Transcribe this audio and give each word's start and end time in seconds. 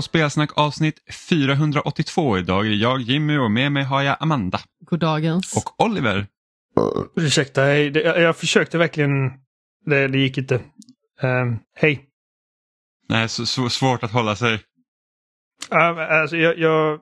Du 0.00 0.02
lyssnar 0.02 0.18
på 0.18 0.18
Spelsnack 0.18 0.58
avsnitt 0.58 1.00
482. 1.28 2.38
Idag 2.38 2.66
är 2.66 2.70
jag 2.70 3.00
Jimmy 3.00 3.38
och 3.38 3.50
med 3.50 3.72
mig 3.72 3.84
har 3.84 4.02
jag 4.02 4.16
Amanda. 4.20 4.60
Goddagens. 4.80 5.56
Och 5.56 5.84
Oliver. 5.86 6.26
Ursäkta, 7.16 7.74
jag, 7.78 8.20
jag 8.20 8.36
försökte 8.36 8.78
verkligen. 8.78 9.10
Det, 9.86 10.08
det 10.08 10.18
gick 10.18 10.38
inte. 10.38 10.54
Um, 11.22 11.58
hej. 11.74 12.06
Nej, 13.08 13.28
så, 13.28 13.46
så, 13.46 13.68
svårt 13.68 14.02
att 14.02 14.12
hålla 14.12 14.36
sig. 14.36 14.54
Uh, 15.72 16.20
alltså, 16.20 16.36
jag, 16.36 16.58
jag, 16.58 17.00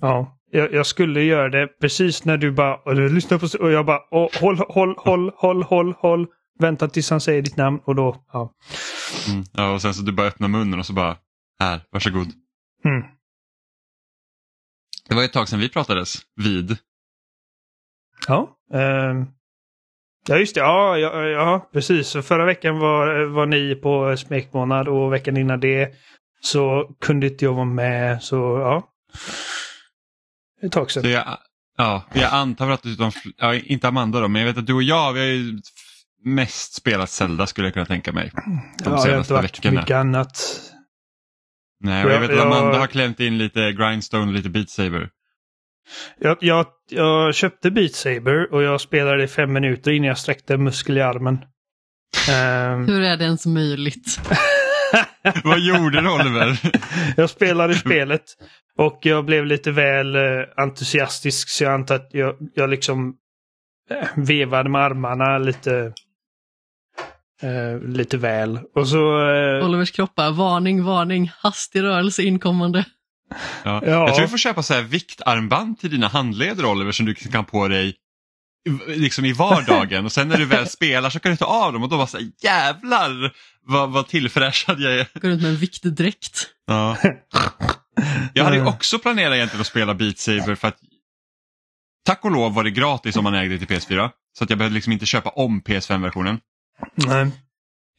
ja, 0.00 0.38
jag, 0.50 0.72
jag, 0.72 0.86
skulle 0.86 1.22
göra 1.22 1.48
det 1.48 1.66
precis 1.80 2.24
när 2.24 2.36
du 2.36 2.52
bara, 2.52 2.92
eller 2.92 3.08
lyssna 3.08 3.38
på, 3.38 3.48
och 3.60 3.72
jag 3.72 3.86
bara, 3.86 4.00
oh, 4.10 4.40
håll, 4.40 4.58
håll, 4.68 4.94
håll, 4.98 5.32
håll, 5.36 5.62
håll, 5.62 5.92
håll. 5.92 6.26
Vänta 6.58 6.88
tills 6.88 7.10
han 7.10 7.20
säger 7.20 7.42
ditt 7.42 7.56
namn 7.56 7.80
och 7.84 7.94
då, 7.94 8.24
ja. 8.32 8.52
Mm, 9.28 9.44
ja, 9.52 9.72
och 9.72 9.82
sen 9.82 9.94
så 9.94 10.02
du 10.02 10.12
bara 10.12 10.26
öppnar 10.26 10.48
munnen 10.48 10.78
och 10.78 10.86
så 10.86 10.92
bara, 10.92 11.16
här, 11.60 11.80
varsågod. 11.90 12.28
Mm. 12.84 13.02
Det 15.08 15.14
var 15.14 15.24
ett 15.24 15.32
tag 15.32 15.48
sedan 15.48 15.60
vi 15.60 15.68
pratades 15.68 16.18
vid. 16.36 16.76
Ja, 18.28 18.56
eh, 18.74 19.24
ja 20.28 20.36
just 20.36 20.54
det. 20.54 20.60
Ja, 20.60 20.98
ja, 20.98 21.24
ja 21.24 21.70
precis. 21.72 22.12
Förra 22.12 22.44
veckan 22.44 22.78
var, 22.78 23.24
var 23.24 23.46
ni 23.46 23.74
på 23.74 24.16
smekmånad 24.16 24.88
och 24.88 25.12
veckan 25.12 25.36
innan 25.36 25.60
det 25.60 25.94
så 26.40 26.90
kunde 27.00 27.26
inte 27.26 27.44
jag 27.44 27.54
vara 27.54 27.64
med. 27.64 28.22
Så 28.22 28.36
ja, 28.36 28.88
ett 30.62 30.72
tag 30.72 30.90
sedan. 30.90 31.02
Så 31.02 31.08
jag, 31.08 31.38
ja, 31.76 32.04
jag 32.12 32.32
antar 32.32 32.70
att 32.70 32.82
du, 32.82 32.96
ja, 33.36 33.54
inte 33.54 33.88
Amanda 33.88 34.20
då, 34.20 34.28
men 34.28 34.42
jag 34.42 34.48
vet 34.48 34.58
att 34.58 34.66
du 34.66 34.74
och 34.74 34.82
jag, 34.82 35.12
vi 35.12 35.20
har 35.20 35.26
ju 35.26 35.60
mest 36.24 36.74
spelat 36.74 37.10
Zelda 37.10 37.46
skulle 37.46 37.66
jag 37.66 37.74
kunna 37.74 37.86
tänka 37.86 38.12
mig. 38.12 38.30
De 38.34 38.92
ja, 38.92 39.06
jag 39.06 39.12
har 39.12 39.18
inte 39.18 39.32
varit 39.32 39.58
veckorna. 39.58 39.80
mycket 39.80 39.96
annat. 39.96 40.60
Nej, 41.82 42.04
och 42.04 42.10
jag, 42.10 42.16
jag 42.16 42.28
vet 42.28 42.38
att 42.38 42.46
Amanda 42.46 42.72
jag... 42.72 42.80
har 42.80 42.86
klämt 42.86 43.20
in 43.20 43.38
lite 43.38 43.72
Grindstone 43.72 44.26
och 44.26 44.32
lite 44.32 44.50
Beat 44.50 44.70
Saber. 44.70 45.08
Jag, 46.18 46.36
jag, 46.40 46.66
jag 46.90 47.34
köpte 47.34 47.70
Beat 47.70 47.92
Saber 47.92 48.54
och 48.54 48.62
jag 48.62 48.80
spelade 48.80 49.24
i 49.24 49.28
fem 49.28 49.52
minuter 49.52 49.90
innan 49.90 50.08
jag 50.08 50.18
sträckte 50.18 50.54
en 50.54 50.64
muskel 50.64 50.96
i 50.96 51.00
armen. 51.00 51.34
Um... 51.34 52.86
Hur 52.88 53.02
är 53.02 53.16
det 53.16 53.24
ens 53.24 53.46
möjligt? 53.46 54.20
Vad 55.44 55.60
gjorde 55.60 56.00
du 56.00 56.08
Oliver? 56.08 56.58
jag 57.16 57.30
spelade 57.30 57.74
spelet 57.74 58.24
och 58.78 58.98
jag 59.02 59.24
blev 59.24 59.46
lite 59.46 59.70
väl 59.70 60.16
uh, 60.16 60.44
entusiastisk 60.56 61.48
så 61.48 61.64
jag 61.64 61.72
antar 61.72 61.94
att 61.94 62.08
jag, 62.10 62.36
jag 62.54 62.70
liksom 62.70 63.08
uh, 63.90 64.08
vevade 64.16 64.70
med 64.70 64.80
armarna 64.80 65.38
lite 65.38 65.92
Uh, 67.44 67.88
lite 67.88 68.16
väl. 68.16 68.58
Och 68.74 68.88
så... 68.88 68.98
Uh... 68.98 69.66
Olivers 69.66 69.90
kroppar, 69.90 70.30
varning, 70.30 70.84
varning, 70.84 71.32
hastig 71.38 71.82
rörelse 71.82 72.22
inkommande. 72.22 72.84
Ja. 73.64 73.82
ja. 73.86 73.90
Jag 73.90 74.14
tror 74.14 74.26
vi 74.26 74.30
får 74.30 74.38
köpa 74.38 74.62
så 74.62 74.74
här 74.74 74.82
viktarmband 74.82 75.78
till 75.78 75.90
dina 75.90 76.08
handleder 76.08 76.64
Oliver 76.64 76.92
som 76.92 77.06
du 77.06 77.14
kan 77.14 77.44
på 77.44 77.68
dig 77.68 77.96
liksom 78.86 79.24
i 79.24 79.32
vardagen 79.32 80.04
och 80.04 80.12
sen 80.12 80.28
när 80.28 80.36
du 80.36 80.44
väl 80.44 80.66
spelar 80.68 81.10
så 81.10 81.20
kan 81.20 81.30
du 81.30 81.36
ta 81.36 81.44
av 81.44 81.72
dem 81.72 81.82
och 81.82 81.88
då 81.88 81.96
bara 81.96 82.06
så 82.06 82.18
här, 82.18 82.26
jävlar 82.42 83.32
vad, 83.66 83.90
vad 83.90 84.08
tillfräschad 84.08 84.80
jag 84.80 84.94
är. 84.94 85.20
Går 85.20 85.28
runt 85.28 85.42
med 85.42 85.50
en 85.50 85.56
viktdräkt. 85.56 86.48
Ja. 86.66 86.96
Jag 88.34 88.44
hade 88.44 88.64
också 88.64 88.98
planerat 88.98 89.34
egentligen 89.34 89.60
att 89.60 89.66
spela 89.66 89.94
Beat 89.94 90.18
Saber 90.18 90.54
för 90.54 90.68
att 90.68 90.78
tack 92.06 92.24
och 92.24 92.30
lov 92.30 92.54
var 92.54 92.64
det 92.64 92.70
gratis 92.70 93.16
om 93.16 93.24
man 93.24 93.34
ägde 93.34 93.58
till 93.58 93.66
PS4 93.66 94.10
så 94.38 94.44
att 94.44 94.50
jag 94.50 94.58
behövde 94.58 94.74
liksom 94.74 94.92
inte 94.92 95.06
köpa 95.06 95.30
om 95.30 95.62
PS5-versionen. 95.62 96.40
Nej. 96.94 97.22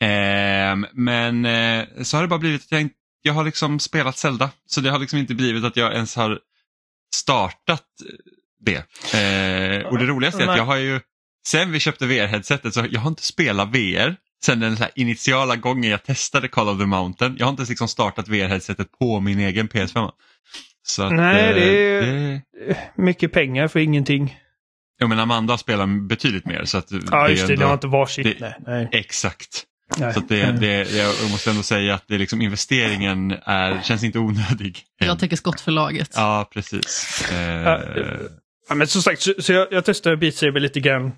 Eh, 0.03 0.75
men 0.93 1.45
eh, 1.45 1.85
så 2.01 2.17
har 2.17 2.21
det 2.21 2.27
bara 2.27 2.39
blivit 2.39 2.61
att 2.61 2.71
jag, 2.71 2.81
inte, 2.81 2.95
jag 3.21 3.33
har 3.33 3.43
liksom 3.43 3.79
spelat 3.79 4.17
Zelda. 4.17 4.51
Så 4.65 4.81
det 4.81 4.89
har 4.89 4.99
liksom 4.99 5.19
inte 5.19 5.35
blivit 5.35 5.63
att 5.63 5.77
jag 5.77 5.93
ens 5.93 6.15
har 6.15 6.39
startat 7.15 7.83
det. 8.59 8.75
Eh, 9.13 9.85
och 9.87 9.97
det 9.97 10.05
roligaste 10.05 10.43
är 10.43 10.47
att 10.47 10.57
jag 10.57 10.65
har 10.65 10.77
ju, 10.77 10.99
sen 11.47 11.71
vi 11.71 11.79
köpte 11.79 12.05
VR-headsetet 12.05 12.71
så 12.71 12.85
jag 12.89 13.01
har 13.01 13.09
inte 13.09 13.25
spelat 13.25 13.69
VR 13.69 14.15
sen 14.45 14.59
den 14.59 14.77
så 14.77 14.85
initiala 14.95 15.55
gången 15.55 15.91
jag 15.91 16.03
testade 16.03 16.47
Call 16.47 16.69
of 16.69 16.79
the 16.79 16.85
Mountain. 16.85 17.35
Jag 17.39 17.45
har 17.45 17.49
inte 17.49 17.61
ens 17.61 17.69
liksom 17.69 17.87
startat 17.87 18.27
VR-headsetet 18.27 18.87
på 18.99 19.19
min 19.19 19.39
egen 19.39 19.69
PS5. 19.69 20.09
Så 20.83 21.03
att, 21.03 21.13
Nej, 21.13 21.49
eh, 21.49 21.55
det 21.55 21.63
är 21.63 22.01
det... 22.01 22.41
mycket 22.95 23.31
pengar 23.31 23.67
för 23.67 23.79
ingenting. 23.79 24.39
Ja 24.97 25.07
men 25.07 25.19
Amanda 25.19 25.57
spelar 25.57 26.07
betydligt 26.07 26.45
mer. 26.45 26.65
Så 26.65 26.77
att 26.77 26.91
ja 27.11 27.29
just 27.29 27.47
det, 27.47 27.53
ändå, 27.53 27.61
det 27.61 27.67
har 27.67 27.73
inte 27.73 27.87
varsitt. 27.87 28.39
Det, 28.39 28.55
nej. 28.67 28.89
Exakt. 28.91 29.63
Nej. 29.97 30.13
Så 30.13 30.19
det, 30.19 30.51
det, 30.51 30.91
jag 30.91 31.31
måste 31.31 31.49
ändå 31.49 31.63
säga 31.63 31.95
att 31.95 32.07
det 32.07 32.17
liksom, 32.17 32.41
investeringen 32.41 33.31
är, 33.31 33.81
känns 33.81 34.03
inte 34.03 34.19
onödig. 34.19 34.79
Jag 34.97 35.19
tänker 35.19 35.35
skottförlaget. 35.35 36.09
Ja 36.15 36.49
precis. 36.53 37.21
Eh... 37.31 37.79
Ja, 38.69 38.75
men 38.75 38.87
som 38.87 39.01
sagt, 39.01 39.21
så, 39.21 39.33
så 39.39 39.53
jag, 39.53 39.67
jag 39.71 39.85
testade 39.85 40.17
Beat 40.17 40.35
Saber 40.35 40.59
lite 40.59 40.79
grann. 40.79 41.11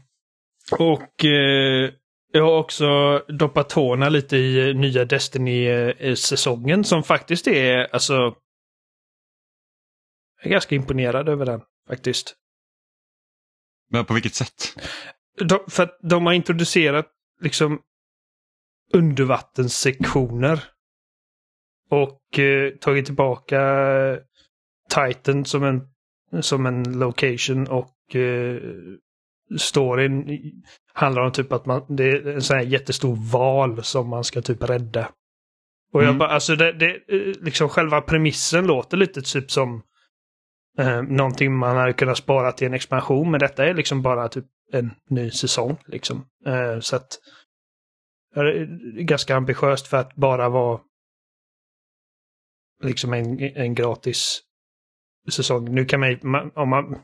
Och 0.72 1.25
eh, 1.25 1.91
jag 2.31 2.44
har 2.46 2.58
också 2.58 3.19
doppat 3.28 3.69
tårna 3.69 4.09
lite 4.09 4.38
i 4.38 4.74
nya 4.74 5.06
Destiny-säsongen 5.06 6.84
som 6.84 7.03
faktiskt 7.03 7.47
är, 7.47 7.94
alltså... 7.94 8.14
Jag 10.38 10.46
är 10.46 10.50
ganska 10.50 10.75
imponerad 10.75 11.30
över 11.30 11.46
den 11.46 11.62
faktiskt. 11.90 12.35
Men 13.95 14.06
på 14.06 14.13
vilket 14.13 14.35
sätt? 14.35 14.79
De, 15.39 15.59
för 15.67 15.83
att 15.83 16.00
de 16.01 16.25
har 16.25 16.33
introducerat 16.33 17.07
liksom 17.41 17.79
undervattenssektioner. 18.94 20.63
Och 21.89 22.39
eh, 22.39 22.69
tagit 22.72 23.05
tillbaka 23.05 23.59
Titan 24.89 25.45
som 25.45 25.63
en, 25.63 25.81
som 26.41 26.66
en 26.66 27.00
location 27.00 27.67
och 27.67 28.16
eh, 28.16 28.61
storyn 29.57 30.41
handlar 30.94 31.22
om 31.22 31.31
typ 31.31 31.51
att 31.51 31.66
man, 31.66 31.85
det 31.89 32.03
är 32.03 32.28
en 32.28 32.41
sån 32.41 32.57
här 32.57 32.63
jättestor 32.63 33.16
val 33.31 33.84
som 33.84 34.09
man 34.09 34.23
ska 34.23 34.41
typ 34.41 34.63
rädda. 34.63 35.09
Och 35.94 36.01
jag 36.01 36.07
mm. 36.07 36.17
bara, 36.17 36.29
alltså 36.29 36.55
det, 36.55 36.72
det, 36.72 37.00
liksom 37.41 37.69
själva 37.69 38.01
premissen 38.01 38.67
låter 38.67 38.97
lite 38.97 39.22
typ 39.22 39.51
som 39.51 39.84
eh, 40.78 41.02
någonting 41.02 41.53
man 41.53 41.78
hade 41.78 41.94
kunnat 41.94 42.18
spara 42.18 42.52
till 42.52 42.68
en 42.68 42.74
expansion. 42.74 43.31
Men 43.31 43.40
detta 43.40 43.66
är 43.66 43.74
liksom 43.74 44.02
bara 44.02 44.30
typ 44.30 44.46
en 44.72 44.91
ny 45.09 45.31
säsong. 45.31 45.78
Liksom. 45.86 46.25
Eh, 46.46 46.80
så 46.80 46.96
att 46.96 47.19
är 48.36 48.66
ganska 49.02 49.35
ambitiöst 49.35 49.88
för 49.88 49.97
att 49.97 50.16
bara 50.16 50.50
vara 50.50 50.80
liksom 52.84 53.14
en, 53.14 53.40
en 53.40 53.75
gratis 53.75 54.41
säsong. 55.31 55.75
Nu 55.75 55.85
kan 55.85 56.00
man, 56.00 56.52
om 56.56 56.69
man 56.69 57.00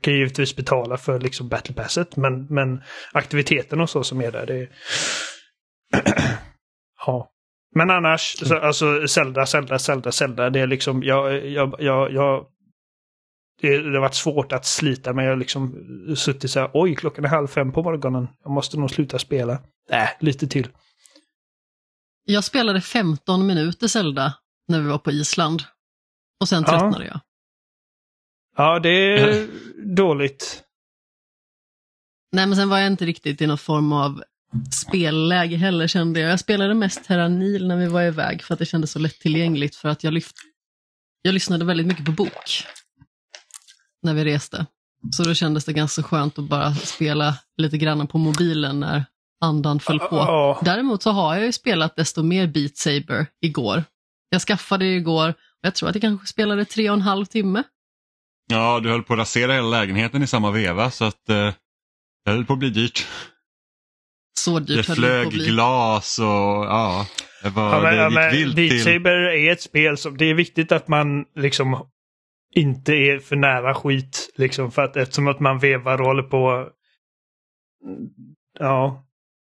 kan 0.00 0.14
givetvis 0.14 0.56
betala 0.56 0.96
för 0.96 1.20
liksom 1.20 1.48
battle 1.48 1.74
passet, 1.74 2.16
men, 2.16 2.46
men 2.46 2.82
aktiviteten 3.12 3.80
och 3.80 3.90
så 3.90 4.04
som 4.04 4.20
är 4.20 4.32
där, 4.32 4.46
det 4.46 4.54
är... 4.54 4.68
ja. 7.06 7.30
Men 7.74 7.90
annars, 7.90 8.38
så, 8.38 8.58
alltså 8.58 9.08
Zelda, 9.08 9.46
Zelda, 9.46 9.78
Zelda, 9.78 10.12
Zelda, 10.12 10.50
det 10.50 10.60
är 10.60 10.66
liksom, 10.66 11.02
jag, 11.02 11.46
jag, 11.46 11.74
jag, 11.78 12.12
jag 12.12 12.46
det, 13.60 13.82
det 13.82 13.96
har 13.96 14.00
varit 14.00 14.14
svårt 14.14 14.52
att 14.52 14.66
slita 14.66 15.12
men 15.12 15.24
jag 15.24 15.32
har 15.32 15.36
liksom 15.36 15.74
suttit 16.16 16.50
så 16.50 16.60
här, 16.60 16.70
oj 16.74 16.94
klockan 16.94 17.24
är 17.24 17.28
halv 17.28 17.46
fem 17.46 17.72
på 17.72 17.82
morgonen, 17.82 18.28
jag 18.42 18.50
måste 18.50 18.76
nog 18.76 18.90
sluta 18.90 19.18
spela. 19.18 19.52
Äh, 19.90 20.08
lite 20.20 20.46
till. 20.46 20.68
Jag 22.24 22.44
spelade 22.44 22.80
15 22.80 23.46
minuter 23.46 23.88
Zelda 23.88 24.34
när 24.68 24.80
vi 24.80 24.88
var 24.88 24.98
på 24.98 25.10
Island. 25.10 25.62
Och 26.40 26.48
sen 26.48 26.64
tröttnade 26.64 27.04
ja. 27.04 27.10
jag. 27.10 27.20
Ja, 28.56 28.78
det 28.78 29.20
är 29.20 29.48
dåligt. 29.84 30.62
Nej, 32.32 32.46
men 32.46 32.56
sen 32.56 32.68
var 32.68 32.78
jag 32.78 32.86
inte 32.86 33.06
riktigt 33.06 33.42
i 33.42 33.46
någon 33.46 33.58
form 33.58 33.92
av 33.92 34.22
spelläge 34.72 35.56
heller 35.56 35.86
kände 35.86 36.20
jag. 36.20 36.30
Jag 36.30 36.40
spelade 36.40 36.74
mest 36.74 37.04
Terranil 37.04 37.66
när 37.66 37.76
vi 37.76 37.86
var 37.86 38.02
iväg 38.02 38.42
för 38.42 38.54
att 38.54 38.58
det 38.58 38.66
kändes 38.66 38.90
så 38.90 38.98
lättillgängligt 38.98 39.76
för 39.76 39.88
att 39.88 40.04
jag, 40.04 40.12
lyft... 40.12 40.36
jag 41.22 41.34
lyssnade 41.34 41.64
väldigt 41.64 41.86
mycket 41.86 42.04
på 42.04 42.12
bok 42.12 42.64
när 44.02 44.14
vi 44.14 44.24
reste. 44.24 44.66
Så 45.10 45.22
då 45.22 45.34
kändes 45.34 45.64
det 45.64 45.72
ganska 45.72 46.02
skönt 46.02 46.38
att 46.38 46.48
bara 46.48 46.74
spela 46.74 47.34
lite 47.56 47.78
grann 47.78 48.06
på 48.06 48.18
mobilen 48.18 48.80
när 48.80 49.04
andan 49.40 49.80
föll 49.80 49.98
på. 49.98 50.16
Oh. 50.16 50.64
Däremot 50.64 51.02
så 51.02 51.10
har 51.10 51.34
jag 51.34 51.44
ju 51.44 51.52
spelat 51.52 51.96
desto 51.96 52.22
mer 52.22 52.46
Beat 52.46 52.76
Saber 52.76 53.26
igår. 53.40 53.84
Jag 54.30 54.42
skaffade 54.42 54.84
det 54.84 54.96
igår 54.96 55.28
och 55.28 55.34
jag 55.60 55.74
tror 55.74 55.88
att 55.88 55.94
jag 55.94 56.02
kanske 56.02 56.26
spelade 56.26 56.64
tre 56.64 56.90
och 56.90 56.96
en 56.96 57.02
halv 57.02 57.24
timme. 57.24 57.62
Ja, 58.50 58.80
du 58.80 58.90
höll 58.90 59.02
på 59.02 59.12
att 59.12 59.18
rasera 59.18 59.52
hela 59.52 59.68
lägenheten 59.68 60.22
i 60.22 60.26
samma 60.26 60.50
veva 60.50 60.90
så 60.90 61.04
att 61.04 61.28
eh, 61.28 61.52
det 62.24 62.30
höll 62.30 62.44
på 62.44 62.52
att 62.52 62.58
bli 62.58 62.70
dyrt. 62.70 63.06
Så 64.38 64.58
dyrt 64.58 64.86
det 64.86 64.94
flög 64.94 65.30
det 65.30 65.46
glas 65.46 66.18
och 66.18 66.26
ja, 66.26 67.06
det 67.42 67.48
var 67.48 67.74
ja, 67.74 67.80
men, 67.82 67.92
det 67.92 68.02
ja, 68.02 68.10
men, 68.10 68.32
vilt 68.32 68.56
Beat 68.56 68.82
Saber 68.84 69.10
är 69.10 69.52
ett 69.52 69.62
spel 69.62 69.98
som 69.98 70.16
det 70.16 70.24
är 70.24 70.34
viktigt 70.34 70.72
att 70.72 70.88
man 70.88 71.24
liksom 71.36 71.86
inte 72.54 72.92
är 72.92 73.18
för 73.18 73.36
nära 73.36 73.74
skit. 73.74 74.30
Liksom, 74.36 74.72
för 74.72 74.82
att 74.82 74.96
eftersom 74.96 75.28
att 75.28 75.40
man 75.40 75.58
vevar 75.58 76.00
och 76.00 76.06
håller 76.06 76.22
på. 76.22 76.68
Ja, 78.58 79.04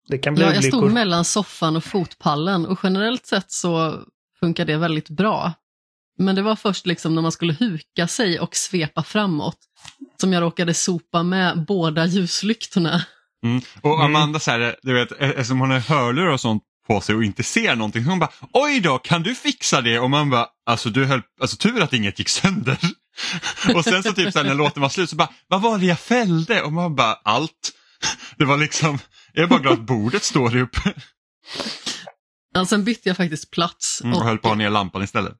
det 0.09 0.19
kan 0.19 0.35
bli 0.35 0.45
ja, 0.45 0.55
Jag 0.55 0.65
stod 0.65 0.93
mellan 0.93 1.25
soffan 1.25 1.77
och 1.77 1.85
fotpallen 1.85 2.67
och 2.67 2.79
generellt 2.83 3.27
sett 3.27 3.51
så 3.51 4.03
funkar 4.41 4.65
det 4.65 4.77
väldigt 4.77 5.11
bra. 5.11 5.53
Men 6.19 6.35
det 6.35 6.43
var 6.43 6.57
först 6.57 6.87
liksom 6.87 7.15
när 7.15 7.23
man 7.23 7.33
skulle 7.33 7.53
huka 7.53 8.09
sig 8.09 8.41
och 8.41 8.57
svepa 8.57 9.03
framåt 9.03 9.59
som 10.21 10.33
jag 10.33 10.41
råkade 10.41 10.75
sopa 10.75 11.23
med 11.23 11.65
båda 11.65 12.07
ljuslyktorna. 12.07 13.03
Mm. 13.45 13.61
Och 13.83 13.95
Mm. 13.95 14.07
Amanda, 14.07 14.39
så 14.39 14.51
här, 14.51 14.77
du 14.83 14.95
vet, 14.95 15.13
eftersom 15.13 15.61
hon 15.61 15.71
har 15.71 15.79
hörlurar 15.79 16.33
och 16.33 16.41
sånt 16.41 16.63
på 16.89 17.01
sig 17.01 17.15
och 17.15 17.25
inte 17.25 17.43
ser 17.43 17.77
någonting, 17.77 18.05
så 18.05 18.11
hon 18.11 18.19
bara 18.19 18.33
oj 18.53 18.81
då, 18.81 18.99
kan 18.99 19.23
du 19.23 19.35
fixa 19.35 19.81
det? 19.81 19.99
Och 19.99 20.11
man 20.11 20.31
bara, 20.31 20.47
alltså 20.67 20.91
du 20.91 21.05
höll, 21.05 21.23
alltså 21.41 21.57
tur 21.57 21.83
att 21.83 21.93
inget 21.93 22.19
gick 22.19 22.29
sönder. 22.29 22.79
och 23.75 23.85
sen 23.85 24.03
så 24.03 24.13
typ 24.13 24.33
så 24.33 24.39
här, 24.39 24.47
när 24.47 24.55
låten 24.55 24.83
var 24.83 24.89
slut 24.89 25.11
så 25.11 25.17
bara, 25.17 25.29
vad 25.49 25.63
var 25.63 25.79
det 25.79 25.87
jag 25.87 26.01
fällde? 26.01 26.63
Och 26.63 26.73
man 26.73 26.95
bara, 26.95 27.15
allt. 27.15 27.73
Det 28.37 28.45
var 28.45 28.57
liksom, 28.57 28.99
jag 29.33 29.43
är 29.43 29.47
bara 29.49 29.59
glad 29.61 29.73
att 29.75 29.87
bordet 29.87 30.25
står 30.25 30.57
upp 30.57 30.77
Ja, 32.55 32.67
sen 32.67 32.85
bytte 32.85 33.09
jag 33.09 33.17
faktiskt 33.17 33.51
plats. 33.51 34.01
mm, 34.03 34.13
och 34.15 34.21
och- 34.21 34.27
höll 34.27 34.39
på 34.39 34.49
att 34.49 34.51
ha 34.51 34.59
ner 34.59 34.71
lampan 34.71 35.03
istället. 35.03 35.33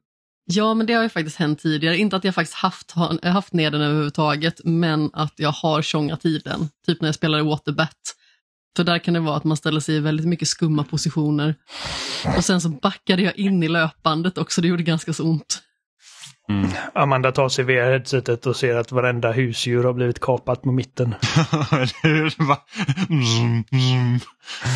Ja, 0.51 0.73
men 0.73 0.85
det 0.85 0.93
har 0.93 1.03
ju 1.03 1.09
faktiskt 1.09 1.37
hänt 1.37 1.59
tidigare. 1.59 1.97
Inte 1.97 2.15
att 2.15 2.23
jag 2.23 2.35
faktiskt 2.35 2.57
haft, 2.57 2.91
ha- 2.91 3.29
haft 3.29 3.53
ner 3.53 3.71
den 3.71 3.81
överhuvudtaget, 3.81 4.61
men 4.63 5.09
att 5.13 5.33
jag 5.35 5.51
har 5.51 5.81
tjongat 5.81 6.25
i 6.25 6.37
den. 6.39 6.69
Typ 6.85 7.01
när 7.01 7.07
jag 7.07 7.15
spelade 7.15 7.43
Waterbat. 7.43 7.97
För 8.79 8.83
där 8.83 8.99
kan 8.99 9.13
det 9.13 9.19
vara 9.19 9.37
att 9.37 9.43
man 9.43 9.57
ställer 9.57 9.79
sig 9.79 9.95
i 9.95 9.99
väldigt 9.99 10.27
mycket 10.27 10.47
skumma 10.47 10.83
positioner. 10.83 11.55
Och 12.37 12.45
sen 12.45 12.61
så 12.61 12.69
backade 12.69 13.21
jag 13.21 13.37
in 13.37 13.63
i 13.63 13.67
löpandet 13.67 14.37
också, 14.37 14.61
det 14.61 14.67
gjorde 14.67 14.83
ganska 14.83 15.13
så 15.13 15.23
ont. 15.23 15.61
Mm. 16.49 16.69
Amanda 16.95 17.31
tar 17.31 17.49
sig 17.49 17.65
via 17.65 17.85
headsetet 17.85 18.45
och 18.45 18.55
ser 18.55 18.75
att 18.75 18.91
varenda 18.91 19.31
husdjur 19.31 19.83
har 19.83 19.93
blivit 19.93 20.19
kapat 20.19 20.61
på 20.61 20.71
mitten. 20.71 21.15
Mm, 23.09 23.63
mm. 23.71 24.19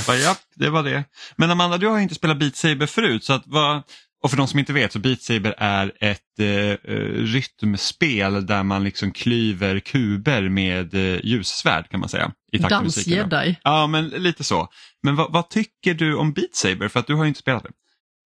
Ja, 0.08 0.36
det 0.56 0.70
var 0.70 0.84
det. 0.84 1.04
Men 1.36 1.52
Amanda, 1.52 1.78
du 1.78 1.88
har 1.88 2.00
inte 2.00 2.16
spelat 2.16 2.40
Beat 2.40 2.56
Saber 2.56 2.86
förut. 2.86 3.24
Så 3.24 3.34
att, 3.34 3.44
vad, 3.46 3.82
och 4.24 4.30
för 4.30 4.38
de 4.38 4.48
som 4.48 4.60
inte 4.60 4.74
vet 4.74 4.94
så 4.94 5.00
Beat 5.00 5.22
Saber 5.22 5.56
är 5.58 5.92
ett 6.00 6.40
eh, 6.40 6.48
eh, 6.48 6.78
rytmspel 7.16 8.46
där 8.46 8.64
man 8.64 8.84
liksom 8.84 9.12
klyver 9.12 9.80
kuber 9.80 10.50
med 10.50 10.94
eh, 10.94 11.26
ljussvärd 11.26 11.90
kan 11.90 12.00
man 12.00 12.10
säga. 12.10 12.32
Dans-jedi. 12.70 13.56
Ja, 13.64 13.88
men 13.88 14.08
lite 14.08 14.44
så. 14.44 14.68
Men 15.04 15.16
vad, 15.16 15.32
vad 15.32 15.50
tycker 15.50 15.94
du 15.94 16.16
om 16.16 16.34
Beat 16.34 16.56
Saber? 16.56 16.88
För 16.88 17.00
att 17.00 17.08
du 17.08 17.16
har 17.16 17.24
ju 17.24 17.28
inte 17.28 17.40
spelat 17.40 17.64
det 17.64 17.70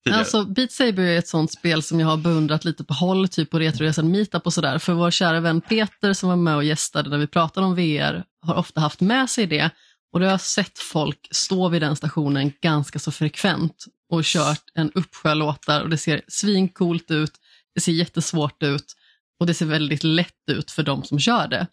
tidigare. 0.08 0.20
Alltså, 0.20 0.46
Beat 0.46 0.72
Saber 0.72 1.04
är 1.04 1.18
ett 1.18 1.28
sånt 1.28 1.52
spel 1.52 1.84
som 1.84 2.00
jag 2.00 2.08
har 2.08 2.18
beundrat 2.18 2.66
lite 2.66 2.84
på 2.84 2.94
håll, 2.94 3.28
typ 3.28 3.50
på 3.50 3.60
Retroresan 3.60 4.12
Meetup 4.12 4.46
och 4.46 4.54
sådär. 4.54 4.78
För 4.78 4.94
vår 4.94 5.12
kära 5.12 5.40
vän 5.40 5.62
Peter 5.62 6.14
som 6.14 6.30
var 6.30 6.36
med 6.36 6.56
och 6.56 6.64
gästade 6.64 7.10
när 7.10 7.18
vi 7.18 7.28
pratade 7.28 7.68
om 7.68 7.76
VR 7.76 8.24
har 8.42 8.56
ofta 8.56 8.82
haft 8.82 9.02
med 9.02 9.30
sig 9.30 9.48
det. 9.48 9.72
Och 10.14 10.20
då 10.20 10.26
har 10.26 10.32
jag 10.32 10.42
sett 10.42 10.80
folk 10.80 11.28
stå 11.32 11.70
vid 11.70 11.82
den 11.82 11.96
stationen 11.96 12.54
ganska 12.62 13.00
så 13.00 13.12
frekvent 13.12 13.86
och 14.10 14.24
kört 14.24 14.64
en 14.74 14.92
uppsjö 14.92 15.34
låtar 15.34 15.82
och 15.82 15.90
det 15.90 15.98
ser 15.98 16.22
svincoolt 16.28 17.12
ut, 17.12 17.32
det 17.76 17.82
ser 17.82 17.92
jättesvårt 17.92 18.64
ut 18.64 18.96
och 19.40 19.48
det 19.48 19.54
ser 19.54 19.66
väldigt 19.66 20.04
lätt 20.04 20.50
ut 20.52 20.72
för 20.72 20.84
de 20.84 21.04
som 21.04 21.20
kör 21.20 21.48
det. 21.48 21.68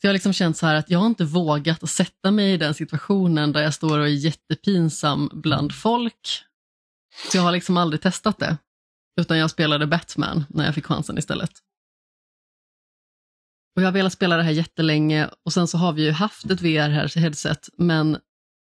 Så 0.00 0.06
jag 0.06 0.08
har 0.08 0.12
liksom 0.12 0.32
känt 0.32 0.56
så 0.56 0.66
här 0.66 0.74
att 0.74 0.90
jag 0.90 0.98
har 0.98 1.06
inte 1.06 1.24
vågat 1.24 1.82
att 1.82 1.90
sätta 1.90 2.30
mig 2.30 2.52
i 2.52 2.56
den 2.56 2.74
situationen 2.74 3.52
där 3.52 3.62
jag 3.62 3.74
står 3.74 3.98
och 3.98 4.06
är 4.06 4.10
jättepinsam 4.10 5.30
bland 5.32 5.74
folk 5.74 6.44
så 7.30 7.36
jag 7.36 7.42
har 7.42 7.52
liksom 7.52 7.76
aldrig 7.76 8.00
testat 8.00 8.38
det. 8.38 8.56
Utan 9.20 9.38
jag 9.38 9.50
spelade 9.50 9.86
Batman 9.86 10.44
när 10.48 10.64
jag 10.64 10.74
fick 10.74 10.86
chansen 10.86 11.18
istället. 11.18 11.50
Och 13.80 13.84
jag 13.84 13.88
har 13.88 13.92
velat 13.92 14.12
spela 14.12 14.36
det 14.36 14.42
här 14.42 14.50
jättelänge 14.50 15.30
och 15.44 15.52
sen 15.52 15.68
så 15.68 15.78
har 15.78 15.92
vi 15.92 16.04
ju 16.04 16.10
haft 16.10 16.50
ett 16.50 16.60
VR-headset 16.60 17.68
men 17.76 18.18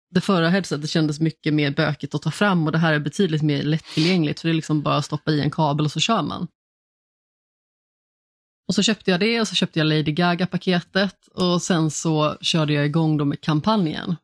det 0.09 0.21
förra 0.21 0.49
headsetet 0.49 0.89
kändes 0.89 1.19
mycket 1.19 1.53
mer 1.53 1.71
bökigt 1.71 2.15
att 2.15 2.21
ta 2.21 2.31
fram 2.31 2.65
och 2.65 2.71
det 2.71 2.77
här 2.77 2.93
är 2.93 2.99
betydligt 2.99 3.41
mer 3.41 3.63
lättillgängligt 3.63 4.39
för 4.39 4.47
det 4.47 4.51
är 4.51 4.55
liksom 4.55 4.81
bara 4.81 4.95
att 4.97 5.05
stoppa 5.05 5.31
i 5.31 5.41
en 5.41 5.51
kabel 5.51 5.85
och 5.85 5.91
så 5.91 5.99
kör 5.99 6.21
man. 6.21 6.47
Och 8.67 8.75
så 8.75 8.83
köpte 8.83 9.11
jag 9.11 9.19
det 9.19 9.41
och 9.41 9.47
så 9.47 9.55
köpte 9.55 9.79
jag 9.79 9.85
Lady 9.85 10.11
Gaga-paketet 10.11 11.27
och 11.33 11.61
sen 11.61 11.91
så 11.91 12.37
körde 12.41 12.73
jag 12.73 12.85
igång 12.85 13.17
då 13.17 13.25
med 13.25 13.41
kampanjen. 13.41 14.15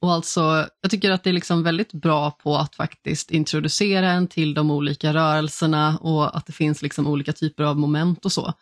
Och 0.00 0.12
alltså, 0.12 0.68
jag 0.80 0.90
tycker 0.90 1.10
att 1.10 1.24
det 1.24 1.30
är 1.30 1.34
liksom 1.34 1.62
väldigt 1.62 1.92
bra 1.92 2.30
på 2.30 2.56
att 2.56 2.74
faktiskt 2.74 3.30
introducera 3.30 4.10
en 4.10 4.28
till 4.28 4.54
de 4.54 4.70
olika 4.70 5.14
rörelserna 5.14 5.98
och 5.98 6.36
att 6.36 6.46
det 6.46 6.52
finns 6.52 6.82
liksom 6.82 7.06
olika 7.06 7.32
typer 7.32 7.64
av 7.64 7.78
moment 7.78 8.24
och 8.24 8.32
så. 8.32 8.54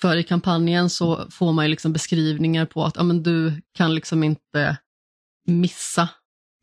För 0.00 0.16
i 0.16 0.22
kampanjen 0.22 0.90
så 0.90 1.30
får 1.30 1.52
man 1.52 1.64
ju 1.64 1.70
liksom 1.70 1.92
beskrivningar 1.92 2.66
på 2.66 2.84
att 2.84 2.96
ja, 2.96 3.02
men 3.02 3.22
du 3.22 3.62
kan 3.74 3.94
liksom 3.94 4.22
inte 4.22 4.76
missa 5.46 6.08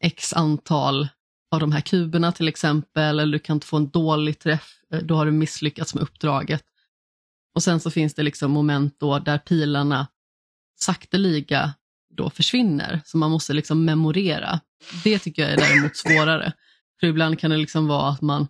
x 0.03 0.33
antal 0.33 1.07
av 1.51 1.59
de 1.59 1.71
här 1.71 1.81
kuberna 1.81 2.31
till 2.31 2.47
exempel, 2.47 3.19
eller 3.19 3.31
du 3.31 3.39
kan 3.39 3.55
inte 3.55 3.67
få 3.67 3.77
en 3.77 3.89
dålig 3.89 4.39
träff, 4.39 4.79
eh, 4.93 4.99
då 4.99 5.15
har 5.15 5.25
du 5.25 5.31
misslyckats 5.31 5.95
med 5.95 6.03
uppdraget. 6.03 6.63
Och 7.55 7.63
sen 7.63 7.79
så 7.79 7.91
finns 7.91 8.13
det 8.13 8.23
liksom 8.23 8.51
moment 8.51 8.99
då 8.99 9.19
där 9.19 9.37
pilarna 9.37 10.07
sakteliga 10.79 11.73
då 12.09 12.29
försvinner, 12.29 13.01
Så 13.05 13.17
man 13.17 13.31
måste 13.31 13.53
liksom 13.53 13.85
memorera. 13.85 14.59
Det 15.03 15.19
tycker 15.19 15.41
jag 15.41 15.51
är 15.51 15.57
däremot 15.57 15.95
svårare. 15.95 16.53
För 16.99 17.07
ibland 17.07 17.39
kan 17.39 17.51
det 17.51 17.57
liksom 17.57 17.87
vara 17.87 18.09
att 18.09 18.21
man 18.21 18.47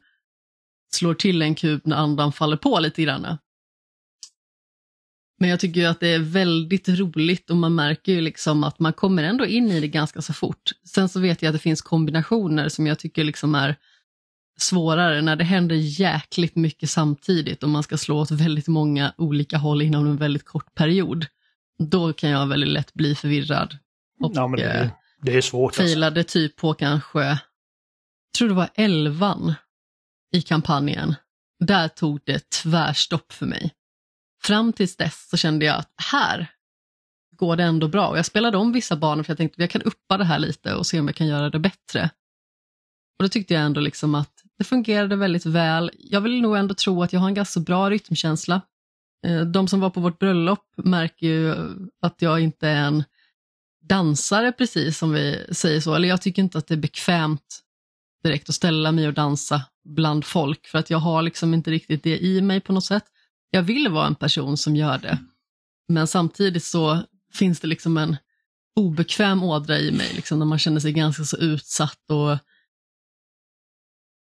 slår 0.96 1.14
till 1.14 1.42
en 1.42 1.56
kub 1.56 1.82
när 1.84 1.96
andan 1.96 2.32
faller 2.32 2.58
på 2.58 2.80
lite 2.80 3.04
grann. 3.04 3.38
Men 5.40 5.50
jag 5.50 5.60
tycker 5.60 5.88
att 5.88 6.00
det 6.00 6.08
är 6.08 6.20
väldigt 6.20 6.90
roligt 6.90 7.50
och 7.50 7.58
man 7.58 7.76
märker 7.76 8.12
ju 8.12 8.22
liksom 8.22 8.64
att 8.64 8.80
man 8.80 8.94
kommer 8.94 9.24
ändå 9.24 9.46
in 9.46 9.72
i 9.72 9.80
det 9.80 9.88
ganska 9.88 10.22
så 10.22 10.34
fort. 10.34 10.72
Sen 10.88 11.10
så 11.10 11.20
vet 11.20 11.42
jag 11.42 11.50
att 11.50 11.56
det 11.56 11.60
finns 11.60 11.82
kombinationer 11.82 12.70
som 12.70 12.88
jag 12.88 13.00
tycker 13.00 13.24
liksom 13.24 13.56
är 13.56 13.76
svårare 14.60 15.22
när 15.22 15.36
det 15.36 15.44
händer 15.44 15.75
jäkligt 15.75 16.56
mycket 16.56 16.89
samtidigt 16.89 17.63
och 17.63 17.70
man 17.70 17.84
ska 17.84 17.98
slå 17.98 18.20
åt 18.20 18.32
väldigt 18.32 18.68
många 18.68 19.13
olika 19.18 19.58
håll 19.58 19.82
inom 19.82 20.08
en 20.08 20.18
väldigt 20.18 20.46
kort 20.46 20.75
period. 20.75 21.25
Då 21.80 22.13
kan 22.13 22.30
jag 22.30 22.48
väldigt 22.48 22.70
lätt 22.70 22.94
bli 22.94 23.15
förvirrad. 23.15 23.77
Och 24.24 24.32
Ja, 24.36 24.48
men 24.48 24.60
det, 24.60 24.65
eh, 24.65 24.82
är- 24.82 24.89
det 25.22 25.38
är 25.38 25.42
svårt. 25.42 25.70
Alltså. 25.70 25.82
failade 25.82 26.24
typ 26.24 26.56
på 26.56 26.74
kanske, 26.74 27.20
jag 27.24 27.38
tror 28.38 28.48
det 28.50 28.54
var 28.56 28.70
elvan 28.75 29.54
i 30.34 30.42
kampanjen. 30.42 31.15
Där 31.60 31.88
tog 31.88 32.20
det 32.25 32.50
tvärstopp 32.50 33.34
för 33.34 33.46
mig. 33.46 33.72
Fram 34.46 34.74
tills 34.74 34.96
dess 34.96 35.30
så 35.30 35.38
kände 35.38 35.66
jag 35.66 35.75
att 35.75 35.94
här 36.12 36.52
går 37.38 37.56
det 37.56 37.64
ändå 37.64 37.88
bra. 37.88 38.08
Och 38.08 38.18
jag 38.18 38.25
spelade 38.25 38.58
om 38.58 38.72
vissa 38.72 38.96
banor 38.96 39.24
för 39.24 39.32
jag 39.32 39.38
tänkte 39.38 39.56
att 39.56 39.60
jag 39.60 39.70
kan 39.70 39.82
uppa 39.82 40.18
det 40.18 40.25
här 40.25 40.40
lite 40.40 40.75
och 40.75 40.86
se 40.86 41.00
om 41.00 41.08
jag 41.08 41.16
kan 41.16 41.28
göra 41.28 41.50
det 41.50 41.60
bättre. 41.60 42.10
Och 43.20 43.24
då 43.24 43.30
tyckte 43.30 43.54
jag 43.54 43.64
ändå 43.64 43.82
liksom 43.82 44.16
att 44.16 44.34
det 44.58 44.64
fungerade 44.64 45.16
väldigt 45.16 45.46
väl. 45.46 45.92
Jag 45.98 46.22
vill 46.22 46.42
nog 46.42 46.58
ändå 46.58 46.74
tro 46.74 47.04
att 47.04 47.14
jag 47.14 47.20
har 47.20 47.28
en 47.28 47.34
ganska 47.34 47.60
bra 47.60 47.90
rytmkänsla. 47.90 48.62
Eh, 49.25 49.42
de 49.42 49.68
som 49.68 49.80
var 49.80 49.90
på 49.90 50.00
vårt 50.00 50.20
bröllop 50.20 50.74
märker 50.75 51.28
ju 51.28 51.56
att 52.02 52.22
jag 52.22 52.40
inte 52.40 52.68
är 52.68 52.88
en 52.88 53.04
dansare 53.84 54.52
precis 54.52 54.98
som 54.98 55.12
vi 55.12 55.46
säger 55.52 55.80
så. 55.80 55.96
Eller 55.96 56.10
jag 56.10 56.22
tycker 56.22 56.42
inte 56.42 56.58
att 56.58 56.68
det 56.68 56.74
är 56.74 56.78
bekvämt 56.80 57.62
direkt 58.24 58.50
att 58.50 58.56
ställa 58.56 58.92
mig 58.92 59.08
och 59.08 59.14
dansa 59.14 59.62
bland 59.84 60.25
folk 60.25 60.68
för 60.68 60.78
att 60.78 60.90
jag 60.90 60.98
har 60.98 61.22
liksom 61.22 61.54
inte 61.54 61.72
riktigt 61.72 62.04
det 62.04 62.20
i 62.20 62.42
mig 62.42 62.62
på 62.62 62.74
något 62.74 62.86
sätt. 62.86 63.06
Jag 63.56 63.64
vill 63.64 63.88
vara 63.88 64.08
en 64.08 64.16
person 64.16 64.58
som 64.58 64.76
gör 64.76 64.98
det. 64.98 65.18
Men 65.88 66.08
samtidigt 66.08 66.64
så 66.64 67.04
finns 67.34 67.60
det 67.60 67.68
liksom 67.68 67.98
en 67.98 68.18
obekväm 68.76 69.44
ådra 69.44 69.80
i 69.80 69.92
mig, 69.92 70.14
liksom 70.16 70.40
när 70.40 70.46
man 70.46 70.60
känner 70.60 70.80
sig 70.80 70.92
ganska 70.92 71.24
så 71.24 71.38
utsatt 71.38 72.12
och 72.12 72.38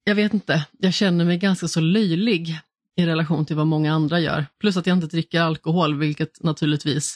jag 0.03 0.15
vet 0.15 0.33
inte, 0.33 0.65
jag 0.79 0.93
känner 0.93 1.25
mig 1.25 1.37
ganska 1.37 1.67
så 1.67 1.79
löjlig 1.79 2.59
i 2.95 3.05
relation 3.05 3.45
till 3.45 3.55
vad 3.55 3.67
många 3.67 3.93
andra 3.93 4.19
gör. 4.19 4.45
Plus 4.59 4.77
att 4.77 4.87
jag 4.87 4.97
inte 4.97 5.07
dricker 5.07 5.41
alkohol, 5.41 5.99
vilket 5.99 6.43
naturligtvis 6.43 7.15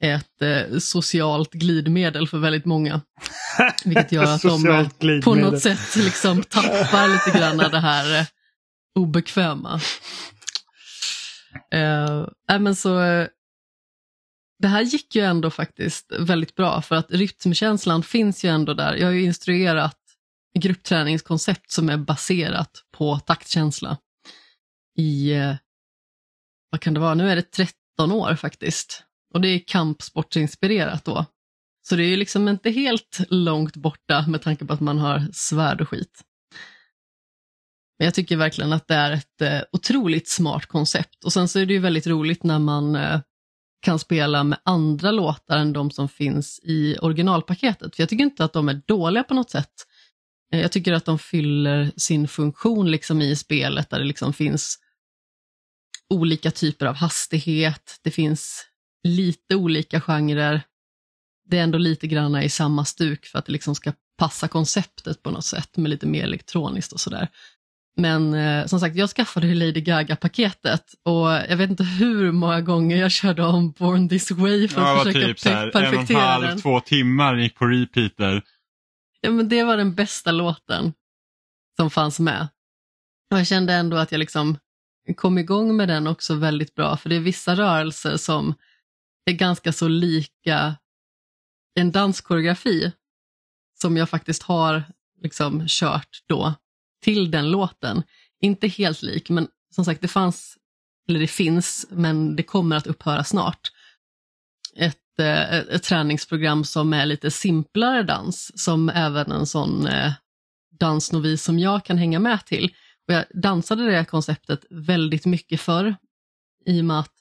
är 0.00 0.14
ett 0.14 0.42
eh, 0.42 0.78
socialt 0.78 1.52
glidmedel 1.52 2.28
för 2.28 2.38
väldigt 2.38 2.64
många. 2.64 3.00
Vilket 3.84 4.12
gör 4.12 4.24
att 4.24 4.42
de 4.42 5.20
på 5.24 5.34
något 5.34 5.60
sätt 5.60 5.96
liksom 5.96 6.42
tappar 6.42 7.08
lite 7.08 7.38
grann 7.38 7.60
av 7.60 7.70
det 7.70 7.80
här 7.80 8.18
eh, 8.18 8.26
obekväma. 8.94 9.80
Eh, 11.72 12.26
men 12.60 12.76
så, 12.76 13.00
eh, 13.00 13.28
det 14.58 14.68
här 14.68 14.82
gick 14.82 15.14
ju 15.14 15.22
ändå 15.22 15.50
faktiskt 15.50 16.12
väldigt 16.18 16.54
bra 16.54 16.82
för 16.82 16.96
att 16.96 17.10
rytmkänslan 17.10 18.02
finns 18.02 18.44
ju 18.44 18.48
ändå 18.48 18.74
där. 18.74 18.94
Jag 18.94 19.06
har 19.06 19.12
ju 19.12 19.22
instruerat 19.22 19.98
gruppträningskoncept 20.58 21.70
som 21.70 21.88
är 21.88 21.96
baserat 21.96 22.84
på 22.90 23.18
taktkänsla 23.18 23.98
i, 24.98 25.32
eh, 25.32 25.54
vad 26.70 26.80
kan 26.80 26.94
det 26.94 27.00
vara, 27.00 27.14
nu 27.14 27.30
är 27.30 27.36
det 27.36 27.50
13 27.50 28.12
år 28.12 28.34
faktiskt. 28.34 29.04
Och 29.34 29.40
det 29.40 29.48
är 29.48 29.58
kampsportsinspirerat 29.58 31.04
då. 31.04 31.26
Så 31.88 31.96
det 31.96 32.04
är 32.04 32.08
ju 32.08 32.16
liksom 32.16 32.48
inte 32.48 32.70
helt 32.70 33.20
långt 33.28 33.76
borta 33.76 34.24
med 34.28 34.42
tanke 34.42 34.64
på 34.64 34.72
att 34.72 34.80
man 34.80 34.98
har 34.98 35.28
svärd 35.32 35.80
och 35.80 35.88
skit. 35.88 36.22
Men 38.02 38.06
jag 38.06 38.14
tycker 38.14 38.36
verkligen 38.36 38.72
att 38.72 38.88
det 38.88 38.94
är 38.94 39.10
ett 39.12 39.40
eh, 39.40 39.60
otroligt 39.72 40.28
smart 40.28 40.66
koncept. 40.66 41.24
Och 41.24 41.32
sen 41.32 41.48
så 41.48 41.58
är 41.58 41.66
det 41.66 41.72
ju 41.72 41.78
väldigt 41.78 42.06
roligt 42.06 42.42
när 42.42 42.58
man 42.58 42.96
eh, 42.96 43.20
kan 43.82 43.98
spela 43.98 44.44
med 44.44 44.58
andra 44.64 45.10
låtar 45.10 45.58
än 45.58 45.72
de 45.72 45.90
som 45.90 46.08
finns 46.08 46.60
i 46.62 46.96
originalpaketet. 47.02 47.96
För 47.96 48.02
jag 48.02 48.08
tycker 48.08 48.24
inte 48.24 48.44
att 48.44 48.52
de 48.52 48.68
är 48.68 48.82
dåliga 48.86 49.24
på 49.24 49.34
något 49.34 49.50
sätt. 49.50 49.72
Eh, 50.52 50.60
jag 50.60 50.72
tycker 50.72 50.92
att 50.92 51.04
de 51.04 51.18
fyller 51.18 51.92
sin 51.96 52.28
funktion 52.28 52.90
liksom 52.90 53.22
i 53.22 53.36
spelet 53.36 53.90
där 53.90 53.98
det 53.98 54.04
liksom 54.04 54.32
finns 54.32 54.78
olika 56.08 56.50
typer 56.50 56.86
av 56.86 56.94
hastighet, 56.94 58.00
det 58.02 58.10
finns 58.10 58.66
lite 59.04 59.56
olika 59.56 60.00
genrer. 60.00 60.62
Det 61.48 61.58
är 61.58 61.62
ändå 61.62 61.78
lite 61.78 62.06
granna 62.06 62.44
i 62.44 62.48
samma 62.48 62.84
stuk 62.84 63.26
för 63.26 63.38
att 63.38 63.46
det 63.46 63.52
liksom 63.52 63.74
ska 63.74 63.92
passa 64.18 64.48
konceptet 64.48 65.22
på 65.22 65.30
något 65.30 65.44
sätt 65.44 65.76
med 65.76 65.90
lite 65.90 66.06
mer 66.06 66.24
elektroniskt 66.24 66.92
och 66.92 67.00
sådär. 67.00 67.28
Men 67.96 68.34
eh, 68.34 68.66
som 68.66 68.80
sagt, 68.80 68.96
jag 68.96 69.10
skaffade 69.10 69.46
ju 69.46 69.54
Lady 69.54 69.80
Gaga-paketet 69.80 70.94
och 71.02 71.28
jag 71.28 71.56
vet 71.56 71.70
inte 71.70 71.84
hur 71.84 72.32
många 72.32 72.60
gånger 72.60 72.96
jag 72.96 73.10
körde 73.12 73.44
om 73.44 73.70
Born 73.72 74.08
This 74.08 74.30
Way 74.30 74.68
för 74.68 74.80
att 74.80 74.86
Ja, 74.98 75.04
försöka 75.04 75.26
typ 75.26 75.38
så 75.40 75.48
här, 75.48 75.66
pe- 75.70 75.78
en 75.84 75.90
perfektera 75.90 76.18
halv, 76.20 76.46
den. 76.46 76.60
två 76.60 76.80
timmar 76.80 77.36
gick 77.36 77.54
på 77.56 77.66
repeat 77.66 78.16
där. 78.16 78.42
Ja, 79.20 79.30
men 79.30 79.48
det 79.48 79.62
var 79.64 79.76
den 79.76 79.94
bästa 79.94 80.32
låten 80.32 80.92
som 81.76 81.90
fanns 81.90 82.20
med. 82.20 82.48
Och 83.32 83.38
jag 83.38 83.46
kände 83.46 83.74
ändå 83.74 83.96
att 83.96 84.12
jag 84.12 84.18
liksom 84.18 84.58
kom 85.16 85.38
igång 85.38 85.76
med 85.76 85.88
den 85.88 86.06
också 86.06 86.34
väldigt 86.34 86.74
bra, 86.74 86.96
för 86.96 87.08
det 87.08 87.16
är 87.16 87.20
vissa 87.20 87.54
rörelser 87.54 88.16
som 88.16 88.54
är 89.24 89.32
ganska 89.32 89.72
så 89.72 89.88
lika 89.88 90.76
en 91.74 91.92
danskoreografi 91.92 92.92
som 93.80 93.96
jag 93.96 94.08
faktiskt 94.10 94.42
har 94.42 94.82
liksom 95.22 95.64
kört 95.68 96.08
då 96.28 96.54
till 97.02 97.30
den 97.30 97.50
låten. 97.50 98.02
Inte 98.40 98.68
helt 98.68 99.02
lik, 99.02 99.30
men 99.30 99.48
som 99.74 99.84
sagt 99.84 100.00
det 100.00 100.08
fanns, 100.08 100.56
eller 101.08 101.20
det 101.20 101.26
finns, 101.26 101.86
men 101.90 102.36
det 102.36 102.42
kommer 102.42 102.76
att 102.76 102.86
upphöra 102.86 103.24
snart. 103.24 103.72
Ett, 104.76 105.18
eh, 105.18 105.54
ett, 105.54 105.68
ett 105.68 105.82
träningsprogram 105.82 106.64
som 106.64 106.92
är 106.92 107.06
lite 107.06 107.30
simplare 107.30 108.02
dans, 108.02 108.52
som 108.54 108.88
även 108.88 109.32
en 109.32 109.46
sån 109.46 109.86
eh, 109.86 110.12
dansnovis 110.78 111.44
som 111.44 111.58
jag 111.58 111.84
kan 111.84 111.98
hänga 111.98 112.18
med 112.18 112.46
till. 112.46 112.74
Och 113.08 113.14
jag 113.14 113.24
dansade 113.34 113.90
det 113.90 114.04
konceptet 114.04 114.64
väldigt 114.70 115.26
mycket 115.26 115.60
förr, 115.60 115.96
i 116.66 116.80
och 116.80 116.84
med 116.84 116.98
att 116.98 117.12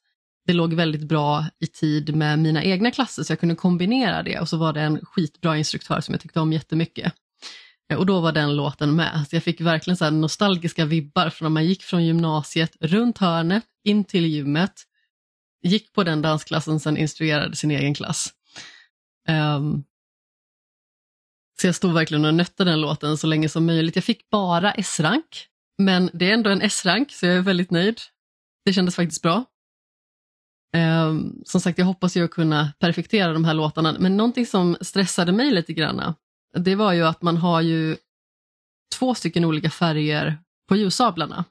det 0.46 0.54
låg 0.54 0.74
väldigt 0.74 1.04
bra 1.04 1.46
i 1.60 1.68
tid 1.68 2.16
med 2.16 2.40
mina 2.40 2.64
egna 2.64 2.92
klasser, 2.92 3.24
så 3.24 3.32
jag 3.32 3.40
kunde 3.40 3.56
kombinera 3.56 4.24
det. 4.24 4.40
Och 4.40 4.50
så 4.50 4.58
var 4.58 4.74
det 4.74 4.82
en 4.82 5.06
skitbra 5.06 5.58
instruktör 5.58 6.02
som 6.02 6.14
jag 6.14 6.22
tyckte 6.22 6.40
om 6.40 6.54
jättemycket. 6.54 7.14
Och 7.98 8.05
då 8.05 8.19
var 8.19 8.31
den 8.31 8.55
låten 8.55 8.95
med. 8.95 9.25
Så 9.29 9.36
jag 9.36 9.43
fick 9.43 9.62
verkligen 9.62 9.98
så 9.98 10.03
här 10.03 10.12
nostalgiska 10.12 10.86
vibbar 10.86 11.29
från 11.29 11.45
när 11.45 11.50
man 11.50 11.65
gick 11.65 11.83
från 11.83 12.05
gymnasiet, 12.05 12.77
runt 12.79 13.17
hörnet, 13.17 13.63
in 13.83 14.03
till 14.03 14.25
gymmet, 14.25 14.74
gick 15.63 15.93
på 15.93 16.03
den 16.03 16.21
dansklassen, 16.21 16.79
sen 16.79 16.98
instruerade 16.98 17.55
sin 17.55 17.71
egen 17.71 17.93
klass. 17.93 18.33
Um, 19.29 19.83
så 21.62 21.67
jag 21.67 21.75
stod 21.75 21.93
verkligen 21.93 22.25
och 22.25 22.33
nötte 22.33 22.63
den 22.63 22.81
låten 22.81 23.17
så 23.17 23.27
länge 23.27 23.50
som 23.50 23.65
möjligt. 23.65 23.95
Jag 23.95 24.05
fick 24.05 24.29
bara 24.29 24.71
S-rank, 24.71 25.48
men 25.77 26.10
det 26.13 26.29
är 26.29 26.33
ändå 26.33 26.50
en 26.50 26.62
S-rank, 26.62 27.12
så 27.12 27.25
jag 27.25 27.36
är 27.36 27.41
väldigt 27.41 27.71
nöjd. 27.71 28.00
Det 28.65 28.74
kändes 28.74 28.95
faktiskt 28.95 29.21
bra. 29.21 29.45
Um, 30.77 31.41
som 31.45 31.62
sagt, 31.62 31.77
jag 31.77 31.86
hoppas 31.86 32.17
ju 32.17 32.25
att 32.25 32.31
kunna 32.31 32.74
perfektera 32.79 33.33
de 33.33 33.45
här 33.45 33.53
låtarna, 33.53 33.95
men 34.00 34.17
någonting 34.17 34.45
som 34.45 34.77
stressade 34.81 35.31
mig 35.31 35.51
lite 35.51 35.74
grann, 35.74 36.13
det 36.53 36.75
var 36.75 36.93
ju 36.93 37.03
att 37.03 37.22
man 37.22 37.38
har 37.38 37.62
ju 37.62 37.98
två 38.96 39.15
stycken 39.15 39.46
olika 39.46 39.70
färger 39.70 40.38
på 40.67 40.75
ljussablarna. 40.75 41.46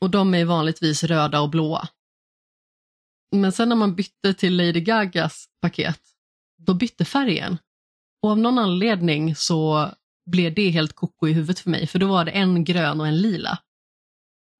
Och 0.00 0.10
de 0.10 0.34
är 0.34 0.44
vanligtvis 0.44 1.04
röda 1.04 1.40
och 1.40 1.50
blåa. 1.50 1.88
Men 3.32 3.52
sen 3.52 3.68
när 3.68 3.76
man 3.76 3.94
bytte 3.94 4.34
till 4.34 4.56
Lady 4.56 4.80
Gagas 4.80 5.48
paket, 5.60 6.00
då 6.58 6.74
bytte 6.74 7.04
färgen. 7.04 7.58
Och 8.22 8.30
av 8.30 8.38
någon 8.38 8.58
anledning 8.58 9.36
så 9.36 9.90
blev 10.30 10.54
det 10.54 10.70
helt 10.70 10.92
koko 10.92 11.28
i 11.28 11.32
huvudet 11.32 11.58
för 11.58 11.70
mig, 11.70 11.86
för 11.86 11.98
då 11.98 12.06
var 12.06 12.24
det 12.24 12.30
en 12.30 12.64
grön 12.64 13.00
och 13.00 13.06
en 13.06 13.18
lila. 13.18 13.58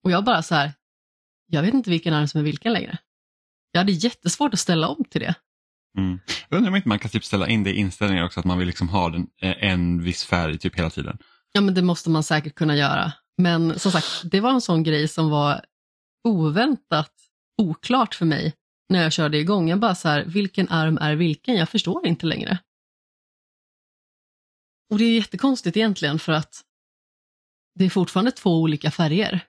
Och 0.05 0.11
jag 0.11 0.25
bara 0.25 0.43
så 0.43 0.55
här, 0.55 0.73
jag 1.47 1.63
vet 1.63 1.75
inte 1.75 1.91
vilken 1.91 2.15
arm 2.15 2.29
som 2.29 2.41
är 2.41 2.45
vilken 2.45 2.73
längre. 2.73 2.99
Jag 3.73 3.81
hade 3.81 3.93
jättesvårt 3.93 4.55
att 4.55 4.61
ställa 4.61 4.89
om 4.89 5.05
till 5.05 5.21
det. 5.21 5.35
Mm. 5.99 6.21
Jag 6.49 6.57
undrar 6.57 6.71
om 6.71 6.77
inte 6.77 6.89
man 6.89 6.99
kan 6.99 7.11
typ 7.11 7.25
ställa 7.25 7.49
in 7.49 7.65
det 7.65 7.71
i 7.71 7.77
inställningar 7.77 8.25
också, 8.25 8.41
att 8.41 8.47
man 8.47 8.59
vill 8.59 8.67
liksom 8.67 8.89
ha 8.89 9.09
den, 9.09 9.27
eh, 9.41 9.65
en 9.65 10.03
viss 10.03 10.25
färg 10.25 10.59
typ 10.59 10.79
hela 10.79 10.91
tiden. 10.91 11.19
Ja, 11.53 11.61
men 11.61 11.75
det 11.75 11.83
måste 11.83 12.11
man 12.11 12.23
säkert 12.23 12.55
kunna 12.55 12.77
göra. 12.77 13.13
Men 13.39 13.79
som 13.79 13.93
sagt, 13.93 14.23
det 14.25 14.41
var 14.41 14.51
en 14.51 14.61
sån 14.61 14.83
grej 14.83 15.09
som 15.09 15.31
var 15.31 15.65
oväntat 16.29 17.13
oklart 17.63 18.15
för 18.15 18.27
mig 18.27 18.55
när 18.89 19.03
jag 19.03 19.13
körde 19.13 19.39
igång. 19.39 19.69
Jag 19.69 19.81
bara 19.81 19.95
så 19.95 20.09
här, 20.09 20.25
vilken 20.25 20.69
arm 20.69 20.99
är 20.99 21.15
vilken? 21.15 21.55
Jag 21.55 21.69
förstår 21.69 22.07
inte 22.07 22.27
längre. 22.27 22.59
Och 24.91 24.99
det 24.99 25.05
är 25.05 25.15
jättekonstigt 25.15 25.77
egentligen 25.77 26.19
för 26.19 26.33
att 26.33 26.63
det 27.75 27.85
är 27.85 27.91
fortfarande 27.91 28.31
två 28.31 28.61
olika 28.61 28.91
färger. 28.91 29.41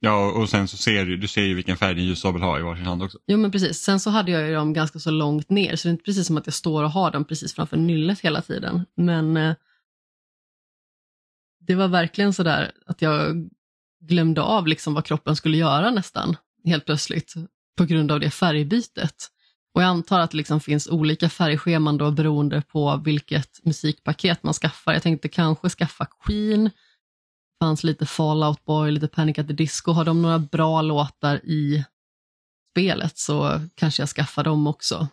Ja, 0.00 0.32
och 0.32 0.48
sen 0.48 0.68
så 0.68 0.76
ser 0.76 1.04
du, 1.04 1.16
du 1.16 1.28
ser 1.28 1.42
ju 1.42 1.54
vilken 1.54 1.76
färg 1.76 1.94
din 1.94 2.04
ljussabel 2.04 2.42
har 2.42 2.58
i 2.58 2.62
varsin 2.62 2.86
hand 2.86 3.02
också. 3.02 3.18
Jo 3.26 3.38
men 3.38 3.50
precis, 3.50 3.78
sen 3.78 4.00
så 4.00 4.10
hade 4.10 4.30
jag 4.30 4.48
ju 4.48 4.54
dem 4.54 4.72
ganska 4.72 4.98
så 4.98 5.10
långt 5.10 5.50
ner 5.50 5.76
så 5.76 5.88
det 5.88 5.90
är 5.90 5.92
inte 5.92 6.04
precis 6.04 6.26
som 6.26 6.36
att 6.36 6.46
jag 6.46 6.54
står 6.54 6.84
och 6.84 6.90
har 6.90 7.10
dem 7.10 7.24
precis 7.24 7.54
framför 7.54 7.76
nyllet 7.76 8.20
hela 8.20 8.42
tiden. 8.42 8.84
Men 8.96 9.36
eh, 9.36 9.54
det 11.60 11.74
var 11.74 11.88
verkligen 11.88 12.32
sådär 12.32 12.72
att 12.86 13.02
jag 13.02 13.48
glömde 14.00 14.42
av 14.42 14.66
liksom 14.66 14.94
vad 14.94 15.04
kroppen 15.04 15.36
skulle 15.36 15.56
göra 15.56 15.90
nästan 15.90 16.36
helt 16.64 16.84
plötsligt 16.84 17.34
på 17.76 17.84
grund 17.84 18.12
av 18.12 18.20
det 18.20 18.30
färgbytet. 18.30 19.30
Och 19.74 19.82
jag 19.82 19.88
antar 19.88 20.20
att 20.20 20.30
det 20.30 20.36
liksom 20.36 20.60
finns 20.60 20.88
olika 20.88 21.28
färgscheman 21.28 21.98
då 21.98 22.10
beroende 22.10 22.62
på 22.62 23.02
vilket 23.04 23.64
musikpaket 23.64 24.42
man 24.42 24.54
skaffar. 24.54 24.92
Jag 24.92 25.02
tänkte 25.02 25.28
kanske 25.28 25.68
skaffa 25.68 26.06
Queen, 26.24 26.70
fanns 27.62 27.84
lite 27.84 28.06
Fallout 28.06 28.64
Boy, 28.64 28.90
lite 28.90 29.08
Panic 29.08 29.38
at 29.38 29.46
the 29.46 29.52
Disco. 29.52 29.92
Har 29.92 30.04
de 30.04 30.22
några 30.22 30.38
bra 30.38 30.82
låtar 30.82 31.36
i 31.44 31.84
spelet 32.72 33.18
så 33.18 33.60
kanske 33.74 34.02
jag 34.02 34.08
skaffar 34.08 34.44
dem 34.44 34.66
också. 34.66 35.08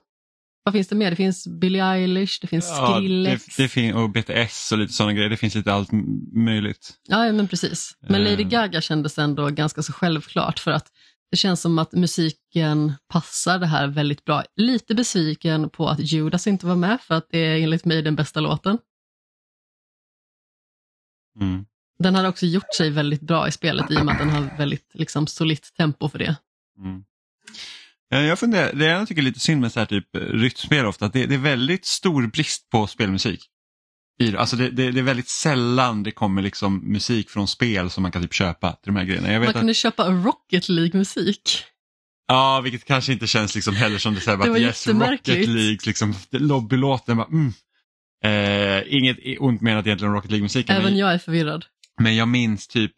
Vad 0.66 0.74
finns 0.74 0.88
det 0.88 0.96
mer? 0.96 1.10
Det 1.10 1.16
finns 1.16 1.48
Billie 1.48 1.80
Eilish, 1.80 2.40
det 2.42 2.48
finns 2.48 2.70
Ja, 2.70 2.96
Skrillex. 2.98 3.56
det, 3.56 3.76
det 3.76 3.94
och 3.94 4.10
BTS 4.10 4.72
och 4.72 4.78
lite 4.78 4.94
sådana 4.94 5.14
grejer, 5.14 5.30
det 5.30 5.38
finns 5.38 5.56
lite 5.56 5.74
allt 5.74 5.90
möjligt. 6.34 6.94
Ja, 7.08 7.32
men 7.32 7.48
precis. 7.48 7.98
Men 8.00 8.24
Lady 8.24 8.44
Eh. 8.44 8.50
Gaga 8.50 8.82
kändes 8.82 9.18
ändå 9.18 9.50
ganska 9.50 9.84
så 9.84 9.94
självklart 9.94 10.60
för 10.60 10.72
att 10.72 10.92
det 11.32 11.38
känns 11.38 11.62
som 11.62 11.80
att 11.80 11.92
musiken 11.92 12.94
passar 13.08 13.60
det 13.60 13.66
här 13.66 13.88
väldigt 13.88 14.26
bra. 14.26 14.44
Lite 14.56 14.96
besviken 14.96 15.70
på 15.70 15.88
att 15.90 16.00
Judas 16.00 16.48
inte 16.48 16.66
var 16.66 16.76
med 16.76 17.02
för 17.02 17.16
att 17.16 17.28
det 17.30 17.38
är 17.40 17.58
enligt 17.58 17.86
mig 17.86 18.02
den 18.02 18.16
bästa 18.16 18.40
låten. 18.40 18.78
Mm. 21.42 21.66
Den 22.04 22.16
hade 22.16 22.28
också 22.28 22.46
gjort 22.46 22.76
sig 22.78 22.90
väldigt 22.90 23.22
bra 23.22 23.48
i 23.48 23.52
spelet 23.52 23.92
i 23.92 23.98
och 23.98 24.06
med 24.06 24.14
att 24.14 24.20
den 24.20 24.30
har 24.30 24.58
väldigt 24.58 24.92
liksom, 24.94 25.28
solitt 25.28 25.74
tempo 25.78 26.10
för 26.10 26.20
det. 26.20 26.36
Mm. 26.78 27.04
Jag 28.10 28.40
funderar, 28.40 28.74
det 28.74 28.86
jag 28.86 29.08
tycker 29.08 29.22
är 29.22 29.26
lite 29.26 29.40
synd 29.40 29.62
med 29.62 29.72
så 29.72 29.80
här 29.80 29.88
typ 29.88 30.16
eh, 30.16 30.20
rytmspel 30.20 30.86
ofta, 30.86 31.06
att 31.06 31.14
det, 31.14 31.26
det 31.26 31.36
är 31.36 31.40
väldigt 31.40 31.86
stor 31.86 32.28
brist 32.28 32.70
på 32.70 32.88
spelmusik. 32.88 33.50
Alltså 34.38 34.56
det, 34.56 34.70
det, 34.70 34.92
det 34.92 35.00
är 35.00 35.04
väldigt 35.04 35.30
sällan 35.30 36.04
det 36.04 36.12
kommer 36.12 36.42
liksom 36.42 36.92
musik 36.92 37.30
från 37.30 37.48
spel 37.48 37.90
som 37.90 38.02
man 38.02 38.12
kan 38.12 38.22
typ 38.22 38.34
köpa 38.34 38.72
till 38.72 38.94
de 38.94 38.96
här 38.96 39.06
grejerna. 39.06 39.40
Man 39.40 39.48
att, 39.48 39.56
kunde 39.56 39.74
köpa 39.74 40.10
Rocket 40.10 40.70
League-musik. 40.70 41.64
ja, 42.28 42.62
vilket 42.62 42.86
kanske 42.86 43.14
inte 43.14 43.28
känns 43.28 43.56
liksom 43.56 43.76
heller 43.76 43.98
som 43.98 44.16
det, 44.16 44.28
var 44.28 44.50
att 44.50 44.60
yes. 44.60 44.88
Rocket 44.88 45.48
League, 45.48 45.80
liksom, 45.86 46.14
lobbylåten, 46.32 47.18
bara, 47.18 47.28
mm. 47.28 47.54
eh, 48.24 48.94
inget 48.94 49.18
ont 49.40 49.62
menat 49.62 49.86
egentligen 49.86 50.10
om 50.10 50.16
Rocket 50.16 50.32
League-musiken. 50.32 50.76
Även 50.76 50.86
men- 50.86 50.98
jag 50.98 51.14
är 51.14 51.18
förvirrad. 51.20 51.66
Men 52.02 52.16
jag 52.16 52.28
minns 52.28 52.68
typ, 52.68 52.92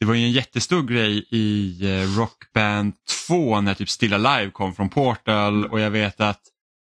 det 0.00 0.06
var 0.06 0.14
ju 0.14 0.24
en 0.24 0.32
jättestor 0.32 0.82
grej 0.82 1.26
i 1.30 1.78
eh, 1.82 2.18
Rock 2.18 2.52
Band 2.54 2.94
2 3.26 3.60
när 3.60 3.74
typ 3.74 3.88
Stilla 3.88 4.18
Live 4.18 4.50
kom 4.50 4.74
från 4.74 4.88
Portal 4.88 5.66
och 5.66 5.80
jag 5.80 5.90
vet 5.90 6.20
att 6.20 6.40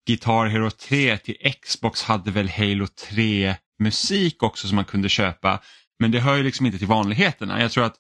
Guitar 0.07 0.47
Hero 0.47 0.71
3 0.71 1.19
till 1.19 1.37
Xbox 1.62 2.02
hade 2.02 2.30
väl 2.30 2.49
Halo 2.49 2.87
3 2.87 3.54
musik 3.78 4.42
också 4.42 4.69
som 4.69 4.76
man 4.76 4.85
kunde 4.85 5.09
köpa. 5.09 5.61
Men 5.99 6.11
det 6.11 6.21
hör 6.21 6.37
ju 6.37 6.42
liksom 6.42 6.66
inte 6.66 6.78
till 6.78 6.87
vanligheterna. 6.87 7.61
Jag 7.61 7.71
tror 7.71 7.85
att 7.85 7.97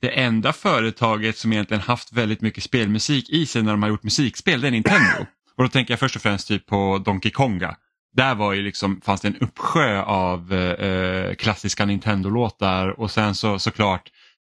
det 0.00 0.08
enda 0.08 0.52
företaget 0.52 1.38
som 1.38 1.52
egentligen 1.52 1.80
haft 1.80 2.12
väldigt 2.12 2.40
mycket 2.40 2.64
spelmusik 2.64 3.30
i 3.30 3.46
sig 3.46 3.62
när 3.62 3.70
de 3.70 3.82
har 3.82 3.90
gjort 3.90 4.02
musikspel 4.02 4.60
det 4.60 4.66
är 4.66 4.70
Nintendo. 4.70 5.26
Och 5.56 5.62
då 5.62 5.68
tänker 5.68 5.92
jag 5.92 6.00
först 6.00 6.16
och 6.16 6.22
främst 6.22 6.48
typ 6.48 6.66
på 6.66 6.98
Donkey 6.98 7.30
Konga. 7.30 7.76
Där 8.14 8.34
var 8.34 8.52
ju 8.52 8.62
liksom, 8.62 9.00
fanns 9.00 9.20
det 9.20 9.28
en 9.28 9.36
uppsjö 9.36 10.02
av 10.02 10.52
eh, 10.52 10.88
eh 10.88 11.34
klassiska 11.34 11.84
Nintendo-låtar 11.84 13.00
och 13.00 13.10
sen 13.10 13.34
så 13.34 13.58
såklart 13.58 14.10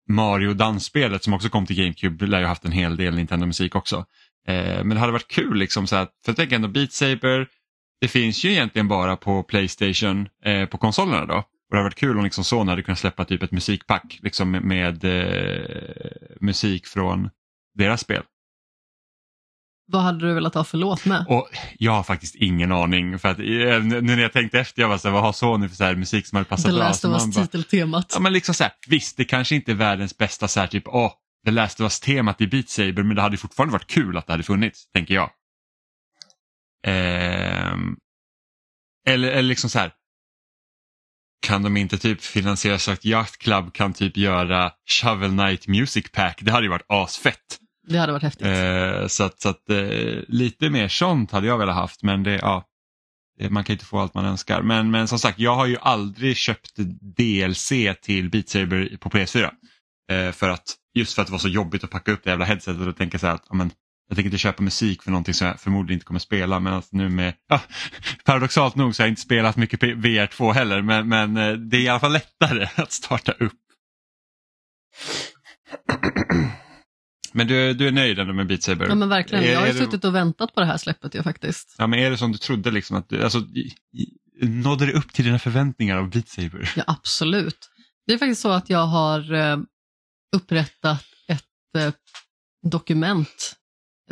Mario 0.09 0.53
dansspelet 0.53 1.23
som 1.23 1.33
också 1.33 1.49
kom 1.49 1.65
till 1.65 1.75
GameCube 1.75 2.25
lär 2.25 2.39
ju 2.39 2.45
haft 2.45 2.65
en 2.65 2.71
hel 2.71 2.95
del 2.95 3.15
Nintendo-musik 3.15 3.75
också. 3.75 4.05
Eh, 4.47 4.83
men 4.83 4.89
det 4.89 4.99
hade 4.99 5.11
varit 5.11 5.27
kul 5.27 5.57
liksom 5.57 5.87
så 5.87 5.95
att, 5.95 6.09
för 6.25 6.31
jag 6.31 6.35
tänker 6.35 6.55
ändå 6.55 6.67
Beat 6.67 6.91
Saber, 6.91 7.47
det 8.01 8.07
finns 8.07 8.43
ju 8.43 8.51
egentligen 8.51 8.87
bara 8.87 9.15
på 9.15 9.43
Playstation 9.43 10.29
eh, 10.45 10.65
på 10.65 10.77
konsolerna 10.77 11.25
då. 11.25 11.35
Och 11.37 11.45
det 11.69 11.77
hade 11.77 11.83
varit 11.83 11.95
kul 11.95 12.17
om 12.17 12.23
liksom 12.23 12.43
Sony 12.43 12.69
hade 12.69 12.81
kunnat 12.81 12.99
släppa 12.99 13.25
typ 13.25 13.43
ett 13.43 13.51
musikpack 13.51 14.19
liksom 14.21 14.51
med, 14.51 14.63
med 14.63 15.03
eh, 15.03 16.11
musik 16.39 16.87
från 16.87 17.29
deras 17.75 18.01
spel. 18.01 18.23
Vad 19.85 20.01
hade 20.01 20.27
du 20.27 20.33
velat 20.33 20.53
ha 20.53 20.63
för 20.63 20.77
låt 20.77 21.05
med? 21.05 21.25
Och 21.29 21.49
jag 21.77 21.91
har 21.91 22.03
faktiskt 22.03 22.35
ingen 22.35 22.71
aning. 22.71 23.19
För 23.19 23.29
att, 23.29 23.39
eh, 23.39 23.45
nu 23.45 24.01
när 24.01 24.21
jag 24.21 24.33
tänkte 24.33 24.59
efter, 24.59 24.81
jag 24.81 24.89
var 24.89 24.97
så 24.97 25.07
här, 25.07 25.13
vad 25.13 25.23
har 25.23 25.33
Sony 25.33 25.69
för 25.69 25.75
så 25.75 25.83
här, 25.83 25.95
musik 25.95 26.27
som 26.27 26.35
hade 26.35 26.49
passat 26.49 26.65
The 26.65 26.71
bra? 26.71 26.79
Last 26.79 27.01
Så 27.01 27.15
of 27.15 27.25
Us 27.25 27.35
titeltemat. 27.35 28.11
Ja, 28.13 28.19
men 28.19 28.33
liksom 28.33 28.55
så 28.55 28.63
här, 28.63 28.73
visst, 28.87 29.17
det 29.17 29.25
kanske 29.25 29.55
inte 29.55 29.71
är 29.71 29.75
världens 29.75 30.17
bästa 30.17 30.47
så 30.47 30.59
här, 30.59 30.67
typ, 30.67 30.83
åh, 30.87 31.11
The 31.45 31.51
Last 31.51 31.79
of 31.79 31.83
Us-temat 31.83 32.41
i 32.41 32.47
Beat 32.47 32.69
Saber, 32.69 33.03
men 33.03 33.15
det 33.15 33.21
hade 33.21 33.37
fortfarande 33.37 33.73
varit 33.73 33.87
kul 33.87 34.17
att 34.17 34.27
det 34.27 34.33
hade 34.33 34.43
funnits, 34.43 34.91
tänker 34.91 35.13
jag. 35.13 35.29
Ehm, 36.87 37.95
eller, 39.07 39.27
eller 39.27 39.41
liksom 39.41 39.69
så 39.69 39.79
här, 39.79 39.91
kan 41.47 41.63
de 41.63 41.77
inte 41.77 41.97
typ 41.97 42.21
finansiera 42.21 42.79
så 42.79 42.91
att 42.91 43.05
Yacht 43.05 43.37
Club 43.37 43.73
kan 43.73 43.93
typ 43.93 44.17
göra 44.17 44.71
Shovel 44.89 45.31
Knight 45.31 45.67
Music 45.67 46.11
Pack? 46.11 46.39
Det 46.41 46.51
hade 46.51 46.65
ju 46.65 46.69
varit 46.69 46.85
asfett. 46.87 47.59
Det 47.87 47.97
hade 47.97 48.11
varit 48.11 48.23
häftigt. 48.23 48.47
Eh, 48.47 49.07
så 49.07 49.23
att, 49.23 49.41
så 49.41 49.49
att 49.49 49.69
eh, 49.69 50.19
lite 50.27 50.69
mer 50.69 50.87
sånt 50.87 51.31
hade 51.31 51.47
jag 51.47 51.57
velat 51.57 51.75
haft 51.75 52.03
men 52.03 52.23
det, 52.23 52.35
ja, 52.35 52.65
man 53.49 53.63
kan 53.63 53.73
inte 53.73 53.85
få 53.85 53.99
allt 53.99 54.13
man 54.13 54.25
önskar. 54.25 54.61
Men, 54.61 54.91
men 54.91 55.07
som 55.07 55.19
sagt, 55.19 55.39
jag 55.39 55.55
har 55.55 55.65
ju 55.65 55.77
aldrig 55.81 56.37
köpt 56.37 56.71
DLC 57.17 57.71
till 58.01 58.29
Beat 58.29 58.49
Saber 58.49 58.97
på 58.99 59.09
PS4. 59.09 59.49
Eh, 60.11 60.31
för 60.31 60.49
att, 60.49 60.75
just 60.93 61.13
för 61.13 61.21
att 61.21 61.27
det 61.27 61.31
var 61.31 61.39
så 61.39 61.47
jobbigt 61.47 61.83
att 61.83 61.89
packa 61.89 62.11
upp 62.11 62.23
det 62.23 62.29
jävla 62.29 62.45
headsetet 62.45 62.87
och 62.87 62.97
tänka 62.97 63.19
så 63.19 63.27
här 63.27 63.35
att 63.35 63.51
amen, 63.51 63.71
jag 64.09 64.17
tänker 64.17 64.27
inte 64.27 64.37
köpa 64.37 64.63
musik 64.63 65.03
för 65.03 65.11
någonting 65.11 65.33
som 65.33 65.47
jag 65.47 65.59
förmodligen 65.59 65.95
inte 65.95 66.05
kommer 66.05 66.19
spela. 66.19 66.59
Men 66.59 66.73
alltså 66.73 66.97
nu 66.97 67.09
med, 67.09 67.33
ja, 67.47 67.59
paradoxalt 68.25 68.75
nog 68.75 68.95
så 68.95 69.03
har 69.03 69.07
jag 69.07 69.11
inte 69.11 69.21
spelat 69.21 69.57
mycket 69.57 69.81
VR2 69.81 70.53
heller 70.53 70.81
men, 70.81 71.07
men 71.07 71.37
eh, 71.37 71.53
det 71.53 71.77
är 71.77 71.81
i 71.81 71.89
alla 71.89 71.99
fall 71.99 72.13
lättare 72.13 72.67
att 72.83 72.91
starta 72.91 73.31
upp. 73.31 73.53
Men 77.33 77.47
du, 77.47 77.73
du 77.73 77.87
är 77.87 77.91
nöjd 77.91 78.19
ändå 78.19 78.33
med 78.33 78.47
Beat 78.47 78.63
Saber? 78.63 78.87
Ja 78.87 78.95
men 78.95 79.09
verkligen, 79.09 79.43
Är- 79.43 79.51
jag 79.51 79.59
har 79.59 79.67
ju 79.67 79.73
suttit 79.73 80.05
och 80.05 80.15
väntat 80.15 80.53
på 80.53 80.59
det 80.59 80.65
här 80.65 80.77
släppet 80.77 81.15
ju 81.15 81.23
faktiskt. 81.23 81.75
Ja, 81.77 81.87
men 81.87 81.99
är 81.99 82.09
det 82.11 82.17
som 82.17 82.31
du 82.31 82.37
trodde 82.37 82.71
liksom 82.71 82.97
att 82.97 83.09
du, 83.09 83.23
alltså, 83.23 83.41
nådde 84.41 84.85
det 84.85 84.93
upp 84.93 85.13
till 85.13 85.25
dina 85.25 85.39
förväntningar 85.39 85.97
av 85.97 86.09
Beat 86.09 86.29
Saber? 86.29 86.71
Ja 86.75 86.83
absolut. 86.87 87.69
Det 88.07 88.13
är 88.13 88.17
faktiskt 88.17 88.41
så 88.41 88.49
att 88.51 88.69
jag 88.69 88.85
har 88.85 89.33
eh, 89.33 89.57
upprättat 90.35 91.03
ett 91.27 91.43
eh, 91.77 91.93
dokument, 92.69 93.55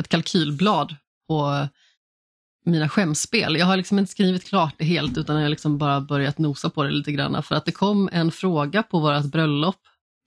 ett 0.00 0.08
kalkylblad 0.08 0.96
på 1.28 1.68
mina 2.64 2.88
skämspel. 2.88 3.56
Jag 3.56 3.66
har 3.66 3.76
liksom 3.76 3.98
inte 3.98 4.12
skrivit 4.12 4.44
klart 4.48 4.74
det 4.78 4.84
helt 4.84 5.18
utan 5.18 5.36
jag 5.36 5.42
har 5.42 5.48
liksom 5.50 5.78
bara 5.78 6.00
börjat 6.00 6.38
nosa 6.38 6.70
på 6.70 6.82
det 6.82 6.90
lite 6.90 7.12
grann. 7.12 7.42
För 7.42 7.54
att 7.54 7.64
det 7.64 7.72
kom 7.72 8.08
en 8.12 8.30
fråga 8.32 8.82
på 8.82 9.00
vårt 9.00 9.24
bröllop 9.24 9.76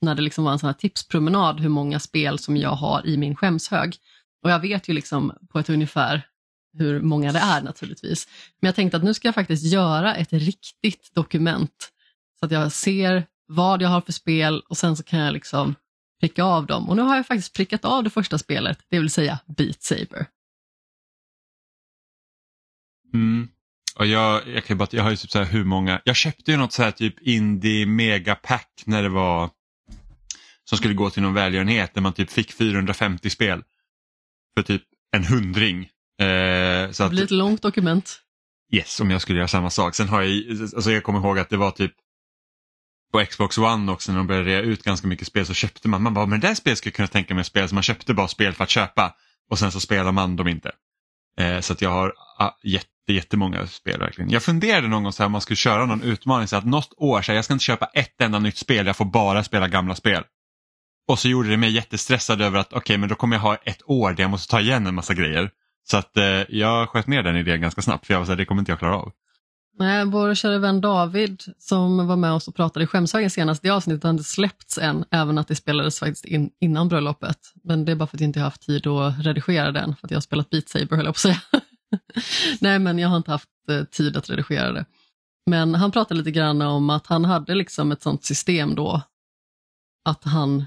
när 0.06 0.14
det 0.14 0.22
liksom 0.22 0.44
var 0.44 0.52
en 0.52 0.58
sån 0.58 0.66
här 0.66 0.74
tipspromenad 0.74 1.60
hur 1.60 1.68
många 1.68 2.00
spel 2.00 2.38
som 2.38 2.56
jag 2.56 2.70
har 2.70 3.06
i 3.06 3.16
min 3.16 3.36
skämshög. 3.36 3.96
Och 4.42 4.50
jag 4.50 4.60
vet 4.60 4.88
ju 4.88 4.92
liksom 4.92 5.32
på 5.48 5.58
ett 5.58 5.70
ungefär 5.70 6.22
hur 6.78 7.00
många 7.00 7.32
det 7.32 7.38
är 7.38 7.62
naturligtvis. 7.62 8.28
Men 8.60 8.68
jag 8.68 8.74
tänkte 8.74 8.96
att 8.96 9.04
nu 9.04 9.14
ska 9.14 9.28
jag 9.28 9.34
faktiskt 9.34 9.72
göra 9.72 10.14
ett 10.14 10.32
riktigt 10.32 11.14
dokument 11.14 11.92
så 12.40 12.46
att 12.46 12.52
jag 12.52 12.72
ser 12.72 13.26
vad 13.46 13.82
jag 13.82 13.88
har 13.88 14.00
för 14.00 14.12
spel 14.12 14.62
och 14.68 14.76
sen 14.76 14.96
så 14.96 15.02
kan 15.02 15.18
jag 15.18 15.32
liksom 15.32 15.74
pricka 16.20 16.44
av 16.44 16.66
dem. 16.66 16.88
Och 16.88 16.96
nu 16.96 17.02
har 17.02 17.16
jag 17.16 17.26
faktiskt 17.26 17.54
prickat 17.54 17.84
av 17.84 18.04
det 18.04 18.10
första 18.10 18.38
spelet, 18.38 18.78
det 18.88 18.98
vill 18.98 19.10
säga 19.10 19.38
Beat 19.46 19.82
Saber. 19.82 20.26
Mm. 23.14 23.48
Och 23.98 24.06
jag, 24.06 24.48
jag, 24.48 24.64
kan 24.64 24.78
bara, 24.78 24.88
jag 24.90 25.02
har 25.02 25.10
ju 25.10 25.16
typ 25.16 25.30
så 25.30 25.38
här 25.38 25.44
hur 25.44 25.64
många, 25.64 26.00
jag 26.04 26.16
köpte 26.16 26.50
ju 26.50 26.56
något 26.56 26.72
så 26.72 26.82
här 26.82 26.90
typ 26.90 27.18
Indie 27.20 27.86
Megapack 27.86 28.82
när 28.86 29.02
det 29.02 29.08
var 29.08 29.50
som 30.68 30.78
skulle 30.78 30.94
gå 30.94 31.10
till 31.10 31.22
någon 31.22 31.34
välgörenhet 31.34 31.94
där 31.94 32.00
man 32.00 32.12
typ 32.12 32.30
fick 32.30 32.52
450 32.52 33.30
spel 33.30 33.62
för 34.56 34.62
typ 34.62 34.82
en 35.16 35.24
hundring. 35.24 35.80
Eh, 36.20 36.90
så 36.90 37.02
Det 37.02 37.04
att, 37.04 37.10
blir 37.10 37.24
ett 37.24 37.30
långt 37.30 37.62
dokument. 37.62 38.20
Yes, 38.72 39.00
om 39.00 39.10
jag 39.10 39.22
skulle 39.22 39.38
göra 39.38 39.48
samma 39.48 39.70
sak. 39.70 39.94
Sen 39.94 40.08
har 40.08 40.22
jag, 40.22 40.60
alltså 40.60 40.92
jag 40.92 41.02
kommer 41.02 41.18
ihåg 41.18 41.38
att 41.38 41.50
det 41.50 41.56
var 41.56 41.70
typ 41.70 41.92
på 43.12 43.24
Xbox 43.24 43.58
One 43.58 43.92
också 43.92 44.12
när 44.12 44.18
de 44.18 44.26
började 44.26 44.46
rea 44.46 44.60
ut 44.60 44.82
ganska 44.82 45.06
mycket 45.06 45.26
spel 45.26 45.46
så 45.46 45.54
köpte 45.54 45.88
man, 45.88 46.02
man 46.02 46.14
bara, 46.14 46.26
men 46.26 46.40
det 46.40 46.46
där 46.48 46.54
spelet 46.54 46.78
skulle 46.78 46.90
jag 46.90 46.96
kunna 46.96 47.08
tänka 47.08 47.34
mig 47.34 47.40
att 47.40 47.46
spela, 47.46 47.68
så 47.68 47.74
man 47.74 47.82
köpte 47.82 48.14
bara 48.14 48.28
spel 48.28 48.52
för 48.52 48.64
att 48.64 48.70
köpa 48.70 49.14
och 49.50 49.58
sen 49.58 49.72
så 49.72 49.80
spelar 49.80 50.12
man 50.12 50.36
dem 50.36 50.48
inte. 50.48 50.72
Eh, 51.40 51.60
så 51.60 51.72
att 51.72 51.82
jag 51.82 51.90
har 51.90 52.12
ah, 52.38 52.50
jätte, 52.62 53.12
jättemånga 53.12 53.66
spel 53.66 54.00
verkligen. 54.00 54.30
Jag 54.30 54.42
funderade 54.42 54.88
någon 54.88 55.02
gång 55.02 55.12
så 55.12 55.22
här, 55.22 55.26
om 55.26 55.32
man 55.32 55.40
skulle 55.40 55.56
köra 55.56 55.86
någon 55.86 56.02
utmaning 56.02 56.48
så 56.48 56.56
att 56.56 56.64
något 56.64 56.92
år, 56.96 57.22
så 57.22 57.32
här, 57.32 57.36
jag 57.36 57.44
ska 57.44 57.54
inte 57.54 57.64
köpa 57.64 57.86
ett 57.86 58.20
enda 58.20 58.38
nytt 58.38 58.56
spel, 58.56 58.86
jag 58.86 58.96
får 58.96 59.04
bara 59.04 59.44
spela 59.44 59.68
gamla 59.68 59.94
spel. 59.94 60.24
Och 61.08 61.18
så 61.18 61.28
gjorde 61.28 61.48
det 61.48 61.56
mig 61.56 61.70
jättestressad 61.70 62.42
över 62.42 62.58
att 62.58 62.72
okej, 62.72 62.98
men 62.98 63.08
då 63.08 63.14
kommer 63.14 63.36
jag 63.36 63.40
ha 63.40 63.56
ett 63.56 63.82
år 63.84 64.12
där 64.12 64.22
jag 64.22 64.30
måste 64.30 64.50
ta 64.50 64.60
igen 64.60 64.86
en 64.86 64.94
massa 64.94 65.14
grejer. 65.14 65.50
Så 65.84 65.96
att 65.96 66.16
eh, 66.16 66.24
jag 66.48 66.88
sköt 66.88 67.06
ner 67.06 67.22
den 67.22 67.36
idén 67.36 67.60
ganska 67.60 67.82
snabbt 67.82 68.06
för 68.06 68.14
jag 68.14 68.18
var 68.18 68.24
så 68.24 68.32
här, 68.32 68.36
det 68.36 68.44
kommer 68.44 68.62
inte 68.62 68.72
jag 68.72 68.78
klara 68.78 68.96
av. 68.96 69.12
Nej, 69.78 70.04
vår 70.04 70.34
kära 70.34 70.58
vän 70.58 70.80
David 70.80 71.42
som 71.58 72.06
var 72.06 72.16
med 72.16 72.32
oss 72.32 72.48
och 72.48 72.54
pratade 72.54 72.84
i 72.84 72.86
Skämshögen 72.86 73.30
senast, 73.30 73.62
det 73.62 73.70
avsnittet 73.70 74.02
har 74.02 74.10
inte 74.10 74.24
släppts 74.24 74.78
än, 74.78 75.04
även 75.10 75.38
att 75.38 75.48
det 75.48 75.54
spelades 75.54 75.98
faktiskt 75.98 76.24
in, 76.24 76.50
innan 76.60 76.88
bröllopet. 76.88 77.38
Men 77.64 77.84
det 77.84 77.92
är 77.92 77.96
bara 77.96 78.06
för 78.06 78.16
att 78.16 78.20
jag 78.20 78.28
inte 78.28 78.40
har 78.40 78.44
haft 78.44 78.66
tid 78.66 78.86
att 78.86 79.26
redigera 79.26 79.72
den, 79.72 79.96
för 79.96 80.06
att 80.06 80.10
jag 80.10 80.16
har 80.16 80.22
spelat 80.22 80.50
Beat 80.50 80.68
Saber 80.68 80.96
höll 80.96 81.04
jag 81.04 81.04
på 81.04 81.10
att 81.10 81.16
säga. 81.16 81.40
Nej, 82.60 82.78
men 82.78 82.98
jag 82.98 83.08
har 83.08 83.16
inte 83.16 83.30
haft 83.30 83.48
eh, 83.70 83.84
tid 83.84 84.16
att 84.16 84.30
redigera 84.30 84.72
det. 84.72 84.84
Men 85.46 85.74
han 85.74 85.92
pratade 85.92 86.18
lite 86.18 86.30
grann 86.30 86.62
om 86.62 86.90
att 86.90 87.06
han 87.06 87.24
hade 87.24 87.54
liksom 87.54 87.92
ett 87.92 88.02
sånt 88.02 88.24
system 88.24 88.74
då, 88.74 89.02
att 90.04 90.24
han 90.24 90.66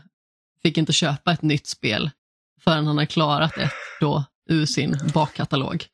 fick 0.63 0.77
inte 0.77 0.93
köpa 0.93 1.31
ett 1.31 1.41
nytt 1.41 1.67
spel 1.67 2.09
förrän 2.63 2.87
han 2.87 2.97
har 2.97 3.05
klarat 3.05 3.57
ett 3.57 3.71
då 3.99 4.23
ur 4.49 4.65
sin 4.65 4.97
bakkatalog. 5.13 5.85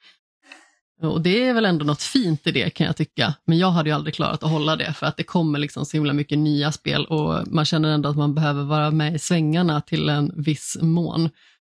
Och 1.01 1.21
det 1.21 1.47
är 1.47 1.53
väl 1.53 1.65
ändå 1.65 1.85
något 1.85 2.01
fint 2.01 2.47
i 2.47 2.51
det 2.51 2.69
kan 2.69 2.87
jag 2.87 2.95
tycka. 2.95 3.33
Men 3.45 3.57
jag 3.57 3.71
hade 3.71 3.89
ju 3.89 3.95
aldrig 3.95 4.15
klarat 4.15 4.43
att 4.43 4.49
hålla 4.49 4.75
det 4.75 4.93
för 4.93 5.05
att 5.05 5.17
det 5.17 5.23
kommer 5.23 5.59
liksom 5.59 5.85
så 5.85 5.97
himla 5.97 6.13
mycket 6.13 6.37
nya 6.37 6.71
spel 6.71 7.05
och 7.05 7.47
man 7.47 7.65
känner 7.65 7.89
ändå 7.89 8.09
att 8.09 8.17
man 8.17 8.35
behöver 8.35 8.63
vara 8.63 8.91
med 8.91 9.15
i 9.15 9.19
svängarna 9.19 9.81
till 9.81 10.09
en 10.09 10.31
viss 10.35 10.77
mån. 10.81 11.21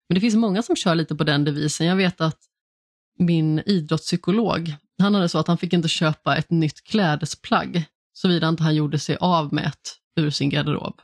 Men 0.09 0.15
det 0.15 0.21
finns 0.21 0.35
många 0.35 0.61
som 0.61 0.75
kör 0.75 0.95
lite 0.95 1.15
på 1.15 1.23
den 1.23 1.43
devisen. 1.43 1.87
Jag 1.87 1.95
vet 1.95 2.21
att 2.21 2.37
min 3.19 3.61
idrottspsykolog, 3.65 4.75
han 5.01 5.15
hade 5.15 5.29
så 5.29 5.39
att 5.39 5.47
han 5.47 5.57
fick 5.57 5.73
inte 5.73 5.87
köpa 5.87 6.37
ett 6.37 6.49
nytt 6.49 6.83
klädesplagg 6.83 7.85
såvida 8.13 8.49
inte 8.49 8.63
han 8.63 8.75
gjorde 8.75 8.99
sig 8.99 9.17
av 9.19 9.53
med 9.53 9.65
ett 9.65 9.97
ur 10.15 10.29
sin 10.29 10.49
garderob. 10.49 11.01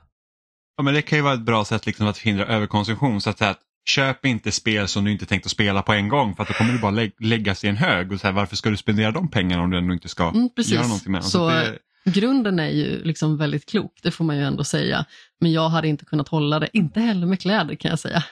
Ja, 0.77 0.83
men 0.83 0.93
det 0.93 1.01
kan 1.01 1.17
ju 1.17 1.21
vara 1.23 1.33
ett 1.33 1.41
bra 1.45 1.65
sätt 1.65 1.85
liksom 1.85 2.07
att 2.07 2.17
förhindra 2.17 2.45
överkonsumtion. 2.45 3.21
Så 3.21 3.29
att, 3.29 3.37
säga 3.37 3.51
att 3.51 3.59
köp 3.85 4.25
inte 4.25 4.51
spel 4.51 4.87
som 4.87 5.05
du 5.05 5.11
inte 5.11 5.25
tänkt 5.25 5.45
att 5.45 5.51
spela 5.51 5.81
på 5.81 5.93
en 5.93 6.09
gång 6.09 6.35
för 6.35 6.43
att 6.43 6.49
då 6.49 6.53
kommer 6.53 6.73
du 6.73 6.79
bara 6.79 6.91
lä 6.91 7.11
läggas 7.19 7.63
i 7.63 7.67
en 7.67 7.77
hög. 7.77 8.11
Och 8.11 8.19
så 8.19 8.27
här, 8.27 8.33
varför 8.33 8.55
ska 8.55 8.69
du 8.69 8.77
spendera 8.77 9.11
de 9.11 9.29
pengarna 9.31 9.63
om 9.63 9.69
du 9.69 9.77
ändå 9.77 9.93
inte 9.93 10.09
ska 10.09 10.29
Mm, 10.29 10.49
göra 10.57 10.83
någonting 10.83 11.11
med 11.11 11.21
dem? 11.21 11.29
Så, 11.29 11.47
att 11.47 11.65
det, 11.65 11.79
Grunden 12.11 12.59
är 12.59 12.69
ju 12.69 13.03
liksom 13.03 13.37
väldigt 13.37 13.69
klok, 13.69 13.99
det 14.03 14.11
får 14.11 14.25
man 14.25 14.37
ju 14.37 14.43
ändå 14.43 14.63
säga. 14.63 15.05
Men 15.39 15.51
jag 15.51 15.69
hade 15.69 15.87
inte 15.87 16.05
kunnat 16.05 16.27
hålla 16.27 16.59
det, 16.59 16.69
inte 16.73 16.99
heller 16.99 17.27
med 17.27 17.41
kläder 17.41 17.75
kan 17.75 17.89
jag 17.89 17.99
säga. 17.99 18.23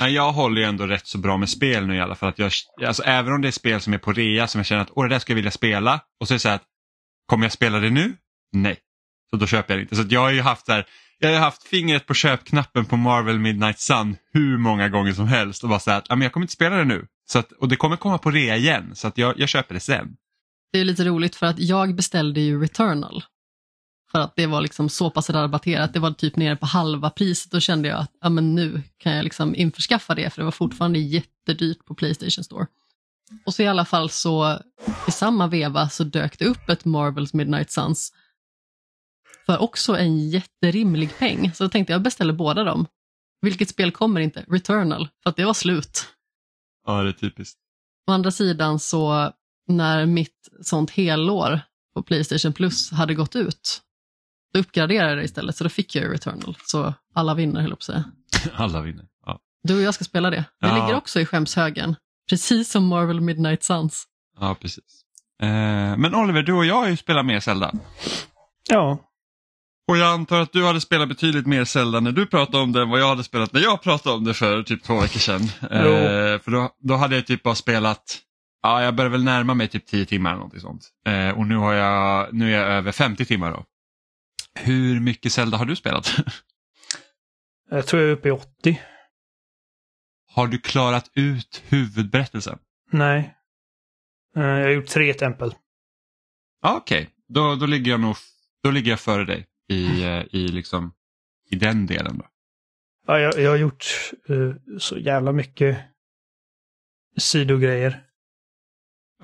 nej, 0.00 0.12
jag 0.12 0.32
håller 0.32 0.60
ju 0.60 0.66
ändå 0.66 0.86
rätt 0.86 1.06
så 1.06 1.18
bra 1.18 1.36
med 1.36 1.48
spel 1.48 1.86
nu 1.86 1.96
i 1.96 2.00
alla 2.00 2.14
fall. 2.14 2.28
Att 2.28 2.38
jag, 2.38 2.52
alltså, 2.86 3.02
även 3.02 3.32
om 3.32 3.42
det 3.42 3.48
är 3.48 3.52
spel 3.52 3.80
som 3.80 3.92
är 3.94 3.98
på 3.98 4.12
rea 4.12 4.46
som 4.46 4.58
jag 4.58 4.66
känner 4.66 4.82
att 4.82 4.90
Åh, 4.94 5.04
det 5.04 5.14
där 5.14 5.18
ska 5.18 5.32
jag 5.32 5.36
vilja 5.36 5.50
spela. 5.50 6.00
Och 6.20 6.28
så 6.28 6.34
är 6.34 6.36
det 6.36 6.40
så 6.40 6.48
här 6.48 6.56
att 6.56 6.64
kommer 7.26 7.44
jag 7.44 7.52
spela 7.52 7.78
det 7.78 7.90
nu? 7.90 8.16
Nej. 8.52 8.76
Så 9.30 9.36
då 9.36 9.46
köper 9.46 9.74
jag 9.74 9.78
det 9.78 9.82
inte. 9.82 9.96
Så 9.96 10.04
jag 10.08 10.20
har 10.20 10.30
ju 10.30 10.40
haft 10.40 10.66
där, 10.66 10.86
jag 11.18 11.32
har 11.32 11.38
haft 11.38 11.62
fingret 11.62 12.06
på 12.06 12.14
köpknappen 12.14 12.84
på 12.84 12.96
Marvel 12.96 13.38
Midnight 13.38 13.80
Sun 13.80 14.16
hur 14.32 14.58
många 14.58 14.88
gånger 14.88 15.12
som 15.12 15.28
helst 15.28 15.62
och 15.62 15.68
bara 15.68 15.80
så 15.80 15.90
här 15.90 15.98
att 15.98 16.22
jag 16.22 16.32
kommer 16.32 16.44
inte 16.44 16.52
spela 16.52 16.76
det 16.76 16.84
nu. 16.84 17.06
Så 17.28 17.38
att, 17.38 17.52
och 17.52 17.68
det 17.68 17.76
kommer 17.76 17.96
komma 17.96 18.18
på 18.18 18.30
rea 18.30 18.56
igen 18.56 18.90
så 18.94 19.08
att 19.08 19.18
jag, 19.18 19.38
jag 19.38 19.48
köper 19.48 19.74
det 19.74 19.80
sen. 19.80 20.16
Det 20.72 20.80
är 20.80 20.84
lite 20.84 21.04
roligt 21.04 21.36
för 21.36 21.46
att 21.46 21.58
jag 21.58 21.94
beställde 21.94 22.40
ju 22.40 22.60
Returnal. 22.60 23.24
För 24.12 24.18
att 24.20 24.36
det 24.36 24.46
var 24.46 24.60
liksom 24.60 24.88
så 24.88 25.10
pass 25.10 25.30
rabatterat, 25.30 25.92
det 25.92 26.00
var 26.00 26.10
typ 26.10 26.36
nere 26.36 26.56
på 26.56 26.66
halva 26.66 27.10
priset. 27.10 27.52
Då 27.52 27.60
kände 27.60 27.88
jag 27.88 27.98
att 27.98 28.12
ja, 28.20 28.28
men 28.28 28.54
nu 28.54 28.82
kan 28.98 29.12
jag 29.12 29.24
liksom 29.24 29.54
införskaffa 29.54 30.14
det 30.14 30.30
för 30.30 30.40
det 30.40 30.44
var 30.44 30.52
fortfarande 30.52 30.98
jättedyrt 30.98 31.84
på 31.84 31.94
Playstation 31.94 32.44
Store. 32.44 32.66
Och 33.44 33.54
så 33.54 33.62
i 33.62 33.66
alla 33.66 33.84
fall 33.84 34.10
så 34.10 34.58
i 35.08 35.10
samma 35.10 35.46
veva 35.46 35.88
så 35.88 36.04
dök 36.04 36.38
det 36.38 36.44
upp 36.44 36.68
ett 36.68 36.84
Marvels 36.84 37.34
Midnight 37.34 37.70
Suns 37.70 38.12
för 39.48 39.58
också 39.62 39.96
en 39.96 40.18
jätterimlig 40.30 41.18
peng. 41.18 41.52
Så 41.54 41.64
då 41.64 41.70
tänkte 41.70 41.92
jag 41.92 42.02
beställer 42.02 42.32
båda 42.32 42.64
dem. 42.64 42.86
Vilket 43.40 43.68
spel 43.68 43.92
kommer 43.92 44.20
inte? 44.20 44.44
Returnal, 44.48 45.08
för 45.22 45.30
att 45.30 45.36
det 45.36 45.44
var 45.44 45.54
slut. 45.54 46.06
Ja, 46.86 47.02
det 47.02 47.08
är 47.08 47.12
typiskt. 47.12 47.58
Å 48.08 48.12
andra 48.12 48.30
sidan 48.30 48.78
så 48.78 49.32
när 49.68 50.06
mitt 50.06 50.48
sånt 50.62 50.90
helår 50.90 51.60
på 51.94 52.02
Playstation 52.02 52.52
Plus 52.52 52.90
hade 52.92 53.14
gått 53.14 53.36
ut, 53.36 53.80
då 54.52 54.60
uppgraderade 54.60 55.08
jag 55.10 55.18
det 55.18 55.24
istället 55.24 55.56
så 55.56 55.64
då 55.64 55.70
fick 55.70 55.94
jag 55.94 56.12
Returnal. 56.14 56.56
Så 56.66 56.94
alla 57.14 57.34
vinner 57.34 57.60
höll 57.60 57.70
jag 57.70 57.78
på 57.78 57.80
att 57.80 57.82
säga. 57.82 58.04
Alla 58.56 58.82
vinner. 58.82 59.06
Ja, 59.26 59.40
Du 59.62 59.74
och 59.76 59.80
jag 59.82 59.94
ska 59.94 60.04
spela 60.04 60.30
det. 60.30 60.36
Det 60.60 60.66
Ja. 60.68 60.74
ligger 60.74 60.94
också 60.96 61.20
i 61.20 61.26
skämshögen. 61.26 61.96
Precis 62.28 62.70
som 62.70 62.86
Marvel 62.86 63.20
Midnight 63.20 63.62
Suns. 63.64 64.04
ja 64.40 64.54
precis. 64.60 65.02
Eh, 65.42 65.48
men 65.96 66.14
Oliver, 66.14 66.42
du 66.42 66.52
och 66.52 66.64
jag 66.64 66.74
har 66.74 66.88
ju 66.88 66.96
spelat 66.96 67.26
mer 67.26 67.40
Zelda. 67.40 67.72
Ja, 68.68 68.98
Och 69.88 69.96
jag 69.96 70.08
antar 70.12 70.40
att 70.40 70.52
du 70.52 70.64
hade 70.66 70.80
spelat 70.80 71.08
betydligt 71.08 71.46
mer 71.46 71.64
Zelda 71.64 72.00
när 72.00 72.12
du 72.12 72.26
pratade 72.26 72.58
om 72.62 72.72
det 72.72 72.82
än 72.82 72.88
vad 72.88 73.00
jag 73.00 73.08
hade 73.08 73.24
spelat 73.24 73.52
när 73.52 73.60
jag 73.60 73.82
pratade 73.82 74.16
om 74.16 74.24
det 74.24 74.34
för 74.34 74.62
typ 74.62 74.82
två 74.82 75.00
veckor 75.00 75.18
sedan. 75.20 75.40
Eh, 75.62 76.40
för 76.40 76.50
då, 76.50 76.70
då 76.80 76.94
hade 76.94 77.14
jag 77.16 77.26
typ 77.26 77.42
bara 77.42 77.54
spelat, 77.54 78.18
ja 78.62 78.82
jag 78.82 78.94
började 78.94 79.12
väl 79.12 79.24
närma 79.24 79.54
mig 79.54 79.68
typ 79.68 79.86
10 79.86 80.06
timmar 80.06 80.30
eller 80.30 80.36
någonting 80.38 80.60
sånt. 80.60 80.88
Eh, 81.06 81.30
och 81.38 81.46
nu, 81.46 81.56
har 81.56 81.72
jag, 81.72 82.34
nu 82.34 82.54
är 82.54 82.58
jag 82.58 82.68
över 82.68 82.92
50 82.92 83.24
timmar 83.24 83.50
då. 83.52 83.64
Hur 84.60 85.00
mycket 85.00 85.32
Zelda 85.32 85.56
har 85.56 85.64
du 85.64 85.76
spelat? 85.76 86.16
Jag 87.70 87.86
tror 87.86 88.02
jag 88.02 88.10
är 88.10 88.14
uppe 88.14 88.28
i 88.28 88.32
80. 88.32 88.82
har 90.34 90.46
du 90.46 90.58
klarat 90.58 91.10
ut 91.14 91.62
huvudberättelsen? 91.68 92.58
Nej. 92.92 93.34
Eh, 94.36 94.42
Jag 94.42 94.64
har 94.64 94.70
gjort 94.70 94.86
tre 94.86 95.14
tempel. 95.14 95.54
Ja, 96.62 96.76
Okej, 96.76 97.10
då, 97.28 97.54
då 97.54 97.66
ligger 97.66 97.90
jag 97.90 98.00
nog 98.00 98.16
då 98.62 98.70
ligger 98.70 98.90
jag 98.90 99.00
före 99.00 99.24
dig 99.24 99.46
i, 99.68 100.04
eh, 100.04 100.24
i, 100.30 100.48
liksom, 100.48 100.92
i 101.50 101.56
den 101.56 101.86
delen. 101.86 102.18
Då. 102.18 102.26
Ja, 103.06 103.18
jag, 103.18 103.38
jag 103.38 103.50
har 103.50 103.56
gjort 103.56 103.84
eh, 104.28 104.78
så 104.78 104.98
jävla 104.98 105.32
mycket 105.32 105.78
sidogrejer. 107.16 108.04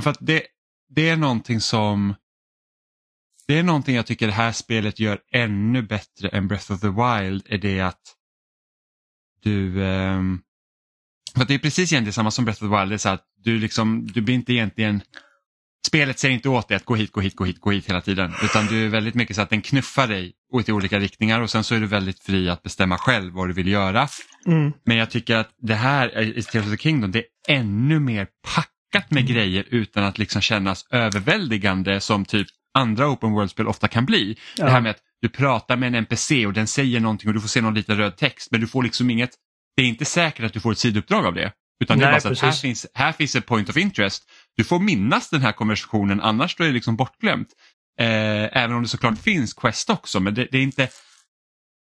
För 0.00 0.10
att 0.10 0.18
det, 0.20 0.46
det 0.88 1.08
är 1.08 1.16
någonting 1.16 1.60
som 1.60 2.14
det 3.46 3.58
är 3.58 3.62
någonting 3.62 3.96
jag 3.96 4.06
tycker 4.06 4.26
det 4.26 4.32
här 4.32 4.52
spelet 4.52 5.00
gör 5.00 5.20
ännu 5.32 5.82
bättre 5.82 6.28
än 6.28 6.48
Breath 6.48 6.72
of 6.72 6.80
the 6.80 6.88
Wild 6.88 7.42
är 7.46 7.58
det 7.58 7.80
att 7.80 8.16
du 9.42 9.84
ehm, 9.84 10.42
för 11.34 11.44
det 11.44 11.54
är 11.54 11.58
precis 11.58 11.92
egentligen 11.92 12.12
samma 12.12 12.30
som 12.30 12.44
Breath 12.44 12.64
of 12.64 12.70
the 12.70 12.76
Wild, 12.76 12.90
det 12.90 12.94
är 12.94 12.98
så 12.98 13.08
att 13.08 13.26
du 13.36 13.58
liksom, 13.58 14.06
du 14.06 14.20
blir 14.20 14.34
inte 14.34 14.52
egentligen 14.52 15.02
Spelet 15.86 16.18
säger 16.18 16.34
inte 16.34 16.48
åt 16.48 16.68
dig 16.68 16.76
att 16.76 16.84
gå 16.84 16.94
hit, 16.94 17.12
gå 17.12 17.20
hit, 17.20 17.36
gå 17.36 17.44
hit, 17.44 17.60
gå 17.60 17.70
hit 17.70 17.88
hela 17.88 18.00
tiden. 18.00 18.32
Utan 18.42 18.66
du 18.66 18.84
är 18.84 18.88
väldigt 18.88 19.14
mycket 19.14 19.36
så 19.36 19.42
att 19.42 19.50
den 19.50 19.62
knuffar 19.62 20.08
dig 20.08 20.32
åt 20.52 20.68
i 20.68 20.72
olika 20.72 20.98
riktningar 20.98 21.40
och 21.40 21.50
sen 21.50 21.64
så 21.64 21.74
är 21.74 21.80
du 21.80 21.86
väldigt 21.86 22.20
fri 22.20 22.48
att 22.48 22.62
bestämma 22.62 22.98
själv 22.98 23.32
vad 23.32 23.48
du 23.48 23.52
vill 23.52 23.68
göra. 23.68 24.08
Mm. 24.46 24.72
Men 24.84 24.96
jag 24.96 25.10
tycker 25.10 25.36
att 25.36 25.50
det 25.62 25.74
här 25.74 26.18
i 26.38 26.42
Tears 26.42 26.64
of 26.64 26.70
the 26.70 26.76
Kingdom, 26.76 27.12
det 27.12 27.18
är 27.18 27.24
ännu 27.54 28.00
mer 28.00 28.26
packat 28.54 29.10
med 29.10 29.26
grejer 29.26 29.64
utan 29.70 30.04
att 30.04 30.18
liksom 30.18 30.40
kännas 30.40 30.86
överväldigande 30.90 32.00
som 32.00 32.24
typ 32.24 32.46
andra 32.74 33.08
open 33.08 33.32
world-spel 33.32 33.68
ofta 33.68 33.88
kan 33.88 34.06
bli. 34.06 34.36
Ja. 34.56 34.64
Det 34.64 34.70
här 34.70 34.80
med 34.80 34.90
att 34.90 35.00
du 35.20 35.28
pratar 35.28 35.76
med 35.76 35.86
en 35.86 35.94
NPC 35.94 36.46
och 36.46 36.52
den 36.52 36.66
säger 36.66 37.00
någonting 37.00 37.28
och 37.28 37.34
du 37.34 37.40
får 37.40 37.48
se 37.48 37.60
någon 37.60 37.74
liten 37.74 37.96
röd 37.96 38.16
text 38.16 38.48
men 38.50 38.60
du 38.60 38.66
får 38.66 38.82
liksom 38.82 39.10
inget, 39.10 39.30
det 39.76 39.82
är 39.82 39.86
inte 39.86 40.04
säkert 40.04 40.44
att 40.44 40.52
du 40.52 40.60
får 40.60 40.72
ett 40.72 40.78
sidouppdrag 40.78 41.26
av 41.26 41.34
det. 41.34 41.52
Utan 41.80 41.98
det 41.98 42.04
är 42.04 42.06
Nej, 42.06 42.14
bara 42.14 42.20
så 42.20 42.28
att 42.28 42.40
här 42.40 42.52
finns, 42.52 42.86
här 42.94 43.12
finns 43.12 43.36
ett 43.36 43.46
point 43.46 43.68
of 43.68 43.76
interest. 43.76 44.24
Du 44.56 44.64
får 44.64 44.78
minnas 44.78 45.30
den 45.30 45.42
här 45.42 45.52
konversationen 45.52 46.20
annars 46.20 46.56
då 46.56 46.64
är 46.64 46.68
det 46.68 46.74
liksom 46.74 46.96
bortglömt. 46.96 47.48
Eh, 48.00 48.56
även 48.56 48.76
om 48.76 48.82
det 48.82 48.88
såklart 48.88 49.18
finns 49.18 49.54
quest 49.54 49.90
också 49.90 50.20
men 50.20 50.34
det, 50.34 50.48
det 50.50 50.58
är 50.58 50.62
inte 50.62 50.88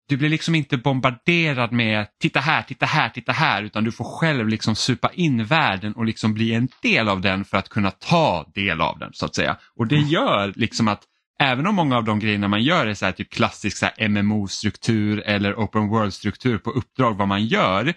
du 0.08 0.16
blir 0.16 0.28
liksom 0.28 0.54
inte 0.54 0.76
bombarderad 0.76 1.72
med 1.72 2.06
titta 2.20 2.40
här, 2.40 2.62
titta 2.62 2.86
här, 2.86 3.08
titta 3.08 3.32
här 3.32 3.62
utan 3.62 3.84
du 3.84 3.92
får 3.92 4.04
själv 4.04 4.48
liksom 4.48 4.76
supa 4.76 5.10
in 5.12 5.44
världen 5.44 5.92
och 5.92 6.04
liksom 6.04 6.34
bli 6.34 6.54
en 6.54 6.68
del 6.82 7.08
av 7.08 7.20
den 7.20 7.44
för 7.44 7.58
att 7.58 7.68
kunna 7.68 7.90
ta 7.90 8.50
del 8.54 8.80
av 8.80 8.98
den 8.98 9.10
så 9.12 9.26
att 9.26 9.34
säga. 9.34 9.56
Och 9.76 9.86
det 9.86 9.96
gör 9.96 10.52
liksom 10.56 10.88
att 10.88 11.02
även 11.40 11.66
om 11.66 11.74
många 11.74 11.96
av 11.96 12.04
de 12.04 12.18
grejerna 12.18 12.48
man 12.48 12.62
gör 12.62 12.86
är 12.86 12.94
så 12.94 13.04
här 13.04 13.12
typ 13.12 13.30
klassisk 13.30 13.84
MMO-struktur 14.08 15.20
eller 15.20 15.54
open 15.54 15.88
world-struktur 15.88 16.58
på 16.58 16.70
uppdrag 16.70 17.14
vad 17.14 17.28
man 17.28 17.44
gör 17.44 17.94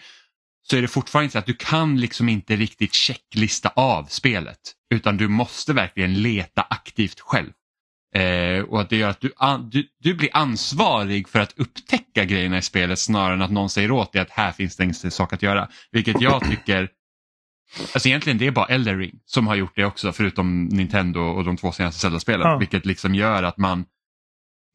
så 0.61 0.77
är 0.77 0.81
det 0.81 0.87
fortfarande 0.87 1.31
så 1.31 1.39
att 1.39 1.45
du 1.45 1.53
kan 1.53 1.99
liksom 1.99 2.29
inte 2.29 2.55
riktigt 2.55 2.93
checklista 2.93 3.69
av 3.75 4.03
spelet 4.03 4.59
utan 4.93 5.17
du 5.17 5.27
måste 5.27 5.73
verkligen 5.73 6.13
leta 6.13 6.61
aktivt 6.61 7.19
själv. 7.19 7.51
Eh, 8.15 8.63
och 8.63 8.81
att 8.81 8.89
det 8.89 8.97
gör 8.97 9.09
att 9.09 9.21
du, 9.21 9.31
an, 9.37 9.69
du, 9.69 9.87
du 9.99 10.13
blir 10.13 10.29
ansvarig 10.33 11.29
för 11.29 11.39
att 11.39 11.53
upptäcka 11.59 12.25
grejerna 12.25 12.57
i 12.57 12.61
spelet 12.61 12.99
snarare 12.99 13.33
än 13.33 13.41
att 13.41 13.51
någon 13.51 13.69
säger 13.69 13.91
åt 13.91 14.13
dig 14.13 14.21
att 14.21 14.29
här 14.29 14.51
finns 14.51 14.75
det 14.75 14.83
en 14.83 15.11
sak 15.11 15.33
att 15.33 15.41
göra. 15.41 15.69
Vilket 15.91 16.21
jag 16.21 16.49
tycker, 16.49 16.89
alltså 17.93 18.09
egentligen 18.09 18.37
det 18.37 18.47
är 18.47 18.51
bara 18.51 18.65
Elden 18.65 18.97
Ring 18.97 19.19
som 19.25 19.47
har 19.47 19.55
gjort 19.55 19.75
det 19.75 19.85
också 19.85 20.11
förutom 20.11 20.65
Nintendo 20.65 21.19
och 21.19 21.43
de 21.43 21.57
två 21.57 21.71
senaste 21.71 22.01
Zelda-spelen. 22.01 22.47
Ja. 22.47 22.57
Vilket 22.57 22.85
liksom 22.85 23.15
gör 23.15 23.43
att 23.43 23.57
man, 23.57 23.85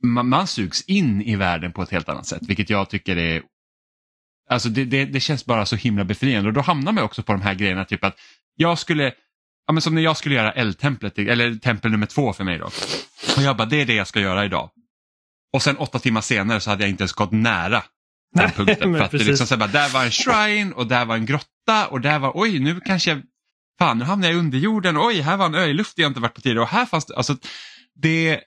man, 0.03 0.29
man 0.29 0.47
sugs 0.47 0.83
in 0.83 1.23
i 1.23 1.37
världen 1.37 1.73
på 1.73 1.83
ett 1.83 1.91
helt 1.91 2.09
annat 2.09 2.27
sätt. 2.27 2.43
Vilket 2.49 2.71
jag 2.71 2.91
tycker 2.91 3.17
är 3.17 3.43
Alltså 4.51 4.69
det, 4.69 4.85
det, 4.85 5.05
det 5.05 5.21
känns 5.21 5.47
bara 5.47 5.67
så 5.67 5.77
himla 5.77 6.05
befriande 6.05 6.49
och 6.49 6.55
då 6.55 6.61
hamnar 6.61 6.93
man 6.93 7.05
också 7.05 7.23
på 7.23 7.33
de 7.33 7.43
här 7.43 7.55
grejerna 7.55 7.85
typ 7.85 8.05
att 8.05 8.19
jag 8.57 8.79
skulle, 8.79 9.05
ja 9.67 9.73
men 9.73 9.83
som 9.83 9.95
när 9.95 10.03
jag 10.03 10.17
skulle 10.17 10.35
göra 10.35 10.53
eldtemplet, 10.53 11.19
eller 11.19 11.55
tempel 11.55 11.91
nummer 11.91 12.07
två 12.07 12.33
för 12.33 12.45
mig 12.45 12.59
då. 12.59 12.65
Och 13.37 13.43
jag 13.43 13.57
bara, 13.57 13.67
det 13.69 13.81
är 13.81 13.87
det 13.87 13.95
jag 13.95 14.07
ska 14.07 14.21
göra 14.21 14.45
idag. 14.45 14.71
Och 15.53 15.63
sen 15.63 15.77
åtta 15.77 15.99
timmar 15.99 16.21
senare 16.21 16.61
så 16.61 16.71
hade 16.71 16.83
jag 16.83 16.91
inte 16.91 17.03
ens 17.03 17.13
gått 17.13 17.33
nära 17.33 17.83
den 18.35 18.45
Nej, 18.45 18.53
punkten. 18.57 18.91
men 18.91 18.99
För 18.99 19.05
att 19.05 19.11
det 19.11 19.25
liksom, 19.25 19.47
så 19.47 19.57
bara, 19.57 19.69
där 19.69 19.89
var 19.89 20.05
en 20.05 20.11
shrine 20.11 20.73
och 20.73 20.87
där 20.87 21.05
var 21.05 21.17
en 21.17 21.27
grotta 21.27 21.87
och 21.91 22.01
där 22.01 22.19
var, 22.19 22.33
oj 22.35 22.59
nu 22.59 22.81
kanske 22.81 23.11
jag, 23.11 23.23
fan 23.79 23.99
nu 23.99 24.05
hamnar 24.05 24.29
jag 24.29 24.37
i 24.37 24.39
underjorden, 24.39 24.97
oj 24.99 25.21
här 25.21 25.37
var 25.37 25.47
en 25.47 25.55
ö 25.55 25.65
i 25.65 25.73
luft 25.73 25.99
jag 25.99 26.11
inte 26.11 26.21
varit 26.21 26.35
på 26.35 26.41
tidigare 26.41 26.63
och 26.63 26.69
här 26.69 26.87
fanns 26.87 27.05
det, 27.07 27.17
alltså 27.17 27.37
det, 27.95 28.41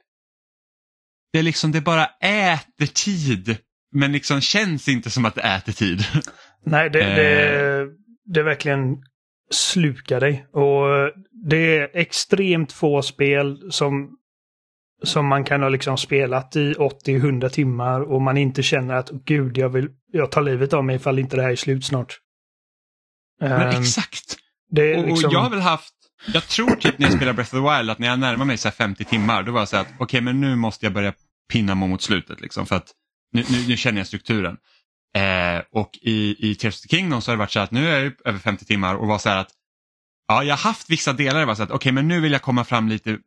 det 1.33 1.39
är 1.39 1.43
liksom, 1.43 1.71
det 1.71 1.81
bara 1.81 2.05
äter 2.05 2.85
tid 2.85 3.57
men 3.91 4.11
liksom 4.11 4.41
känns 4.41 4.87
inte 4.87 5.09
som 5.09 5.25
att 5.25 5.35
det 5.35 5.41
äter 5.41 5.71
tid. 5.73 5.99
Nej, 6.65 6.89
det, 6.89 7.01
Eh. 7.01 7.15
det, 7.15 7.87
det 8.33 8.43
verkligen 8.43 8.97
slukar 9.51 10.19
dig. 10.19 10.47
Och 10.53 11.11
det 11.47 11.77
är 11.77 11.89
extremt 11.93 12.71
få 12.71 13.01
spel 13.01 13.71
som, 13.71 14.09
som 15.03 15.27
man 15.27 15.43
kan 15.43 15.61
ha 15.61 15.69
liksom 15.69 15.97
spelat 15.97 16.55
i 16.55 16.73
80-100 16.73 17.49
timmar 17.49 18.01
och 18.01 18.21
man 18.21 18.37
inte 18.37 18.63
känner 18.63 18.93
att 18.95 19.11
"Åh, 19.11 19.19
gud, 19.25 19.57
jag 19.57 19.69
vill 19.69 19.89
jag 20.11 20.31
tar 20.31 20.41
livet 20.41 20.73
av 20.73 20.85
mig 20.85 20.95
ifall 20.95 21.19
inte 21.19 21.35
det 21.35 21.41
här 21.41 21.49
är 21.51 21.55
slut 21.55 21.85
snart. 21.85 22.17
Men 23.39 23.51
Ehm, 23.51 23.81
exakt. 23.81 24.35
det 24.71 24.97
Och, 24.97 25.07
liksom, 25.07 25.29
jag 25.31 25.39
har 25.39 25.49
väl 25.49 25.59
haft, 25.59 25.93
jag 26.33 26.43
tror 26.47 26.75
typ 26.75 26.99
när 26.99 27.07
jag 27.07 27.15
spelar 27.15 27.33
Breath 27.33 27.55
of 27.55 27.61
the 27.71 27.77
Wild 27.77 27.89
att 27.89 27.99
när 27.99 28.07
jag 28.07 28.19
närmar 28.19 28.45
mig 28.45 28.57
så 28.57 28.67
här 28.67 28.73
50 28.75 29.05
timmar 29.05 29.43
då 29.43 29.51
var 29.51 29.61
jag 29.61 29.67
så 29.69 29.77
att 29.77 29.87
okej 29.99 30.21
men 30.21 30.41
nu 30.41 30.55
måste 30.55 30.85
jag 30.85 30.93
börja 30.93 31.13
pinna 31.53 31.75
mot 31.75 32.01
slutet 32.01 32.41
liksom 32.41 32.65
för 32.65 32.75
att 32.75 32.91
nu, 33.31 33.43
nu, 33.49 33.67
nu 33.67 33.77
känner 33.77 33.99
jag 33.99 34.07
strukturen. 34.07 34.57
Eh, 35.15 35.61
och 35.71 35.99
i, 36.01 36.49
i 36.51 36.55
Tears 36.55 36.75
of 36.75 36.81
the 36.81 36.87
Kingdom 36.87 37.21
så 37.21 37.31
har 37.31 37.35
det 37.35 37.39
varit 37.39 37.51
så 37.51 37.59
att 37.59 37.71
nu 37.71 37.89
är 37.89 38.03
jag 38.03 38.13
över 38.25 38.39
50 38.39 38.65
timmar 38.65 38.95
och 38.95 39.07
var 39.07 39.17
så 39.17 39.29
här 39.29 39.37
att 39.37 39.51
ja, 40.27 40.43
jag 40.43 40.55
har 40.55 40.69
haft 40.69 40.89
vissa 40.89 41.13
delar 41.13 41.39
där 41.39 41.45
var 41.45 41.55
så 41.55 41.63
att 41.63 41.71
okej 41.71 41.91
men 41.91 42.07
nu 42.07 42.19
vill 42.19 42.31
jag 42.31 42.41
komma 42.41 42.63
fram 42.63 42.89
lite 42.89 43.17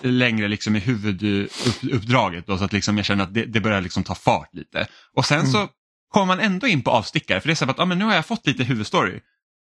längre 0.00 0.48
liksom 0.48 0.76
i 0.76 0.78
huvuduppdraget 0.78 2.46
då, 2.46 2.58
så 2.58 2.64
att 2.64 2.72
liksom 2.72 2.96
jag 2.96 3.06
känner 3.06 3.24
att 3.24 3.34
det, 3.34 3.44
det 3.44 3.60
börjar 3.60 3.80
liksom 3.80 4.04
ta 4.04 4.14
fart 4.14 4.54
lite. 4.54 4.86
Och 5.16 5.26
sen 5.26 5.46
så 5.46 5.68
kommer 6.08 6.26
man 6.26 6.40
ändå 6.40 6.66
in 6.66 6.82
på 6.82 6.90
avstickare 6.90 7.40
för 7.40 7.48
det 7.48 7.52
är 7.52 7.54
så 7.54 7.70
att 7.70 7.78
ja, 7.78 7.84
men 7.84 7.98
nu 7.98 8.04
har 8.04 8.14
jag 8.14 8.26
fått 8.26 8.46
lite 8.46 8.64
huvudstory 8.64 9.20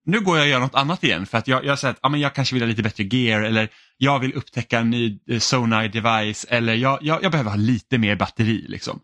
nu 0.05 0.21
går 0.21 0.37
jag 0.37 0.43
och 0.43 0.49
gör 0.49 0.59
något 0.59 0.75
annat 0.75 1.03
igen 1.03 1.25
för 1.25 1.37
att 1.37 1.47
jag, 1.47 1.65
jag 1.65 1.79
säger 1.79 1.93
att 1.93 1.99
ja, 2.03 2.09
men 2.09 2.19
jag 2.19 2.35
kanske 2.35 2.55
vill 2.55 2.63
ha 2.63 2.67
lite 2.67 2.83
bättre 2.83 3.03
gear 3.03 3.41
eller 3.41 3.69
jag 3.97 4.19
vill 4.19 4.33
upptäcka 4.33 4.79
en 4.79 4.89
ny 4.89 5.19
eh, 5.29 5.39
sonar 5.39 5.87
device 5.87 6.45
eller 6.49 6.73
jag, 6.73 6.99
jag, 7.01 7.23
jag 7.23 7.31
behöver 7.31 7.49
ha 7.49 7.57
lite 7.57 7.97
mer 7.97 8.15
batteri 8.15 8.65
liksom. 8.67 8.99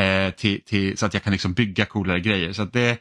Eh, 0.00 0.30
till, 0.30 0.64
till, 0.64 0.98
så 0.98 1.06
att 1.06 1.14
jag 1.14 1.22
kan 1.22 1.32
liksom 1.32 1.52
bygga 1.52 1.86
coolare 1.86 2.20
grejer. 2.20 2.52
Så 2.52 2.64
det, 2.64 2.98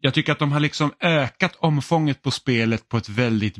jag 0.00 0.14
tycker 0.14 0.32
att 0.32 0.38
de 0.38 0.52
har 0.52 0.60
liksom 0.60 0.92
ökat 1.00 1.56
omfånget 1.56 2.22
på 2.22 2.30
spelet 2.30 2.88
på 2.88 2.96
ett 2.96 3.08
väldigt 3.08 3.56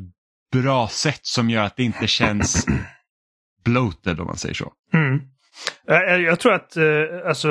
bra 0.53 0.89
sätt 0.89 1.21
som 1.23 1.51
gör 1.51 1.63
att 1.63 1.77
det 1.77 1.83
inte 1.83 2.07
känns 2.07 2.67
bloated 3.65 4.21
om 4.21 4.27
man 4.27 4.37
säger 4.37 4.55
så. 4.55 4.73
Mm. 4.93 5.21
Jag, 5.87 6.21
jag 6.21 6.41
tror 6.41 6.53
att 6.53 6.77
eh, 6.77 6.85
alltså 7.27 7.49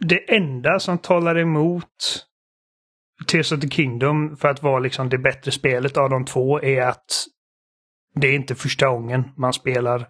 det 0.00 0.34
enda 0.34 0.80
som 0.80 0.98
talar 0.98 1.38
emot 1.38 2.26
Tears 3.26 3.52
of 3.52 3.60
the 3.60 3.68
Kingdom 3.68 4.36
för 4.36 4.48
att 4.48 4.62
vara 4.62 4.78
liksom 4.78 5.08
det 5.08 5.18
bättre 5.18 5.50
spelet 5.50 5.96
av 5.96 6.10
de 6.10 6.24
två 6.24 6.62
är 6.62 6.82
att 6.82 7.26
det 8.14 8.28
är 8.28 8.34
inte 8.34 8.54
första 8.54 8.88
gången 8.88 9.24
man 9.36 9.52
spelar 9.52 10.08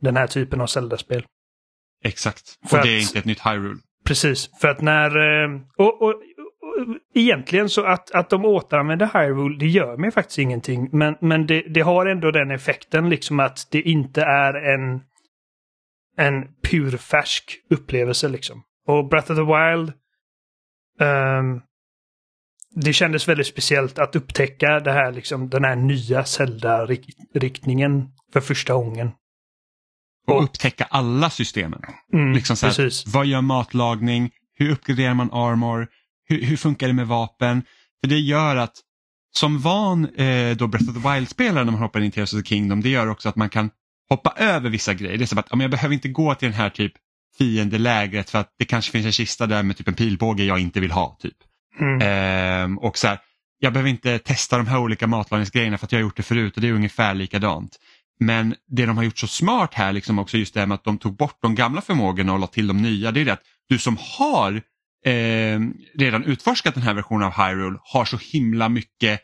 den 0.00 0.16
här 0.16 0.26
typen 0.26 0.60
av 0.60 0.66
Zelda-spel. 0.66 1.26
Exakt. 2.04 2.58
För 2.68 2.78
och 2.78 2.84
det 2.84 2.90
är 2.90 3.00
inte 3.00 3.18
ett 3.18 3.24
nytt 3.24 3.46
Hyrule. 3.46 3.80
Precis, 4.04 4.50
för 4.60 4.68
att 4.68 4.80
när... 4.80 5.16
eh, 5.16 5.60
Och, 5.76 6.02
och, 6.02 6.08
och, 6.08 6.22
egentligen 7.14 7.68
så 7.68 7.84
att, 7.84 8.10
att 8.10 8.30
de 8.30 8.44
återanvänder 8.44 9.06
Hyrule, 9.06 9.58
det 9.58 9.66
gör 9.66 9.96
mig 9.96 10.10
faktiskt 10.10 10.38
ingenting. 10.38 10.88
Men, 10.92 11.16
men 11.20 11.46
det, 11.46 11.60
det 11.60 11.80
har 11.80 12.06
ändå 12.06 12.30
den 12.30 12.50
effekten 12.50 13.08
liksom 13.08 13.40
att 13.40 13.68
det 13.70 13.82
inte 13.82 14.22
är 14.22 14.54
en, 14.74 15.00
en 16.16 16.44
purfärsk 16.70 17.44
upplevelse 17.70 18.28
liksom. 18.28 18.62
Och 18.86 19.08
Breath 19.08 19.30
of 19.32 19.36
the 19.36 19.44
Wild, 19.44 19.92
ehm, 21.00 21.60
det 22.74 22.92
kändes 22.92 23.28
väldigt 23.28 23.46
speciellt 23.46 23.98
att 23.98 24.16
upptäcka 24.16 24.80
det 24.80 24.92
här, 24.92 25.12
liksom, 25.12 25.48
den 25.48 25.64
här 25.64 25.76
nya 25.76 26.24
Zelda-riktningen 26.24 28.08
för 28.32 28.40
första 28.40 28.74
gången. 28.74 29.10
Och 30.28 30.42
upptäcka 30.44 30.84
alla 30.84 31.30
systemen. 31.30 31.80
Mm, 32.12 32.32
Liksom 32.32 32.56
så 32.56 32.66
här, 32.66 32.90
vad 33.12 33.26
gör 33.26 33.40
matlagning? 33.40 34.30
Hur 34.54 34.70
uppgraderar 34.70 35.14
man 35.14 35.30
armor? 35.32 35.88
Hur, 36.28 36.42
hur 36.42 36.56
funkar 36.56 36.86
det 36.86 36.92
med 36.92 37.06
vapen? 37.06 37.62
För 38.00 38.08
det 38.08 38.18
gör 38.18 38.56
att 38.56 38.74
som 39.36 39.58
van 39.60 40.04
eh, 40.14 40.56
då 40.56 40.66
Breath 40.66 40.88
of 40.90 41.02
the 41.02 41.08
Wild-spelare 41.14 41.64
när 41.64 41.72
man 41.72 41.80
hoppar 41.82 42.00
in 42.00 42.06
i 42.06 42.10
Tears 42.10 42.34
of 42.34 42.40
the 42.42 42.46
Kingdom, 42.48 42.80
det 42.80 42.88
gör 42.88 43.08
också 43.08 43.28
att 43.28 43.36
man 43.36 43.48
kan 43.48 43.70
hoppa 44.10 44.34
över 44.36 44.70
vissa 44.70 44.94
grejer. 44.94 45.18
Det 45.18 45.24
är 45.24 45.26
som 45.26 45.38
att 45.38 45.46
jag 45.50 45.70
behöver 45.70 45.94
inte 45.94 46.08
gå 46.08 46.34
till 46.34 46.48
den 46.48 46.58
här 46.58 46.70
typ 46.70 46.92
fiendelägret 47.38 48.30
för 48.30 48.38
att 48.38 48.54
det 48.58 48.64
kanske 48.64 48.92
finns 48.92 49.06
en 49.06 49.12
kista 49.12 49.46
där 49.46 49.62
med 49.62 49.76
typ 49.76 49.88
en 49.88 49.94
pilbåge 49.94 50.44
jag 50.44 50.58
inte 50.58 50.80
vill 50.80 50.90
ha. 50.90 51.16
typ. 51.20 51.36
Mm. 51.80 52.00
Ehm, 52.02 52.78
och 52.78 52.98
så 52.98 53.06
här, 53.08 53.18
jag 53.58 53.72
behöver 53.72 53.90
inte 53.90 54.18
testa 54.18 54.56
de 54.56 54.66
här 54.66 54.78
olika 54.78 55.06
matlagningsgrejerna 55.06 55.78
för 55.78 55.86
att 55.86 55.92
jag 55.92 55.98
har 55.98 56.02
gjort 56.02 56.16
det 56.16 56.22
förut 56.22 56.54
och 56.54 56.60
det 56.60 56.68
är 56.68 56.72
ungefär 56.72 57.14
likadant. 57.14 57.76
Men 58.20 58.54
det 58.68 58.86
de 58.86 58.96
har 58.96 59.04
gjort 59.04 59.18
så 59.18 59.26
smart 59.26 59.74
här, 59.74 59.92
liksom 59.92 60.18
också 60.18 60.36
just 60.36 60.54
det 60.54 60.60
här 60.60 60.66
med 60.66 60.74
att 60.74 60.84
de 60.84 60.98
tog 60.98 61.16
bort 61.16 61.38
de 61.42 61.54
gamla 61.54 61.80
förmågorna 61.80 62.32
och 62.32 62.38
la 62.38 62.46
till 62.46 62.66
de 62.66 62.82
nya, 62.82 63.10
det 63.10 63.20
är 63.20 63.24
det 63.24 63.32
att 63.32 63.42
du 63.68 63.78
som 63.78 63.96
har 64.00 64.62
eh, 65.04 65.60
redan 65.94 66.24
utforskat 66.24 66.74
den 66.74 66.82
här 66.82 66.94
versionen 66.94 67.26
av 67.26 67.32
Hyrule 67.32 67.78
har 67.82 68.04
så 68.04 68.18
himla 68.32 68.68
mycket 68.68 69.20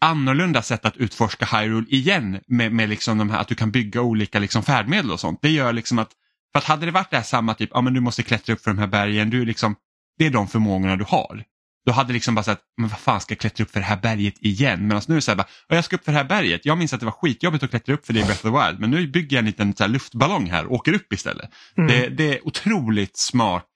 annorlunda 0.00 0.62
sätt 0.62 0.84
att 0.84 0.96
utforska 0.96 1.58
Hyrule 1.58 1.86
igen 1.88 2.40
med, 2.46 2.72
med 2.72 2.88
liksom 2.88 3.18
de 3.18 3.30
här, 3.30 3.40
att 3.40 3.48
du 3.48 3.54
kan 3.54 3.70
bygga 3.70 4.00
olika 4.02 4.38
liksom 4.38 4.62
färdmedel 4.62 5.10
och 5.10 5.20
sånt. 5.20 5.38
Det 5.42 5.50
gör 5.50 5.72
liksom 5.72 5.98
att, 5.98 6.10
för 6.52 6.58
att 6.58 6.64
hade 6.64 6.86
det 6.86 6.92
varit 6.92 7.10
det 7.10 7.16
här 7.16 7.24
samma 7.24 7.54
typ, 7.54 7.70
ja 7.72 7.80
men 7.80 7.94
du 7.94 8.00
måste 8.00 8.22
klättra 8.22 8.52
upp 8.52 8.60
för 8.60 8.70
de 8.70 8.78
här 8.78 8.86
bergen, 8.86 9.30
du 9.30 9.44
liksom, 9.44 9.76
det 10.18 10.26
är 10.26 10.30
de 10.30 10.48
förmågorna 10.48 10.96
du 10.96 11.04
har. 11.04 11.44
Då 11.86 11.92
hade 11.92 12.12
liksom 12.12 12.34
bara 12.34 12.42
sagt, 12.42 12.62
men 12.76 12.88
vad 12.88 12.98
fan 12.98 13.20
ska 13.20 13.32
jag 13.32 13.38
klättra 13.38 13.64
upp 13.64 13.70
för 13.70 13.80
det 13.80 13.86
här 13.86 13.96
berget 13.96 14.34
igen? 14.38 14.86
Medan 14.86 15.02
nu 15.08 15.14
är 15.14 15.16
det 15.16 15.22
så 15.22 15.30
här, 15.30 15.36
bara, 15.36 15.46
"Ja, 15.68 15.74
jag 15.74 15.84
ska 15.84 15.96
upp 15.96 16.04
för 16.04 16.12
det 16.12 16.18
här 16.18 16.24
berget. 16.24 16.66
Jag 16.66 16.78
minns 16.78 16.92
att 16.92 17.00
det 17.00 17.06
var 17.06 17.12
skitjobbigt 17.12 17.64
att 17.64 17.70
klättra 17.70 17.94
upp 17.94 18.06
för 18.06 18.12
det 18.12 18.20
i 18.20 18.22
Breath 18.22 18.46
of 18.46 18.52
the 18.52 18.66
Wild, 18.66 18.80
men 18.80 18.90
nu 18.90 19.06
bygger 19.06 19.36
jag 19.36 19.38
en 19.38 19.46
liten 19.46 19.76
så 19.76 19.82
här, 19.84 19.90
luftballong 19.90 20.50
här 20.50 20.66
och 20.66 20.72
åker 20.72 20.94
upp 20.94 21.12
istället. 21.12 21.50
Mm. 21.76 21.88
Det, 21.88 22.08
det 22.08 22.34
är 22.38 22.46
otroligt 22.46 23.16
smart 23.16 23.66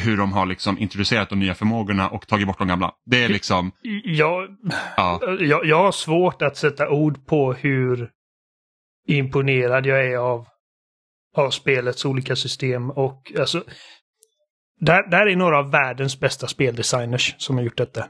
hur 0.00 0.16
de 0.16 0.32
har 0.32 0.46
liksom 0.46 0.78
introducerat 0.78 1.28
de 1.30 1.38
nya 1.38 1.54
förmågorna 1.54 2.08
och 2.08 2.26
tagit 2.26 2.46
bort 2.46 2.58
de 2.58 2.68
gamla. 2.68 2.92
Det 3.06 3.24
är 3.24 3.28
liksom, 3.28 3.72
Jag, 4.04 4.48
ja, 4.96 5.20
jag, 5.40 5.66
jag 5.66 5.82
har 5.82 5.92
svårt 5.92 6.42
att 6.42 6.56
sätta 6.56 6.88
ord 6.90 7.26
på 7.26 7.52
hur 7.52 8.10
imponerad 9.08 9.86
jag 9.86 10.06
är 10.06 10.16
av, 10.16 10.46
av 11.36 11.50
spelets 11.50 12.04
olika 12.04 12.36
system. 12.36 12.90
Och 12.90 13.32
alltså, 13.38 13.64
där, 14.80 15.10
där 15.10 15.26
är 15.26 15.36
några 15.36 15.58
av 15.58 15.70
världens 15.70 16.20
bästa 16.20 16.46
speldesigners 16.46 17.34
som 17.38 17.56
har 17.56 17.64
gjort 17.64 17.76
detta. 17.76 18.06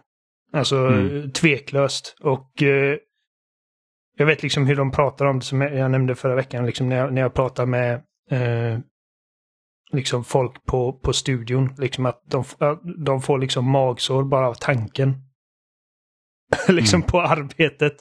Alltså 0.52 0.76
Mm. 0.76 1.32
tveklöst. 1.32 2.16
Och 2.20 2.62
eh, 2.62 2.96
jag 4.16 4.26
vet 4.26 4.42
liksom 4.42 4.66
hur 4.66 4.76
de 4.76 4.90
pratar 4.90 5.26
om 5.26 5.38
det 5.38 5.44
som 5.44 5.60
jag, 5.60 5.90
nämnde 5.90 6.14
förra 6.14 6.34
veckan. 6.34 6.66
Liksom 6.66 6.88
när, 6.88 6.96
jag, 6.96 7.12
när 7.12 7.22
jag 7.22 7.34
pratar 7.34 7.66
med 7.66 7.94
eh, 8.30 8.78
liksom 9.92 10.24
folk 10.24 10.64
på, 10.64 10.92
på 10.92 11.12
studion. 11.12 11.74
Liksom 11.78 12.06
att 12.06 12.22
de, 12.26 12.44
de 13.04 13.22
får 13.22 13.38
liksom 13.38 13.70
magsår 13.70 14.24
bara 14.24 14.48
av 14.48 14.54
tanken. 14.54 15.14
liksom 16.68 17.02
på 17.02 17.20
arbetet. 17.20 17.96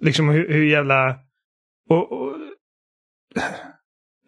Liksom 0.00 0.28
hur, 0.28 0.48
hur 0.52 0.64
jävla... 0.64 1.18
Och, 1.88 2.12
och, 2.12 2.36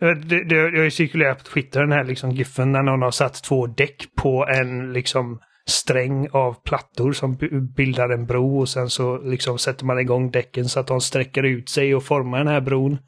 det, 0.06 0.44
det, 0.44 0.54
jag 0.54 0.76
har 0.76 0.84
ju 0.84 0.90
cirkulerat 0.90 1.38
på 1.38 1.50
Twitter 1.50 1.80
den 1.80 1.92
här 1.92 2.04
liksom 2.04 2.30
giffen 2.30 2.72
när 2.72 2.82
någon 2.82 3.02
har 3.02 3.10
satt 3.10 3.42
två 3.42 3.66
däck 3.66 4.06
på 4.16 4.46
en 4.46 4.92
liksom 4.92 5.40
sträng 5.66 6.28
av 6.32 6.62
plattor 6.64 7.12
som 7.12 7.38
bildar 7.76 8.08
en 8.08 8.26
bro 8.26 8.58
och 8.58 8.68
sen 8.68 8.90
så 8.90 9.18
liksom 9.18 9.58
sätter 9.58 9.84
man 9.84 9.98
igång 9.98 10.30
däcken 10.30 10.68
så 10.68 10.80
att 10.80 10.86
de 10.86 11.00
sträcker 11.00 11.42
ut 11.42 11.68
sig 11.68 11.94
och 11.94 12.04
formar 12.04 12.38
den 12.38 12.48
här 12.48 12.60
bron. 12.60 12.98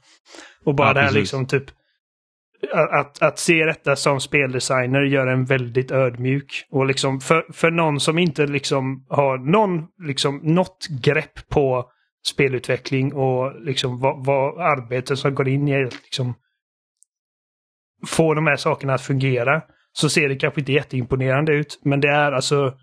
Och 0.64 0.74
bara 0.74 0.88
Ja, 0.88 0.94
det 0.94 1.00
här 1.00 1.12
liksom 1.12 1.46
typ 1.46 1.64
att, 2.72 3.22
att, 3.22 3.38
se 3.38 3.64
detta 3.64 3.96
som 3.96 4.20
speldesigner 4.20 5.02
gör 5.02 5.26
en 5.26 5.44
väldigt 5.44 5.90
ödmjuk. 5.90 6.66
Och 6.70 6.86
liksom 6.86 7.20
för, 7.20 7.44
för 7.52 7.70
någon 7.70 8.00
som 8.00 8.18
inte 8.18 8.46
liksom 8.46 9.06
har 9.08 9.38
någon, 9.38 9.86
liksom 10.06 10.40
något 10.42 10.86
grepp 11.02 11.48
på 11.48 11.90
spelutveckling 12.26 13.14
och 13.14 13.60
liksom 13.60 14.00
vad, 14.00 14.26
vad 14.26 14.60
arbetet 14.60 15.18
som 15.18 15.34
går 15.34 15.48
in 15.48 15.68
i 15.68 15.84
liksom 15.84 16.34
få 18.06 18.34
de 18.34 18.46
här 18.46 18.56
sakerna 18.56 18.94
att 18.94 19.02
fungera. 19.02 19.62
Så 19.92 20.08
ser 20.08 20.28
det 20.28 20.36
kanske 20.36 20.60
inte 20.60 20.72
jätteimponerande 20.72 21.52
ut, 21.52 21.80
men 21.84 22.00
det 22.00 22.08
är 22.08 22.32
alltså 22.32 22.74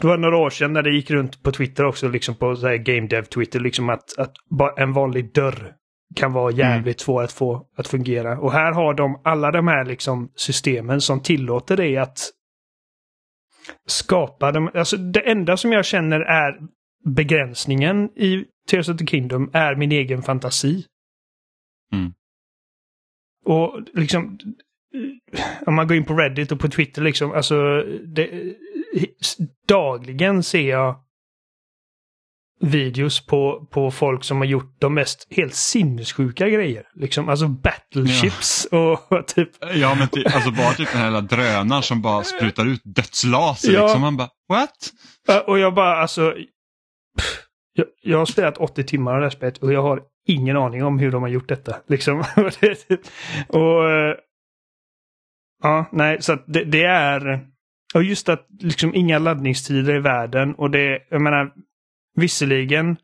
det 0.00 0.06
var 0.06 0.18
några 0.18 0.36
år 0.36 0.50
sedan 0.50 0.72
när 0.72 0.82
det 0.82 0.90
gick 0.90 1.10
runt 1.10 1.42
på 1.42 1.52
Twitter 1.52 1.84
också, 1.84 2.08
liksom 2.08 2.34
på 2.34 2.56
så 2.56 2.68
här 2.68 2.76
Game 2.76 3.06
Dev 3.06 3.22
Twitter, 3.22 3.60
liksom 3.60 3.88
att, 3.88 4.18
att 4.18 4.32
en 4.76 4.92
vanlig 4.92 5.32
dörr 5.34 5.72
kan 6.16 6.32
vara 6.32 6.52
jävligt 6.52 7.00
svår 7.00 7.22
att 7.22 7.32
få 7.32 7.66
att 7.76 7.88
fungera. 7.88 8.38
Och 8.38 8.52
här 8.52 8.72
har 8.72 8.94
de 8.94 9.20
alla 9.24 9.50
de 9.50 9.68
här 9.68 9.84
liksom 9.84 10.32
systemen 10.34 11.00
som 11.00 11.22
tillåter 11.22 11.76
dig 11.76 11.96
att 11.96 12.18
skapa 13.86 14.52
dem. 14.52 14.70
Alltså 14.74 14.96
det 14.96 15.30
enda 15.30 15.56
som 15.56 15.72
jag 15.72 15.84
känner 15.84 16.20
är 16.20 16.58
begränsningen 17.04 18.10
i 18.16 18.44
Tears 18.70 18.88
of 18.88 18.96
the 18.96 19.06
Kingdom 19.06 19.50
är 19.52 19.74
min 19.74 19.92
egen 19.92 20.22
fantasi. 20.22 20.84
Mm. 21.92 22.12
Och 23.48 23.80
liksom 23.94 24.38
om 25.66 25.74
man 25.74 25.86
går 25.88 25.96
in 25.96 26.04
på 26.04 26.14
Reddit 26.14 26.52
och 26.52 26.60
på 26.60 26.68
Twitter 26.68 27.02
liksom, 27.02 27.32
alltså 27.32 27.82
det, 28.14 28.54
dagligen 29.68 30.42
ser 30.42 30.70
jag 30.70 30.96
videos 32.60 33.26
på, 33.26 33.68
på 33.70 33.90
folk 33.90 34.24
som 34.24 34.36
har 34.36 34.44
gjort 34.44 34.76
de 34.78 34.94
mest 34.94 35.26
helt 35.30 35.54
sinnessjuka 35.54 36.48
grejer. 36.48 36.86
Liksom, 36.94 37.28
alltså 37.28 37.48
battleships 37.48 38.64
och 38.70 39.26
typ... 39.26 39.50
ja 39.74 39.94
men 39.94 40.08
ty, 40.08 40.24
alltså 40.24 40.50
bara 40.50 40.72
typ 40.72 40.92
den 40.92 41.00
här 41.00 41.10
lilla 41.10 41.20
drönaren 41.20 41.82
som 41.82 42.02
bara 42.02 42.24
sprutar 42.24 42.66
ut 42.66 42.80
dödslaser. 42.84 43.72
Ja. 43.72 43.82
Liksom. 43.82 44.00
Man 44.00 44.16
bara, 44.16 44.30
what? 44.48 44.92
Och 45.46 45.58
jag 45.58 45.74
bara 45.74 45.96
alltså... 45.96 46.34
Jag, 47.72 47.86
jag 48.02 48.18
har 48.18 48.26
spelat 48.26 48.58
80 48.58 48.84
timmar 48.84 49.12
av 49.12 49.18
det 49.18 49.24
här 49.24 49.30
spelet 49.30 49.58
och 49.58 49.72
jag 49.72 49.82
har 49.82 50.02
ingen 50.28 50.56
aning 50.56 50.84
om 50.84 50.98
hur 50.98 51.10
de 51.10 51.22
har 51.22 51.28
gjort 51.28 51.48
detta. 51.48 51.76
Liksom. 51.86 52.18
och... 53.48 53.90
Eh, 53.90 54.14
ja, 55.62 55.86
nej, 55.92 56.22
så 56.22 56.32
att 56.32 56.44
det, 56.46 56.64
det 56.64 56.84
är... 56.84 57.46
Och 57.94 58.02
just 58.02 58.28
att 58.28 58.46
liksom 58.60 58.94
inga 58.94 59.18
laddningstider 59.18 59.96
i 59.96 60.00
världen 60.00 60.54
och 60.54 60.70
det, 60.70 61.06
jag 61.10 61.22
menar, 61.22 61.52
visserligen 62.16 62.96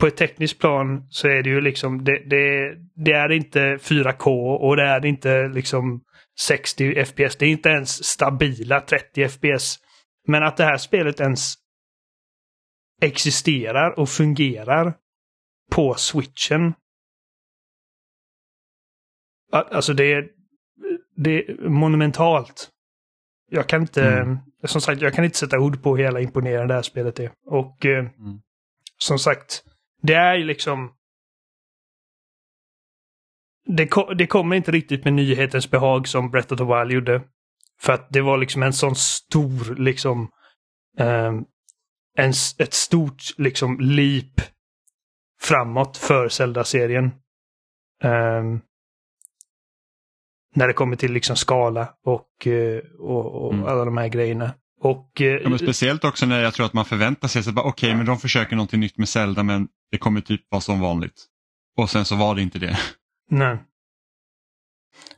på 0.00 0.06
ett 0.06 0.16
tekniskt 0.16 0.58
plan 0.58 1.06
så 1.10 1.28
är 1.28 1.42
det 1.42 1.50
ju 1.50 1.60
liksom, 1.60 2.04
det, 2.04 2.22
det, 2.26 2.74
det 3.04 3.12
är 3.12 3.32
inte 3.32 3.60
4K 3.60 4.56
och 4.56 4.76
det 4.76 4.82
är 4.82 5.06
inte 5.06 5.48
liksom 5.48 6.00
60 6.40 7.04
FPS. 7.04 7.36
Det 7.36 7.46
är 7.46 7.50
inte 7.50 7.68
ens 7.68 8.04
stabila 8.04 8.80
30 8.80 9.28
FPS. 9.28 9.78
Men 10.28 10.42
att 10.42 10.56
det 10.56 10.64
här 10.64 10.76
spelet 10.76 11.20
ens 11.20 11.54
existerar 13.02 13.98
och 13.98 14.08
fungerar 14.08 14.94
på 15.70 15.94
switchen. 15.94 16.74
Alltså 19.52 19.94
det 19.94 20.12
är, 20.12 20.28
det 21.16 21.30
är 21.50 21.68
monumentalt. 21.68 22.70
Jag 23.50 23.68
kan 23.68 23.80
inte, 23.82 24.04
Mm. 24.12 24.38
som 24.64 24.80
sagt, 24.80 25.00
jag 25.02 25.14
kan 25.14 25.24
inte 25.24 25.38
sätta 25.38 25.58
ord 25.58 25.82
på 25.82 25.96
hur 25.96 26.04
jävla 26.04 26.20
imponerande 26.20 26.66
det 26.66 26.74
här 26.74 26.82
spelet 26.82 27.20
är. 27.20 27.32
Och 27.46 27.86
eh, 27.86 27.98
Mm. 27.98 28.40
som 28.98 29.18
sagt, 29.18 29.64
det 30.02 30.14
är 30.14 30.34
ju 30.34 30.44
liksom... 30.44 30.92
Det, 33.66 33.86
ko- 33.88 34.14
det 34.14 34.26
kommer 34.26 34.56
inte 34.56 34.70
riktigt 34.72 35.04
med 35.04 35.12
nyhetens 35.14 35.70
behag 35.70 36.08
som 36.08 36.30
Breath 36.30 36.52
of 36.52 36.58
the 36.58 36.64
Wild 36.64 36.92
gjorde. 36.92 37.22
För 37.80 37.92
att 37.92 38.10
det 38.10 38.20
var 38.20 38.38
liksom 38.38 38.62
en 38.62 38.72
sån 38.72 38.94
stor, 38.96 39.74
liksom... 39.74 40.30
ehm, 40.98 41.44
en, 42.18 42.32
ett 42.58 42.74
stort, 42.74 43.22
liksom, 43.38 43.80
leap 43.80 44.40
framåt 45.42 45.96
för 45.96 46.28
Zelda-serien. 46.28 47.10
Ehm, 48.04 48.60
när 50.54 50.66
det 50.68 50.72
kommer 50.72 50.96
till 50.96 51.12
liksom 51.12 51.36
skala 51.36 51.88
och, 52.06 52.46
eh, 52.46 52.78
och, 52.98 53.46
och 53.46 53.52
Mm. 53.54 53.66
alla 53.66 53.84
de 53.84 53.96
här 53.96 54.08
grejerna. 54.08 54.54
Och, 54.80 55.20
eh, 55.20 55.26
Ja, 55.26 55.48
men 55.48 55.58
speciellt 55.58 56.04
också 56.04 56.26
när 56.26 56.42
jag 56.42 56.54
tror 56.54 56.66
att 56.66 56.72
man 56.72 56.84
förväntar 56.84 57.28
sig 57.28 57.52
bara 57.52 57.66
okej 57.66 57.94
men 57.94 58.06
de 58.06 58.18
försöker 58.18 58.56
någonting 58.56 58.80
nytt 58.80 58.98
med 58.98 59.08
Zelda 59.08 59.42
men 59.42 59.68
det 59.90 59.98
kommer 59.98 60.20
typ 60.20 60.40
vara 60.50 60.60
som 60.60 60.80
vanligt. 60.80 61.26
Och 61.78 61.90
sen 61.90 62.04
så 62.04 62.16
var 62.16 62.34
det 62.34 62.42
inte 62.42 62.58
det. 62.58 62.78
Nej. 63.30 63.58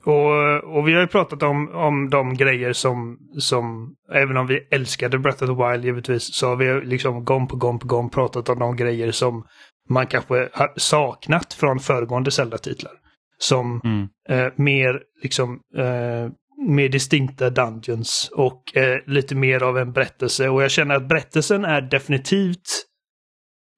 Och, 0.04 0.76
och 0.76 0.88
vi 0.88 0.94
har 0.94 1.00
ju 1.00 1.06
pratat 1.06 1.42
om, 1.42 1.68
om 1.68 2.10
de 2.10 2.34
grejer 2.34 2.72
som, 2.72 3.18
som, 3.38 3.94
även 4.12 4.36
om 4.36 4.46
vi 4.46 4.68
älskade 4.70 5.18
Breath 5.18 5.42
of 5.44 5.48
the 5.48 5.64
Wild 5.70 5.84
givetvis, 5.84 6.34
så 6.34 6.48
har 6.48 6.56
vi 6.56 6.86
liksom 6.86 7.24
gång 7.24 7.46
på 7.48 7.56
gång 7.56 7.78
på 7.78 7.86
gång 7.86 8.10
pratat 8.10 8.48
om 8.48 8.58
de 8.58 8.76
grejer 8.76 9.12
som 9.12 9.46
man 9.88 10.06
kanske 10.06 10.48
har 10.52 10.72
saknat 10.76 11.54
från 11.54 11.78
föregående 11.78 12.30
Zelda-titlar. 12.30 12.92
Som 13.38 13.80
Mm. 13.84 14.08
eh, 14.28 14.52
mer 14.56 15.02
liksom 15.22 15.60
eh, 15.76 16.30
mer 16.68 16.88
distinkta 16.88 17.50
dungeons 17.50 18.30
och 18.34 18.76
eh, 18.76 18.98
lite 19.06 19.34
mer 19.34 19.62
av 19.62 19.78
en 19.78 19.92
berättelse. 19.92 20.48
Och 20.48 20.62
jag 20.62 20.70
känner 20.70 20.94
att 20.94 21.08
berättelsen 21.08 21.64
är 21.64 21.80
definitivt 21.82 22.84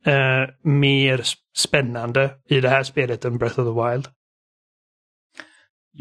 eh, 0.06 0.14
mer 0.62 1.18
sp- 1.18 1.34
spännande 1.56 2.30
i 2.48 2.60
det 2.60 2.68
här 2.68 2.82
spelet 2.82 3.24
än 3.24 3.38
Breath 3.38 3.60
of 3.60 3.66
the 3.66 3.90
Wild. 3.90 4.08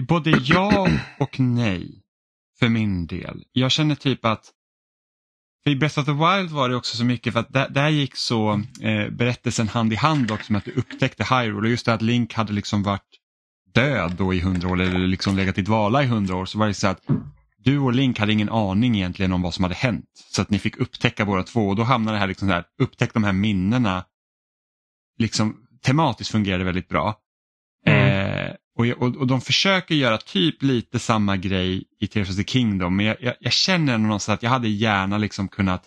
Både 0.08 0.32
ja 0.44 0.88
och 1.20 1.39
nej 1.39 2.02
för 2.60 2.70
min 2.70 3.08
del. 3.08 3.44
Jag 3.52 3.72
känner 3.72 3.96
typ 3.96 4.26
att 4.26 4.46
för 5.65 5.71
I 5.71 5.75
Breath 5.75 5.99
of 5.99 6.06
the 6.06 6.12
Wild 6.12 6.51
var 6.51 6.69
det 6.69 6.75
också 6.75 6.97
så 6.97 7.06
mycket 7.06 7.34
för 7.34 7.39
att 7.39 7.54
där, 7.54 7.69
där 7.69 7.89
gick 7.89 8.15
så 8.15 8.62
eh, 8.82 9.10
berättelsen 9.10 9.67
hand 9.67 9.93
i 9.93 9.95
hand 9.95 10.32
också 10.32 10.51
med 10.51 10.60
att 10.60 10.65
du 10.65 10.71
upptäckte 10.71 11.23
Hyrule 11.23 11.60
och 11.60 11.69
just 11.69 11.86
det 11.86 11.93
att 11.93 12.01
Link 12.01 12.34
hade 12.34 12.54
liksom 12.54 12.84
varit 12.84 13.19
död 13.73 14.15
då 14.17 14.34
i 14.34 14.39
hundra 14.39 14.69
år 14.69 14.82
eller 14.82 15.08
liksom 15.08 15.36
legat 15.36 15.58
i 15.58 15.62
dvala 15.62 16.04
i 16.04 16.06
hundra 16.06 16.36
år 16.36 16.45
så 16.45 16.58
var 16.58 16.67
det 16.67 16.73
så 16.73 16.88
att 16.88 17.01
du 17.58 17.80
och 17.80 17.93
Link 17.93 18.19
hade 18.19 18.34
ingen 18.34 18.49
aning 18.49 18.95
egentligen 18.95 19.32
om 19.32 19.41
vad 19.41 19.54
som 19.54 19.63
hade 19.63 19.75
hänt. 19.75 20.06
Så 20.32 20.41
att 20.41 20.49
ni 20.49 20.60
fick 20.60 20.78
upptäcka 20.78 21.25
båda 21.25 21.43
två 21.43 21.69
och 21.69 21.75
då 21.75 21.84
hamnade 21.84 22.15
det 22.15 22.19
här, 22.19 22.28
liksom 22.28 22.47
så 22.47 22.54
här 22.54 22.63
upptäck 22.82 23.13
de 23.13 23.23
här 23.23 23.34
minnena. 23.34 24.06
Liksom 25.19 25.58
tematiskt 25.84 26.32
fungerade 26.32 26.63
väldigt 26.63 26.89
bra. 26.89 27.15
Mm. 28.79 28.89
Eh, 28.91 28.97
och, 28.97 29.07
och, 29.07 29.15
och 29.15 29.27
de 29.27 29.41
försöker 29.41 29.95
göra 29.95 30.17
typ 30.17 30.63
lite 30.63 30.99
samma 30.99 31.38
grej 31.38 31.83
i 31.99 32.07
Tears 32.07 32.29
of 32.29 32.35
the 32.35 32.43
Kingdom 32.43 32.95
men 32.95 33.05
jag, 33.05 33.15
jag, 33.19 33.33
jag 33.39 33.53
känner 33.53 33.97
någonstans 33.97 34.38
att 34.38 34.43
jag 34.43 34.49
hade 34.49 34.67
gärna 34.67 35.17
liksom 35.17 35.47
kunnat 35.47 35.83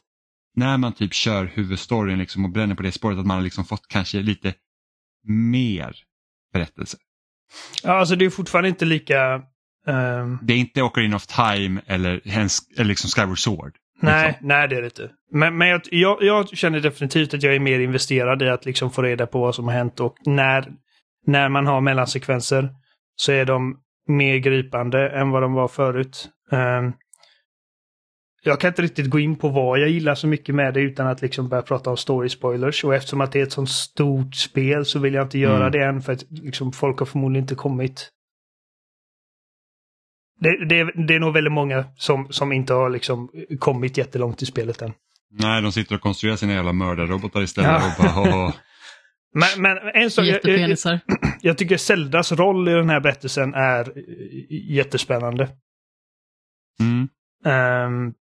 när 0.56 0.76
man 0.76 0.92
typ 0.92 1.14
kör 1.14 1.44
huvudstoryn 1.44 2.18
liksom 2.18 2.44
och 2.44 2.50
bränner 2.50 2.74
på 2.74 2.82
det 2.82 2.92
spåret 2.92 3.18
att 3.18 3.26
man 3.26 3.36
har 3.36 3.44
liksom 3.44 3.64
fått 3.64 3.88
kanske 3.88 4.18
lite 4.20 4.54
mer 5.28 5.96
berättelse. 6.52 6.96
Ja, 7.82 7.92
alltså 7.98 8.16
det 8.16 8.24
är 8.24 8.30
fortfarande 8.30 8.68
inte 8.68 8.84
lika... 8.84 9.42
ehm, 9.86 10.38
Det 10.42 10.52
är 10.52 10.58
inte 10.58 10.82
Ocarina 10.82 11.16
of 11.16 11.26
Time 11.26 11.80
eller, 11.86 12.20
eller 12.76 12.84
liksom 12.84 13.10
Skyward 13.10 13.38
Sword. 13.38 13.76
nej, 14.02 14.28
Liksom. 14.28 14.48
nej 14.48 14.68
det 14.68 14.76
är 14.76 14.80
det 14.80 14.86
inte. 14.86 15.10
Men, 15.32 15.58
men 15.58 15.68
jag, 15.68 15.80
jag, 15.90 16.22
jag 16.22 16.48
känner 16.48 16.80
definitivt 16.80 17.34
att 17.34 17.42
jag 17.42 17.54
är 17.54 17.60
mer 17.60 17.78
investerad 17.80 18.42
i 18.42 18.48
att 18.48 18.64
liksom 18.66 18.90
få 18.90 19.02
reda 19.02 19.26
på 19.26 19.40
vad 19.40 19.54
som 19.54 19.64
har 19.64 19.72
hänt 19.74 20.00
och 20.00 20.16
när, 20.26 20.72
när 21.28 21.48
man 21.48 21.66
har 21.66 21.80
mellansekvenser 21.80 22.70
så 23.16 23.32
är 23.32 23.44
de 23.44 23.80
mer 24.06 24.36
gripande 24.36 25.08
än 25.10 25.30
vad 25.30 25.42
de 25.42 25.52
var 25.52 25.68
förut. 25.68 26.28
Ehm, 26.52 26.92
jag 28.42 28.60
kan 28.60 28.68
inte 28.68 28.82
riktigt 28.82 29.10
gå 29.10 29.18
in 29.18 29.36
på 29.36 29.48
vad 29.48 29.78
jag 29.78 29.88
gillar 29.88 30.14
så 30.14 30.26
mycket 30.26 30.54
med 30.54 30.74
det 30.74 30.80
utan 30.80 31.06
att 31.06 31.22
liksom 31.22 31.48
börja 31.48 31.62
prata 31.62 31.90
om 31.90 31.96
story 31.96 32.28
spoilers. 32.28 32.84
Och 32.84 32.94
eftersom 32.94 33.20
att 33.20 33.32
det 33.32 33.38
är 33.38 33.42
ett 33.42 33.52
sånt 33.52 33.70
stort 33.70 34.34
spel 34.34 34.84
så 34.84 34.98
vill 34.98 35.14
jag 35.14 35.24
inte 35.24 35.38
göra 35.38 35.66
Mm. 35.66 35.72
det 35.72 35.84
än 35.84 36.02
för 36.02 36.12
att 36.12 36.24
liksom, 36.30 36.72
folk 36.72 36.98
har 36.98 37.06
förmodligen 37.06 37.44
inte 37.44 37.54
kommit. 37.54 38.10
Det, 40.40 40.64
det, 40.68 41.06
det 41.06 41.14
är 41.14 41.20
nog 41.20 41.34
väldigt 41.34 41.52
många 41.52 41.84
som, 41.96 42.26
som 42.32 42.52
inte 42.52 42.74
har 42.74 42.90
liksom 42.90 43.30
kommit 43.58 43.98
jättelångt 43.98 44.42
i 44.42 44.46
spelet 44.46 44.82
än. 44.82 44.92
Nej, 45.30 45.62
de 45.62 45.72
sitter 45.72 45.94
och 45.94 46.00
konstruerar 46.00 46.36
sina 46.36 46.52
jävla 46.52 46.72
mördarrobotar 46.72 47.42
istället. 47.42 47.70
Ja. 47.98 48.20
Och 48.20 48.26
bara. 48.26 48.52
Men, 49.34 49.62
men 49.62 49.78
en 49.94 50.10
sak, 50.10 50.24
jag, 50.24 50.40
jag, 51.42 51.58
tycker 51.58 51.76
Zeldas 51.76 52.32
roll 52.32 52.68
i 52.68 52.72
den 52.72 52.90
här 52.90 53.00
berättelsen 53.00 53.54
är 53.54 53.92
jättespännande. 54.50 55.48
Mm. 56.80 57.08
Ehm, 57.44 58.14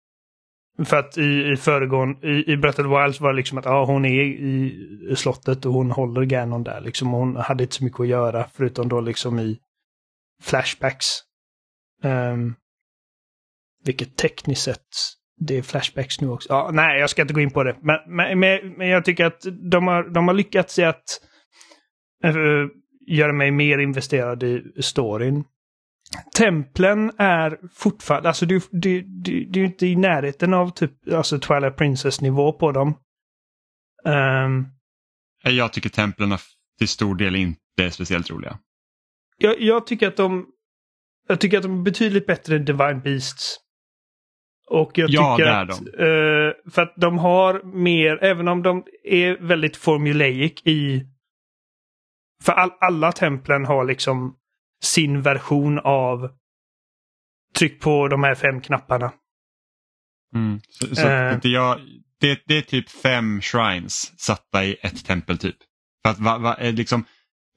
för 0.85 0.97
att 0.97 1.19
i, 1.19 1.53
i 1.53 1.57
föregående, 1.57 2.29
i, 2.29 2.53
i 2.53 2.57
Breath 2.57 2.81
of 2.81 2.87
the 2.87 3.03
Wild 3.03 3.21
var 3.21 3.33
det 3.33 3.37
liksom 3.37 3.59
att 3.59 3.64
ja, 3.64 3.85
hon 3.85 4.05
är 4.05 4.23
i, 4.23 5.17
slottet 5.17 5.67
och 5.67 5.73
hon 5.73 5.90
håller 5.90 6.25
Ganon 6.25 6.64
där. 6.64 6.81
Liksom, 6.81 7.09
hon 7.09 7.37
hade 7.37 7.64
inte 7.64 7.77
så 7.77 7.85
mycket 7.85 8.01
att 8.01 8.09
göra 8.09 8.49
förutom 8.53 8.88
då 8.88 9.01
liksom 9.01 9.38
i 9.38 9.59
flashbacks. 10.43 11.07
Um, 12.03 12.55
vilket 13.85 14.17
tekniskt 14.17 14.62
sett, 14.62 14.87
det 15.40 15.59
är 15.59 15.62
flashbacks 15.62 16.20
nu 16.20 16.29
också. 16.29 16.49
Ja, 16.53 16.70
nej, 16.73 17.01
jag 17.01 17.11
ska 17.11 17.23
inte 17.23 17.35
gå 17.35 17.40
in 17.40 17.51
på 17.51 17.64
det. 17.64 17.77
Men, 17.83 17.99
men, 18.38 18.38
men, 18.77 18.88
jag 18.88 19.05
tycker 19.05 19.25
att 19.25 19.47
de 19.70 19.87
har, 19.87 20.03
de 20.14 20.29
har 20.29 20.35
lyckats 20.35 20.79
i 20.79 20.85
att 20.85 21.05
eh, 22.25 22.35
göra 23.07 23.33
mig 23.33 23.51
mer 23.51 23.79
investerad 23.79 24.42
i 24.42 24.62
storyn 24.83 25.44
templen 26.35 27.12
är 27.18 27.59
fortfarande, 27.75 28.29
alltså 28.29 28.47
du, 28.47 28.61
du, 28.70 29.03
du, 29.03 29.44
du 29.44 29.61
är 29.61 29.64
inte 29.64 29.87
i 29.87 29.97
närheten 29.97 30.55
av 30.55 30.70
typ 30.70 31.12
alltså 31.12 31.38
Twilight 31.38 31.77
Princess 31.77 32.20
nivå 32.20 32.53
på 32.53 32.73
dem. 32.73 32.94
Ehm, 34.05 34.66
Jag 35.42 35.73
tycker 35.73 35.88
templen 35.88 36.38
till 36.79 36.88
stor 36.88 37.14
del 37.14 37.37
inte 37.37 37.61
är 37.83 37.90
speciellt 37.90 38.31
roliga. 38.31 38.59
jag, 39.38 39.61
jag 39.61 39.87
tycker 39.87 40.09
att 40.09 40.16
de 40.16 40.47
jag 41.29 41.40
tycker 41.40 41.57
att 41.57 41.62
de 41.62 41.79
är 41.79 41.83
betydligt 41.83 42.27
bättre 42.27 42.57
än 42.57 42.64
Divine 42.64 43.01
Beasts. 43.05 43.57
Och 44.70 44.98
jag 44.98 45.11
Ja, 45.11 45.37
tycker 45.37 45.50
det 45.50 45.61
att, 45.61 45.70
eh, 45.70 46.72
för 46.72 46.83
att 46.83 46.94
de 46.96 47.18
har 47.18 47.62
mer, 47.62 48.18
även 48.24 48.48
om 48.48 48.62
de 48.62 48.85
är 49.05 49.37
väldigt 49.40 49.77
formulaic 49.77 50.53
i... 50.64 51.07
För 52.42 52.53
all, 52.53 52.70
alla 52.81 53.12
templen 53.12 53.64
har 53.64 53.85
liksom 53.85 54.37
sin 54.83 55.22
version 55.22 55.79
av 55.79 56.31
tryck 57.59 57.81
på 57.81 58.09
de 58.09 58.22
här 58.24 58.35
fem 58.35 58.61
knapparna. 58.61 59.12
Mm. 60.35 60.61
Så, 60.68 60.94
så 60.96 61.09
Eh. 61.09 61.35
inte 61.35 61.48
jag, 61.48 61.81
det, 62.20 62.42
det 62.46 62.59
är 62.59 62.62
typ 62.62 62.90
fem 62.90 63.40
shrines 63.40 64.20
satta 64.20 64.64
i 64.64 64.77
ett 64.83 65.05
tempel 65.05 65.38
typ. 65.38 65.57
För 66.05 66.11
att 66.12 66.18
va, 66.18 66.38
va, 66.38 66.57
eh, 66.57 66.72
liksom, 66.74 67.05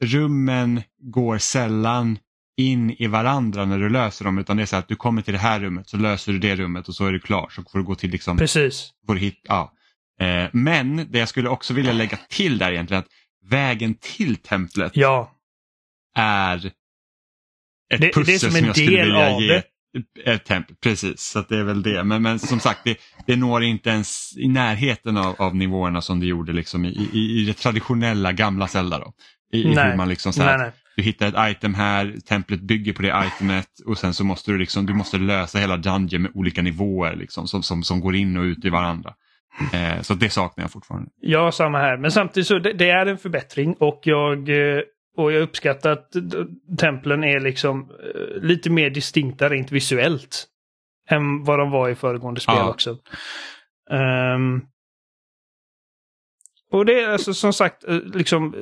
rummen 0.03 0.81
går 1.01 1.37
sällan 1.37 2.19
in 2.57 2.91
i 2.91 3.07
varandra 3.07 3.65
när 3.65 3.79
du 3.79 3.89
löser 3.89 4.25
dem 4.25 4.37
utan 4.37 4.57
det 4.57 4.63
är 4.63 4.67
så 4.67 4.75
att 4.75 4.87
du 4.87 4.95
kommer 4.95 5.21
till 5.21 5.33
det 5.33 5.39
här 5.39 5.59
rummet 5.59 5.89
så 5.89 5.97
löser 5.97 6.31
du 6.33 6.39
det 6.39 6.55
rummet 6.55 6.87
och 6.87 6.95
så 6.95 7.05
är 7.05 7.11
du 7.11 7.19
klar. 7.19 7.49
Så 7.51 7.63
får 7.63 7.79
du 7.79 7.85
gå 7.85 7.95
till 7.95 8.09
liksom, 8.11 8.37
Precis. 8.37 8.89
får 9.07 9.13
du 9.13 9.19
hit, 9.19 9.39
ja. 9.43 9.73
eh, 10.21 10.49
Men 10.53 11.11
det 11.11 11.19
jag 11.19 11.29
skulle 11.29 11.49
också 11.49 11.73
vilja 11.73 11.91
lägga 11.93 12.17
till 12.29 12.57
där 12.57 12.71
egentligen 12.71 13.03
att 13.03 13.09
vägen 13.49 13.95
till 14.01 14.35
templet 14.35 14.91
Ja. 14.95 15.31
är 16.15 16.65
ett 16.65 16.73
Det- 17.89 17.97
det 17.97 18.07
är 18.07 18.13
pussel 18.13 18.39
som 18.39 18.51
som, 18.51 18.65
jag 18.65 18.75
skulle 18.75 18.97
del 18.97 19.05
vilja 19.05 19.39
ge 19.39 19.61
ett 20.25 20.45
tempel. 20.45 20.75
Precis, 20.81 21.21
så 21.21 21.41
det 21.49 21.57
är 21.57 21.63
väl 21.63 21.81
det. 21.81 22.03
Men, 22.03 22.21
men 22.21 22.39
som 22.39 22.59
sagt, 22.59 22.79
det, 22.83 22.97
det 23.27 23.35
når 23.35 23.63
inte 23.63 23.89
ens 23.89 24.37
i 24.37 24.47
närheten 24.47 25.17
av, 25.17 25.35
av 25.41 25.55
nivåerna 25.55 26.01
som 26.01 26.19
det 26.19 26.25
gjorde 26.25 26.53
liksom 26.53 26.85
i, 26.85 27.09
i, 27.13 27.41
i 27.41 27.45
det 27.45 27.53
traditionella 27.53 28.31
gamla 28.31 28.67
Zelda. 28.67 28.99
Då. 28.99 29.13
I, 29.53 29.61
i 29.61 29.67
hur 29.67 29.95
man 29.95 30.09
liksom 30.09 30.33
så 30.33 30.43
här, 30.43 30.57
Nej, 30.57 30.67
nej. 30.67 30.75
Du 30.97 31.03
hittar 31.03 31.27
ett 31.27 31.57
item 31.57 31.73
här, 31.73 32.15
templet 32.27 32.61
bygger 32.61 32.93
på 32.93 33.01
det 33.01 33.23
itemet 33.27 33.67
och 33.85 33.97
sen 33.97 34.13
så 34.13 34.23
måste 34.23 34.51
du, 34.51 34.57
liksom, 34.57 34.85
du 34.85 34.93
måste 34.93 35.17
lösa 35.17 35.59
hela 35.59 35.77
dungeon 35.77 36.21
med 36.21 36.31
olika 36.33 36.61
nivåer 36.61 37.15
liksom, 37.15 37.47
som, 37.47 37.63
som, 37.63 37.83
som 37.83 37.99
går 37.99 38.15
in 38.15 38.37
och 38.37 38.43
ut 38.43 38.65
i 38.65 38.69
varandra. 38.69 39.13
Eh, 39.73 40.01
så 40.01 40.13
det 40.13 40.29
saknar 40.29 40.63
jag 40.63 40.71
fortfarande. 40.71 41.09
Ja, 41.21 41.51
samma 41.51 41.77
här. 41.77 41.97
Men 41.97 42.11
samtidigt 42.11 42.47
så 42.47 42.59
det, 42.59 42.73
det 42.73 42.89
är 42.89 43.05
en 43.05 43.17
förbättring 43.17 43.73
och 43.79 43.99
jag, 44.03 44.49
eh, 44.49 44.81
och 45.17 45.31
jag 45.31 45.41
uppskattar 45.41 45.91
att 45.91 46.11
templen 46.79 47.23
är 47.23 47.39
liksom 47.39 47.81
eh, 47.91 48.41
lite 48.43 48.69
mer 48.69 48.89
distinkta 48.89 49.49
rent 49.49 49.71
visuellt. 49.71 50.47
Än 51.09 51.43
vad 51.43 51.59
de 51.59 51.71
var 51.71 51.89
i 51.89 51.95
föregående 51.95 52.39
spel 52.39 52.55
Ja. 52.57 52.69
också. 52.69 52.97
Ehm, 53.91 54.61
och 56.71 56.85
det 56.85 56.99
är 57.01 57.09
alltså 57.09 57.33
som 57.33 57.53
sagt 57.53 57.83
eh, 57.83 57.95
liksom 58.13 58.55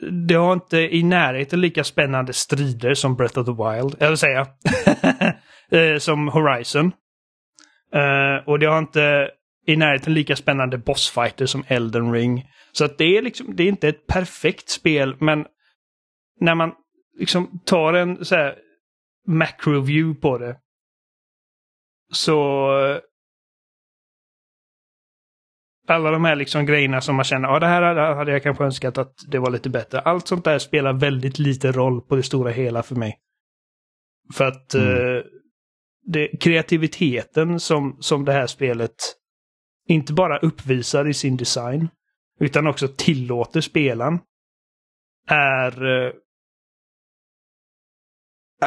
det 0.00 0.34
har 0.34 0.52
inte 0.52 0.78
i 0.78 1.02
närheten 1.02 1.60
lika 1.60 1.84
spännande 1.84 2.32
strider 2.32 2.94
som 2.94 3.16
Breath 3.16 3.38
of 3.38 3.46
the 3.46 3.52
Wild, 3.52 4.02
eller 4.02 4.16
säga, 4.16 4.46
eh, 5.70 5.98
som 5.98 6.28
Horizon. 6.28 6.92
Uh, 7.94 8.48
och 8.48 8.58
det 8.58 8.66
har 8.66 8.78
inte 8.78 9.30
i 9.66 9.76
närheten 9.76 10.14
lika 10.14 10.36
spännande 10.36 10.78
bossfighter 10.78 11.46
som 11.46 11.64
Elden 11.68 12.12
Ring. 12.12 12.44
Så 12.72 12.84
att 12.84 12.98
det 12.98 13.18
är 13.18 13.22
liksom, 13.22 13.56
det 13.56 13.62
är 13.62 13.68
inte 13.68 13.88
ett 13.88 14.06
perfekt 14.06 14.68
spel, 14.68 15.16
men 15.20 15.46
när 16.40 16.54
man 16.54 16.72
liksom 17.18 17.60
tar 17.64 17.92
en 17.92 18.24
så 18.24 18.34
här 18.34 18.54
macro-view 19.28 20.20
på 20.20 20.38
det 20.38 20.56
så 22.12 22.70
alla 25.88 26.10
de 26.10 26.24
här 26.24 26.36
liksom 26.36 26.66
grejerna 26.66 27.00
som 27.00 27.16
man 27.16 27.24
känner, 27.24 27.48
ja 27.48 27.58
det 27.58 27.66
här 27.66 27.82
hade- 27.82 28.14
hade 28.14 28.32
jag 28.32 28.42
kanske 28.42 28.64
önskat 28.64 28.98
att 28.98 29.14
det 29.28 29.38
var 29.38 29.50
lite 29.50 29.70
bättre. 29.70 30.00
Allt 30.00 30.28
sånt 30.28 30.44
där 30.44 30.58
spelar 30.58 30.92
väldigt 30.92 31.38
lite 31.38 31.72
roll 31.72 32.00
på 32.00 32.16
det 32.16 32.22
stora 32.22 32.50
hela 32.50 32.82
för 32.82 32.94
mig. 32.94 33.18
För 34.34 34.44
att 34.44 34.74
Mm. 34.74 35.16
eh, 35.16 35.22
det, 36.06 36.28
kreativiteten 36.40 37.60
som, 37.60 37.96
som 38.00 38.24
det 38.24 38.32
här 38.32 38.46
spelet 38.46 38.94
inte 39.88 40.12
bara 40.12 40.38
uppvisar 40.38 41.08
i 41.08 41.14
sin 41.14 41.36
design, 41.36 41.88
utan 42.40 42.66
också 42.66 42.88
tillåter 42.88 43.60
spelaren, 43.60 44.18
är... 45.28 45.86
eh, 45.86 46.12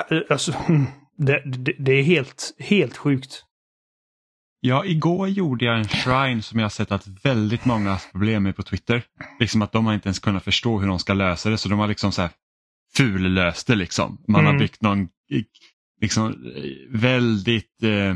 eh, 0.10 0.22
alltså, 0.30 0.52
det, 1.18 1.44
det, 1.46 1.76
det 1.80 1.92
är 1.92 2.04
helt, 2.04 2.56
helt 2.60 2.98
sjukt. 2.98 3.44
Ja, 4.64 4.86
igår 4.86 5.30
gjorde 5.30 5.66
jag 5.66 5.78
en 5.78 5.88
shrine 5.88 6.42
som 6.42 6.60
jag 6.60 6.66
har 6.66 6.70
sett 6.70 6.92
att 6.92 7.08
väldigt 7.08 7.66
många 7.66 7.86
har 7.86 7.92
haft 7.94 8.12
problem 8.12 8.44
med 8.44 8.56
på 8.56 8.64
Twitter. 8.64 9.04
Liksom 9.40 9.62
att 9.62 9.72
de 9.72 9.86
har 9.86 9.94
inte 9.94 10.08
ens 10.08 10.20
kunnat 10.20 10.44
förstå 10.44 10.80
hur 10.80 10.88
de 10.88 11.00
ska 11.00 11.14
lösa 11.14 11.50
det 11.50 11.58
så 11.58 11.70
de 11.70 11.80
har 11.80 11.88
liksom 11.88 12.12
så 12.12 12.22
här 12.22 12.32
fullöst 12.96 13.68
det 13.68 13.76
liksom. 13.76 14.24
Man 14.28 14.42
Mm. 14.42 14.54
har 14.54 14.60
byggt 14.60 14.82
någon 14.82 15.08
liksom 16.02 16.52
väldigt 16.90 17.84
eh, 17.84 18.16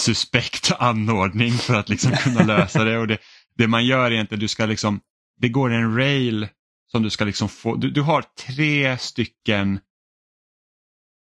suspekt 0.00 0.72
anordning 0.78 1.52
för 1.52 1.74
att 1.74 1.88
liksom 1.88 2.12
kunna 2.24 2.42
lösa 2.44 2.84
det. 2.84 2.98
Och 2.98 3.06
det, 3.06 3.18
det 3.56 3.66
man 3.68 3.86
gör 3.86 4.10
egentligen, 4.10 4.40
du 4.40 4.48
ska 4.48 4.66
liksom, 4.66 5.00
det 5.40 5.48
går 5.48 5.70
en 5.72 5.96
rail 5.96 6.48
som 6.92 7.02
du 7.02 7.10
ska 7.10 7.24
liksom 7.24 7.48
få, 7.48 7.76
du, 7.76 7.90
du 7.90 8.02
har 8.02 8.24
tre 8.46 8.98
stycken 8.98 9.80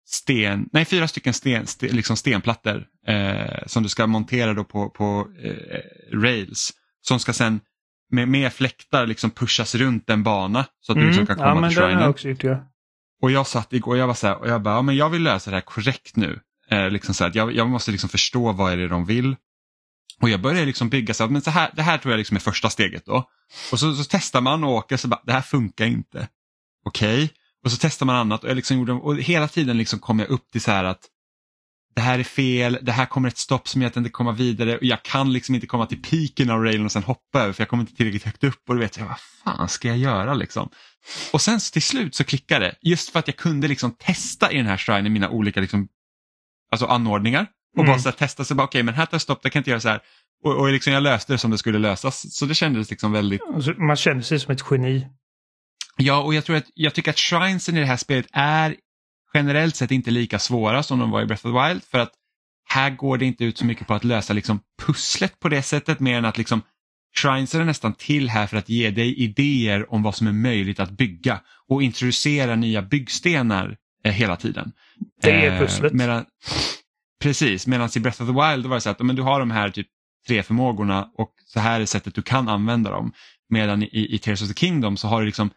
sten, 0.09 0.69
nej 0.73 0.85
fyra 0.85 1.07
stycken 1.07 1.33
sten, 1.33 1.67
sten, 1.67 1.95
liksom 1.95 2.17
stenplattor 2.17 2.85
eh, 3.07 3.63
som 3.65 3.83
du 3.83 3.89
ska 3.89 4.07
montera 4.07 4.53
då 4.53 4.63
på, 4.63 4.89
på 4.89 5.27
eh, 5.43 6.17
rails. 6.17 6.73
Som 7.01 7.19
ska 7.19 7.33
sen 7.33 7.59
med, 8.11 8.27
med 8.27 8.53
fläktar 8.53 9.07
liksom 9.07 9.31
pushas 9.31 9.75
runt 9.75 10.09
en 10.09 10.23
bana 10.23 10.65
så 10.79 10.91
att 10.91 10.97
du 10.97 11.07
liksom 11.07 11.25
kan 11.25 11.35
komma 11.35 11.47
Mm. 11.51 11.55
ja, 11.55 11.61
men 11.61 11.69
till 11.69 11.79
shrinen. 11.79 12.09
också 12.09 12.29
gjort, 12.29 12.43
ja. 12.43 12.73
Och 13.21 13.31
jag 13.31 13.47
satt 13.47 13.73
igår 13.73 13.91
och 13.91 13.97
jag 13.97 14.07
var 14.07 14.13
så 14.13 14.27
här, 14.27 14.37
och 14.39 14.47
jag 14.49 14.61
bara, 14.61 14.75
ja, 14.75 14.81
men 14.81 14.95
jag 14.95 15.09
vill 15.09 15.23
lösa 15.23 15.51
det 15.51 15.57
här 15.57 15.61
korrekt 15.61 16.15
nu. 16.15 16.39
Eh, 16.69 16.89
liksom 16.89 17.13
så 17.13 17.25
att 17.25 17.35
jag, 17.35 17.55
jag 17.55 17.69
måste 17.69 17.91
liksom 17.91 18.09
förstå 18.09 18.51
vad 18.51 18.73
är 18.73 18.77
det 18.77 18.87
de 18.87 19.05
vill. 19.05 19.35
Och 20.21 20.29
jag 20.29 20.41
började 20.41 20.65
liksom 20.65 20.89
bygga 20.89 21.13
så 21.13 21.23
här, 21.23 21.31
men 21.31 21.41
så 21.41 21.51
här, 21.51 21.71
det 21.73 21.81
här 21.81 21.97
tror 21.97 22.11
jag 22.11 22.17
liksom 22.17 22.37
är 22.37 22.41
första 22.41 22.69
steget 22.69 23.05
då. 23.05 23.29
Och 23.71 23.79
så, 23.79 23.93
så 23.93 24.03
testar 24.09 24.41
man 24.41 24.63
och 24.63 24.71
åker 24.71 24.97
så 24.97 25.07
bara, 25.07 25.21
det 25.23 25.33
här 25.33 25.41
funkar 25.41 25.85
inte. 25.85 26.27
Okej, 26.85 27.29
och 27.67 27.71
så 27.71 27.77
testar 27.81 28.05
man 28.05 28.15
annat 28.15 28.43
och, 28.43 28.49
jag 28.49 28.55
liksom 28.55 28.77
gjorde, 28.77 28.91
och 28.93 29.17
hela 29.17 29.47
tiden 29.47 29.77
liksom 29.77 29.99
kom 29.99 30.19
jag 30.19 30.29
upp 30.29 30.51
till 30.51 30.61
så 30.61 30.71
här 30.71 30.83
att 30.83 30.99
det 31.95 32.01
här 32.01 32.19
är 32.19 32.23
fel, 32.23 32.79
det 32.81 32.91
här 32.91 33.05
kommer 33.05 33.27
ett 33.27 33.37
stopp 33.37 33.67
som 33.67 33.81
gör 33.81 33.87
att 33.89 33.95
jag 33.95 34.01
inte 34.01 34.09
kommer 34.09 34.31
vidare 34.31 34.77
och 34.77 34.83
jag 34.83 35.03
kan 35.03 35.33
liksom 35.33 35.55
inte 35.55 35.67
komma 35.67 35.85
till 35.85 36.01
piken 36.01 36.49
av 36.49 36.63
railen 36.63 36.85
och 36.85 36.91
sen 36.91 37.03
hoppa 37.03 37.41
över 37.41 37.53
för 37.53 37.61
jag 37.61 37.69
kommer 37.69 37.83
inte 37.83 37.95
tillräckligt 37.95 38.23
högt 38.23 38.43
upp 38.43 38.69
och 38.69 38.75
då 38.75 38.81
vet 38.81 38.97
jag 38.97 39.05
vad 39.05 39.19
fan 39.43 39.69
ska 39.69 39.87
jag 39.87 39.97
göra 39.97 40.33
liksom. 40.33 40.69
Och 41.33 41.41
sen 41.41 41.59
till 41.73 41.81
slut 41.81 42.15
så 42.15 42.23
klickade 42.23 42.65
det 42.65 42.75
just 42.89 43.09
för 43.09 43.19
att 43.19 43.27
jag 43.27 43.35
kunde 43.37 43.67
liksom 43.67 43.91
testa 43.99 44.51
i 44.51 44.57
den 44.57 44.65
här 44.65 44.77
shrinen 44.77 45.13
mina 45.13 45.29
olika 45.29 45.61
liksom, 45.61 45.87
alltså 46.71 46.85
anordningar 46.85 47.47
och 47.77 47.83
Mm. 47.83 47.91
bara 47.91 47.99
så 47.99 48.09
här, 48.09 48.15
testa 48.15 48.43
så 48.45 48.55
bara 48.55 48.63
okej 48.63 48.83
men 48.83 48.93
här 48.93 49.05
tar 49.05 49.13
jag 49.15 49.21
stopp, 49.21 49.43
det 49.43 49.49
kan 49.49 49.59
jag 49.59 49.61
inte 49.61 49.69
göra 49.69 49.79
så 49.79 49.89
här. 49.89 49.99
Och, 50.43 50.55
och 50.59 50.71
liksom 50.71 50.93
jag 50.93 51.03
löste 51.03 51.33
det 51.33 51.37
som 51.37 51.51
det 51.51 51.57
skulle 51.57 51.79
lösas 51.79 52.35
så 52.35 52.45
det 52.45 52.55
kändes 52.55 52.89
liksom 52.89 53.11
väldigt 53.11 53.41
man 53.77 53.95
känner 53.95 54.21
sig 54.21 54.39
som 54.39 54.51
ett 54.51 54.63
geni. 54.71 55.07
Ja, 55.97 56.21
och 56.21 56.33
jag, 56.33 56.45
tror 56.45 56.55
att, 56.55 56.65
jag 56.73 56.93
tycker 56.93 57.11
att 57.11 57.19
shrinesen 57.19 57.77
i 57.77 57.79
det 57.79 57.85
här 57.85 57.97
spelet 57.97 58.27
är 58.31 58.75
generellt 59.33 59.75
sett 59.75 59.91
inte 59.91 60.11
lika 60.11 60.39
svåra 60.39 60.83
som 60.83 60.99
de 60.99 61.11
var 61.11 61.21
i 61.21 61.25
Breath 61.25 61.45
of 61.45 61.53
the 61.53 61.67
Wild 61.67 61.83
för 61.83 61.99
att 61.99 62.11
här 62.69 62.89
går 62.89 63.17
det 63.17 63.25
inte 63.25 63.45
ut 63.45 63.57
så 63.57 63.65
mycket 63.65 63.87
på 63.87 63.93
att 63.93 64.03
lösa 64.03 64.33
liksom 64.33 64.59
pusslet 64.85 65.39
på 65.39 65.49
det 65.49 65.61
sättet 65.61 65.99
mer 65.99 66.17
än 66.17 66.25
att 66.25 66.37
liksom 66.37 66.61
Shrines 67.15 67.55
är 67.55 67.63
nästan 67.63 67.93
till 67.93 68.29
här 68.29 68.47
för 68.47 68.57
att 68.57 68.69
ge 68.69 68.91
dig 68.91 69.15
idéer 69.15 69.93
om 69.93 70.03
vad 70.03 70.15
som 70.15 70.27
är 70.27 70.31
möjligt 70.31 70.79
att 70.79 70.91
bygga 70.91 71.41
och 71.67 71.83
introducera 71.83 72.55
nya 72.55 72.81
byggstenar 72.81 73.77
eh, 74.03 74.11
hela 74.11 74.35
tiden. 74.35 74.71
Det 75.21 75.45
är 75.45 75.59
pusslet. 75.59 75.91
Eh, 75.91 75.97
medan, 75.97 76.25
precis, 77.21 77.67
medan 77.67 77.89
i 77.95 77.99
Breath 77.99 78.21
of 78.21 78.27
the 78.27 78.33
Wild 78.33 78.63
då 78.63 78.69
var 78.69 78.75
det 78.75 78.81
så 78.81 78.89
att 78.89 78.99
men 78.99 79.15
du 79.15 79.21
har 79.21 79.39
de 79.39 79.51
här 79.51 79.69
typ 79.69 79.87
tre 80.27 80.43
förmågorna 80.43 81.09
och 81.17 81.31
så 81.45 81.59
här 81.59 81.81
är 81.81 81.85
sättet 81.85 82.15
du 82.15 82.21
kan 82.21 82.47
använda 82.49 82.91
dem. 82.91 83.13
Medan 83.49 83.83
i, 83.83 84.15
i 84.15 84.19
Tears 84.19 84.41
of 84.41 84.47
the 84.47 84.53
Kingdom 84.53 84.97
så 84.97 85.07
har 85.07 85.19
du 85.19 85.25
liksom 85.25 85.49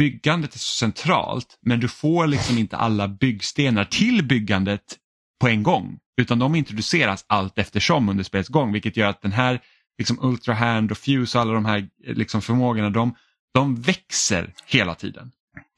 byggandet 0.00 0.54
är 0.54 0.58
så 0.58 0.76
centralt 0.78 1.58
men 1.62 1.80
du 1.80 1.88
får 1.88 2.26
liksom 2.26 2.58
inte 2.58 2.76
alla 2.76 3.08
byggstenar 3.08 3.84
till 3.84 4.24
byggandet 4.24 4.96
på 5.40 5.48
en 5.48 5.62
gång 5.62 5.98
utan 6.20 6.38
de 6.38 6.54
introduceras 6.54 7.24
allt 7.28 7.58
eftersom 7.58 8.08
under 8.08 8.24
spelets 8.24 8.48
gång 8.48 8.72
vilket 8.72 8.96
gör 8.96 9.08
att 9.08 9.22
den 9.22 9.32
här 9.32 9.60
liksom 9.98 10.18
Ultra 10.22 10.54
Hand 10.54 10.90
och 10.90 10.98
Fuse 10.98 11.38
och 11.38 11.42
alla 11.42 11.52
de 11.52 11.64
här 11.64 11.88
liksom 12.06 12.42
förmågorna 12.42 12.90
de, 12.90 13.14
de 13.54 13.82
växer 13.82 14.54
hela 14.66 14.94
tiden. 14.94 15.32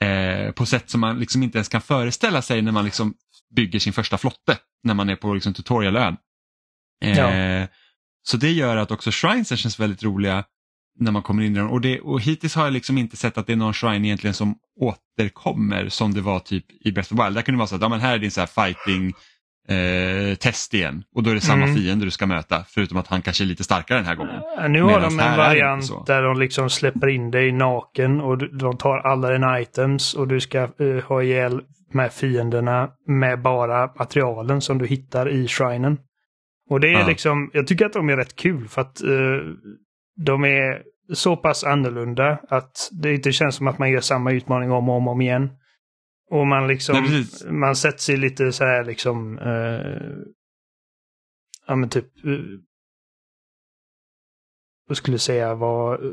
Eh, 0.04 0.52
på 0.52 0.66
sätt 0.66 0.90
som 0.90 1.00
man 1.00 1.20
liksom 1.20 1.42
inte 1.42 1.58
ens 1.58 1.68
kan 1.68 1.80
föreställa 1.80 2.42
sig 2.42 2.62
när 2.62 2.72
man 2.72 2.84
liksom 2.84 3.14
bygger 3.56 3.78
sin 3.78 3.92
första 3.92 4.18
flotte 4.18 4.58
när 4.82 4.94
man 4.94 5.08
är 5.08 5.16
på 5.16 5.34
liksom 5.34 5.54
tutorialön. 5.54 6.16
Eh, 7.04 7.18
Ja. 7.18 7.66
Så 8.22 8.36
det 8.36 8.52
gör 8.52 8.76
att 8.76 8.90
också 8.90 9.10
shrinesen 9.12 9.56
känns 9.56 9.80
väldigt 9.80 10.02
roliga 10.02 10.44
när 10.98 11.12
man 11.12 11.22
kommer 11.22 11.42
in 11.42 11.56
i 11.56 11.58
dem. 11.58 11.70
Och, 11.70 11.80
det, 11.80 12.00
och 12.00 12.20
hittills 12.20 12.54
har 12.54 12.64
jag 12.64 12.72
liksom 12.72 12.98
inte 12.98 13.16
sett 13.16 13.38
att 13.38 13.46
det 13.46 13.52
är 13.52 13.56
någon 13.56 13.72
shrine 13.74 14.04
egentligen 14.04 14.34
som 14.34 14.54
återkommer 14.80 15.88
som 15.88 16.14
det 16.14 16.20
var 16.20 16.38
typ 16.38 16.64
i 16.84 16.92
Breath 16.92 17.14
of 17.14 17.26
Wild. 17.26 17.34
Där 17.36 17.42
kunde 17.42 17.56
det 17.56 17.58
vara 17.58 17.66
så 17.68 17.74
att 17.76 17.82
ja, 17.82 17.88
men 17.88 18.00
här 18.00 18.14
är 18.14 18.18
din 18.18 18.30
så 18.30 18.40
här 18.40 18.46
fighting 18.66 19.12
eh, 19.68 20.34
test 20.34 20.74
igen 20.74 21.04
och 21.14 21.22
då 21.22 21.30
är 21.30 21.34
det 21.34 21.40
samma 21.40 21.64
Mm. 21.64 21.76
fiende 21.76 22.04
du 22.04 22.10
ska 22.10 22.26
möta 22.26 22.64
förutom 22.68 22.96
att 22.98 23.06
han 23.08 23.22
kanske 23.22 23.44
är 23.44 23.46
lite 23.46 23.64
starkare 23.64 23.98
den 23.98 24.06
här 24.06 24.14
gången. 24.14 24.40
Ja, 24.56 24.68
Nu 24.68 24.82
har 24.82 24.88
Medans 24.90 25.16
de 25.16 25.20
en 25.22 25.36
variant 25.36 26.06
där 26.06 26.22
de 26.22 26.40
liksom 26.40 26.70
släpper 26.70 27.08
in 27.08 27.30
dig 27.30 27.52
naken 27.52 28.20
och 28.20 28.38
de 28.58 28.76
tar 28.76 28.98
alla 28.98 29.30
dina 29.30 29.60
items 29.60 30.14
och 30.14 30.28
du 30.28 30.40
ska 30.40 30.58
eh, 30.58 31.04
ha 31.08 31.22
ihjäl 31.22 31.60
med 31.92 32.12
fienderna 32.12 32.88
med 33.06 33.42
bara 33.42 33.90
materialen 33.98 34.60
som 34.60 34.78
du 34.78 34.86
hittar 34.86 35.28
i 35.28 35.48
shrinen. 35.48 35.98
Och 36.70 36.80
det 36.80 36.88
är 36.88 37.00
Ja. 37.00 37.06
liksom, 37.06 37.50
jag 37.52 37.66
tycker 37.66 37.86
att 37.86 37.92
de 37.92 38.08
är 38.08 38.16
rätt 38.16 38.36
kul 38.36 38.68
för 38.68 38.80
att 38.80 39.02
eh, 39.02 39.08
de 40.16 40.44
är 40.44 40.82
så 41.12 41.36
pass 41.36 41.64
annorlunda 41.64 42.38
att 42.48 42.90
det 42.92 43.14
inte 43.14 43.32
känns 43.32 43.54
som 43.54 43.66
att 43.66 43.78
man 43.78 43.90
gör 43.90 44.00
samma 44.00 44.32
utmaning 44.32 44.70
om 44.70 44.88
och 44.88 44.96
om, 44.96 45.06
och 45.06 45.12
om 45.12 45.20
igen. 45.20 45.50
Och 46.30 46.46
man 46.46 46.68
liksom, 46.68 46.96
Nej, 47.04 47.52
man 47.52 47.76
sätter 47.76 47.98
sig 47.98 48.16
lite 48.16 48.52
så 48.52 48.64
här 48.64 48.84
liksom, 48.84 49.38
eh, 49.38 50.32
ja 51.66 51.76
men 51.76 51.88
typ, 51.88 52.24
eh, 52.24 52.32
vad 54.88 54.96
skulle 54.96 55.14
jag 55.14 55.20
säga 55.20 55.54
var, 55.54 55.94
eh, 55.94 56.10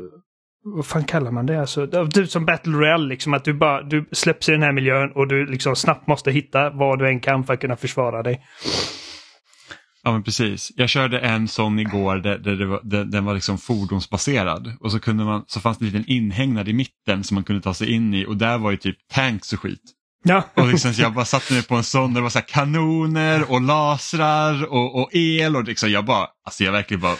vad 0.62 0.86
fan 0.86 1.04
kallar 1.04 1.30
man 1.30 1.46
det? 1.46 1.60
Alltså, 1.60 1.86
typ 2.10 2.30
som 2.30 2.46
Battle 2.46 2.72
Royale, 2.72 3.08
liksom 3.08 3.34
att 3.34 3.44
du 3.44 3.54
bara, 3.54 3.82
du 3.82 4.08
släpps 4.12 4.48
i 4.48 4.52
den 4.52 4.62
här 4.62 4.72
miljön 4.72 5.12
och 5.12 5.28
du 5.28 5.46
liksom 5.46 5.76
snabbt 5.76 6.06
måste 6.06 6.30
hitta 6.30 6.70
vad 6.70 6.98
du 6.98 7.08
än 7.08 7.20
kan 7.20 7.44
för 7.44 7.54
att 7.54 7.60
kunna 7.60 7.76
försvara 7.76 8.22
dig. 8.22 8.46
Ja 10.02 10.12
men 10.12 10.22
precis. 10.22 10.72
Jag 10.76 10.88
körde 10.88 11.18
en 11.20 11.48
sån 11.48 11.78
igår 11.78 12.16
där, 12.16 12.38
där 12.38 12.56
det 12.56 12.66
var, 12.66 12.80
där, 12.82 13.04
den 13.04 13.24
var 13.24 13.34
liksom 13.34 13.58
fordonsbaserad 13.58 14.72
och 14.80 14.92
så, 14.92 15.00
kunde 15.00 15.24
man, 15.24 15.44
så 15.46 15.60
fanns 15.60 15.78
det 15.78 15.84
en 15.84 15.86
liten 15.86 16.10
inhägnad 16.10 16.68
i 16.68 16.72
mitten 16.72 17.24
som 17.24 17.34
man 17.34 17.44
kunde 17.44 17.62
ta 17.62 17.74
sig 17.74 17.92
in 17.92 18.14
i 18.14 18.26
och 18.26 18.36
där 18.36 18.58
var 18.58 18.70
ju 18.70 18.76
typ 18.76 18.96
tanks 19.12 19.52
och 19.52 19.60
skit. 19.60 19.82
Ja, 20.24 20.44
Och 20.54 20.68
liksom, 20.68 20.92
jag 20.92 21.12
bara 21.12 21.24
satte 21.24 21.52
mig 21.52 21.62
på 21.62 21.74
en 21.74 21.84
sån 21.84 22.14
där 22.14 22.20
det 22.20 22.22
var 22.22 22.30
så 22.30 22.38
här 22.38 22.46
kanoner 22.46 23.50
och 23.50 23.60
lasrar 23.60 24.64
och, 24.64 25.00
och 25.02 25.08
el 25.12 25.56
och 25.56 25.64
liksom 25.64 25.90
jag 25.90 26.04
bara, 26.04 26.28
alltså 26.44 26.64
jag 26.64 26.72
verkligen 26.72 27.00
bara 27.00 27.16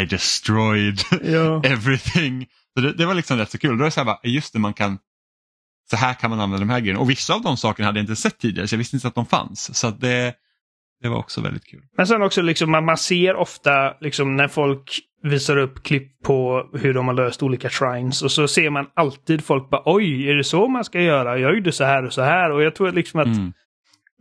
I 0.00 0.04
destroyed 0.04 1.00
ja. 1.22 1.62
everything. 1.64 2.46
Så 2.74 2.80
det, 2.80 2.92
det 2.92 3.06
var 3.06 3.14
liksom 3.14 3.38
rätt 3.38 3.50
så 3.50 3.58
kul. 3.58 3.78
Då 3.78 3.84
är 3.84 3.84
det 3.84 3.90
så 3.90 4.00
här 4.00 4.04
bara, 4.04 4.20
just 4.22 4.52
det 4.52 4.58
man 4.58 4.74
kan 4.74 4.98
så 5.90 5.96
här 5.96 6.14
kan 6.14 6.30
man 6.30 6.40
använda 6.40 6.66
de 6.66 6.70
här 6.70 6.80
grejerna 6.80 7.00
och 7.00 7.10
vissa 7.10 7.34
av 7.34 7.42
de 7.42 7.56
sakerna 7.56 7.88
hade 7.88 7.98
jag 7.98 8.02
inte 8.02 8.16
sett 8.16 8.38
tidigare 8.38 8.68
så 8.68 8.74
jag 8.74 8.78
visste 8.78 8.96
inte 8.96 9.08
att 9.08 9.14
de 9.14 9.26
fanns. 9.26 9.78
Så 9.78 9.90
det, 9.90 10.34
det 11.02 11.08
var 11.08 11.18
också 11.18 11.40
väldigt 11.40 11.64
kul. 11.66 11.80
Men 11.96 12.06
sen 12.06 12.22
också 12.22 12.42
liksom, 12.42 12.70
man, 12.70 12.84
man 12.84 12.96
ser 12.96 13.36
ofta 13.36 13.94
liksom 14.00 14.36
när 14.36 14.48
folk 14.48 14.98
visar 15.22 15.56
upp 15.56 15.82
klipp 15.82 16.22
på 16.24 16.68
hur 16.74 16.94
de 16.94 17.06
har 17.08 17.14
löst 17.14 17.42
olika 17.42 17.68
shrines 17.68 18.22
och 18.22 18.30
så 18.32 18.48
ser 18.48 18.70
man 18.70 18.86
alltid 18.94 19.44
folk 19.44 19.70
bara 19.70 19.82
oj, 19.84 20.28
är 20.30 20.34
det 20.34 20.44
så 20.44 20.68
man 20.68 20.84
ska 20.84 21.00
göra? 21.00 21.38
Jag 21.38 21.54
gjorde 21.54 21.72
så 21.72 21.84
här 21.84 22.04
och 22.04 22.12
så 22.12 22.22
här 22.22 22.50
och 22.52 22.62
jag 22.62 22.74
tror 22.74 22.92
liksom 22.92 23.20
att 23.20 23.26
Mm. 23.26 23.52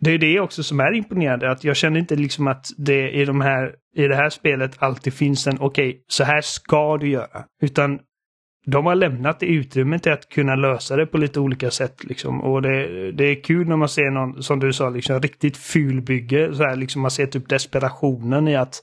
det 0.01 0.11
är 0.11 0.17
det 0.17 0.39
också 0.39 0.63
som 0.63 0.79
är 0.79 0.93
imponerande. 0.93 1.51
Att 1.51 1.63
jag 1.63 1.75
känner 1.75 1.99
inte 1.99 2.15
liksom 2.15 2.47
att 2.47 2.65
det 2.77 3.11
i, 3.11 3.25
de 3.25 3.41
här, 3.41 3.71
i 3.95 4.07
det 4.07 4.15
här 4.15 4.29
spelet 4.29 4.75
alltid 4.83 5.13
finns 5.13 5.47
en 5.47 5.57
okej, 5.59 6.03
så 6.07 6.23
här 6.23 6.41
ska 6.41 6.97
du 6.97 7.09
göra. 7.09 7.43
Utan 7.61 7.99
de 8.65 8.85
har 8.85 8.95
lämnat 8.95 9.39
det 9.39 9.45
utrymme 9.45 9.99
till 9.99 10.11
att 10.11 10.29
kunna 10.29 10.55
lösa 10.55 10.95
det 10.95 11.05
på 11.05 11.17
lite 11.17 11.39
olika 11.39 11.71
sätt. 11.71 12.03
Liksom. 12.03 12.41
Och 12.41 12.61
det, 12.61 13.11
det 13.11 13.23
är 13.23 13.43
kul 13.43 13.67
när 13.67 13.75
man 13.77 13.89
ser 13.89 14.11
någon, 14.11 14.43
som 14.43 14.59
du 14.59 14.73
sa, 14.73 14.89
liksom, 14.89 15.21
riktigt 15.21 15.57
fulbygge. 15.57 16.55
Så 16.55 16.63
här, 16.63 16.75
liksom, 16.75 17.01
man 17.01 17.11
ser 17.11 17.25
typ 17.25 17.49
desperationen 17.49 18.47
i 18.47 18.55
att 18.55 18.81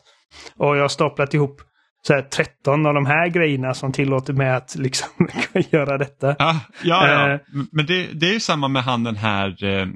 och 0.57 0.77
jag 0.77 0.83
har 0.83 0.89
staplat 0.89 1.35
ihop 1.35 1.61
så 2.07 2.15
här, 2.15 2.23
13 2.23 2.87
av 2.87 2.95
de 2.95 3.07
här 3.07 3.29
grejerna 3.29 3.75
som 3.75 3.93
tillåter 3.93 4.33
mig 4.33 4.51
att 4.51 4.75
liksom 4.79 5.09
göra 5.71 5.99
detta. 5.99 6.37
Ja, 6.39 6.61
ja, 6.83 7.09
ja. 7.09 7.33
Eh. 7.33 7.41
men 7.73 7.87
det, 7.87 8.07
det 8.13 8.29
är 8.29 8.33
ju 8.33 8.41
samma 8.41 8.69
med 8.69 8.83
han 8.83 9.05
den 9.05 9.17
här 9.17 9.65
eh, 9.65 9.81
eh, 9.81 9.89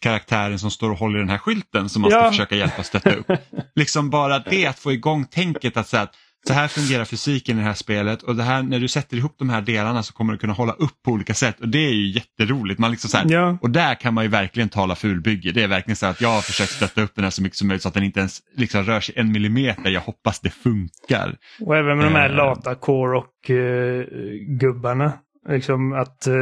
karaktären 0.00 0.58
som 0.58 0.70
står 0.70 0.90
och 0.90 0.98
håller 0.98 1.18
den 1.18 1.28
här 1.28 1.38
skylten 1.38 1.88
som 1.88 2.02
man 2.02 2.10
ska 2.10 2.20
Ja. 2.20 2.30
försöka 2.30 2.56
hjälpa 2.56 2.82
stötta 2.82 3.14
upp. 3.14 3.26
liksom 3.74 4.10
bara 4.10 4.38
det 4.38 4.66
att 4.66 4.78
få 4.78 4.92
igång 4.92 5.24
tänket 5.24 5.76
att 5.76 5.86
säga 5.88 6.02
att 6.02 6.14
så 6.46 6.52
här 6.52 6.68
fungerar 6.68 7.04
fysiken 7.04 7.56
i 7.56 7.60
det 7.60 7.66
här 7.66 7.74
spelet 7.74 8.22
och 8.22 8.36
det 8.36 8.42
här, 8.42 8.62
när 8.62 8.78
du 8.80 8.88
sätter 8.88 9.16
ihop 9.16 9.34
de 9.38 9.50
här 9.50 9.60
delarna 9.62 10.02
så 10.02 10.12
kommer 10.12 10.32
du 10.32 10.38
kunna 10.38 10.52
hålla 10.52 10.72
upp 10.72 11.02
på 11.04 11.10
olika 11.10 11.34
sätt 11.34 11.60
och 11.60 11.68
det 11.68 11.78
är 11.78 11.92
ju 11.92 12.06
jätteroligt. 12.10 12.80
Man 12.80 12.90
liksom 12.90 13.10
så 13.10 13.16
här, 13.16 13.26
Ja. 13.28 13.58
Och 13.62 13.70
där 13.70 13.94
kan 13.94 14.14
man 14.14 14.24
ju 14.24 14.30
verkligen 14.30 14.68
tala 14.68 14.94
fulbygge. 14.94 15.52
Det 15.52 15.62
är 15.62 15.68
verkligen 15.68 15.96
så 15.96 16.06
att 16.06 16.20
jag 16.20 16.28
har 16.28 16.40
försökt 16.40 16.70
stötta 16.70 17.02
upp 17.02 17.14
den 17.14 17.24
här 17.24 17.30
så 17.30 17.42
mycket 17.42 17.58
som 17.58 17.68
möjligt 17.68 17.82
så 17.82 17.88
att 17.88 17.94
den 17.94 18.02
inte 18.04 18.20
ens 18.20 18.40
liksom 18.56 18.82
rör 18.84 19.00
sig 19.00 19.14
en 19.18 19.32
millimeter. 19.32 19.90
Jag 19.90 20.00
hoppas 20.00 20.40
det 20.40 20.50
funkar. 20.50 21.36
Och 21.60 21.76
även 21.76 21.96
med 21.98 22.06
de 22.06 22.14
här 22.14 22.30
Eh. 22.30 22.36
lata 22.36 22.74
core 22.74 23.18
och 23.18 23.50
eh, 23.50 24.04
gubbarna. 24.60 25.12
Liksom 25.48 25.92
att 25.92 26.26
eh, 26.26 26.34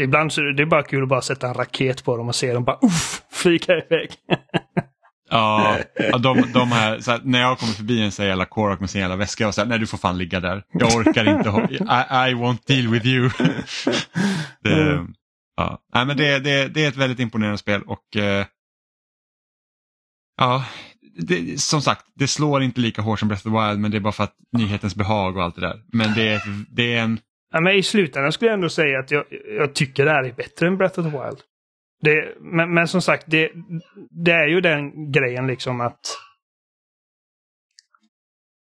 ibland 0.00 0.32
så 0.32 0.40
är 0.40 0.52
det 0.52 0.66
bara 0.66 0.82
kul 0.82 1.02
att 1.02 1.08
bara 1.08 1.20
sätta 1.22 1.48
en 1.48 1.54
raket 1.54 2.04
på 2.04 2.16
dem 2.16 2.28
och 2.28 2.34
se 2.34 2.52
dem 2.52 2.64
bara 2.64 2.78
uff, 2.82 3.22
flyga 3.32 3.74
iväg. 3.74 4.10
Ja, 5.30 5.78
de, 6.22 6.52
de 6.52 6.72
här, 6.72 7.00
så 7.00 7.10
här, 7.10 7.20
när 7.24 7.40
jag 7.40 7.58
kommer 7.58 7.72
förbi 7.72 8.02
en 8.02 8.12
sån 8.12 8.26
jävla 8.26 8.44
Korak 8.44 8.80
med 8.80 8.90
sin 8.90 9.00
jävla 9.00 9.16
väska, 9.16 9.44
jag 9.44 9.54
säger 9.54 9.68
nej 9.68 9.78
du 9.78 9.86
får 9.86 9.98
fan 9.98 10.18
ligga 10.18 10.40
där. 10.40 10.62
Jag 10.72 10.94
orkar 10.94 11.38
inte, 11.38 11.48
I, 11.70 12.30
I 12.30 12.34
won't 12.34 12.66
deal 12.66 12.88
with 12.88 13.06
you. 13.06 13.30
det, 14.62 15.06
ja. 15.56 15.78
nej, 15.94 16.06
men 16.06 16.16
det, 16.16 16.38
det, 16.38 16.68
det 16.68 16.84
är 16.84 16.88
ett 16.88 16.96
väldigt 16.96 17.20
imponerande 17.20 17.58
spel 17.58 17.82
och 17.82 18.16
eh, 18.16 18.46
ja, 20.36 20.64
det, 21.18 21.60
som 21.60 21.82
sagt, 21.82 22.04
det 22.14 22.28
slår 22.28 22.62
inte 22.62 22.80
lika 22.80 23.02
hårt 23.02 23.18
som 23.18 23.28
Breath 23.28 23.46
of 23.46 23.52
the 23.52 23.66
Wild 23.66 23.80
men 23.80 23.90
det 23.90 23.96
är 23.96 24.00
bara 24.00 24.12
för 24.12 24.24
att 24.24 24.34
nyhetens 24.52 24.96
behag 24.96 25.36
och 25.36 25.42
allt 25.42 25.54
det 25.54 25.60
där. 25.60 25.82
Men 25.92 26.14
det 26.14 26.28
är, 26.28 26.40
det 26.70 26.94
är 26.94 27.02
en, 27.02 27.18
ja, 27.52 27.60
men 27.60 27.74
i 27.76 27.82
slutändan 27.82 28.32
skulle 28.32 28.50
jag 28.50 28.54
ändå 28.54 28.68
säga 28.68 28.98
att 28.98 29.10
jag, 29.10 29.24
jag 29.58 29.74
tycker 29.74 30.04
det 30.04 30.10
här 30.10 30.24
är 30.24 30.32
bättre 30.32 30.66
än 30.66 30.76
Breath 30.76 30.98
of 30.98 31.04
the 31.04 31.10
Wild. 31.10 31.40
Det, 32.00 32.36
men, 32.40 32.74
men 32.74 32.88
som 32.88 33.02
sagt, 33.02 33.24
det, 33.26 33.50
det 34.24 34.32
är 34.32 34.46
ju 34.46 34.60
den 34.60 35.12
grejen 35.12 35.46
liksom 35.46 35.80
att 35.80 36.00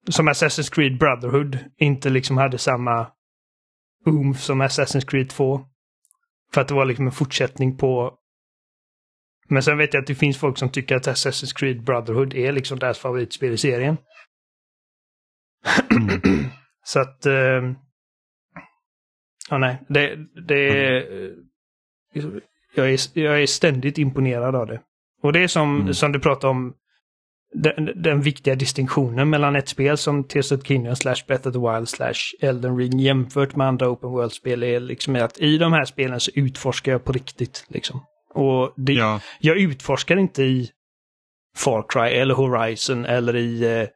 som 0.09 0.29
Assassin's 0.29 0.75
Creed 0.75 0.99
Brotherhood 0.99 1.59
inte 1.77 2.11
liksom 2.11 2.37
hade 2.37 2.59
samma 2.59 3.13
oomph 4.07 4.41
som 4.41 4.63
Assassin's 4.63 5.07
Creed 5.07 5.31
2. 5.31 5.61
För 6.55 6.61
att 6.61 6.69
det 6.69 6.75
var 6.75 6.85
liksom 6.85 7.07
en 7.07 7.13
fortsättning 7.13 7.77
på... 7.77 8.19
Men 9.49 9.63
sen 9.63 9.79
vet 9.79 9.95
jag 9.95 10.01
att 10.01 10.07
det 10.07 10.15
finns 10.15 10.39
folk 10.39 10.59
som 10.59 10.71
tycker 10.71 10.97
att 10.97 11.07
Assassin's 11.07 11.59
Creed 11.59 11.85
Brotherhood 11.85 12.35
är 12.35 12.53
liksom 12.53 12.79
deras 12.79 12.99
favoritspel 12.99 13.53
i 13.53 13.59
serien. 13.59 13.97
Så 16.85 17.01
att... 17.01 17.27
Eh... 17.27 17.73
Ja, 19.51 19.59
nej. 19.59 19.83
Det, 19.89 20.17
det 20.47 20.69
är... 20.79 21.35
Jag 22.75 22.93
är, 22.93 23.19
jag 23.19 23.43
är 23.43 23.47
ständigt 23.47 23.99
imponerad 23.99 24.55
av 24.55 24.67
det. 24.67 24.81
Och 25.23 25.33
det 25.33 25.41
är 25.41 25.49
som, 25.49 25.81
mm. 25.81 25.95
som 25.95 26.13
du 26.13 26.21
pratade 26.21 26.51
om, 26.51 26.75
den, 27.55 28.03
den, 28.03 28.21
viktiga 28.21 28.55
distinktionen 28.55 29.31
mellan 29.31 29.57
ett 29.57 29.69
spel 29.69 29.97
som 29.97 30.25
Tears 30.25 30.53
of 30.53 30.67
Kingdom 30.67 30.97
slash 30.97 31.17
Breath 31.27 31.49
of 31.49 31.55
the 31.55 31.61
Wild 31.61 31.89
slash 31.89 32.15
Elden 32.41 32.77
Ring 32.77 33.01
jämfört 33.01 33.57
med 33.57 33.67
andra 33.67 33.91
Open 33.91 34.11
World-spel 34.11 34.63
är 34.63 34.81
liksom 34.81 35.17
att 35.17 35.39
i 35.39 35.59
de 35.59 35.73
här 35.73 35.85
spelen 35.85 36.21
så 36.21 36.31
utforskar 36.35 36.93
jag 36.93 37.05
på 37.05 37.13
riktigt. 37.13 37.65
Liksom. 37.69 38.05
Och 38.35 38.73
det, 38.77 38.93
ja. 38.93 39.21
jag 39.41 39.57
utforskar 39.57 40.17
inte 40.17 40.43
i 40.43 40.71
Far 41.57 41.85
Cry 41.89 42.19
eller 42.19 42.35
Horizon 42.35 43.05
eller 43.05 43.37
i 43.37 43.81
eh, 43.81 43.89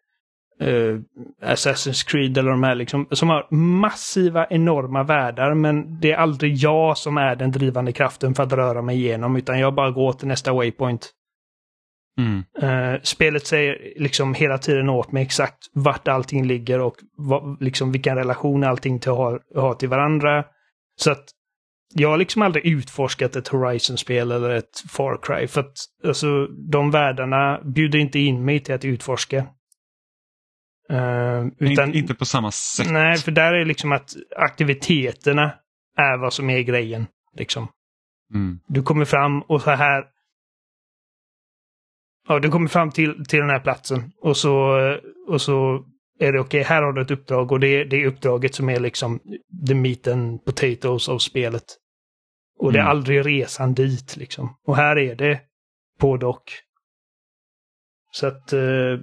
uh, 0.63 1.01
Assassin's 1.43 2.09
Creed 2.09 2.39
eller 2.39 2.51
de 2.51 2.63
här 2.63 2.75
liksom, 2.75 3.07
som 3.11 3.29
har 3.29 3.55
massiva 3.55 4.47
enorma 4.51 5.03
världar 5.03 5.55
men 5.55 6.01
det 6.01 6.13
är 6.13 6.17
aldrig 6.17 6.55
jag 6.55 6.99
som 6.99 7.17
är 7.17 7.37
den 7.37 7.51
drivande 7.51 7.93
kraften 7.93 8.35
för 8.35 8.43
att 8.43 8.53
röra 8.53 8.83
mig 8.83 8.97
igenom 8.97 9.37
utan 9.37 9.59
jag 9.59 9.75
bara 9.75 9.91
går 9.91 10.13
till 10.13 10.29
nästa 10.29 10.53
waypoint. 10.53 11.13
Mm. 12.19 12.45
Uh, 12.63 13.01
spelet 13.03 13.47
säger 13.47 13.93
liksom 13.97 14.35
hela 14.35 14.59
tiden 14.59 14.89
åt 14.89 15.13
mig 15.13 15.23
exakt 15.23 15.59
vart 15.73 16.09
allting 16.09 16.47
ligger 16.47 16.81
och 16.81 16.97
vad, 17.17 17.63
liksom 17.63 17.93
vilken 17.93 18.17
relation 18.17 18.65
allting 18.65 19.01
till 19.01 19.13
har, 19.13 19.41
har 19.55 19.75
till 19.75 19.89
varandra. 19.89 20.45
Så 20.97 21.11
att 21.11 21.25
jag 21.95 22.09
har 22.09 22.17
liksom 22.17 22.43
aldrig 22.43 22.67
utforskat 22.67 23.37
ett 23.37 23.49
Horizon-spel 23.49 24.33
eller 24.33 24.51
ett 24.51 24.81
Far 24.91 25.19
Cry 25.23 25.47
för 25.47 25.61
att 25.61 25.77
alltså, 26.07 26.47
de 26.47 26.91
världarna 26.91 27.61
bjuder 27.65 27.99
inte 27.99 28.19
in 28.19 28.45
mig 28.45 28.61
till 28.61 28.75
att 28.75 28.85
utforska. 28.85 29.47
Uh, 30.93 31.47
utan, 31.59 31.95
inte, 31.95 32.15
på 32.15 32.25
samma 32.25 32.51
sätt. 32.51 32.91
Nej, 32.91 33.17
för 33.17 33.31
där 33.31 33.53
är 33.53 33.65
liksom 33.65 33.93
att 33.93 34.11
aktiviteterna 34.37 35.55
är 35.97 36.19
vad 36.19 36.33
som 36.33 36.51
är 36.51 36.61
grejen. 36.61 37.07
Liksom. 37.35 37.69
Mm. 38.35 38.61
Du 38.67 38.83
kommer 38.83 39.05
fram 39.05 39.43
och 39.43 39.63
så 39.63 39.71
här. 39.71 40.05
Ja, 42.29 42.39
du 42.39 42.51
kommer 42.51 42.69
fram 42.69 42.91
till, 42.91 43.25
till 43.25 43.39
den 43.39 43.51
här 43.51 43.61
platsen 43.61 44.13
och 44.23 44.37
så, 44.37 44.79
och 45.29 45.41
så 45.41 45.85
är 46.19 46.33
det 46.33 46.41
okej, 46.41 46.61
okay, 46.61 46.63
här 46.63 46.83
har 46.83 46.93
du 46.93 47.03
ett 47.03 47.11
uppdrag 47.11 47.53
och 47.53 47.61
det, 47.61 47.69
är, 47.69 47.85
det 47.85 47.97
är 47.97 48.07
uppdraget 48.07 48.55
som 48.55 48.69
är 48.69 48.81
liksom 48.81 49.21
the 49.69 49.75
meat 49.75 50.07
and 50.07 50.45
potatoes 50.45 51.09
av 51.09 51.19
spelet. 51.19 51.65
Och 52.59 52.73
det 52.73 52.79
är 52.79 52.83
mm. 52.83 52.91
aldrig 52.91 53.27
resan 53.27 53.75
dit 53.75 54.17
liksom. 54.17 54.57
Och 54.67 54.77
här 54.77 54.99
är 54.99 55.15
det 55.15 55.41
både 56.01 56.27
och. 56.27 56.53
Så 58.11 58.27
att 58.27 58.53
uh, 58.53 59.01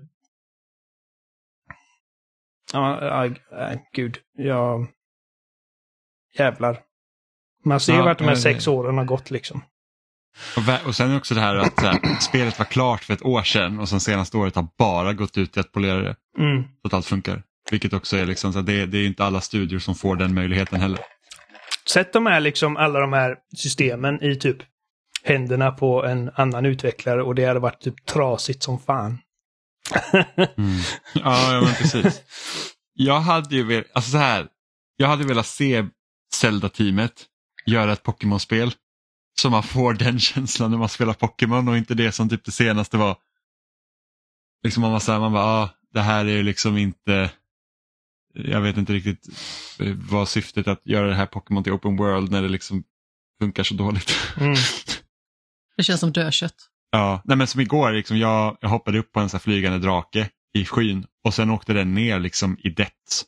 Ja, 2.74 3.26
äh, 3.26 3.80
gud. 3.94 4.18
Ja... 4.38 4.88
Jävlar. 6.38 6.82
Man 7.66 7.80
ser 7.80 7.94
ja, 7.94 8.04
vart 8.04 8.18
de 8.18 8.28
här 8.28 8.36
sex 8.36 8.68
åren 8.68 8.98
har 8.98 9.06
gått 9.06 9.32
liksom. 9.32 9.64
Och, 10.58 10.88
och 10.88 10.96
sen 10.96 11.18
också 11.18 11.34
det 11.34 11.42
här 11.42 11.56
att 11.56 11.80
här, 11.80 12.20
spelet 12.20 12.60
var 12.60 12.66
klart 12.66 13.04
för 13.04 13.14
ett 13.14 13.26
år 13.26 13.44
sedan 13.44 13.80
och 13.80 13.90
sen 13.90 14.00
senaste 14.00 14.38
året 14.38 14.56
har 14.56 14.68
bara 14.78 15.14
gått 15.14 15.38
ut 15.38 15.52
till 15.52 15.60
att 15.60 15.72
polera 15.72 15.98
det. 15.98 16.16
Mm. 16.38 16.64
Så 16.64 16.88
att 16.88 16.94
allt 16.94 17.06
funkar. 17.06 17.44
Vilket 17.72 17.94
också 17.94 18.18
är 18.18 18.26
liksom, 18.26 18.54
så 18.54 18.62
det, 18.62 18.86
det 18.86 18.98
är 18.98 19.06
inte 19.06 19.24
alla 19.24 19.42
studier 19.42 19.80
som 19.80 19.96
får 19.96 20.16
den 20.16 20.34
möjligheten 20.34 20.82
heller. 20.82 21.00
Sätt 21.90 22.14
de 22.14 22.26
här 22.26 22.40
liksom, 22.40 22.78
alla 22.78 23.00
de 23.00 23.14
här 23.14 23.38
systemen 23.56 24.24
i 24.24 24.36
typ 24.36 24.58
händerna 25.24 25.72
på 25.72 26.06
en 26.06 26.32
annan 26.36 26.66
utvecklare 26.66 27.24
och 27.24 27.36
det 27.36 27.46
hade 27.46 27.60
varit 27.60 27.82
typ 27.82 28.06
trasigt 28.06 28.64
som 28.64 28.80
fan 28.80 29.18
mm. 30.58 30.80
Ja, 31.14 31.62
men 31.64 31.76
precis. 31.76 32.22
Jag 32.94 33.20
hade 33.20 33.56
ju 33.56 33.64
velat, 33.64 33.86
alltså 33.94 34.12
så 34.12 34.18
här, 34.18 34.48
jag 34.98 35.08
hade 35.08 35.26
velat 35.26 35.48
se 35.48 35.86
Zelda-teamet 36.36 37.26
göra 37.66 37.94
ett 37.94 38.04
Pokémon-spel. 38.04 38.74
Så 39.42 39.50
man 39.50 39.64
får 39.64 39.94
den 39.94 40.20
känslan 40.20 40.72
när 40.72 40.78
man 40.78 40.90
spelar 40.90 41.14
Pokémon 41.14 41.68
och 41.68 41.78
inte 41.78 41.94
det 41.94 42.12
som 42.12 42.30
typ 42.30 42.46
det 42.46 42.52
senaste 42.52 42.98
var. 42.98 43.18
Liksom 44.64 44.82
man 44.82 44.92
var 44.92 45.00
så 45.00 45.12
här, 45.12 45.20
man 45.20 45.34
bara, 45.34 45.44
ah, 45.44 45.70
det 45.94 46.02
här 46.02 46.26
är 46.26 46.30
ju 46.30 46.44
liksom 46.44 46.78
inte, 46.78 47.32
jag 48.34 48.62
vet 48.62 48.78
inte 48.78 48.94
riktigt 48.94 49.28
vad 50.10 50.30
syftet 50.30 50.68
att 50.68 50.82
göra 50.84 51.08
det 51.08 51.16
här 51.16 51.26
Pokémon 51.26 51.64
till 51.64 51.74
Open 51.74 51.98
World 51.98 52.32
när 52.32 52.42
det 52.42 52.48
liksom 52.48 52.84
funkar 53.40 53.64
så 53.64 53.74
dåligt. 53.74 54.18
Mm. 54.38 54.56
Det 55.78 55.84
känns 55.84 56.00
som 56.00 56.12
dödkött. 56.12 56.70
Ja, 56.92 57.22
nej 57.26 57.38
men 57.38 57.48
som 57.48 57.62
igår, 57.62 57.92
liksom 57.92 58.18
jag, 58.18 58.58
jag 58.62 58.70
hoppade 58.70 59.00
upp 59.00 59.12
på 59.12 59.20
en 59.20 59.30
så 59.30 59.40
flygande 59.40 59.80
drake 59.80 60.30
i 60.54 60.66
skyn 60.66 61.06
och 61.24 61.34
sen 61.34 61.50
åkte 61.50 61.74
den 61.74 61.94
ner 61.94 62.20
liksom 62.20 62.58
i 62.60 62.70
depths. 62.70 63.26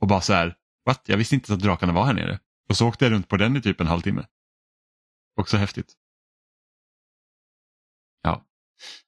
Och 0.00 0.08
bara 0.08 0.20
så 0.20 0.32
här, 0.32 0.54
what? 0.86 1.02
Jag 1.06 1.16
visste 1.16 1.34
inte 1.34 1.54
att 1.54 1.60
drakarna 1.60 1.92
var 1.92 2.04
här 2.04 2.12
nere. 2.12 2.38
Och 2.68 2.76
så 2.76 2.88
åkte 2.88 3.04
jag 3.04 3.12
runt 3.12 3.28
på 3.28 3.36
den 3.36 3.56
i 3.56 3.62
typ 3.62 3.80
en 3.80 3.86
halvtimme. 3.86 4.26
Också 5.40 5.56
häftigt. 5.56 5.92
Ja. 8.22 8.44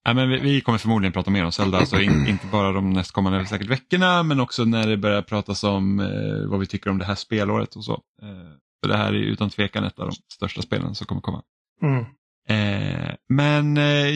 ja 0.05 0.14
men 0.14 0.29
vi, 0.29 0.39
vi 0.39 0.61
kommer 0.61 0.79
förmodligen 0.79 1.12
prata 1.12 1.31
mer 1.31 1.45
om 1.45 1.53
Zelda, 1.53 1.79
alltså 1.79 2.01
in, 2.01 2.27
inte 2.29 2.47
bara 2.47 2.73
de 2.73 2.91
nästkommande 2.91 3.47
säkert 3.47 3.69
veckorna 3.69 4.23
men 4.23 4.41
också 4.41 4.64
när 4.64 4.87
det 4.87 4.97
börjar 4.97 5.23
pratas 5.23 5.64
om 5.64 6.01
eh, 6.01 6.51
vad 6.51 6.61
vi 6.61 6.67
tycker 6.67 6.91
om 6.91 6.99
det 6.99 7.05
här 7.05 7.14
spelåret 7.14 7.77
och 7.77 7.85
så. 7.85 7.93
Eh, 8.23 8.53
för 8.83 8.89
det 8.89 8.97
här 8.97 9.09
är 9.09 9.19
utan 9.19 9.51
tvekan 9.51 9.85
ett 9.85 9.99
av 9.99 10.07
de 10.07 10.14
största 10.33 10.62
spelen 10.62 10.95
som 10.95 11.07
kommer 11.07 11.21
komma. 11.21 11.43
Mm. 11.83 12.05
Eh, 12.49 13.14
men 13.28 13.76
eh, 13.76 14.14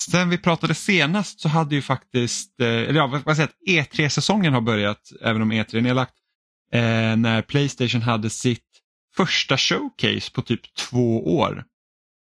sen 0.00 0.28
vi 0.28 0.38
pratade 0.38 0.74
senast 0.74 1.40
så 1.40 1.48
hade 1.48 1.74
ju 1.74 1.82
faktiskt, 1.82 2.60
eh, 2.60 2.68
eller 2.68 2.94
ja, 2.94 3.22
vad 3.24 3.36
säger 3.36 3.50
E3-säsongen 3.68 4.52
har 4.54 4.60
börjat, 4.60 5.12
även 5.20 5.42
om 5.42 5.52
E3 5.52 5.76
är 5.76 5.80
nedlagt, 5.80 6.14
eh, 6.72 7.16
när 7.16 7.42
Playstation 7.42 8.02
hade 8.02 8.30
sitt 8.30 8.74
första 9.16 9.56
showcase 9.56 10.32
på 10.32 10.42
typ 10.42 10.74
två 10.74 11.36
år. 11.36 11.64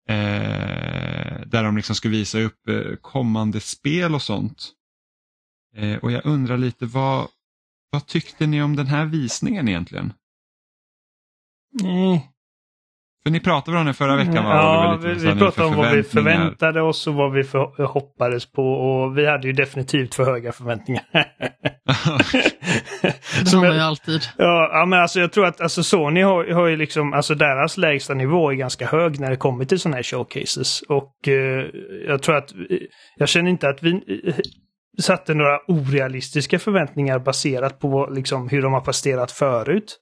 Eh, 0.09 1.41
där 1.47 1.65
de 1.65 1.77
liksom 1.77 1.97
skulle 1.97 2.17
visa 2.17 2.41
upp 2.41 2.69
eh, 2.69 2.97
kommande 3.01 3.61
spel 3.61 4.15
och 4.15 4.23
sånt. 4.23 4.73
Eh, 5.77 5.99
och 5.99 6.13
jag 6.13 6.27
undrar 6.27 6.59
lite, 6.59 6.87
vad, 6.87 7.29
vad 7.91 8.07
tyckte 8.07 8.47
ni 8.47 8.63
om 8.63 8.77
den 8.77 8.87
här 8.87 9.05
visningen 9.05 9.69
egentligen? 9.69 10.13
Nej, 11.83 12.32
för 13.25 13.31
ni 13.31 13.41
pratade 13.41 13.79
om 13.79 13.87
det 13.87 13.95
förra 13.95 14.17
veckan 14.17 14.45
va? 14.45 14.51
Ja, 14.51 14.99
vi, 15.03 15.15
vi 15.15 15.35
pratade 15.39 15.69
om 15.69 15.77
vad 15.77 15.93
vi 15.93 16.03
förväntade 16.03 16.83
oss 16.83 17.07
och 17.07 17.15
vad 17.15 17.33
vi 17.33 17.45
för, 17.45 17.85
hoppades 17.85 18.53
på 18.53 18.63
och 18.63 19.19
vi 19.19 19.27
hade 19.27 19.47
ju 19.47 19.53
definitivt 19.53 20.15
för 20.15 20.25
höga 20.25 20.53
förväntningar. 20.53 21.05
det 23.45 23.53
har 23.53 23.67
man 23.67 23.75
ju 23.75 23.81
alltid. 23.81 24.21
Ja, 24.39 24.71
ja, 24.73 24.87
men 24.87 25.01
alltså 25.01 25.21
jag 25.21 25.33
tror 25.33 25.47
att 25.47 25.61
alltså 25.61 25.83
Sony 25.83 26.23
har, 26.23 26.53
har 26.53 26.67
ju 26.67 26.77
liksom, 26.77 27.13
alltså 27.13 27.35
deras 27.35 27.77
lägsta 27.77 28.15
nivå 28.15 28.51
är 28.51 28.55
ganska 28.55 28.87
hög 28.87 29.21
när 29.21 29.31
det 29.31 29.37
kommer 29.37 29.65
till 29.65 29.81
sådana 29.81 29.97
här 29.97 30.03
showcases. 30.03 30.83
Och 30.83 31.29
eh, 31.29 31.67
jag 32.07 32.23
tror 32.23 32.37
att, 32.37 32.51
jag 33.17 33.29
känner 33.29 33.51
inte 33.51 33.69
att 33.69 33.83
vi 33.83 33.91
eh, 34.27 34.35
satte 35.01 35.35
några 35.35 35.59
orealistiska 35.69 36.59
förväntningar 36.59 37.19
baserat 37.19 37.79
på 37.81 38.09
liksom 38.13 38.49
hur 38.49 38.63
de 38.63 38.73
har 38.73 38.81
presterat 38.81 39.33
förut. 39.33 39.99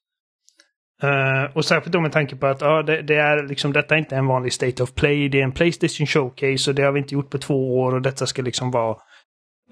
Uh, 1.05 1.57
och 1.57 1.65
särskilt 1.65 1.93
då 1.93 2.01
med 2.01 2.13
tanke 2.13 2.37
på 2.37 2.47
att 2.47 2.63
uh, 2.63 2.79
det, 2.79 3.03
det, 3.03 3.17
är 3.17 3.49
liksom, 3.49 3.73
detta 3.73 3.95
är 3.95 3.99
inte 3.99 4.17
en 4.17 4.27
vanlig 4.27 4.53
State 4.53 4.83
of 4.83 4.95
Play, 4.95 5.29
det 5.29 5.41
är 5.41 5.45
en 5.45 5.53
Playstation 5.53 6.07
Showcase 6.07 6.71
och 6.71 6.75
det 6.75 6.83
har 6.83 6.93
vi 6.93 7.01
inte 7.01 7.15
gjort 7.15 7.31
på 7.31 7.39
två 7.39 7.81
år 7.81 7.95
och 7.95 8.03
detta 8.03 8.27
ska 8.27 8.43
liksom 8.43 8.71
vara 8.71 8.97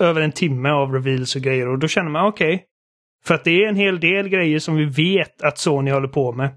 över 0.00 0.20
en 0.20 0.32
timme 0.32 0.70
av 0.70 0.92
reveals 0.92 1.36
och 1.36 1.42
grejer 1.42 1.68
och 1.68 1.78
då 1.78 1.88
känner 1.88 2.10
man 2.10 2.26
okej. 2.26 2.54
Okay, 2.54 2.64
för 3.24 3.34
att 3.34 3.44
det 3.44 3.64
är 3.64 3.68
en 3.68 3.76
hel 3.76 4.00
del 4.00 4.28
grejer 4.28 4.58
som 4.58 4.76
vi 4.76 4.84
vet 4.84 5.42
att 5.42 5.58
Sony 5.58 5.90
håller 5.90 6.08
på 6.08 6.32
med. 6.32 6.50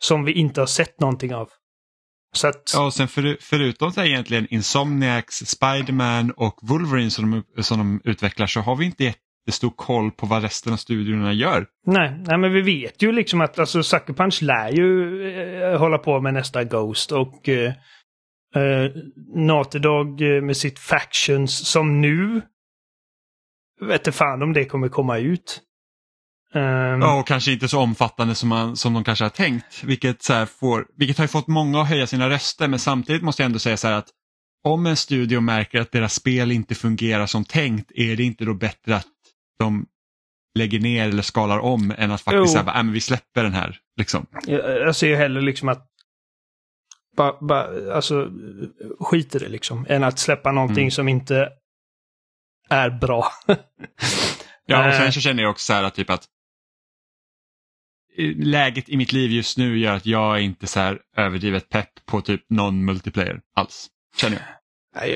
Som 0.00 0.24
vi 0.24 0.32
inte 0.32 0.60
har 0.60 0.66
sett 0.66 1.00
någonting 1.00 1.34
av. 1.34 1.48
Så 2.34 2.48
att... 2.48 2.62
Ja, 2.74 2.86
och 2.86 2.94
sen 2.94 3.08
för, 3.08 3.36
förutom 3.40 3.92
så 3.92 4.02
egentligen 4.04 4.46
Insomniacs, 4.50 5.34
Spiderman 5.34 6.30
och 6.30 6.58
Wolverine 6.62 7.10
som 7.10 7.30
de, 7.56 7.62
som 7.62 7.78
de 7.78 8.00
utvecklar 8.04 8.46
så 8.46 8.60
har 8.60 8.76
vi 8.76 8.84
inte 8.84 9.04
gett 9.04 9.16
jättestor 9.48 9.70
koll 9.70 10.10
på 10.10 10.26
vad 10.26 10.42
resten 10.42 10.72
av 10.72 10.76
studiorna 10.76 11.32
gör. 11.32 11.66
Nej, 11.86 12.22
nej 12.26 12.38
men 12.38 12.52
vi 12.52 12.60
vet 12.62 13.02
ju 13.02 13.12
liksom 13.12 13.40
att 13.40 13.58
alltså, 13.58 13.82
Sucker 13.82 14.12
Punch 14.12 14.42
lär 14.42 14.72
ju 14.72 15.22
eh, 15.62 15.78
hålla 15.78 15.98
på 15.98 16.20
med 16.20 16.34
nästa 16.34 16.64
Ghost 16.64 17.12
och 17.12 17.48
eh, 17.48 17.72
eh, 18.54 18.90
Naughty 19.34 19.78
Dog 19.78 20.22
eh, 20.22 20.42
med 20.42 20.56
sitt 20.56 20.78
Factions 20.78 21.68
som 21.68 22.00
nu 22.00 22.42
vet 23.80 24.00
inte 24.00 24.12
fan 24.12 24.42
om 24.42 24.52
det 24.52 24.64
kommer 24.64 24.88
komma 24.88 25.18
ut. 25.18 25.60
Um, 26.54 27.00
Ja, 27.00 27.20
och 27.20 27.26
kanske 27.26 27.52
inte 27.52 27.68
så 27.68 27.80
omfattande 27.80 28.34
som, 28.34 28.48
man, 28.48 28.76
som 28.76 28.94
de 28.94 29.04
kanske 29.04 29.24
har 29.24 29.30
tänkt. 29.30 29.84
Vilket, 29.84 30.22
så 30.22 30.46
får, 30.46 30.86
vilket 30.96 31.18
har 31.18 31.24
ju 31.24 31.28
fått 31.28 31.46
många 31.46 31.80
att 31.80 31.88
höja 31.88 32.06
sina 32.06 32.30
röster 32.30 32.68
men 32.68 32.78
samtidigt 32.78 33.22
måste 33.22 33.42
jag 33.42 33.46
ändå 33.46 33.58
säga 33.58 33.76
så 33.76 33.88
här 33.88 33.94
att 33.94 34.08
om 34.64 34.86
en 34.86 34.96
studio 34.96 35.40
märker 35.40 35.80
att 35.80 35.92
deras 35.92 36.14
spel 36.14 36.52
inte 36.52 36.74
fungerar 36.74 37.26
som 37.26 37.44
tänkt 37.44 37.92
är 37.94 38.16
det 38.16 38.22
inte 38.22 38.44
då 38.44 38.54
bättre 38.54 38.96
att 38.96 39.06
de 39.58 39.86
lägger 40.58 40.80
ner 40.80 41.08
eller 41.08 41.22
skalar 41.22 41.58
om 41.58 41.94
än 41.98 42.10
att 42.10 42.20
faktiskt 42.20 42.52
säga 42.52 42.64
att 42.64 42.86
vi 42.86 43.00
släpper 43.00 43.42
den 43.42 43.52
här. 43.52 43.78
Liksom. 43.96 44.26
jag, 44.46 44.60
jag 44.80 44.96
ser 44.96 45.06
ju 45.08 45.16
hellre 45.16 45.42
liksom 45.42 45.68
att 45.68 45.88
ba, 47.16 47.38
ba, 47.40 47.66
alltså, 47.94 48.30
skit 49.00 49.34
i 49.34 49.38
det 49.38 49.48
liksom. 49.48 49.86
Än 49.88 50.04
att 50.04 50.18
släppa 50.18 50.52
någonting 50.52 50.82
Mm. 50.84 50.90
som 50.90 51.08
inte 51.08 51.52
är 52.68 52.90
bra. 52.90 53.28
Ja, 54.66 54.78
och 54.78 54.84
Eh. 54.92 54.98
sen 54.98 55.12
så 55.12 55.20
känner 55.20 55.42
jag 55.42 55.50
också 55.50 55.64
så 55.64 55.72
här 55.72 55.82
att, 55.82 55.94
typ 55.94 56.10
att 56.10 56.24
eh, 58.18 58.36
läget 58.36 58.88
i 58.88 58.96
mitt 58.96 59.12
liv 59.12 59.30
just 59.30 59.58
nu 59.58 59.78
gör 59.78 59.94
att 59.94 60.06
jag 60.06 60.36
är 60.36 60.40
inte 60.40 60.66
så 60.66 60.80
här 60.80 61.00
överdrivet 61.16 61.68
pepp 61.68 62.06
på 62.06 62.20
typ 62.20 62.44
någon 62.48 62.84
multiplayer 62.84 63.40
alls. 63.56 63.88
Känner 64.16 64.36
jag. 64.36 64.44
Jag, 64.94 65.08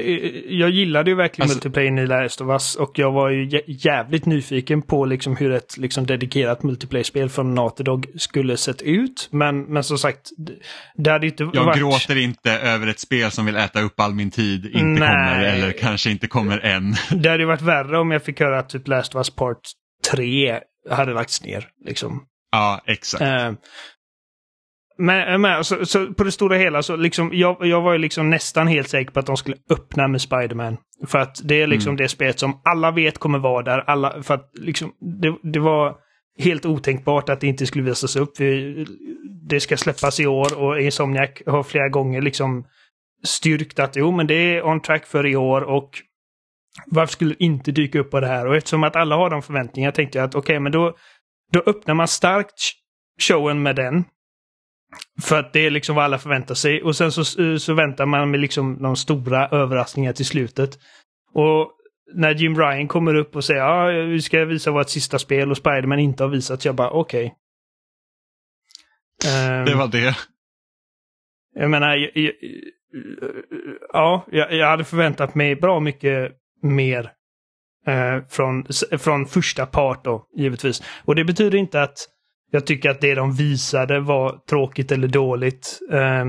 jag 0.49 0.70
gillade 0.70 1.11
ju 1.11 1.16
verkligen 1.16 1.43
Alltså- 1.51 1.57
multiplayer 1.57 1.99
i 2.01 2.07
Last 2.07 2.41
of 2.41 2.49
Us 2.49 2.77
och 2.77 2.99
jag 2.99 3.12
var 3.12 3.31
ju 3.31 3.45
jä- 3.49 3.62
jävligt 3.66 4.27
nyfiken 4.27 4.83
på 4.83 5.05
liksom 5.05 5.37
hur 5.37 5.53
ett 5.53 5.77
liksom 5.79 6.07
dedikerat 6.07 6.62
multiplayer-spel 6.62 7.29
från 7.29 7.55
Naughty 7.55 7.83
Dog 7.85 8.07
skulle 8.16 8.57
sett 8.57 8.83
ut. 8.83 9.29
Men, 9.33 9.62
men 9.62 9.85
som 9.85 9.99
sagt, 9.99 10.31
det 10.97 11.11
hade 11.11 11.27
inte 11.27 11.51
Jag 11.55 11.64
varit... 11.64 11.79
gråter 11.79 12.16
inte 12.18 12.53
över 12.53 12.87
ett 12.87 13.01
spel 13.01 13.31
som 13.31 13.47
vill 13.47 13.57
äta 13.57 13.81
upp 13.81 14.01
all 14.01 14.14
min 14.14 14.31
tid, 14.31 14.64
inte 14.66 14.79
Nej. 14.85 14.99
kommer 15.09 15.45
eller 15.45 15.73
kanske 15.73 16.11
inte 16.11 16.27
kommer 16.27 16.59
än. 16.59 16.95
Det 17.23 17.29
hade 17.31 17.43
ju 17.43 17.47
varit 17.47 17.62
värre 17.62 17.99
om 17.99 18.11
jag 18.11 18.23
fick 18.25 18.41
höra 18.41 18.59
att 18.59 18.68
typ 18.68 18.89
Last 18.89 19.14
of 19.14 19.18
Us 19.18 19.31
Part 19.31 19.61
3 20.11 20.61
hade 20.91 21.12
lagts 21.12 21.45
ner. 21.45 21.68
Liksom. 21.87 22.23
Ja, 22.53 22.83
exakt. 22.87 23.23
Eh, 23.23 23.53
men, 24.99 25.40
men 25.40 25.64
så, 25.64 25.86
så 25.86 26.14
på 26.14 26.24
det 26.24 26.32
stora 26.32 26.57
hela 26.57 26.82
så 26.82 26.97
liksom, 26.97 27.30
jag, 27.32 27.57
jag 27.61 27.80
var 27.80 27.93
ju 27.93 27.99
liksom 27.99 28.30
nästan 28.30 28.66
helt 28.66 28.88
säker 28.88 29.12
på 29.12 29.20
att 29.20 29.26
de 29.26 29.36
skulle 29.36 29.57
öppna 29.70 30.09
med 30.09 30.20
Spider-Man. 30.20 30.76
För 31.07 31.18
att 31.18 31.40
det 31.45 31.62
är 31.62 31.66
liksom 31.66 31.90
Mm. 31.90 31.97
det 31.97 32.09
spelet 32.09 32.38
som 32.38 32.61
alla 32.64 32.90
vet 32.90 33.18
kommer 33.18 33.38
vara 33.38 33.62
där. 33.62 33.84
Alla, 33.86 34.22
för 34.22 34.34
att 34.34 34.51
liksom, 34.55 34.93
det, 35.20 35.34
det 35.43 35.59
var 35.59 35.97
helt 36.38 36.66
otänkbart 36.66 37.28
att 37.28 37.40
det 37.40 37.47
inte 37.47 37.66
skulle 37.66 37.84
visas 37.84 38.16
upp. 38.16 38.32
Det 39.49 39.61
ska 39.61 39.76
släppas 39.76 40.20
i 40.20 40.26
år 40.26 40.59
och 40.62 40.80
Insomniac 40.80 41.30
har 41.47 41.62
flera 41.62 41.88
gånger 41.88 42.22
liksom 42.22 42.64
styrkt 43.24 43.78
att 43.78 43.97
jo, 43.97 44.11
men 44.11 44.26
det 44.26 44.34
är 44.34 44.66
on 44.66 44.80
track 44.82 45.07
för 45.07 45.26
i 45.26 45.36
år 45.36 45.62
och 45.62 45.90
varför 46.86 47.12
skulle 47.12 47.34
det 47.34 47.45
inte 47.45 47.72
dyka 47.72 47.99
upp 47.99 48.11
på 48.11 48.20
det 48.20 48.26
här? 48.26 48.47
Och 48.47 48.57
eftersom 48.57 48.84
att 48.84 48.97
alla 48.97 49.16
har 49.16 49.30
de 49.30 49.43
förväntningarna 49.43 49.93
tänkte 49.93 50.18
jag 50.18 50.24
att 50.24 50.34
okej, 50.34 50.61
men 50.61 50.72
då, 50.72 50.97
då 51.53 51.62
öppnar 51.66 51.95
man 51.95 52.09
starkt 52.09 52.55
showen 53.20 53.62
med 53.62 53.76
den. 53.76 54.05
För 55.22 55.38
att 55.38 55.53
det 55.53 55.66
är 55.66 55.70
liksom 55.70 55.97
vad 55.97 56.05
alla 56.05 56.18
förväntar 56.18 56.55
sig. 56.55 56.82
Och 56.82 56.97
sen 56.97 57.12
så, 57.12 57.24
så 57.59 57.74
väntar 57.74 58.07
man 58.07 58.30
med 58.30 58.40
liksom 58.40 58.82
de 58.82 58.97
stora 58.97 59.49
överraskningar 59.49 60.12
till 60.12 60.26
slutet. 60.26 60.78
Och 61.34 61.70
när 62.14 62.34
Jim 62.34 62.59
Ryan 62.59 62.88
kommer 62.88 63.14
upp 63.14 63.36
och 63.36 63.45
säger 63.45 63.61
ja, 63.61 63.86
vi 64.07 64.22
ska 64.22 64.45
visa 64.45 64.70
vårt 64.70 64.88
sista 64.88 65.18
spel 65.18 65.51
och 65.51 65.57
Spiderman 65.57 65.99
inte 65.99 66.22
har 66.24 66.30
visat, 66.30 66.64
jag 66.64 66.74
bara 66.74 66.90
okej. 66.90 67.34
Ehm, 69.26 69.64
Det 69.64 69.74
var 69.74 69.88
det. 69.88 70.16
jag 71.55 71.70
menar, 71.70 71.97
jag, 71.97 72.11
jag, 72.14 72.32
ja, 73.93 74.26
jag, 74.30 74.53
jag 74.55 74.66
hade 74.66 74.84
förväntat 74.84 75.34
mig 75.34 75.57
bra 75.57 75.80
mycket 75.80 76.32
mer 76.62 77.12
eh, 77.86 78.24
från, 78.28 78.66
från 78.99 79.26
första 79.26 79.66
part 79.66 80.05
då, 80.05 80.26
givetvis. 80.36 80.82
Och 81.05 81.14
det 81.14 81.24
betyder 81.24 81.59
inte 81.59 81.82
att 81.82 81.97
jag 82.55 82.66
tycker 82.66 82.90
att 82.90 83.00
det 83.00 83.14
de 83.14 83.32
visade 83.32 84.00
var 84.00 84.38
tråkigt 84.50 84.92
eller 84.92 85.09
dåligt. 85.09 85.80
Eh, 85.90 86.26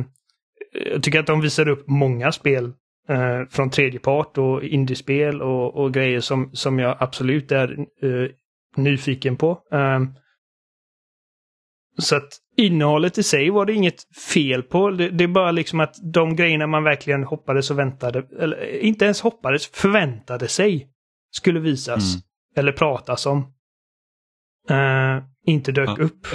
jag 0.93 1.03
tycker 1.03 1.19
att 1.19 1.27
de 1.27 1.41
visade 1.41 1.71
upp 1.71 1.87
många 1.87 2.31
spel 2.31 2.73
eh, 3.09 3.41
från 3.49 3.69
tredje 3.69 3.99
part 3.99 4.37
och 4.37 4.63
indiespel 4.63 5.41
och, 5.41 5.75
och 5.75 5.93
grejer 5.93 6.19
som, 6.19 6.49
som 6.53 6.79
jag 6.79 6.97
absolut 6.99 7.51
är 7.51 7.79
eh, 7.79 8.29
nyfiken 8.77 9.35
på. 9.35 9.59
Så 11.97 12.15
att 12.15 12.29
innehållet 12.57 13.17
i 13.17 13.23
sig 13.23 13.49
var 13.49 13.65
det 13.65 13.73
inget 13.73 14.15
fel 14.31 14.63
på. 14.63 14.89
Det, 14.89 15.09
det 15.09 15.23
är 15.23 15.27
bara 15.27 15.51
liksom 15.51 15.79
att 15.79 15.95
de 16.13 16.35
grejerna 16.35 16.67
man 16.67 16.83
verkligen 16.83 17.23
hoppades 17.23 17.71
och 17.71 17.79
väntade, 17.79 18.27
eller 18.39 18.79
inte 18.79 19.05
ens 19.05 19.21
hoppades, 19.21 19.67
förväntade 19.67 20.47
sig 20.47 20.87
skulle 21.31 21.59
visas. 21.59 22.15
Mm. 22.15 22.23
Eller 22.55 22.71
pratas 22.71 23.25
om. 23.25 23.53
Inte 25.45 25.71
dök 25.71 25.89
Ja. 25.89 26.03
upp. 26.03 26.27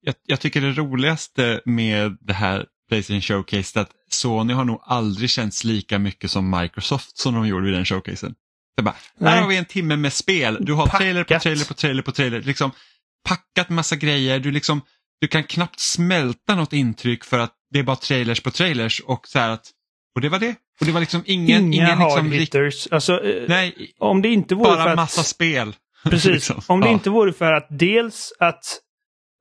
Jag, 0.00 0.14
jag 0.26 0.40
tycker 0.40 0.60
det 0.60 0.72
roligaste 0.72 1.60
med 1.64 2.16
det 2.20 2.32
här 2.32 2.66
Playstation 2.88 3.20
Showcase 3.22 3.78
är 3.78 3.82
att 3.82 3.90
Sony 4.10 4.52
har 4.54 4.64
nog 4.64 4.80
aldrig 4.84 5.30
känts 5.30 5.64
lika 5.64 5.98
mycket 5.98 6.30
som 6.30 6.50
Microsoft 6.60 7.18
som 7.18 7.34
de 7.34 7.46
gjorde 7.48 7.64
vid 7.64 7.74
den 7.74 7.84
showcasen. 7.84 8.34
Det 8.76 8.82
bara, 8.82 8.94
Nej. 9.18 9.32
här 9.32 9.42
har 9.42 9.48
vi 9.48 9.56
en 9.56 9.64
timme 9.64 9.96
med 9.96 10.12
spel, 10.12 10.58
du 10.60 10.72
har 10.72 10.86
trailer 10.86 11.22
på 11.24 11.28
Packat. 11.28 11.42
trailer 11.42 11.64
på 11.64 11.74
trailer 11.74 12.02
på 12.02 12.12
trailer. 12.12 12.42
Liksom, 12.42 12.70
packat 13.28 13.68
massa 13.68 13.96
grejer, 13.96 14.38
du, 14.40 14.50
liksom, 14.50 14.80
du 15.20 15.28
kan 15.28 15.44
knappt 15.44 15.80
smälta 15.80 16.54
något 16.54 16.72
intryck 16.72 17.24
för 17.24 17.38
att 17.38 17.52
det 17.70 17.78
är 17.78 17.82
bara 17.82 17.96
trailers 17.96 18.40
på 18.40 18.50
trailers 18.50 19.00
och 19.00 19.28
så 19.28 19.38
att, 19.38 19.70
och 20.14 20.20
det 20.20 20.28
var 20.28 20.38
det. 20.38 20.54
Och 20.80 20.86
det 20.86 20.92
var 20.92 21.00
liksom 21.00 21.22
ingen, 21.26 21.72
Inga 21.74 21.92
ingen 21.92 21.98
liksom, 21.98 22.32
hitters. 22.32 22.88
Alltså, 22.90 23.24
eh, 23.24 23.44
nej, 23.48 23.92
om 23.98 24.22
det 24.22 24.28
inte 24.28 24.54
vore 24.54 24.70
för 24.70 24.76
bara 24.76 24.90
att... 24.90 24.96
massa 24.96 25.22
spel. 25.22 25.76
Precis. 26.10 26.32
Liksom. 26.48 26.60
Om 26.68 26.80
det 26.80 26.86
Ja. 26.86 26.92
inte 26.92 27.10
vore 27.10 27.32
för 27.32 27.52
att 27.52 27.66
dels 27.70 28.32
att 28.38 28.64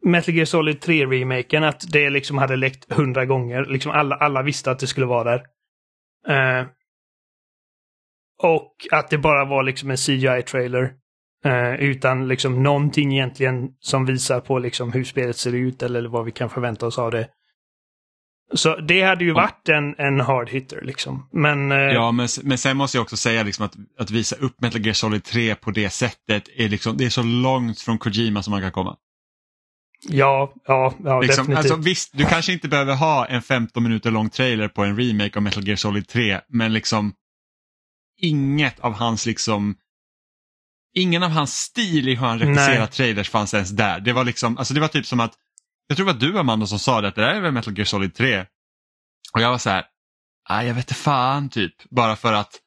Metal 0.05 0.35
Gear 0.35 0.45
Solid 0.45 0.79
3-remaken, 0.79 1.63
att 1.63 1.83
det 1.91 2.09
liksom 2.09 2.37
hade 2.37 2.55
läckt 2.55 2.93
hundra 2.93 3.25
gånger. 3.25 3.65
Liksom 3.65 3.91
alla, 3.91 4.15
alla 4.15 4.41
visste 4.41 4.71
att 4.71 4.79
det 4.79 4.87
skulle 4.87 5.05
vara 5.05 5.23
där. 5.23 5.41
Eh, 6.59 6.65
och 8.43 8.71
att 8.91 9.09
det 9.09 9.17
bara 9.17 9.45
var 9.45 9.63
liksom 9.63 9.89
en 9.91 9.97
CGI-trailer. 9.97 10.93
Eh, 11.45 11.73
utan 11.75 12.27
liksom 12.27 12.63
någonting 12.63 13.13
egentligen 13.13 13.69
som 13.79 14.05
visar 14.05 14.39
på 14.39 14.59
liksom 14.59 14.91
hur 14.91 15.03
spelet 15.03 15.37
ser 15.37 15.55
ut 15.55 15.83
eller 15.83 16.07
vad 16.07 16.25
vi 16.25 16.31
kan 16.31 16.49
förvänta 16.49 16.85
oss 16.87 16.99
av 16.99 17.11
det. 17.11 17.27
Så 18.53 18.75
det 18.75 19.01
hade 19.01 19.23
ju 19.23 19.31
varit 19.31 19.69
en, 19.69 19.95
en 19.97 20.19
hard 20.19 20.49
hitter 20.49 20.81
liksom. 20.81 21.29
Men 21.31 21.71
eh, 21.71 21.77
Ja, 21.77 22.11
men, 22.11 22.27
men 22.43 22.57
sen 22.57 22.77
måste 22.77 22.97
jag 22.97 23.01
också 23.01 23.17
säga 23.17 23.43
liksom 23.43 23.65
att, 23.65 23.75
att 23.99 24.11
visa 24.11 24.35
upp 24.35 24.61
Metal 24.61 24.85
Gear 24.85 24.93
Solid 24.93 25.23
3 25.23 25.55
på 25.55 25.71
det 25.71 25.89
sättet 25.89 26.49
är, 26.55 26.69
liksom, 26.69 26.97
det 26.97 27.05
är 27.05 27.09
så 27.09 27.23
långt 27.23 27.81
från 27.81 27.97
Kojima 27.97 28.43
som 28.43 28.51
man 28.51 28.61
kan 28.61 28.71
komma. 28.71 28.95
ja, 30.09 30.53
ja, 30.65 30.93
ja 31.03 31.21
Liksom, 31.21 31.43
definitivt. 31.47 31.57
alltså, 31.71 31.75
visst, 31.89 32.11
du 32.13 32.25
kanske 32.25 32.53
inte 32.53 32.67
behöver 32.67 32.95
ha 32.95 33.25
en 33.25 33.41
15 33.41 33.83
minuter 33.83 34.11
lång 34.11 34.29
trailer 34.29 34.67
på 34.67 34.83
en 34.83 34.97
remake 34.99 35.39
av 35.39 35.43
Metal 35.43 35.67
Gear 35.67 35.75
Solid 35.75 36.07
3, 36.07 36.41
men 36.49 36.73
liksom 36.73 37.13
inget 38.21 38.79
av 38.79 38.93
hans 38.93 39.25
liksom 39.25 39.75
Ingen 40.97 41.23
av 41.23 41.29
hans 41.29 41.57
stil 41.57 42.07
i 42.09 42.15
hur 42.15 42.25
han 42.25 42.39
regisserar 42.39 42.87
trailers 42.87 43.29
fanns 43.29 43.53
ens 43.53 43.69
där. 43.69 43.99
Det 43.99 44.13
var 44.13 44.23
liksom, 44.23 44.57
alltså 44.57 44.73
det 44.73 44.79
var 44.79 44.87
typ 44.87 45.05
som 45.05 45.19
att, 45.19 45.33
jag 45.87 45.97
tror 45.97 46.05
det 46.07 46.13
var 46.13 46.19
du 46.19 46.39
Amanda 46.39 46.67
som 46.67 46.79
sa 46.79 47.01
det, 47.01 47.07
att 47.07 47.15
det 47.15 47.21
där 47.21 47.35
är 47.35 47.41
väl 47.41 47.51
Metal 47.51 47.77
Gear 47.77 47.85
Solid 47.85 48.15
3. 48.15 48.45
Och 49.33 49.41
jag 49.41 49.51
var 49.51 49.57
så 49.57 49.69
här, 49.69 49.85
nej 50.49 50.67
jag 50.67 50.73
vet 50.75 50.83
inte 50.83 50.93
fan 51.01 51.49
typ, 51.49 51.73
bara 51.89 52.15
för 52.15 52.33
att 52.33 52.59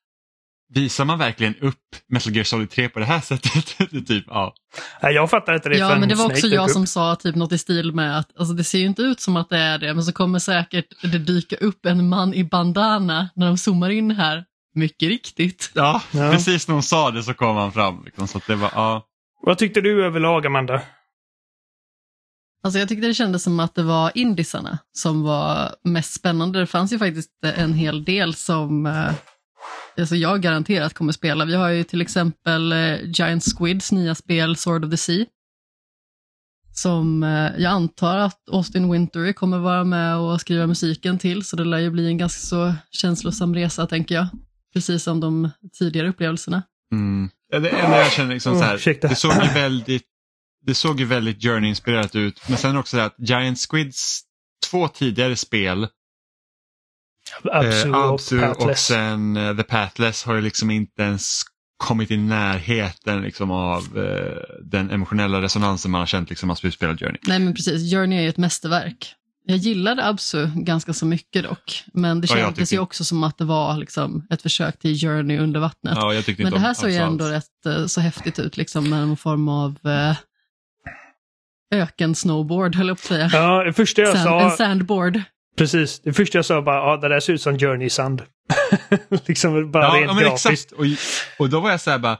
visar 0.75 1.05
man 1.05 1.19
verkligen 1.19 1.55
upp 1.57 1.79
Metal 2.09 2.33
Gear 2.35 2.45
Solid 2.45 2.71
3 2.71 2.89
på 2.89 2.99
det 2.99 3.05
här 3.05 3.21
sättet? 3.31 3.79
Typ, 4.07 4.25
ja. 4.27 4.55
Nej, 5.03 5.15
jag 5.15 5.31
fattar 5.31 5.55
inte 5.55 5.69
det 5.69 5.77
Ja, 5.79 5.99
men 5.99 6.09
det 6.09 6.15
var 6.15 6.27
också 6.27 6.47
jag 6.47 6.65
upp. 6.65 6.71
som 6.71 6.87
sa 6.87 7.17
typ 7.17 7.35
något 7.35 7.53
i 7.53 7.59
stil 7.59 7.93
med 7.95 8.19
att 8.19 8.39
alltså, 8.39 8.55
det 8.55 8.65
ser 8.65 8.79
ju 8.79 8.87
inte 8.87 9.03
ut 9.03 9.21
som 9.21 9.37
att 9.37 9.49
det 9.49 9.59
är 9.59 9.79
det, 9.79 9.95
men 9.95 10.05
så 10.05 10.13
kommer 10.13 10.39
säkert 10.39 10.87
det 11.03 11.19
dyka 11.19 11.57
upp 11.57 11.87
en 11.87 12.09
man 12.09 12.35
i 12.35 12.45
bandana 12.45 13.29
när 13.35 13.47
de 13.47 13.59
zoomar 13.59 13.91
in 13.91 14.11
här. 14.11 14.45
Mycket 14.75 15.09
riktigt. 15.09 15.71
Ja, 15.75 16.03
Ja. 16.11 16.31
precis 16.33 16.69
när 16.69 16.73
hon 16.73 16.83
sa 16.83 17.11
det 17.11 17.23
så 17.23 17.35
kom 17.35 17.57
han 17.57 17.73
fram. 17.73 18.05
Liksom, 18.05 18.29
så 18.29 18.39
att 18.39 18.47
det 18.47 18.55
var, 18.57 18.71
ja. 18.75 19.07
Vad 19.43 19.59
tyckte 19.59 19.81
du 19.81 20.05
överlag, 20.05 20.47
Amanda? 20.47 20.81
Alltså 22.63 22.79
jag 22.79 22.89
tyckte 22.89 23.07
det 23.07 23.15
kändes 23.15 23.43
som 23.43 23.61
att 23.61 23.75
det 23.75 23.83
var 23.83 24.13
indisarna 24.15 24.79
som 24.93 25.23
var 25.23 25.75
mest 25.85 26.13
spännande. 26.13 26.59
Det 26.59 26.67
fanns 26.67 26.93
ju 26.93 26.99
faktiskt 26.99 27.31
en 27.43 27.73
hel 27.73 28.05
del 28.05 28.35
som 28.35 28.87
eh, 28.87 29.11
alltså 29.99 30.17
jag 30.17 30.43
garanterat 30.43 30.95
kommer 30.95 31.13
spela. 31.13 31.45
Vi 31.45 31.55
har 31.55 31.69
ju 31.69 31.85
till 31.85 32.01
exempel 32.01 32.73
eh, 32.73 32.97
Giant 33.05 33.45
Squids 33.45 33.93
nya 33.93 34.15
spel 34.15 34.57
Sword 34.57 34.85
of 34.85 34.91
the 34.91 34.97
Sea. 34.97 35.27
Som 36.75 37.23
eh, 37.23 37.51
jag 37.59 37.73
antar 37.73 38.17
att 38.17 38.49
Austin 38.51 38.93
Wintory 38.93 39.33
kommer 39.33 39.59
vara 39.59 39.85
med 39.85 40.17
och 40.17 40.41
skriva 40.41 40.67
musiken 40.67 41.19
till, 41.19 41.45
så 41.45 41.57
det 41.57 41.65
lär 41.65 41.79
ju 41.79 41.91
bli 41.91 42.07
en 42.07 42.19
ganska 42.19 42.41
så 42.41 42.75
känslosam 42.91 43.55
resa 43.55 43.87
tänker 43.87 44.15
jag. 44.15 44.27
Precis 44.75 45.03
som 45.03 45.21
de 45.21 45.51
tidigare 45.79 46.09
upplevelserna. 46.09 46.63
Mm. 46.93 47.31
Det 47.51 47.69
enda 47.69 47.99
jag 47.99 48.13
känner 48.13 48.35
liksom 48.35 48.59
så 48.59 48.65
här, 48.65 49.09
det 49.09 49.15
såg 49.15 49.33
ju 49.33 49.49
väldigt, 49.55 50.07
det 50.67 50.75
såg 50.75 51.01
ju 51.01 51.07
väldigt 51.07 51.43
Journey-inspirerat 51.43 52.17
ut. 52.17 52.49
Men 52.49 52.59
sen 52.59 52.77
också 52.77 52.97
det 52.97 53.05
att 53.05 53.15
Giant 53.19 53.59
Squids 53.59 54.21
två 54.71 54.89
tidigare 54.89 55.37
spel, 55.37 55.89
Absu 57.53 57.89
eh, 57.89 57.95
och 57.95 58.15
Absu 58.15 58.47
och 58.47 58.79
sen 58.79 59.37
eh, 59.37 59.57
The 59.57 59.63
Pathless 59.63 60.25
har 60.25 60.35
ju 60.35 60.41
liksom 60.41 60.71
inte 60.71 61.03
ens 61.03 61.43
kommit 61.77 62.11
i 62.11 62.17
närheten 62.17 63.23
liksom, 63.23 63.51
av 63.51 63.99
eh, 63.99 64.57
den 64.65 64.91
emotionella 64.91 65.43
resonansen 65.43 65.91
man 65.91 65.99
har 65.99 66.07
känt 66.07 66.31
liksom, 66.31 66.51
av 66.51 66.55
spelat 66.55 67.01
Journey. 67.01 67.19
Nej 67.27 67.39
men 67.39 67.55
precis, 67.55 67.93
Journey 67.93 68.19
är 68.19 68.23
ju 68.23 68.29
ett 68.29 68.37
mästerverk. 68.37 69.15
Jag 69.45 69.57
gillade 69.57 70.07
Absu 70.07 70.51
ganska 70.55 70.93
så 70.93 71.07
mycket 71.07 71.43
dock, 71.43 71.85
men 71.93 72.21
det 72.21 72.27
kändes 72.27 72.73
ju 72.73 72.79
också 72.79 73.05
som 73.05 73.25
att 73.25 73.39
det 73.39 73.45
var 73.45 73.77
liksom, 73.77 74.27
ett 74.31 74.43
försök 74.43 74.79
till 74.79 75.01
Journey 75.01 75.39
under 75.39 75.61
vattnet. 75.61 75.95
Ja, 75.97 76.23
men 76.39 76.53
det 76.53 76.59
här 76.59 76.75
såg 76.75 76.91
ju 76.91 76.97
ändå 76.97 77.25
alls. 77.25 77.33
rätt 77.33 77.67
eh, 77.67 77.87
så 77.87 78.01
häftigt 78.01 78.39
ut, 78.39 78.57
liksom 78.57 78.91
med 78.91 79.07
någon 79.07 79.17
form 79.17 79.49
av 79.49 79.79
eh, 79.85 80.17
öken-snowboard, 81.75 82.75
höll 82.77 82.89
jag 82.89 82.97
på 82.97 83.01
att 83.01 83.07
säga. 83.07 83.31
Ja, 83.33 83.65
det 83.65 83.73
första 83.73 84.03
jag 84.03 84.17
Sand, 84.19 84.41
en 84.43 84.51
sa, 84.51 84.57
sandboard. 84.57 85.21
precis, 85.57 86.01
det 86.01 86.13
första 86.13 86.39
jag 86.39 86.45
sa 86.45 86.63
bara, 86.63 86.77
ja 86.77 86.97
det 86.97 87.09
där 87.09 87.21
ser 87.21 87.33
ut 87.33 87.43
som 87.43 87.59
Journey 87.59 87.91
Sand. 87.91 88.23
liksom 89.27 89.71
bara 89.71 89.85
Ja, 89.85 89.95
rent 89.95 90.07
ja 90.07 90.15
men 90.15 90.25
grafiskt. 90.25 90.49
exakt. 90.51 90.73
Och, 90.73 91.45
och 91.45 91.51
då 91.51 91.61
var 91.61 91.71
jag 91.71 91.81
så 91.81 91.91
här 91.91 91.99
bara, 91.99 92.19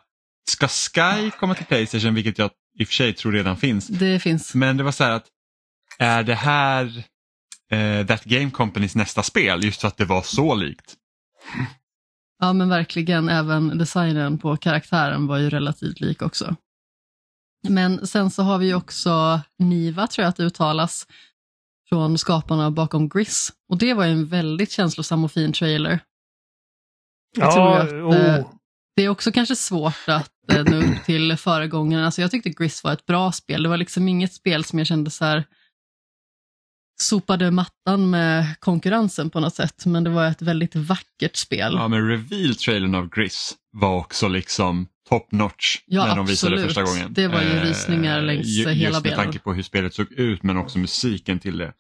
ska 0.51 0.69
Sky 0.69 1.31
komma 1.31 1.55
till 1.55 1.67
Playstation, 1.67 2.15
vilket 2.15 2.39
jag 2.39 2.51
i 2.79 2.85
och 2.85 2.89
för 2.89 2.95
sig 2.95 3.13
tror 3.13 3.33
redan 3.33 3.57
finns. 3.57 3.89
Det 3.89 4.21
finns. 4.21 4.55
Men 4.55 4.77
det 4.77 4.83
var 4.83 4.93
så 4.93 5.05
här 5.05 5.11
att, 5.13 5.27
är 5.99 6.23
det 6.23 6.35
här 6.35 7.03
eh, 7.73 8.07
That 8.07 8.25
Game 8.25 8.51
Companys 8.51 8.95
nästa 8.95 9.23
spel? 9.23 9.65
Just 9.65 9.81
för 9.81 9.89
att 9.89 9.97
det 9.97 10.05
var 10.05 10.23
så 10.23 10.55
likt. 10.55 10.95
Ja 12.41 12.53
men 12.53 12.69
verkligen, 12.69 13.29
även 13.29 13.79
designen 13.79 14.39
på 14.39 14.57
karaktären 14.57 15.27
var 15.27 15.39
ju 15.39 15.51
relativt 15.51 16.01
lik 16.01 16.23
också. 16.23 16.57
Men 17.69 18.07
sen 18.07 18.31
så 18.31 18.43
har 18.43 18.59
vi 18.59 18.75
också 18.75 19.41
Niva, 19.59 20.07
tror 20.07 20.23
jag 20.23 20.29
att 20.29 20.37
det 20.37 20.43
uttalas, 20.45 21.07
från 21.89 22.19
skaparna 22.19 22.71
bakom 22.71 23.09
Gris. 23.09 23.53
Och 23.69 23.79
det 23.79 23.95
var 23.95 24.05
ju 24.05 24.13
en 24.13 24.27
väldigt 24.27 24.71
känslosam 24.71 25.25
och 25.25 25.33
fin 25.33 25.53
trailer. 25.53 26.01
Jag 27.37 27.53
tror 27.53 27.67
Ja, 27.67 27.83
att, 27.83 27.93
oh. 27.93 28.17
eh, 28.17 28.47
Det 28.97 29.03
är 29.03 29.09
också 29.09 29.33
kanske 29.33 29.57
svårt 29.57 30.09
att 30.09 30.33
eh, 30.53 30.65
nå 30.65 30.77
upp 30.77 31.05
till 31.05 31.37
föregångaren. 31.37 32.05
Alltså 32.05 32.21
jag 32.21 32.31
tyckte 32.31 32.51
Gris 32.51 32.85
var 32.85 32.93
ett 32.93 33.07
bra 33.07 33.33
spel. 33.33 33.63
Det 33.63 33.69
var 33.69 33.77
liksom 33.77 34.09
inget 34.09 34.33
spel 34.33 34.65
som 34.65 34.79
jag 34.79 34.89
kände 34.89 35.11
så 35.11 35.25
här 35.25 35.45
sopade 37.03 37.51
mattan 37.51 38.11
med 38.11 38.61
konkurrensen 38.61 39.31
på 39.31 39.41
något 39.41 39.55
sätt. 39.55 39.87
Men 39.87 40.05
det 40.05 40.11
var 40.11 40.27
ett 40.27 40.43
väldigt 40.43 40.75
vackert 40.77 41.37
spel. 41.37 41.73
Ja, 41.75 41.89
men 41.89 42.09
reveal-trailern 42.09 42.95
av 42.95 43.09
Gris 43.09 43.57
var 43.73 43.97
också 43.97 44.29
liksom 44.29 44.87
top 45.09 45.33
notch 45.33 45.79
Ja, 45.87 46.07
när 46.07 46.17
de 46.17 46.27
visade 46.27 46.57
det 46.57 46.63
första 46.63 46.83
gången. 46.83 47.13
Det 47.13 47.29
var 47.29 47.41
ju 47.43 47.49
Eh, 47.49 47.63
rysningar 47.63 48.23
längs 48.23 48.59
hela 48.59 48.73
Just 48.73 48.93
med 48.93 49.03
benen. 49.03 49.19
tanke 49.19 49.39
på 49.39 49.53
hur 49.53 49.63
spelet 49.63 49.95
såg 49.95 50.13
ut 50.13 50.43
men 50.43 50.57
också 50.57 50.79
musiken 50.79 51.39
till 51.39 51.59
det. 51.59 51.73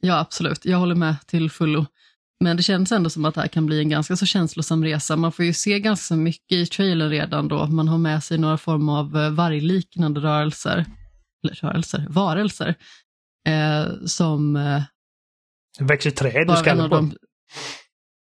Ja, 0.00 0.18
absolut. 0.18 0.64
Jag 0.64 0.78
håller 0.78 0.94
med 0.94 1.16
till 1.26 1.50
fullo. 1.50 1.86
Men 2.40 2.56
det 2.56 2.62
känns 2.62 2.92
ändå 2.92 3.10
som 3.10 3.24
att 3.24 3.34
det 3.34 3.40
här 3.40 3.48
kan 3.48 3.66
bli 3.66 3.78
en 3.78 3.88
ganska 3.88 4.16
så 4.16 4.26
känslosam 4.26 4.84
resa. 4.84 5.16
Man 5.16 5.32
får 5.32 5.44
ju 5.44 5.52
se 5.52 5.80
ganska 5.80 6.14
mycket 6.16 6.52
i 6.52 6.66
trailern 6.66 7.10
redan 7.10 7.48
då. 7.48 7.66
Man 7.66 7.88
har 7.88 7.98
med 7.98 8.24
sig 8.24 8.38
några 8.38 8.58
form 8.58 8.88
av 8.88 9.16
eh, 9.16 9.30
vargliknande 9.30 10.20
rörelser, 10.20 10.86
eller 11.44 11.54
rörelser, 11.54 12.06
varelser, 12.10 12.74
eh, 13.48 13.86
som 14.06 14.56
eh, 14.56 14.82
Det 15.78 15.84
växer 15.84 16.10
träd 16.10 16.58
skallen 16.58 16.84
av 16.84 16.88
på 16.88 16.94
dem... 16.94 17.14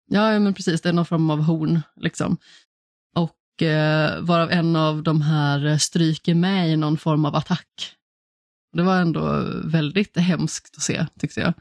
Ja, 0.07 0.33
ja, 0.33 0.39
men 0.39 0.53
precis. 0.53 0.81
Det 0.81 0.89
är 0.89 0.93
någon 0.93 1.05
form 1.05 1.29
av 1.29 1.41
horn. 1.41 1.81
Liksom. 2.01 2.37
Och 3.55 3.61
eh, 3.61 4.21
varav 4.21 4.51
en 4.51 4.75
av 4.75 5.03
de 5.03 5.21
här 5.21 5.65
eh, 5.65 5.77
stryker 5.77 6.35
med 6.35 6.69
i 6.69 6.75
någon 6.77 6.97
form 6.97 7.25
av 7.25 7.35
attack. 7.35 7.67
Det 8.73 8.83
var 8.83 9.01
ändå 9.01 9.43
väldigt 9.63 10.17
hemskt 10.17 10.75
att 10.77 10.83
se, 10.83 11.05
tyckte 11.19 11.39
jag. 11.39 11.53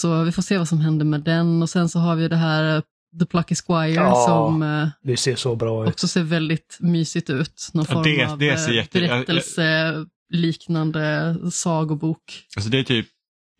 Så 0.00 0.22
vi 0.24 0.32
får 0.32 0.42
se 0.42 0.58
vad 0.58 0.68
som 0.68 0.80
händer 0.80 1.04
med 1.04 1.20
den. 1.20 1.62
Och 1.62 1.70
sen 1.70 1.88
så 1.88 1.98
har 1.98 2.16
vi 2.16 2.28
det 2.28 2.36
här 2.36 2.76
eh, 2.76 2.82
The 3.20 3.26
Plucky 3.26 3.54
Squire 3.66 3.94
Ja. 3.94 4.24
som 4.28 4.62
eh, 4.62 4.88
Det 5.02 5.16
ser 5.16 5.36
så 5.36 5.56
bra 5.56 5.82
ut. 5.84 5.88
också 5.88 6.08
ser 6.08 6.22
väldigt 6.22 6.76
mysigt 6.80 7.30
ut. 7.30 7.70
Någon 7.74 7.86
Ja, 7.88 7.94
form 7.94 8.04
det- 8.04 8.24
av 8.24 8.38
det 8.38 8.58
ser 8.58 8.72
jätte- 8.72 9.00
berättelseliknande 9.00 11.36
sagobok. 11.52 12.46
Alltså 12.56 12.70
det 12.70 12.78
är 12.78 12.84
typ 12.84 13.06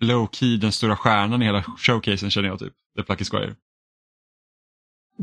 low 0.01 0.29
key 0.33 0.57
den 0.57 0.73
stora 0.73 0.97
stjärnan 0.97 1.43
i 1.43 1.45
hela 1.45 1.63
showcasen 1.79 2.31
känner 2.31 2.49
jag 2.49 2.59
typ. 2.59 2.73
The 2.97 3.03
Plucky 3.03 3.25
Squire. 3.25 3.55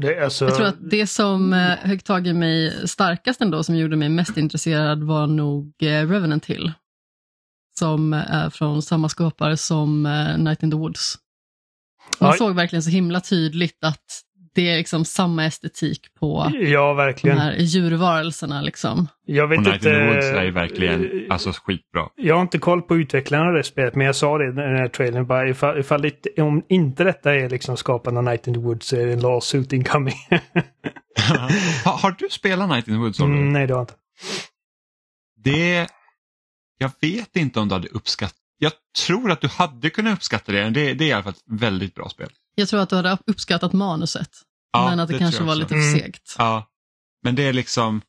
Är 0.01 0.21
alltså, 0.21 0.45
Jag 0.45 0.55
tror 0.55 0.65
att 0.67 0.89
det 0.89 1.07
som 1.07 1.53
eh, 1.53 1.59
högg 1.59 2.03
tag 2.03 2.27
i 2.27 2.33
mig 2.33 2.87
starkast 2.87 3.41
ändå, 3.41 3.63
som 3.63 3.75
gjorde 3.75 3.95
mig 3.95 4.09
mest 4.09 4.37
intresserad, 4.37 5.03
var 5.03 5.27
nog 5.27 5.73
eh, 5.81 5.87
Revenant 5.87 6.45
Hill. 6.45 6.71
Som 7.79 8.13
är 8.13 8.49
från 8.49 8.81
samma 8.81 9.09
skapare 9.09 9.57
som 9.57 10.05
eh, 10.05 10.37
Night 10.37 10.63
in 10.63 10.71
the 10.71 10.77
Woods. 10.77 11.15
Man 12.19 12.29
Ja. 12.31 12.37
såg 12.37 12.55
verkligen 12.55 12.83
så 12.83 12.89
himla 12.89 13.21
tydligt 13.21 13.83
att 13.83 14.05
det 14.55 14.69
är 14.69 14.77
liksom 14.77 15.05
samma 15.05 15.45
estetik 15.45 16.01
på 16.19 16.51
Ja, 16.53 16.87
de 16.87 16.97
verkligen. 16.97 17.37
här 17.37 17.55
djurvarelserna. 17.59 18.61
Liksom. 18.61 19.07
Jag 19.25 19.47
vet 19.47 19.57
Och 19.57 19.63
Night 19.63 19.75
inte... 19.75 19.89
in 19.89 19.95
the 19.95 20.05
Woods 20.13 20.25
är 20.25 20.43
ju 20.43 20.51
verkligen 20.51 21.25
alltså, 21.29 21.51
skitbra. 21.51 22.09
Jag 22.15 22.35
har 22.35 22.41
inte 22.41 22.57
koll 22.59 22.81
på 22.81 22.95
utvecklarna 22.95 23.45
av 23.47 23.53
det 23.53 23.63
spelet, 23.63 23.95
men 23.95 24.05
jag 24.05 24.15
sa 24.15 24.37
det 24.37 24.43
i 24.43 24.51
den 24.51 24.77
här 24.77 24.87
trailern. 24.87 25.27
Bara, 25.27 25.49
ifall, 25.49 25.79
ifall 25.79 26.01
det, 26.01 26.41
om 26.41 26.63
inte 26.69 27.03
detta 27.03 27.35
är 27.35 27.49
liksom 27.49 27.77
skaparna 27.77 28.19
av 28.19 28.23
Night 28.23 28.47
in 28.47 28.53
the 28.53 28.59
Woods 28.59 28.87
så 28.87 28.95
är 28.95 29.05
det 29.05 29.13
en 29.13 29.19
lawsuit 29.19 29.73
incoming. 29.73 30.15
har, 31.85 31.97
har 31.97 32.15
du 32.19 32.29
spelat 32.29 32.69
Night 32.69 32.87
in 32.87 32.93
the 32.93 32.97
Woods? 32.99 33.19
Mm, 33.19 33.53
nej, 33.53 33.67
det 33.67 33.73
har 33.73 33.79
jag 33.79 33.83
inte. 33.83 33.93
Det, 35.43 35.87
jag 36.77 36.91
vet 37.01 37.35
inte 37.35 37.59
om 37.59 37.67
du 37.67 37.75
hade 37.75 37.87
uppskattat, 37.87 38.35
jag 38.59 38.71
tror 39.05 39.31
att 39.31 39.41
du 39.41 39.47
hade 39.47 39.89
kunnat 39.89 40.13
uppskatta 40.13 40.51
det. 40.51 40.69
Det, 40.69 40.93
det 40.93 41.03
är 41.03 41.07
i 41.07 41.11
alla 41.11 41.23
fall 41.23 41.31
ett 41.33 41.43
väldigt 41.61 41.95
bra 41.95 42.09
spel. 42.09 42.29
Jag 42.55 42.69
tror 42.69 42.79
att 42.79 42.89
du 42.89 42.95
hade 42.95 43.17
uppskattat 43.27 43.73
manuset, 43.73 44.29
Ja, 44.73 44.89
men 44.89 44.99
att 44.99 45.07
det, 45.07 45.13
det 45.13 45.19
kanske 45.19 45.43
var 45.43 45.55
lite 45.55 45.67
för 45.69 45.75
Mm. 45.75 45.99
segt. 45.99 46.35
Ja, 46.37 46.69
men 47.23 47.35
det 47.35 47.43
är 47.43 47.53
liksom, 47.53 48.01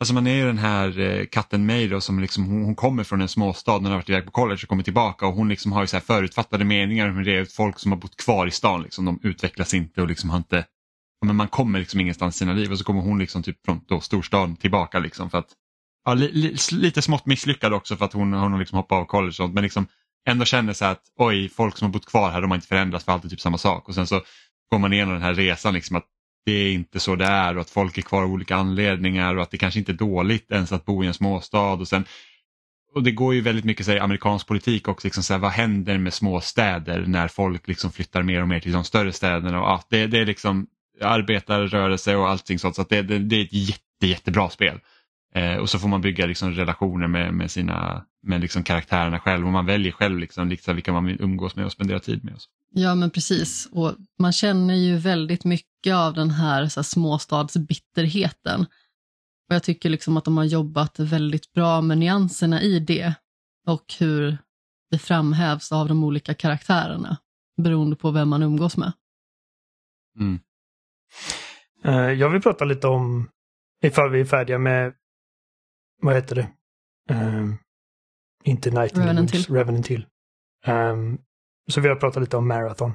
alltså 0.00 0.14
man 0.14 0.26
är 0.26 0.34
ju 0.34 0.46
den 0.46 0.58
här 0.58 0.98
eh, 0.98 1.26
katten 1.26 1.66
May 1.66 1.88
då 1.88 2.00
som 2.00 2.20
liksom, 2.20 2.44
hon, 2.44 2.64
hon 2.64 2.74
kommer 2.74 3.04
från 3.04 3.20
en 3.20 3.28
småstad, 3.28 3.72
hon 3.72 3.84
har 3.84 3.94
varit 3.94 4.08
iväg 4.08 4.24
på 4.24 4.30
college 4.30 4.60
och 4.62 4.68
kommer 4.68 4.82
tillbaka 4.82 5.26
och 5.26 5.34
hon 5.34 5.48
liksom 5.48 5.72
har 5.72 5.80
ju 5.80 5.86
så 5.86 5.96
här 5.96 6.04
förutfattade 6.04 6.64
meningar 6.64 7.08
om 7.08 7.16
hur 7.16 7.24
det 7.24 7.36
är 7.36 7.44
folk 7.44 7.78
som 7.78 7.92
har 7.92 7.98
bott 7.98 8.16
kvar 8.16 8.46
i 8.46 8.50
stan, 8.50 8.82
liksom, 8.82 9.04
de 9.04 9.20
utvecklas 9.22 9.74
inte 9.74 10.02
och 10.02 10.08
liksom 10.08 10.30
har 10.30 10.36
inte, 10.36 10.64
men 11.26 11.36
man 11.36 11.48
kommer 11.48 11.78
liksom 11.78 12.00
ingenstans 12.00 12.36
i 12.36 12.38
sina 12.38 12.52
liv 12.52 12.72
och 12.72 12.78
så 12.78 12.84
kommer 12.84 13.00
hon 13.00 13.18
liksom 13.18 13.42
typ 13.42 13.64
från 13.64 13.80
då, 13.88 14.00
storstaden 14.00 14.56
tillbaka 14.56 14.98
liksom 14.98 15.30
för 15.30 15.38
att, 15.38 15.48
ja, 16.04 16.14
li, 16.14 16.32
li, 16.32 16.56
lite 16.72 17.02
smått 17.02 17.26
misslyckad 17.26 17.72
också 17.72 17.96
för 17.96 18.04
att 18.04 18.12
hon, 18.12 18.32
hon 18.32 18.52
har 18.52 18.58
liksom 18.58 18.76
hoppat 18.76 18.96
av 18.96 19.04
college 19.04 19.28
och 19.28 19.34
sånt, 19.34 19.54
men 19.54 19.62
liksom 19.62 19.86
ändå 20.26 20.44
känner 20.44 20.72
så 20.72 20.84
att 20.84 21.02
oj, 21.16 21.48
folk 21.48 21.76
som 21.76 21.86
har 21.86 21.92
bott 21.92 22.06
kvar 22.06 22.30
här, 22.30 22.40
de 22.40 22.50
har 22.50 22.56
inte 22.56 22.68
förändrats 22.68 23.04
för 23.04 23.12
alltid 23.12 23.30
typ 23.30 23.40
samma 23.40 23.58
sak 23.58 23.88
och 23.88 23.94
sen 23.94 24.06
så 24.06 24.22
går 24.70 24.78
man 24.78 24.92
igenom 24.92 25.14
den 25.14 25.22
här 25.22 25.34
resan 25.34 25.74
liksom 25.74 25.96
att 25.96 26.06
det 26.46 26.52
är 26.52 26.72
inte 26.72 27.00
så 27.00 27.16
det 27.16 27.24
är 27.24 27.54
och 27.54 27.60
att 27.60 27.70
folk 27.70 27.98
är 27.98 28.02
kvar 28.02 28.22
av 28.22 28.30
olika 28.30 28.56
anledningar 28.56 29.36
och 29.36 29.42
att 29.42 29.50
det 29.50 29.58
kanske 29.58 29.78
inte 29.78 29.92
är 29.92 29.96
dåligt 29.96 30.50
ens 30.50 30.72
att 30.72 30.84
bo 30.84 31.04
i 31.04 31.06
en 31.06 31.14
småstad. 31.14 31.72
Och, 31.72 31.88
sen, 31.88 32.04
och 32.94 33.02
det 33.02 33.10
går 33.10 33.34
ju 33.34 33.40
väldigt 33.40 33.64
mycket 33.64 33.86
så 33.86 33.92
här, 33.92 34.00
amerikansk 34.00 34.46
politik 34.46 34.88
också, 34.88 35.06
liksom 35.06 35.22
så 35.22 35.32
här, 35.34 35.40
vad 35.40 35.50
händer 35.50 35.98
med 35.98 36.14
småstäder 36.14 37.04
när 37.06 37.28
folk 37.28 37.68
liksom 37.68 37.92
flyttar 37.92 38.22
mer 38.22 38.42
och 38.42 38.48
mer 38.48 38.60
till 38.60 38.72
de 38.72 38.84
större 38.84 39.12
städerna. 39.12 39.62
Och, 39.62 39.68
ja, 39.68 39.82
det, 39.90 40.06
det 40.06 40.18
är 40.18 40.26
liksom 40.26 40.66
arbetarrörelse 41.02 42.16
och 42.16 42.28
allting 42.28 42.58
sånt 42.58 42.76
så 42.76 42.82
att 42.82 42.88
det, 42.88 43.02
det, 43.02 43.18
det 43.18 43.36
är 43.36 43.44
ett 43.44 43.52
jätte, 43.52 44.06
jättebra 44.06 44.50
spel. 44.50 44.80
Eh, 45.36 45.56
och 45.56 45.70
så 45.70 45.78
får 45.78 45.88
man 45.88 46.00
bygga 46.00 46.26
liksom 46.26 46.52
relationer 46.52 47.06
med, 47.06 47.34
med, 47.34 47.50
sina, 47.50 48.06
med 48.22 48.40
liksom 48.40 48.62
karaktärerna 48.62 49.20
själv 49.20 49.46
och 49.46 49.52
man 49.52 49.66
väljer 49.66 49.92
själv 49.92 50.18
liksom, 50.18 50.48
liksom 50.48 50.74
vilka 50.74 50.92
man 50.92 51.04
vill 51.04 51.22
umgås 51.22 51.56
med 51.56 51.64
och 51.64 51.72
spendera 51.72 52.00
tid 52.00 52.24
med. 52.24 52.34
Och 52.34 52.40
så. 52.40 52.48
Ja, 52.70 52.94
men 52.94 53.10
precis. 53.10 53.68
Och 53.72 53.94
man 54.18 54.32
känner 54.32 54.74
ju 54.74 54.96
väldigt 54.96 55.44
mycket 55.44 55.94
av 55.94 56.14
den 56.14 56.30
här, 56.30 56.68
så 56.68 56.80
här 56.80 56.84
småstadsbitterheten. 56.84 58.60
Och 59.48 59.54
jag 59.54 59.62
tycker 59.62 59.90
liksom 59.90 60.16
att 60.16 60.24
de 60.24 60.36
har 60.36 60.44
jobbat 60.44 60.98
väldigt 60.98 61.52
bra 61.52 61.80
med 61.80 61.98
nyanserna 61.98 62.62
i 62.62 62.78
det 62.78 63.14
och 63.66 63.94
hur 63.98 64.38
det 64.90 64.98
framhävs 64.98 65.72
av 65.72 65.88
de 65.88 66.04
olika 66.04 66.34
karaktärerna 66.34 67.16
beroende 67.62 67.96
på 67.96 68.10
vem 68.10 68.28
man 68.28 68.42
umgås 68.42 68.76
med. 68.76 68.92
Mm. 70.18 70.40
Eh, 71.84 72.12
jag 72.12 72.30
vill 72.30 72.42
prata 72.42 72.64
lite 72.64 72.86
om, 72.86 73.28
ifall 73.82 74.10
vi 74.10 74.20
är 74.20 74.24
färdiga 74.24 74.58
med, 74.58 74.92
vad 76.02 76.14
heter 76.14 76.34
det? 76.34 76.48
Um, 77.14 77.58
inte 78.44 78.70
Night 78.70 78.92
in 78.92 79.02
the 79.02 79.06
Revenant 79.06 79.34
Woods, 79.34 79.50
Revenant 79.50 79.86
Hill. 79.86 80.06
Um, 80.66 81.18
så 81.68 81.80
vi 81.80 81.88
har 81.88 81.96
pratat 81.96 82.22
lite 82.22 82.36
om 82.36 82.48
Marathon. 82.48 82.92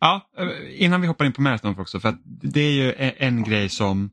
Ja, 0.00 0.30
eh, 0.38 0.84
innan 0.84 1.00
vi 1.00 1.06
hoppar 1.06 1.24
in 1.24 1.32
på 1.32 1.42
Marathon 1.42 1.78
också, 1.78 2.00
för 2.00 2.08
att 2.08 2.20
det 2.24 2.60
är 2.60 2.72
ju 2.72 2.94
en, 2.94 3.12
en 3.16 3.44
grej 3.44 3.68
som, 3.68 4.10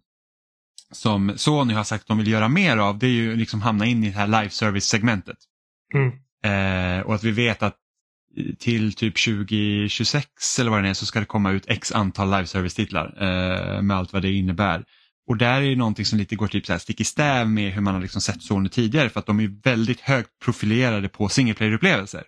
som 0.92 1.38
Sony 1.38 1.74
har 1.74 1.84
sagt 1.84 2.02
att 2.02 2.08
de 2.08 2.18
vill 2.18 2.28
göra 2.28 2.48
mer 2.48 2.78
av, 2.78 2.98
det 2.98 3.08
är 3.08 3.12
ju 3.12 3.36
liksom 3.36 3.62
hamna 3.62 3.86
in 3.86 4.04
i 4.04 4.10
det 4.10 4.18
här 4.18 4.28
live 4.28 4.50
service-segmentet. 4.50 5.38
Mm. 5.94 6.12
Eh, 6.44 7.06
och 7.06 7.16
att 7.16 7.24
vi 7.24 7.32
vet 7.32 7.64
att 7.64 7.76
till 8.60 8.94
typ 8.94 9.26
2026 9.26 10.60
eller 10.60 10.72
vad 10.72 10.84
det 10.84 10.90
är 10.90 10.94
så 10.94 11.06
ska 11.06 11.20
det 11.20 11.26
komma 11.26 11.52
ut 11.52 11.66
x 11.68 11.92
antal 11.92 12.30
live 12.30 12.48
service-titlar 12.48 13.06
eh, 13.18 13.82
med 13.82 13.98
allt 13.98 14.14
vad 14.14 14.22
det 14.22 14.32
innebär. 14.32 14.86
Och 15.28 15.38
där 15.38 15.58
är 15.58 15.62
ju 15.62 15.76
någonting 15.76 16.06
som 16.06 16.20
lite 16.20 16.36
går 16.36 16.48
typ 16.48 16.66
så 16.66 16.72
här 16.72 16.80
stick 16.80 17.02
i 17.02 17.04
stäv 17.04 17.50
med 17.50 17.74
hur 17.74 17.82
man 17.82 17.94
har 17.94 18.02
liksom 18.02 18.22
sett 18.22 18.44
Sony 18.44 18.70
tidigare 18.70 19.10
för 19.10 19.20
att 19.20 19.26
de 19.26 19.40
är 19.40 19.62
väldigt 19.64 20.00
högt 20.00 20.30
profilerade 20.46 21.10
på 21.10 21.30
single 21.30 21.54
player-upplevelser. 21.54 22.24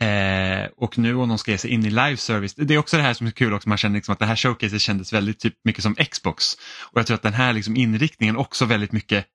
Eh, 0.00 0.68
och 0.76 0.98
nu 0.98 1.14
om 1.14 1.28
de 1.28 1.38
ska 1.38 1.50
ge 1.50 1.58
sig 1.58 1.70
in 1.70 1.86
i 1.86 1.90
live 1.90 2.16
service, 2.16 2.54
det 2.54 2.74
är 2.74 2.78
också 2.78 2.96
det 2.96 3.02
här 3.02 3.14
som 3.14 3.26
är 3.26 3.30
kul 3.30 3.52
också, 3.52 3.68
man 3.68 3.78
känner 3.78 3.94
liksom 3.94 4.12
att 4.12 4.18
det 4.18 4.26
här 4.26 4.36
showcaset 4.36 4.80
kändes 4.80 5.12
väldigt 5.12 5.40
typ 5.40 5.54
mycket 5.64 5.82
som 5.82 5.94
Xbox. 5.94 6.54
Och 6.92 6.98
jag 6.98 7.06
tror 7.06 7.14
att 7.14 7.22
den 7.22 7.34
här 7.34 7.52
liksom 7.52 7.76
inriktningen 7.76 8.36
också 8.36 8.64
väldigt 8.64 8.92
mycket 8.92 9.26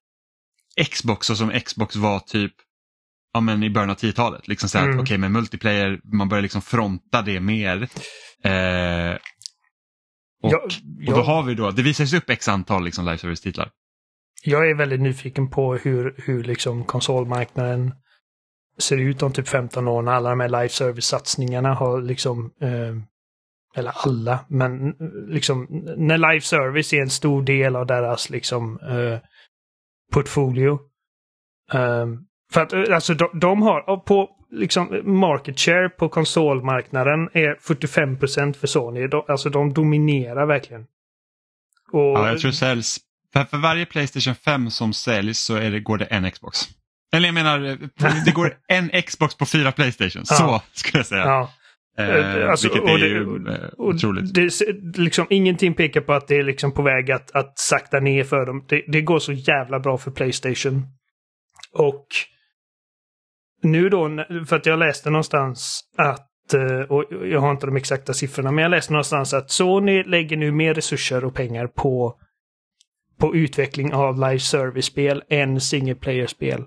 Xbox 0.91 1.29
och 1.29 1.37
som 1.37 1.59
Xbox 1.59 1.95
var 1.95 2.19
typ 2.19 2.53
ja, 3.33 3.39
men 3.39 3.63
i 3.63 3.69
början 3.69 3.89
av 3.89 3.97
10-talet. 3.97 4.47
Liksom 4.47 4.69
så 4.69 4.77
mm. 4.77 4.89
okej 4.89 5.01
okay, 5.01 5.17
med 5.17 5.31
multiplayer, 5.31 5.99
man 6.03 6.29
börjar 6.29 6.41
liksom 6.41 6.61
fronta 6.61 7.21
det 7.21 7.39
mer. 7.39 7.81
Eh, 8.43 9.17
och, 10.43 10.51
ja, 10.51 10.67
ja. 10.99 11.11
och 11.11 11.17
då 11.17 11.23
har 11.23 11.43
vi 11.43 11.55
då, 11.55 11.71
det 11.71 11.81
visas 11.81 12.13
upp 12.13 12.29
x 12.29 12.47
antal 12.47 12.85
liksom 12.85 13.05
live 13.05 13.17
service-titlar. 13.17 13.69
Jag 14.43 14.69
är 14.69 14.75
väldigt 14.75 15.01
nyfiken 15.01 15.49
på 15.49 15.75
hur, 15.75 16.15
hur 16.17 16.43
liksom 16.43 16.83
konsolmarknaden 16.83 17.93
ser 18.77 18.97
ut 18.97 19.23
om 19.23 19.33
typ 19.33 19.47
15 19.47 19.87
år 19.87 20.01
när 20.01 20.11
alla 20.11 20.29
de 20.29 20.39
här 20.39 20.49
live 20.49 20.69
service-satsningarna 20.69 21.73
har 21.73 22.01
liksom 22.01 22.51
eh, 22.61 22.95
eller 23.75 23.91
alla, 23.95 24.45
men 24.47 24.95
liksom 25.27 25.67
när 25.97 26.17
live 26.17 26.41
service 26.41 26.93
är 26.93 27.01
en 27.01 27.09
stor 27.09 27.43
del 27.43 27.75
av 27.75 27.87
deras 27.87 28.29
liksom 28.29 28.79
eh, 28.79 29.19
portfolio. 30.11 30.79
Um, 31.73 32.25
för 32.53 32.61
att 32.61 32.73
eh, 32.73 32.83
alltså 32.95 33.13
de, 33.13 33.39
de, 33.39 33.61
har 33.61 33.97
på 33.97 34.29
liksom 34.51 35.01
market 35.19 35.59
share 35.59 35.89
på 35.89 36.09
konsolmarknaden 36.09 37.29
är 37.33 37.55
45% 37.55 38.53
för 38.53 38.67
Sony. 38.67 39.07
De, 39.07 39.23
alltså 39.27 39.49
de 39.49 39.73
dominerar 39.73 40.45
verkligen. 40.45 40.85
Och, 41.91 41.99
ja, 41.99 42.29
jag 42.29 42.39
tror 42.39 42.51
säljs, 42.51 42.99
för, 43.33 43.43
för 43.43 43.57
varje 43.57 43.85
Playstation 43.85 44.35
5 44.35 44.69
som 44.69 44.93
säljs 44.93 45.39
så 45.39 45.55
är 45.55 45.71
det, 45.71 45.79
går 45.79 45.97
det 45.97 46.05
en 46.05 46.31
Xbox. 46.31 46.59
Eller 47.13 47.27
jag 47.27 47.33
menar, 47.33 47.65
eh, 47.65 48.13
det 48.25 48.31
går 48.31 48.57
en 48.67 49.01
Xbox 49.01 49.35
på 49.35 49.45
fyra 49.45 49.71
Playstation. 49.71 50.23
Ja. 50.29 50.35
Så 50.35 50.61
skulle 50.79 50.99
jag 50.99 51.05
säga. 51.05 51.25
Ja. 51.25 51.53
Eh, 51.97 52.49
alltså, 52.49 52.67
vilket 52.67 52.89
är 52.89 52.97
det, 52.97 53.07
ju 53.07 53.47
eh, 53.47 53.69
otroligt. 53.77 54.33
Det, 54.33 54.51
liksom, 54.97 55.27
ingenting 55.29 55.73
pekar 55.73 56.01
på 56.01 56.13
att 56.13 56.27
det 56.27 56.35
är 56.35 56.43
liksom 56.43 56.71
på 56.71 56.81
väg 56.81 57.11
att, 57.11 57.31
att 57.31 57.59
sakta 57.59 57.99
ner 57.99 58.23
för 58.23 58.45
dem. 58.45 58.65
Det, 58.69 58.83
det 58.87 59.01
går 59.01 59.19
så 59.19 59.31
jävla 59.31 59.79
bra 59.79 59.97
för 59.97 60.11
Playstation. 60.11 60.87
Och 61.73 62.05
nu 63.61 63.89
då, 63.89 64.25
för 64.47 64.55
att 64.55 64.65
jag 64.65 64.79
läste 64.79 65.09
någonstans 65.09 65.81
att, 65.97 66.53
eh, 66.53 66.81
och 66.81 67.05
jag 67.11 67.39
har 67.39 67.51
inte 67.51 67.65
de 67.65 67.75
exakta 67.75 68.13
siffrorna, 68.13 68.51
men 68.51 68.61
jag 68.61 68.71
läste 68.71 68.93
någonstans 68.93 69.33
att 69.33 69.51
Sony 69.51 70.03
lägger 70.03 70.37
nu 70.37 70.51
mer 70.51 70.73
resurser 70.73 71.25
och 71.25 71.33
pengar 71.33 71.67
på, 71.67 72.19
på 73.17 73.35
utveckling 73.35 73.93
av 73.93 74.15
live 74.15 74.39
service-spel 74.39 75.23
än 75.29 75.61
single 75.61 75.95
player-spel. 75.95 76.65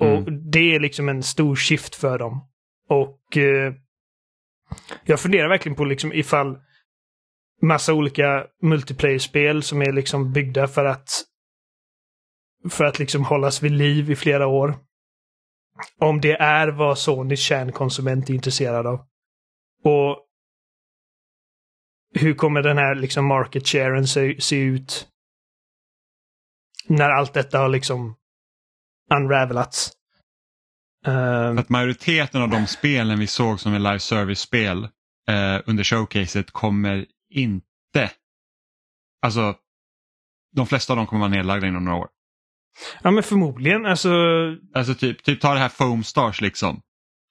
Mm. 0.00 0.16
Och 0.16 0.32
det 0.32 0.74
är 0.74 0.80
liksom 0.80 1.08
en 1.08 1.22
stor 1.22 1.56
shift 1.56 1.94
för 1.94 2.18
dem. 2.18 2.48
Och 2.88 3.36
eh, 3.36 3.72
jag 5.04 5.20
funderar 5.20 5.48
verkligen 5.48 5.76
på 5.76 5.84
liksom 5.84 6.12
ifall 6.12 6.58
massa 7.62 7.94
olika 7.94 8.46
multiplayer-spel 8.62 9.62
som 9.62 9.82
är 9.82 9.92
liksom 9.92 10.32
byggda 10.32 10.66
för 10.68 10.84
att 10.84 11.24
för 12.70 12.84
att 12.84 12.98
liksom 12.98 13.24
hållas 13.24 13.62
vid 13.62 13.72
liv 13.72 14.10
i 14.10 14.16
flera 14.16 14.46
år. 14.46 14.74
Om 15.98 16.20
det 16.20 16.32
är 16.32 16.68
vad 16.68 16.98
Sonys 16.98 17.40
kärnkonsument 17.40 18.30
är 18.30 18.34
intresserad 18.34 18.86
av. 18.86 19.06
Och 19.84 20.24
hur 22.14 22.34
kommer 22.34 22.62
den 22.62 22.78
här 22.78 22.94
liksom 22.94 23.26
market 23.26 23.68
sharen 23.68 24.06
se, 24.06 24.40
se 24.40 24.56
ut 24.56 25.08
när 26.86 27.10
allt 27.10 27.34
detta 27.34 27.58
har 27.58 27.68
liksom 27.68 28.16
unravelats? 29.14 29.92
Um, 31.06 31.58
att 31.58 31.68
majoriteten 31.68 32.42
av 32.42 32.48
de 32.48 32.66
spelen 32.66 33.18
vi 33.18 33.26
såg 33.26 33.60
som 33.60 33.74
är 33.74 33.78
live 33.78 33.98
service-spel 33.98 34.84
uh, 34.84 35.60
under 35.66 35.84
showcaset 35.84 36.50
kommer 36.50 37.06
inte, 37.30 38.10
alltså 39.22 39.54
de 40.52 40.66
flesta 40.66 40.92
av 40.92 40.96
dem 40.96 41.06
kommer 41.06 41.20
vara 41.20 41.30
nedlagda 41.30 41.66
inom 41.66 41.84
några 41.84 41.98
år. 41.98 42.08
Ja 43.02 43.10
men 43.10 43.22
förmodligen. 43.22 43.86
Alltså, 43.86 44.10
alltså 44.74 44.94
typ, 44.94 45.22
typ 45.22 45.40
ta 45.40 45.54
det 45.54 45.60
här 45.60 45.68
Foam 45.68 46.04
Stars 46.04 46.40
liksom. 46.40 46.80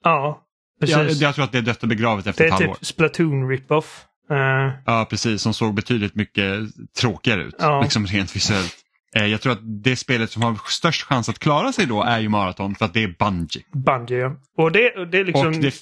Ja, 0.03 0.41
precis. 0.79 0.95
Jag, 0.95 1.11
jag 1.11 1.35
tror 1.35 1.45
att 1.45 1.51
det 1.51 1.57
är 1.57 1.61
dött 1.61 1.83
och 1.83 1.89
begravet 1.89 2.27
efter 2.27 2.45
ett 2.45 2.51
halvår. 2.51 2.67
Det 2.67 2.71
är 2.71 2.75
typ 2.75 2.85
Splatoon 2.85 3.49
rip-off. 3.49 4.05
Uh... 4.31 4.37
Ja 4.85 5.07
precis, 5.09 5.41
som 5.41 5.53
såg 5.53 5.73
betydligt 5.73 6.15
mycket 6.15 6.59
tråkigare 6.99 7.43
ut. 7.43 7.55
Ja. 7.59 7.81
Liksom 7.81 8.05
rent 8.05 8.35
visuellt. 8.35 8.75
Eh, 9.15 9.25
jag 9.25 9.41
tror 9.41 9.53
att 9.53 9.83
det 9.83 9.95
spelet 9.95 10.31
som 10.31 10.41
har 10.41 10.59
störst 10.65 11.03
chans 11.03 11.29
att 11.29 11.39
klara 11.39 11.73
sig 11.73 11.85
då 11.85 12.03
är 12.03 12.19
ju 12.19 12.29
Marathon 12.29 12.75
för 12.75 12.85
att 12.85 12.93
det 12.93 13.03
är 13.03 13.15
Bungie. 13.19 13.63
Bungie 13.73 14.17
ja. 14.17 14.35
Och 14.57 14.71
det, 14.71 15.05
det 15.11 15.17
är 15.17 15.25
liksom... 15.25 15.61
Det... 15.61 15.73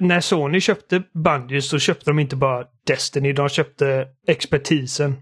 När 0.00 0.20
Sony 0.20 0.60
köpte 0.60 1.02
Bungie 1.24 1.62
så 1.62 1.78
köpte 1.78 2.10
de 2.10 2.18
inte 2.18 2.36
bara 2.36 2.64
Destiny, 2.86 3.32
de 3.32 3.48
köpte 3.48 4.06
expertisen 4.28 5.16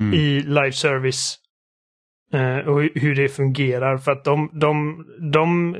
mm. 0.00 0.14
i 0.14 0.40
live 0.40 0.72
service. 0.72 1.38
Eh, 2.34 2.58
och 2.58 2.82
hur 2.94 3.14
det 3.14 3.28
fungerar. 3.28 3.98
För 3.98 4.12
att 4.12 4.24
de, 4.24 4.50
de, 4.52 5.04
de 5.32 5.76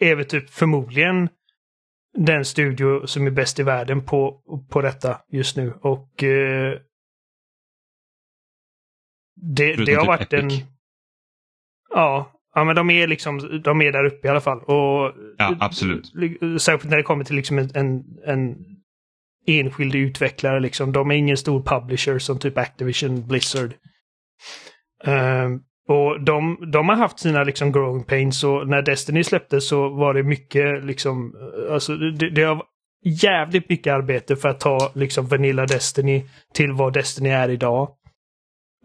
är 0.00 0.14
väl 0.16 0.24
typ 0.24 0.50
förmodligen 0.50 1.28
den 2.18 2.44
studio 2.44 3.06
som 3.06 3.26
är 3.26 3.30
bäst 3.30 3.60
i 3.60 3.62
världen 3.62 4.04
på, 4.04 4.42
på 4.70 4.80
detta 4.80 5.20
just 5.32 5.56
nu. 5.56 5.72
Och 5.80 6.22
eh, 6.22 6.78
det, 9.36 9.74
det 9.74 9.94
har 9.94 10.00
typ 10.00 10.06
varit 10.06 10.32
en... 10.32 10.50
Ja, 11.90 12.32
ja, 12.54 12.64
men 12.64 12.76
de 12.76 12.90
är 12.90 13.06
liksom 13.06 13.60
de 13.64 13.82
är 13.82 13.92
där 13.92 14.04
uppe 14.04 14.26
i 14.28 14.30
alla 14.30 14.40
fall. 14.40 14.58
Och, 14.58 15.12
ja, 15.38 15.56
absolut. 15.60 16.12
Särskilt 16.60 16.90
när 16.90 16.96
det 16.96 17.02
kommer 17.02 17.24
till 17.24 17.36
liksom 17.36 17.58
en, 17.58 17.70
en, 17.74 18.04
en 18.26 18.56
enskild 19.46 19.94
utvecklare. 19.94 20.60
Liksom. 20.60 20.92
De 20.92 21.10
är 21.10 21.14
ingen 21.14 21.36
stor 21.36 21.62
publisher 21.62 22.18
som 22.18 22.38
typ 22.38 22.58
Activision, 22.58 23.26
Blizzard. 23.26 23.74
Um, 25.06 25.60
och 25.88 26.24
de, 26.24 26.70
de 26.72 26.88
har 26.88 26.96
haft 26.96 27.18
sina 27.18 27.44
liksom 27.44 27.72
growing 27.72 28.04
pains 28.04 28.44
och 28.44 28.68
när 28.68 28.82
Destiny 28.82 29.24
släpptes 29.24 29.68
så 29.68 29.88
var 29.88 30.14
det 30.14 30.22
mycket 30.22 30.84
liksom, 30.84 31.32
alltså 31.70 31.96
det, 31.96 32.30
det 32.30 32.42
har 32.42 32.62
jävligt 33.04 33.68
mycket 33.68 33.92
arbete 33.92 34.36
för 34.36 34.48
att 34.48 34.60
ta 34.60 34.92
liksom 34.94 35.26
Vanilla 35.26 35.66
Destiny 35.66 36.24
till 36.54 36.72
vad 36.72 36.92
Destiny 36.92 37.28
är 37.28 37.48
idag. 37.48 37.88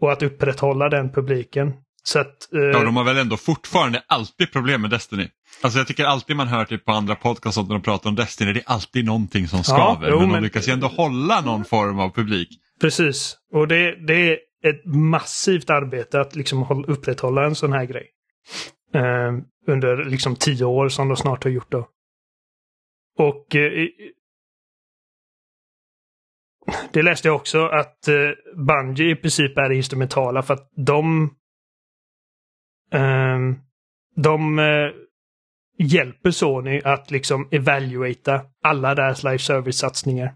Och 0.00 0.12
att 0.12 0.22
upprätthålla 0.22 0.88
den 0.88 1.12
publiken. 1.12 1.72
Så 2.02 2.18
att, 2.18 2.52
eh... 2.52 2.60
Ja, 2.60 2.84
de 2.84 2.96
har 2.96 3.04
väl 3.04 3.16
ändå 3.16 3.36
fortfarande 3.36 4.02
alltid 4.06 4.52
problem 4.52 4.82
med 4.82 4.90
Destiny. 4.90 5.28
Alltså 5.62 5.78
jag 5.78 5.86
tycker 5.86 6.04
alltid 6.04 6.36
man 6.36 6.48
hör 6.48 6.64
typ 6.64 6.84
på 6.84 6.92
andra 6.92 7.14
podcasts 7.14 7.68
när 7.68 7.74
de 7.74 7.82
pratar 7.82 8.10
om 8.10 8.16
Destiny, 8.16 8.52
det 8.52 8.60
är 8.60 8.72
alltid 8.72 9.04
någonting 9.04 9.48
som 9.48 9.64
skaver. 9.64 10.08
Ja, 10.08 10.12
jo, 10.12 10.18
men 10.18 10.28
de 10.28 10.32
men... 10.32 10.42
lyckas 10.42 10.68
ju 10.68 10.72
ändå 10.72 10.86
hålla 10.86 11.40
någon 11.40 11.64
form 11.64 11.98
av 11.98 12.10
publik. 12.10 12.48
Precis, 12.80 13.36
och 13.52 13.68
det, 13.68 14.06
det 14.06 14.30
är 14.30 14.38
ett 14.64 14.84
massivt 14.84 15.70
arbete 15.70 16.20
att 16.20 16.36
liksom 16.36 16.84
upprätthålla 16.88 17.44
en 17.44 17.54
sån 17.54 17.72
här 17.72 17.84
grej. 17.84 18.10
Eh, 18.94 19.32
under 19.66 20.04
liksom 20.04 20.36
tio 20.36 20.64
år 20.64 20.88
som 20.88 21.08
de 21.08 21.16
snart 21.16 21.44
har 21.44 21.50
gjort 21.50 21.70
då. 21.72 21.88
Och 23.18 23.56
eh, 23.56 23.88
det 26.92 27.02
läste 27.02 27.28
jag 27.28 27.36
också 27.36 27.66
att 27.66 28.08
eh, 28.08 28.30
Bungie 28.66 29.10
i 29.10 29.16
princip 29.16 29.58
är 29.58 29.72
instrumentala 29.72 30.42
för 30.42 30.54
att 30.54 30.70
de 30.76 31.34
eh, 32.92 33.38
de 34.16 34.58
eh, 34.58 34.90
hjälper 35.78 36.30
Sony 36.30 36.80
att 36.84 37.10
liksom 37.10 37.48
evaluata 37.50 38.42
alla 38.62 38.94
deras 38.94 39.24
live 39.24 39.38
service-satsningar. 39.38 40.34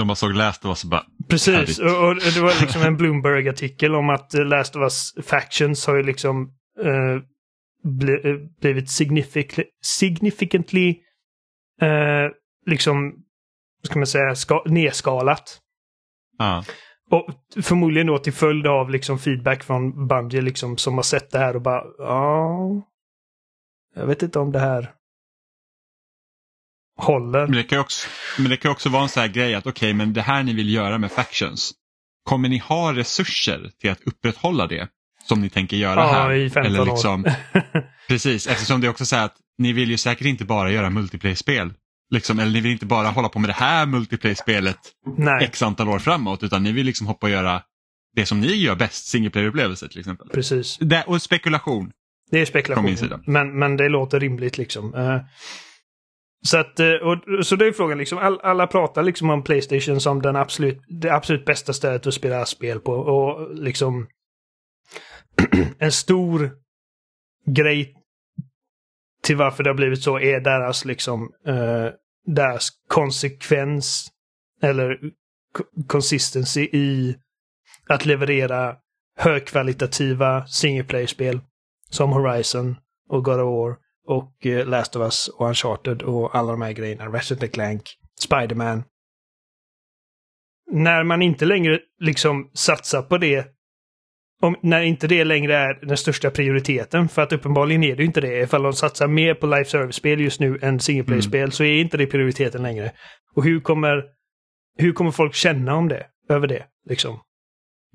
De 0.00 0.06
bara 0.06 0.14
såg 0.14 0.34
Last 0.34 0.64
of 0.64 0.68
Us 0.68 0.84
bara... 0.84 1.04
Precis, 1.28 1.78
och, 1.78 2.08
och, 2.08 2.14
det 2.14 2.40
var 2.40 2.60
liksom 2.60 2.82
en 2.82 2.96
Bloomberg-artikel 2.96 3.94
om 3.94 4.10
att 4.10 4.34
eh, 4.34 4.44
Last 4.44 4.76
of 4.76 4.82
Us 4.82 5.14
Factions 5.22 5.86
har 5.86 5.96
ju 5.96 6.02
liksom 6.02 6.52
eh, 6.84 7.22
bli, 7.82 8.12
eh, 8.12 8.36
blivit 8.60 8.90
signific 8.90 9.60
significantly 9.82 10.88
eh, 11.80 12.30
liksom 12.66 13.14
ska 13.82 13.98
man 13.98 14.06
säga, 14.06 14.34
ska, 14.34 14.62
nedskalat. 14.66 15.58
Ja. 16.38 16.64
Och 17.10 17.26
förmodligen 17.62 18.06
då 18.06 18.18
till 18.18 18.32
följd 18.32 18.66
av 18.66 18.90
liksom 18.90 19.18
feedback 19.18 19.64
från 19.64 20.06
Bungie 20.08 20.40
liksom 20.40 20.76
som 20.76 20.94
har 20.94 21.02
sett 21.02 21.30
det 21.30 21.38
här 21.38 21.56
och 21.56 21.62
bara 21.62 21.84
ja. 21.98 22.82
Jag 23.94 24.06
vet 24.06 24.22
inte 24.22 24.38
om 24.38 24.52
det 24.52 24.58
här 24.58 24.94
håller. 27.00 27.46
Men 27.46 27.56
det 27.56 27.62
kan 27.62 27.76
ju 27.76 27.80
också, 27.80 28.08
men 28.38 28.50
det 28.50 28.56
kan 28.56 28.70
också 28.70 28.88
vara 28.88 29.02
en 29.02 29.08
sån 29.08 29.20
här 29.20 29.28
grej 29.28 29.54
att 29.54 29.66
okej, 29.66 29.88
okay, 29.88 29.94
men 29.94 30.12
det 30.12 30.22
här 30.22 30.42
ni 30.42 30.52
vill 30.52 30.74
göra 30.74 30.98
med 30.98 31.12
Factions. 31.12 31.72
Kommer 32.24 32.48
ni 32.48 32.58
ha 32.58 32.92
resurser 32.92 33.70
till 33.80 33.90
att 33.90 34.00
upprätthålla 34.06 34.66
det 34.66 34.88
som 35.28 35.40
ni 35.40 35.50
tänker 35.50 35.76
göra 35.76 36.00
ja, 36.00 36.12
här? 36.12 36.32
i 36.32 36.50
15 36.50 36.72
Eller 36.72 36.84
liksom, 36.84 37.24
år. 37.24 37.32
precis, 38.08 38.46
eftersom 38.46 38.80
det 38.80 38.86
är 38.86 38.88
också 38.88 39.06
så 39.06 39.16
här 39.16 39.24
att 39.24 39.36
ni 39.58 39.72
vill 39.72 39.90
ju 39.90 39.96
säkert 39.96 40.26
inte 40.26 40.44
bara 40.44 40.70
göra 40.70 40.90
multiplayer-spel. 40.90 41.72
Liksom, 42.10 42.38
eller 42.38 42.52
ni 42.52 42.60
vill 42.60 42.72
inte 42.72 42.86
bara 42.86 43.08
hålla 43.08 43.28
på 43.28 43.38
med 43.38 43.50
det 43.50 43.54
här 43.54 43.86
multiplayer-spelet 43.86 44.78
x 45.40 45.62
antal 45.62 45.88
år 45.88 45.98
framåt 45.98 46.42
utan 46.42 46.62
ni 46.62 46.72
vill 46.72 46.86
liksom 46.86 47.06
hoppa 47.06 47.26
och 47.26 47.30
göra 47.30 47.62
det 48.16 48.26
som 48.26 48.40
ni 48.40 48.54
gör 48.54 48.76
bäst, 48.76 49.06
single 49.06 49.30
player-upplevelser 49.30 49.88
till 49.88 50.00
exempel. 50.00 50.28
Precis. 50.28 50.78
Det, 50.80 51.04
och 51.06 51.22
spekulation. 51.22 51.90
Det 52.30 52.40
är 52.40 52.44
spekulation. 52.44 53.22
Men, 53.26 53.58
men 53.58 53.76
det 53.76 53.88
låter 53.88 54.20
rimligt 54.20 54.58
liksom. 54.58 54.94
Eh, 54.94 55.20
så 56.42 56.58
att, 56.58 56.80
eh, 56.80 56.92
och, 56.92 57.46
så 57.46 57.56
det 57.56 57.66
är 57.66 57.72
frågan 57.72 57.98
liksom, 57.98 58.18
all, 58.18 58.40
alla 58.40 58.66
pratar 58.66 59.02
liksom 59.02 59.30
om 59.30 59.42
Playstation 59.42 60.00
som 60.00 60.22
den 60.22 60.36
absolut, 60.36 60.82
det 60.88 61.14
absolut 61.14 61.44
bästa 61.44 61.72
stället 61.72 62.06
att 62.06 62.14
spela 62.14 62.46
spel 62.46 62.80
på. 62.80 62.92
Och 62.92 63.54
liksom 63.54 64.06
en 65.78 65.92
stor 65.92 66.50
grej 67.46 67.94
till 69.22 69.36
varför 69.36 69.64
det 69.64 69.70
har 69.70 69.74
blivit 69.74 70.02
så 70.02 70.18
är 70.18 70.40
deras 70.40 70.84
liksom 70.84 71.32
eh, 71.46 71.86
deras 72.26 72.68
konsekvens 72.88 74.08
eller 74.62 74.98
consistency 75.86 76.60
i 76.60 77.16
att 77.88 78.06
leverera 78.06 78.76
högkvalitativa 79.16 80.46
single 80.46 80.84
player-spel 80.84 81.40
som 81.90 82.12
Horizon 82.12 82.76
och 83.08 83.24
God 83.24 83.40
of 83.40 83.46
War 83.46 83.76
och 84.06 84.46
eh, 84.46 84.66
Last 84.66 84.96
of 84.96 85.02
Us 85.02 85.28
och 85.28 85.46
Uncharted 85.46 86.02
och 86.02 86.34
alla 86.34 86.50
de 86.52 86.62
här 86.62 86.72
grejerna. 86.72 87.06
Ratchet 87.06 87.52
Clank, 87.52 87.82
Spider-Man. 88.20 88.84
När 90.72 91.04
man 91.04 91.22
inte 91.22 91.44
längre 91.44 91.80
liksom 91.98 92.50
satsar 92.54 93.02
på 93.02 93.18
det 93.18 93.46
om, 94.42 94.56
när 94.62 94.82
inte 94.82 95.06
det 95.06 95.24
längre 95.24 95.56
är 95.56 95.86
den 95.86 95.96
största 95.96 96.30
prioriteten, 96.30 97.08
för 97.08 97.22
att 97.22 97.32
uppenbarligen 97.32 97.84
är 97.84 97.96
det 97.96 98.02
ju 98.02 98.06
inte 98.06 98.20
det. 98.20 98.40
Ifall 98.42 98.62
de 98.62 98.72
satsar 98.72 99.08
mer 99.08 99.34
på 99.34 99.46
live 99.46 99.64
service-spel 99.64 100.20
just 100.20 100.40
nu 100.40 100.58
än 100.62 100.80
single 100.80 101.04
player-spel 101.04 101.52
så 101.52 101.64
är 101.64 101.80
inte 101.80 101.96
det 101.96 102.06
prioriteten 102.06 102.62
längre. 102.62 102.92
Och 103.34 103.44
hur 103.44 103.60
kommer, 103.60 104.04
hur 104.78 104.92
kommer 104.92 105.10
folk 105.10 105.34
känna 105.34 105.74
om 105.74 105.88
det? 105.88 106.06
Över 106.28 106.46
det, 106.46 106.64
liksom. 106.88 107.20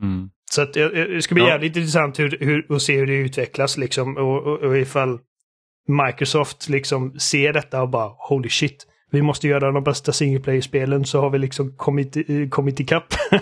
Mm. 0.02 0.30
Så 0.52 0.62
att, 0.62 0.78
eh, 0.78 0.88
det 0.88 1.22
ska 1.22 1.36
bli 1.36 1.44
Ja. 1.44 1.50
jävligt 1.50 1.76
intressant 1.76 2.20
hur, 2.20 2.38
hur, 2.40 2.76
att 2.76 2.82
se 2.82 2.98
hur 2.98 3.08
det 3.08 3.16
utvecklas 3.16 3.78
liksom. 3.78 4.18
Och, 4.18 4.44
och, 4.44 4.60
och 4.60 4.78
ifall 4.78 5.20
Microsoft 5.88 6.70
liksom 6.70 7.20
ser 7.20 7.54
detta 7.54 7.82
och 7.82 7.90
bara 7.90 8.10
holy 8.30 8.50
shit. 8.50 8.88
Vi 9.12 9.22
måste 9.22 9.48
göra 9.48 9.72
de 9.72 9.84
bästa 9.84 10.14
single 10.14 10.40
player-spelen 10.40 11.06
så 11.06 11.22
har 11.22 11.30
vi 11.30 11.40
liksom 11.40 11.78
kommit, 11.78 12.18
i- 12.18 12.50
kommit 12.50 12.80
ikapp. 12.80 13.14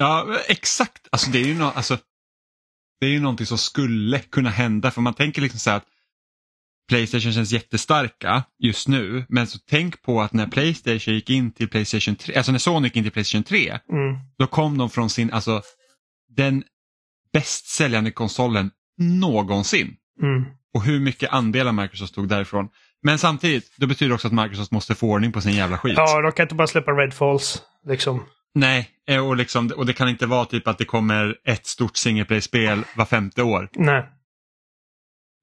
Ja, 0.00 0.36
exakt. 0.48 1.08
Alltså 1.12 1.30
det 1.30 1.38
är 1.38 1.44
ju 1.44 1.54
no 1.54 1.62
alltså, 1.64 1.98
det 3.00 3.06
är 3.06 3.10
ju 3.10 3.20
någonting 3.20 3.46
som 3.46 3.58
skulle 3.58 4.18
kunna 4.18 4.50
hända. 4.50 4.90
För 4.90 5.00
man 5.00 5.14
tänker 5.14 5.42
liksom 5.42 5.60
så 5.60 5.70
här 5.70 5.76
att 5.76 5.86
Playstation 6.88 7.32
känns 7.32 7.52
jättestarka 7.52 8.44
just 8.58 8.88
nu. 8.88 9.24
Men 9.28 9.46
så 9.46 9.58
tänk 9.70 10.02
på 10.02 10.20
att 10.22 10.32
när 10.32 10.46
Playstation 10.46 11.14
gick 11.14 11.30
in 11.30 11.52
till 11.52 11.68
Playstation 11.68 12.16
3, 12.16 12.34
alltså 12.34 12.52
när 12.52 12.58
Sony 12.58 12.86
gick 12.86 12.96
in 12.96 13.02
till 13.04 13.12
Playstation 13.12 13.44
3, 13.44 13.68
Mm. 13.92 14.16
då 14.38 14.46
kom 14.46 14.78
de 14.78 14.90
från 14.90 15.10
sin, 15.10 15.32
alltså 15.32 15.62
den 16.36 16.64
bäst 17.32 17.66
säljande 17.68 18.10
konsolen 18.10 18.70
någonsin. 18.98 19.96
Mm. 20.22 20.44
Och 20.74 20.82
hur 20.82 21.00
mycket 21.00 21.30
andelar 21.32 21.72
Microsoft 21.72 22.14
tog 22.14 22.28
därifrån. 22.28 22.68
Men 23.02 23.18
samtidigt, 23.18 23.72
det 23.76 23.86
betyder 23.86 24.14
också 24.14 24.26
att 24.28 24.34
Microsoft 24.34 24.70
måste 24.70 24.94
få 24.94 25.06
ordning 25.10 25.32
på 25.32 25.40
sin 25.40 25.52
jävla 25.52 25.78
skit. 25.78 25.94
Ja, 25.96 26.20
de 26.22 26.32
kan 26.32 26.42
inte 26.44 26.54
bara 26.54 26.66
släppa 26.66 26.92
Redfalls. 26.92 27.62
Liksom. 27.86 28.24
Nej, 28.54 28.88
eh, 29.08 29.26
och, 29.28 29.36
liksom, 29.36 29.72
och 29.76 29.86
det 29.86 29.92
kan 29.92 30.08
inte 30.08 30.26
vara 30.26 30.44
typ 30.44 30.68
att 30.68 30.78
det 30.78 30.84
kommer 30.84 31.36
ett 31.44 31.66
stort 31.66 31.96
single 31.96 32.24
play-spel 32.24 32.84
var 32.96 33.04
femte 33.04 33.42
år. 33.42 33.68
Nej. 33.74 33.98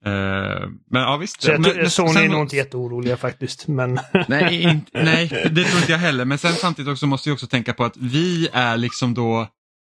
Eh, 0.05 0.69
men 0.91 1.01
ja 1.01 1.17
visst. 1.17 1.41
Så 1.41 1.51
jag, 1.51 1.63
tror- 1.63 1.75
men 1.75 1.89
Sony 1.89 2.13
sen- 2.13 2.23
är 2.23 2.29
nog 2.29 2.41
inte 2.41 2.55
jätteoroliga 2.55 3.17
faktiskt. 3.17 3.67
Men 3.67 3.99
Nej, 4.27 4.61
in, 4.61 4.85
nej, 4.93 5.27
det 5.51 5.63
tror 5.63 5.79
inte 5.79 5.91
jag 5.91 5.99
heller. 5.99 6.25
Men 6.25 6.37
sen 6.37 6.53
samtidigt 6.53 6.91
också 6.91 7.07
måste 7.07 7.29
jag 7.29 7.33
också 7.33 7.47
tänka 7.47 7.73
på 7.73 7.83
att 7.83 7.97
vi 7.97 8.47
är 8.53 8.77
liksom 8.77 9.13
då, 9.13 9.47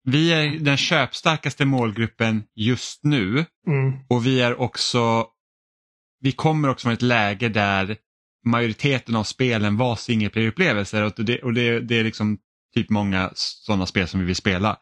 vi 0.05 0.33
är 0.33 0.59
den 0.59 0.77
köpstarkaste 0.77 1.65
målgruppen 1.65 2.45
just 2.55 3.05
nu 3.05 3.45
mm. 3.67 3.99
och 4.09 4.27
vi 4.27 4.41
är 4.41 4.61
också, 4.61 5.27
vi 6.21 6.33
kommer 6.33 6.69
också 6.69 6.85
från 6.85 6.93
ett 6.93 7.03
läge 7.03 7.49
där 7.49 7.97
majoriteten 8.45 9.17
av 9.17 9.25
spelen 9.25 9.77
var 9.77 9.97
single 9.97 10.29
player-upplevelser 10.29 11.03
och, 11.03 11.25
det, 11.25 11.43
och 11.43 11.55
det, 11.55 11.81
det 11.81 11.99
är 11.99 12.05
liksom 12.05 12.39
typ 12.75 12.91
många 12.91 13.31
sådana 13.35 13.87
spel 13.87 14.09
som 14.09 14.21
vi 14.21 14.27
vill 14.27 14.37
spela. 14.37 14.77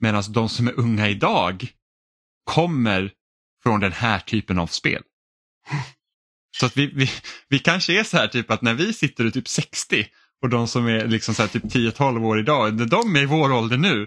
Medan 0.00 0.22
de 0.28 0.48
som 0.48 0.68
är 0.68 0.78
unga 0.78 1.08
idag 1.08 1.66
kommer 2.44 3.10
från 3.62 3.80
den 3.80 3.92
här 3.92 4.18
typen 4.18 4.58
av 4.58 4.66
spel. 4.66 5.02
Så 6.58 6.66
att 6.66 6.76
vi, 6.76 6.86
vi, 6.86 7.10
vi 7.48 7.58
kanske 7.58 8.00
är 8.00 8.04
så 8.04 8.16
här 8.16 8.28
typ 8.28 8.50
att 8.50 8.62
när 8.62 8.74
vi 8.74 8.92
sitter 8.92 9.26
och 9.26 9.32
typ 9.32 9.48
60 9.48 10.06
och 10.42 10.48
de 10.48 10.68
som 10.68 10.86
är 10.86 11.06
liksom 11.06 11.34
så 11.34 11.42
här 11.42 11.48
typ 11.48 11.64
10-12 11.64 12.24
år 12.24 12.40
idag, 12.40 12.74
när 12.74 12.86
de 12.86 13.16
är 13.16 13.22
i 13.22 13.26
vår 13.26 13.52
ålder 13.52 13.76
nu, 13.76 14.06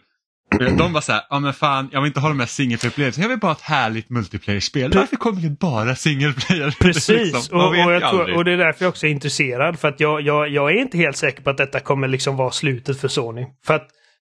de 0.59 0.93
var 0.93 1.01
så 1.01 1.11
här, 1.11 1.21
ja 1.29 1.39
men 1.39 1.53
fan 1.53 1.89
jag 1.91 2.01
vill 2.01 2.07
inte 2.07 2.19
ha 2.19 2.29
de 2.29 2.39
här 2.39 2.47
single 2.47 2.77
player-upplevelserna, 2.77 3.23
jag 3.23 3.29
vill 3.29 3.39
bara 3.39 3.47
ha 3.47 3.55
ett 3.55 3.61
härligt 3.61 4.09
multiplayer-spel. 4.09 4.91
Varför 4.95 5.15
kommer 5.15 5.41
det 5.41 5.49
bara 5.49 5.95
single 5.95 6.33
player? 6.33 6.75
Precis, 6.79 7.09
Liksom, 7.09 7.59
och, 7.59 7.67
och, 7.67 7.75
jag 7.75 8.09
tror, 8.09 8.35
och 8.35 8.45
det 8.45 8.51
är 8.51 8.57
därför 8.57 8.85
jag 8.85 8.89
också 8.89 9.07
är 9.07 9.11
intresserad. 9.11 9.79
För 9.79 9.87
att 9.87 9.99
jag, 9.99 10.21
jag, 10.21 10.49
jag 10.49 10.71
är 10.71 10.75
inte 10.81 10.97
helt 10.97 11.17
säker 11.17 11.43
på 11.43 11.49
att 11.49 11.57
detta 11.57 11.79
kommer 11.79 12.07
liksom 12.07 12.35
vara 12.37 12.51
slutet 12.51 12.99
för 13.01 13.07
Sony. 13.07 13.45
För 13.65 13.73
att 13.73 13.87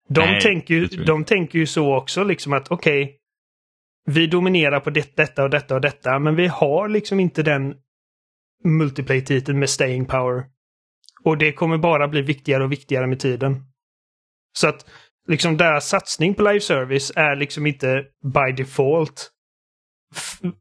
de, 0.08 0.20
Nej, 0.20 0.40
tänker, 0.40 0.74
ju, 0.74 0.86
de 0.86 1.24
tänker 1.24 1.58
ju 1.58 1.66
så 1.66 1.96
också, 1.96 2.24
liksom 2.24 2.52
att 2.52 2.70
okej, 2.70 3.18
vi 4.06 4.26
dominerar 4.26 4.80
på 4.80 4.90
det, 4.90 5.16
detta 5.16 5.42
och 5.42 5.50
detta 5.50 5.74
och 5.74 5.80
detta, 5.80 6.18
men 6.18 6.36
vi 6.36 6.46
har 6.46 6.88
liksom 6.88 7.20
inte 7.20 7.42
den 7.42 7.74
multiplayer-titeln 8.64 9.58
med 9.58 9.70
staying 9.70 10.06
power. 10.06 10.44
Och 11.24 11.38
det 11.38 11.52
kommer 11.52 11.78
bara 11.78 12.08
bli 12.08 12.22
viktigare 12.22 12.64
och 12.64 12.72
viktigare 12.72 13.06
med 13.06 13.20
tiden. 13.20 13.64
Så 14.58 14.68
att 14.68 14.86
liksom 15.28 15.56
deras 15.56 15.88
satsning 15.88 16.34
på 16.34 16.42
live 16.42 16.60
service 16.60 17.12
är 17.16 17.36
liksom 17.36 17.66
inte 17.66 18.04
by 18.34 18.52
default 18.56 19.30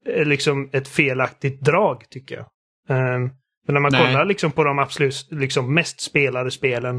är 0.05 0.25
liksom 0.25 0.69
ett 0.73 0.87
felaktigt 0.87 1.61
drag 1.61 2.09
tycker 2.09 2.35
jag. 2.35 2.45
Um, 2.89 3.31
men 3.67 3.73
när 3.73 3.79
man 3.79 3.91
Nej. 3.91 4.05
kollar 4.05 4.25
liksom 4.25 4.51
på 4.51 4.63
de 4.63 4.79
absolut 4.79 5.27
liksom 5.31 5.73
mest 5.73 6.01
spelade 6.01 6.51
spelen. 6.51 6.97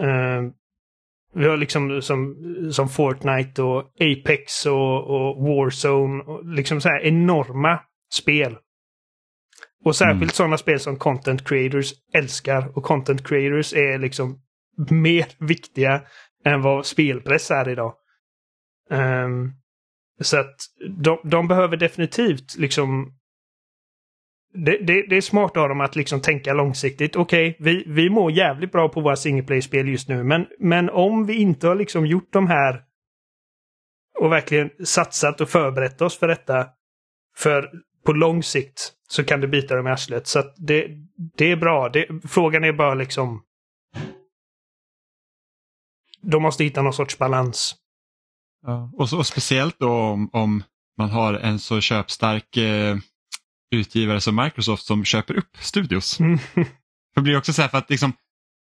ehm, 0.00 0.52
vi 1.34 1.48
har 1.48 1.56
liksom 1.56 2.02
som, 2.02 2.36
som 2.72 2.88
Fortnite 2.88 3.62
och 3.62 3.84
Apex 4.00 4.66
och, 4.66 5.10
och 5.10 5.42
Warzone. 5.44 6.22
Och 6.24 6.44
liksom 6.44 6.80
så 6.80 6.88
här 6.88 7.00
enorma 7.00 7.80
spel. 8.12 8.56
Och 9.84 9.96
särskilt 9.96 10.22
Mm. 10.22 10.28
sådana 10.28 10.58
spel 10.58 10.80
som 10.80 10.96
content 10.96 11.48
creators 11.48 11.92
älskar. 12.14 12.78
Och 12.78 12.84
content 12.84 13.26
creators 13.28 13.72
är 13.72 13.98
liksom 13.98 14.40
mer 14.90 15.26
viktiga 15.46 16.02
än 16.44 16.62
vad 16.62 16.86
spelpress 16.86 17.50
är 17.50 17.68
idag. 17.68 17.94
Um, 18.90 19.52
så 20.20 20.36
att 20.40 20.56
de, 20.98 21.20
de 21.24 21.48
behöver 21.48 21.76
definitivt 21.76 22.56
liksom 22.58 23.12
det, 24.52 24.78
det, 24.78 25.06
det 25.08 25.16
är 25.16 25.20
smart 25.20 25.56
av 25.56 25.68
dem 25.68 25.80
att 25.80 25.96
liksom 25.96 26.20
tänka 26.20 26.52
långsiktigt. 26.52 27.16
Okej, 27.16 27.56
vi, 27.60 27.84
vi 27.86 28.10
mår 28.10 28.32
jävligt 28.32 28.72
bra 28.72 28.88
på 28.88 29.00
våra 29.00 29.16
singleplay-spel 29.16 29.88
just 29.88 30.08
nu, 30.08 30.24
men, 30.24 30.46
men 30.58 30.90
om 30.90 31.26
vi 31.26 31.34
inte 31.34 31.68
har 31.68 31.74
liksom 31.74 32.06
gjort 32.06 32.32
de 32.32 32.46
här 32.46 32.82
och 34.18 34.32
verkligen 34.32 34.70
satsat 34.84 35.40
och 35.40 35.48
förberett 35.48 36.00
oss 36.02 36.18
för 36.18 36.28
detta 36.28 36.66
för 37.36 37.70
på 38.06 38.12
lång 38.12 38.42
sikt 38.42 38.92
så 39.08 39.24
kan 39.24 39.40
det 39.40 39.48
bita 39.48 39.76
dem 39.76 39.86
i 39.86 39.90
arslet. 39.90 40.26
Så 40.26 40.38
att 40.38 40.54
det, 40.56 40.88
det 41.36 41.52
är 41.52 41.56
bra. 41.56 41.88
Det, 41.88 42.08
frågan 42.28 42.64
är 42.64 42.72
bara 42.72 42.94
liksom 42.94 43.42
de 46.22 46.42
måste 46.42 46.64
hitta 46.64 46.82
någon 46.82 46.92
sorts 46.92 47.18
balans. 47.18 47.76
Ja. 48.66 48.90
Och, 48.96 49.08
så, 49.08 49.18
och 49.18 49.26
speciellt 49.26 49.78
då 49.78 49.92
om, 49.92 50.30
om 50.32 50.62
man 50.98 51.10
har 51.10 51.34
en 51.34 51.58
så 51.58 51.80
köpstark 51.80 52.56
eh, 52.56 52.96
utgivare 53.70 54.20
som 54.20 54.36
Microsoft 54.36 54.86
som 54.86 55.04
köper 55.04 55.34
upp 55.34 55.56
studios. 55.60 56.20
Mm. 56.20 56.38
Det 57.14 57.20
blir 57.20 57.38
också 57.38 57.52
så 57.52 57.62
här 57.62 57.68
för 57.68 57.78
att 57.78 57.90
liksom, 57.90 58.12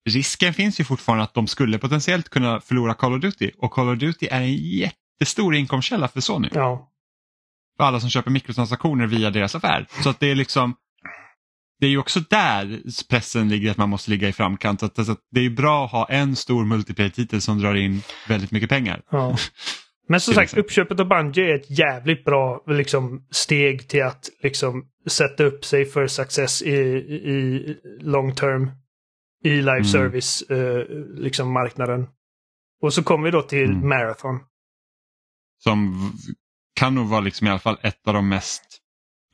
risken 0.08 0.54
finns 0.54 0.80
ju 0.80 0.84
fortfarande 0.84 1.24
att 1.24 1.34
de 1.34 1.46
skulle 1.46 1.78
potentiellt 1.78 2.28
kunna 2.28 2.60
förlora 2.60 2.94
Call 2.94 3.14
of 3.14 3.20
Duty 3.20 3.50
och 3.58 3.70
Call 3.70 3.88
of 3.88 3.98
Duty 3.98 4.26
är 4.30 4.40
en 4.40 4.54
jättestor 4.54 5.54
inkomstkälla 5.54 6.08
för 6.08 6.20
Sony. 6.20 6.48
Ja. 6.52 6.90
För 7.76 7.84
alla 7.84 8.00
som 8.00 8.10
köper 8.10 8.30
mikrotransaktioner 8.30 9.06
via 9.06 9.30
deras 9.30 9.54
affär. 9.54 9.86
Så 10.02 10.10
att 10.10 10.20
det 10.20 10.30
är 10.30 10.34
liksom 10.34 10.76
det 11.80 11.86
är 11.86 11.90
ju 11.90 11.98
också 11.98 12.20
där 12.30 12.80
pressen 13.10 13.48
ligger 13.48 13.70
att 13.70 13.76
man 13.76 13.88
måste 13.88 14.10
ligga 14.10 14.28
i 14.28 14.32
framkant. 14.32 14.80
Så 14.80 14.86
att, 14.86 15.06
så 15.06 15.12
att 15.12 15.20
det 15.30 15.40
är 15.40 15.50
bra 15.50 15.84
att 15.84 15.90
ha 15.90 16.06
en 16.08 16.36
stor 16.36 16.64
multiplayer-titel 16.64 17.40
som 17.40 17.58
drar 17.58 17.74
in 17.74 18.02
väldigt 18.28 18.50
mycket 18.50 18.68
pengar. 18.68 19.02
Ja. 19.10 19.36
Men 20.08 20.20
som 20.20 20.34
sagt, 20.34 20.44
exempel. 20.44 20.64
uppköpet 20.64 21.00
av 21.00 21.08
Bungie 21.08 21.44
är 21.50 21.54
ett 21.54 21.70
jävligt 21.78 22.24
bra 22.24 22.64
liksom, 22.66 23.26
steg 23.30 23.88
till 23.88 24.02
att 24.02 24.28
liksom, 24.42 24.84
sätta 25.06 25.44
upp 25.44 25.64
sig 25.64 25.84
för 25.84 26.06
success 26.06 26.62
i, 26.62 26.72
i 26.72 27.76
long 28.00 28.34
term. 28.34 28.70
I 29.44 29.48
live 29.50 29.70
Mm. 29.70 29.84
service 29.84 30.42
eh, 30.42 30.84
liksom 31.14 31.52
marknaden. 31.52 32.06
Och 32.82 32.94
så 32.94 33.02
kommer 33.02 33.24
vi 33.24 33.30
då 33.30 33.42
till 33.42 33.70
Mm. 33.70 33.88
Marathon. 33.88 34.40
Som 35.58 36.10
kan 36.74 36.94
nog 36.94 37.06
vara 37.08 37.20
liksom 37.20 37.46
i 37.46 37.50
alla 37.50 37.58
fall 37.58 37.78
ett 37.82 38.08
av 38.08 38.14
de 38.14 38.28
mest 38.28 38.62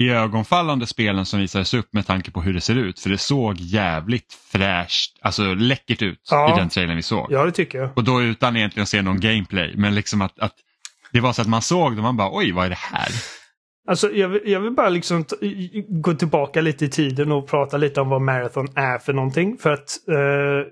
iögonfallande 0.02 0.86
spelen 0.86 1.26
som 1.26 1.40
visades 1.40 1.74
upp 1.74 1.92
med 1.92 2.06
tanke 2.06 2.30
på 2.30 2.42
hur 2.42 2.52
det 2.54 2.60
ser 2.60 2.74
ut. 2.74 3.00
För 3.00 3.10
det 3.10 3.18
såg 3.18 3.56
jävligt 3.58 4.32
fräscht, 4.52 5.18
alltså 5.20 5.54
läckert 5.54 6.02
ut 6.02 6.18
Ja. 6.30 6.54
i 6.54 6.58
den 6.58 6.68
trailern 6.68 6.96
vi 6.96 7.02
såg. 7.02 7.26
Ja, 7.30 7.44
det 7.44 7.52
tycker 7.52 7.78
jag. 7.78 7.90
Och 7.96 8.04
då 8.04 8.22
utan 8.22 8.56
egentligen 8.56 8.82
att 8.82 8.88
se 8.88 9.02
någon 9.02 9.20
gameplay. 9.20 9.74
Men 9.76 9.94
liksom 9.94 10.22
att, 10.22 10.38
att 10.38 10.54
det 11.12 11.20
var 11.20 11.32
så 11.32 11.42
att 11.42 11.48
man 11.48 11.62
såg 11.62 11.92
det 11.92 11.96
och 11.96 12.02
man 12.02 12.16
bara 12.16 12.36
oj 12.38 12.52
vad 12.52 12.64
är 12.66 12.68
det 12.68 12.78
här? 12.78 13.08
Alltså 13.88 14.10
jag 14.12 14.28
vill, 14.28 14.40
jag 14.44 14.60
vill 14.60 14.72
bara 14.72 14.88
liksom 14.88 15.24
gå 15.88 16.14
tillbaka 16.14 16.60
lite 16.60 16.84
i 16.84 16.88
tiden 16.88 17.32
och 17.32 17.48
prata 17.48 17.76
lite 17.76 18.00
om 18.00 18.08
vad 18.08 18.22
Marathon 18.22 18.68
är 18.76 18.98
för 18.98 19.12
någonting. 19.12 19.58
För 19.58 19.72
att 19.72 20.08
eh, 20.08 20.68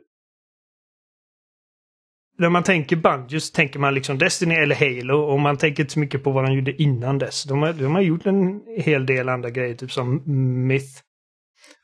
när 2.41 2.49
man 2.49 2.63
tänker 2.63 2.97
Bungie 2.97 3.41
så 3.41 3.55
tänker 3.55 3.79
man 3.79 3.95
liksom 3.95 4.19
Destiny 4.19 4.55
eller 4.55 4.75
Halo 4.75 5.21
och 5.21 5.41
man 5.41 5.57
tänker 5.57 5.83
inte 5.83 5.93
så 5.93 6.01
mycket 6.01 6.25
på 6.25 6.31
vad 6.31 6.45
de 6.45 6.55
gjorde 6.55 6.83
innan 6.83 7.19
dess. 7.19 7.45
De 7.45 7.63
har, 7.63 7.73
de 7.73 7.95
har 7.95 8.01
gjort 8.01 8.27
en 8.27 8.61
hel 8.77 9.07
del 9.07 9.29
andra 9.29 9.51
grejer, 9.51 9.75
typ 9.75 9.93
som 9.93 10.23
Myth. 10.67 11.01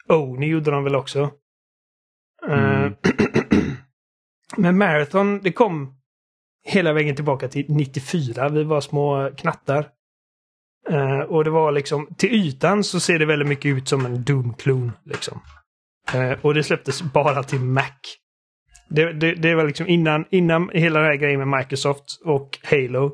Oni 0.09 0.47
gjorde 0.47 0.71
de 0.71 0.85
väl 0.85 0.97
också. 0.97 1.31
Eh, 2.49 2.77
Mm. 2.77 2.95
Men 4.57 4.79
Marathon, 4.79 5.41
det 5.43 5.53
kom 5.53 5.95
hela 6.65 6.93
vägen 6.93 7.17
tillbaka 7.17 7.49
till 7.49 7.65
94. 7.69 8.49
Vi 8.49 8.65
var 8.65 8.81
små 8.81 9.31
knattar. 9.37 9.89
Eh, 10.91 11.19
och 11.19 11.45
det 11.45 11.51
var 11.51 11.73
liksom, 11.73 12.15
till 12.19 12.33
ytan 12.35 12.85
så 12.85 13.01
ser 13.01 13.19
det 13.19 13.27
väldigt 13.27 13.49
mycket 13.49 13.77
ut 13.77 13.89
som 13.89 14.07
en 14.07 14.25
Doom-klon. 14.25 14.93
Liksom. 15.05 15.41
Eh, 16.15 16.33
och 16.43 16.55
det 16.55 16.63
släpptes 16.63 17.03
bara 17.03 17.43
till 17.43 17.61
Mac. 17.61 17.93
Det, 18.89 19.12
det, 19.12 19.34
det 19.34 19.55
var 19.55 19.64
liksom 19.64 19.89
innan, 19.89 20.24
innan 20.30 20.70
hela 20.74 21.01
den 21.01 21.09
här 21.09 21.16
grejen 21.16 21.49
med 21.49 21.59
Microsoft 21.59 22.20
och 22.24 22.59
Halo 22.62 23.12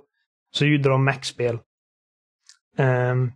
så 0.51 0.67
gjorde 0.67 0.89
de 0.89 1.05
Mac-spel. 1.05 1.59
Um, 2.79 3.33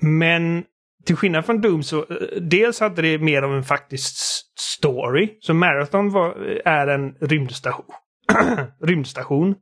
men 0.00 0.64
till 1.06 1.16
skillnad 1.16 1.46
från 1.46 1.60
Doom 1.60 1.82
så 1.82 1.98
eh, 1.98 2.40
dels 2.40 2.80
hade 2.80 3.02
det 3.02 3.18
mer 3.18 3.42
av 3.42 3.54
en 3.54 3.64
faktisk 3.64 4.16
story. 4.58 5.38
Så 5.40 5.54
Marathon 5.54 6.10
var, 6.10 6.50
eh, 6.50 6.72
är 6.72 6.86
en 6.86 7.14
rymdstation. 7.20 7.86
rymdstation. 8.82 9.54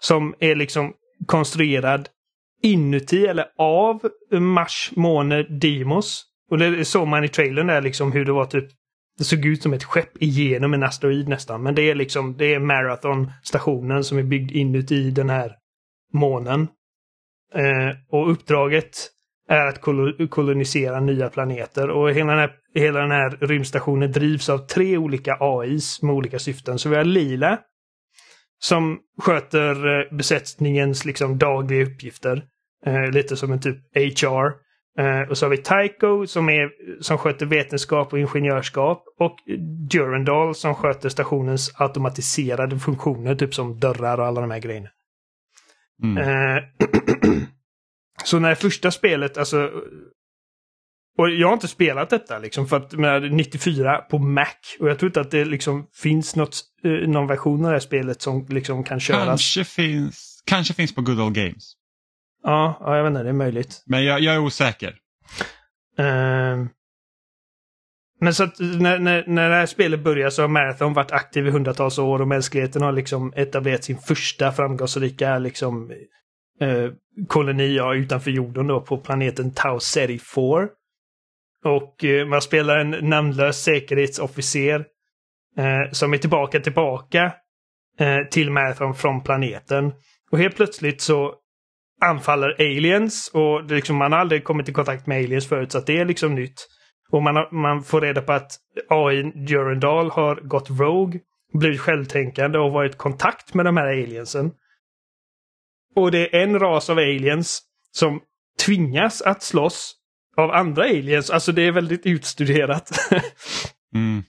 Som 0.00 0.34
är 0.38 0.54
liksom 0.54 0.92
konstruerad 1.26 2.08
inuti 2.62 3.26
eller 3.26 3.46
av 3.58 4.08
Mars 4.30 4.92
måne 4.96 5.42
Dimos. 5.42 6.24
Och 6.50 6.58
det 6.58 6.84
såg 6.84 7.08
man 7.08 7.24
i 7.24 7.28
trailern 7.28 7.66
där 7.66 7.80
liksom 7.80 8.12
hur 8.12 8.24
det 8.24 8.32
var 8.32 8.46
typ 8.46 8.68
det 9.18 9.24
såg 9.24 9.44
ut 9.44 9.62
som 9.62 9.72
ett 9.72 9.84
skepp 9.84 10.22
igenom 10.22 10.74
en 10.74 10.82
asteroid 10.82 11.28
nästan. 11.28 11.62
Men 11.62 11.74
det 11.74 11.90
är 11.90 11.94
liksom 11.94 12.36
det 12.36 12.54
är 12.54 12.58
Marathon-stationen 12.60 14.04
som 14.04 14.18
är 14.18 14.22
byggd 14.22 14.50
inuti 14.50 15.10
den 15.10 15.30
här 15.30 15.52
månen. 16.12 16.68
Eh, 17.54 17.96
och 18.10 18.30
uppdraget 18.30 19.10
är 19.48 19.66
att 19.66 19.80
kol 19.80 20.28
kolonisera 20.28 21.00
nya 21.00 21.28
planeter. 21.28 21.90
Och 21.90 22.10
hela 22.10 22.30
den, 22.32 22.40
här, 22.40 22.52
hela 22.74 23.00
den 23.00 23.10
här 23.10 23.30
rymdstationen 23.30 24.12
drivs 24.12 24.48
av 24.48 24.58
tre 24.58 24.96
olika 24.96 25.36
AIs 25.40 26.02
med 26.02 26.14
olika 26.14 26.38
syften. 26.38 26.78
Så 26.78 26.88
vi 26.88 26.96
har 26.96 27.04
Lila 27.04 27.58
som 28.58 28.98
sköter 29.22 30.00
eh, 30.00 30.16
besättningens 30.16 31.04
liksom 31.04 31.38
dagliga 31.38 31.82
uppgifter. 31.82 32.42
Eh, 32.86 33.10
lite 33.10 33.36
som 33.36 33.52
en 33.52 33.60
typ 33.60 33.78
HR. 33.94 34.67
Eh, 34.98 35.28
och 35.30 35.38
så 35.38 35.46
har 35.46 35.50
vi 35.50 35.56
Tycho 35.56 36.26
som, 36.26 36.48
är, 36.48 36.70
som 37.02 37.18
sköter 37.18 37.46
vetenskap 37.46 38.12
och 38.12 38.18
ingenjörskap. 38.18 39.04
Och 39.18 39.36
Durandal 39.90 40.54
som 40.54 40.74
sköter 40.74 41.08
stationens 41.08 41.72
automatiserade 41.74 42.78
funktioner, 42.78 43.34
typ 43.34 43.54
som 43.54 43.80
dörrar 43.80 44.18
och 44.18 44.26
alla 44.26 44.40
de 44.40 44.50
här 44.50 44.58
grejerna. 44.58 44.88
Mm. 46.02 46.18
Eh, 46.18 46.62
så 48.24 48.38
när 48.38 48.54
första 48.54 48.90
spelet, 48.90 49.38
alltså... 49.38 49.70
Och 51.18 51.30
jag 51.30 51.48
har 51.48 51.54
inte 51.54 51.68
spelat 51.68 52.10
detta 52.10 52.38
liksom 52.38 52.68
för 52.68 52.76
att 52.76 52.92
med 52.92 53.32
94 53.32 53.98
på 54.10 54.18
Mac. 54.18 54.46
Och 54.80 54.88
jag 54.88 54.98
tror 54.98 55.08
inte 55.08 55.20
att 55.20 55.30
det 55.30 55.44
liksom 55.44 55.86
finns 56.02 56.36
något, 56.36 56.60
eh, 56.84 57.08
någon 57.08 57.26
version 57.26 57.64
av 57.64 57.70
det 57.70 57.74
här 57.74 57.80
spelet 57.80 58.22
som 58.22 58.46
liksom 58.48 58.84
kan 58.84 59.00
köras. 59.00 59.26
Kanske, 59.26 59.64
finns, 59.64 60.42
kanske 60.46 60.74
finns 60.74 60.94
på 60.94 61.02
Good 61.02 61.20
Old 61.20 61.34
Games. 61.34 61.77
Ja, 62.48 62.78
ja, 62.80 62.96
jag 62.96 63.02
vet 63.02 63.10
inte, 63.10 63.22
det 63.22 63.28
är 63.28 63.32
möjligt. 63.32 63.82
Men 63.86 64.04
jag, 64.04 64.20
jag 64.20 64.34
är 64.34 64.38
osäker. 64.38 64.94
Ehm. 65.98 66.68
men 68.20 68.34
så 68.34 68.44
att 68.44 68.58
när, 68.58 68.98
när, 68.98 69.24
när 69.26 69.48
det 69.48 69.54
här 69.54 69.66
spelet 69.66 70.00
börjar 70.00 70.30
så 70.30 70.42
har 70.42 70.48
Marathon 70.48 70.94
varit 70.94 71.12
aktiv 71.12 71.46
i 71.46 71.50
hundratals 71.50 71.98
år 71.98 72.20
och 72.20 72.28
mänskligheten 72.28 72.82
har 72.82 72.92
liksom 72.92 73.32
etablerat 73.36 73.84
sin 73.84 73.98
första 73.98 74.52
framgångsrika 74.52 75.38
liksom, 75.38 75.90
eh, 76.60 76.90
koloni 77.26 77.76
ja, 77.76 77.94
utanför 77.94 78.30
jorden 78.30 78.66
då 78.66 78.80
på 78.80 78.98
planeten 78.98 79.52
Tau 79.54 79.80
Ceti 79.80 80.18
4. 80.18 80.68
Och 81.64 82.04
eh, 82.04 82.26
man 82.26 82.42
spelar 82.42 82.78
en 82.78 82.90
namnlös 82.90 83.62
säkerhetsofficer 83.62 84.84
eh, 85.58 85.92
som 85.92 86.14
är 86.14 86.18
tillbaka 86.18 86.60
tillbaka 86.60 87.32
till 88.30 88.50
Marathon 88.50 88.94
från 88.94 89.22
planeten. 89.22 89.92
Och 90.30 90.38
helt 90.38 90.56
plötsligt 90.56 91.00
så 91.00 91.34
anfaller 92.00 92.54
aliens 92.58 93.30
och 93.34 93.66
det 93.66 93.74
liksom, 93.74 93.96
man 93.96 94.12
har 94.12 94.18
aldrig 94.18 94.44
kommit 94.44 94.68
i 94.68 94.72
kontakt 94.72 95.06
med 95.06 95.18
aliens 95.18 95.48
förut 95.48 95.72
så 95.72 95.78
att 95.78 95.86
det 95.86 95.98
är 95.98 96.04
liksom 96.04 96.34
nytt. 96.34 96.66
Och 97.10 97.22
man, 97.22 97.36
har, 97.36 97.48
man 97.52 97.82
får 97.82 98.00
reda 98.00 98.22
på 98.22 98.32
att 98.32 98.52
AI 98.88 99.22
Durandal 99.22 100.10
har 100.10 100.36
gått 100.36 100.70
rogue, 100.70 101.20
blivit 101.52 101.80
självtänkande 101.80 102.58
och 102.58 102.72
varit 102.72 102.94
i 102.94 102.98
kontakt 102.98 103.54
med 103.54 103.64
de 103.64 103.76
här 103.76 103.86
aliensen. 103.86 104.50
Och 105.94 106.10
det 106.10 106.36
är 106.36 106.42
en 106.42 106.58
ras 106.58 106.90
av 106.90 106.98
aliens 106.98 107.62
som 107.90 108.20
tvingas 108.64 109.22
att 109.22 109.42
slåss 109.42 109.94
av 110.36 110.50
andra 110.50 110.84
aliens. 110.84 111.30
Alltså 111.30 111.52
det 111.52 111.62
är 111.62 111.72
väldigt 111.72 112.06
utstuderat. 112.06 112.90
Mm. 113.94 114.22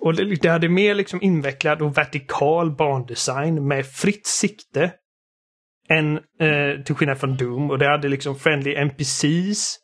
Och 0.00 0.14
det, 0.14 0.24
det 0.24 0.48
hade 0.48 0.68
mer 0.68 0.94
liksom 0.94 1.22
invecklad 1.22 1.82
och 1.82 1.98
vertikal 1.98 2.76
bandesign 2.76 3.68
med 3.68 3.86
fritt 3.86 4.26
sikte. 4.26 4.92
Än 5.90 6.16
eh, 6.16 6.82
till 6.84 6.94
skillnad 6.94 7.18
från 7.18 7.36
Doom. 7.36 7.70
Och 7.70 7.78
det 7.78 7.90
hade 7.90 8.08
liksom 8.08 8.36
friendly 8.36 8.74
NPCs. 8.74 9.76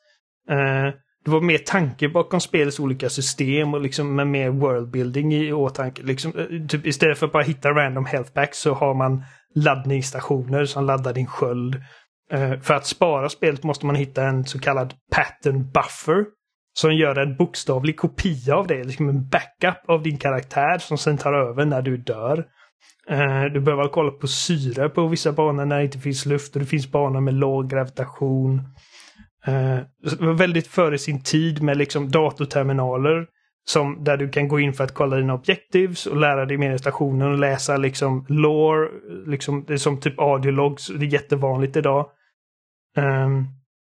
Eh, 0.50 0.94
det 1.24 1.30
var 1.30 1.40
mer 1.40 1.58
tanke 1.58 2.08
bakom 2.08 2.40
spelets 2.40 2.80
olika 2.80 3.08
system 3.08 3.74
och 3.74 3.80
liksom 3.80 4.14
med 4.14 4.26
mer 4.26 4.50
worldbuilding 4.50 5.34
i 5.34 5.52
åtanke. 5.52 6.02
Liksom, 6.02 6.32
eh, 6.38 6.66
typ 6.68 6.86
istället 6.86 7.18
för 7.18 7.26
att 7.26 7.32
bara 7.32 7.42
hitta 7.42 7.70
random 7.70 8.06
healthbacks 8.06 8.58
så 8.58 8.74
har 8.74 8.94
man 8.94 9.24
laddningsstationer 9.54 10.64
som 10.64 10.84
laddar 10.84 11.12
din 11.12 11.26
sköld. 11.26 11.74
Eh, 12.32 12.60
för 12.60 12.74
att 12.74 12.86
spara 12.86 13.28
spelet 13.28 13.62
måste 13.62 13.86
man 13.86 13.94
hitta 13.94 14.24
en 14.24 14.44
så 14.44 14.58
kallad 14.58 14.94
pattern 15.12 15.70
buffer. 15.70 16.24
Som 16.78 16.94
gör 16.94 17.18
en 17.18 17.36
bokstavlig 17.36 17.96
kopia 17.96 18.56
av 18.56 18.66
det, 18.66 18.84
liksom 18.84 19.08
en 19.08 19.28
backup 19.28 19.88
av 19.88 20.02
din 20.02 20.18
karaktär 20.18 20.78
som 20.78 20.98
sen 20.98 21.18
tar 21.18 21.32
över 21.32 21.64
när 21.64 21.82
du 21.82 21.96
dör. 21.96 22.44
Eh, 23.10 23.44
du 23.44 23.60
behöver 23.60 23.88
kolla 23.88 24.10
på 24.10 24.26
syre 24.26 24.88
på 24.88 25.06
vissa 25.06 25.32
banor 25.32 25.64
när 25.64 25.78
det 25.78 25.84
inte 25.84 25.98
finns 25.98 26.26
luft 26.26 26.56
och 26.56 26.60
det 26.60 26.66
finns 26.66 26.90
banor 26.90 27.20
med 27.20 27.34
låg 27.34 27.70
gravitation. 27.70 28.58
Eh, 29.46 29.78
det 30.02 30.20
var 30.20 30.32
väldigt 30.32 30.66
före 30.66 30.98
sin 30.98 31.22
tid 31.22 31.62
med 31.62 31.76
liksom 31.76 32.10
datorterminaler 32.10 33.26
som, 33.68 34.04
där 34.04 34.16
du 34.16 34.28
kan 34.28 34.48
gå 34.48 34.60
in 34.60 34.72
för 34.72 34.84
att 34.84 34.94
kolla 34.94 35.16
dina 35.16 35.34
objectives 35.34 36.06
och 36.06 36.16
lära 36.16 36.46
dig 36.46 36.56
mer 36.56 36.74
i 36.74 36.78
stationen 36.78 37.32
och 37.32 37.38
läsa 37.38 37.76
liksom 37.76 38.26
lore. 38.28 38.88
Liksom, 39.26 39.64
det 39.66 39.72
är 39.72 39.76
som 39.76 40.00
typ 40.00 40.20
audiologs, 40.20 40.86
det 40.86 41.06
är 41.06 41.12
jättevanligt 41.12 41.76
idag. 41.76 42.06
Um, 42.96 43.46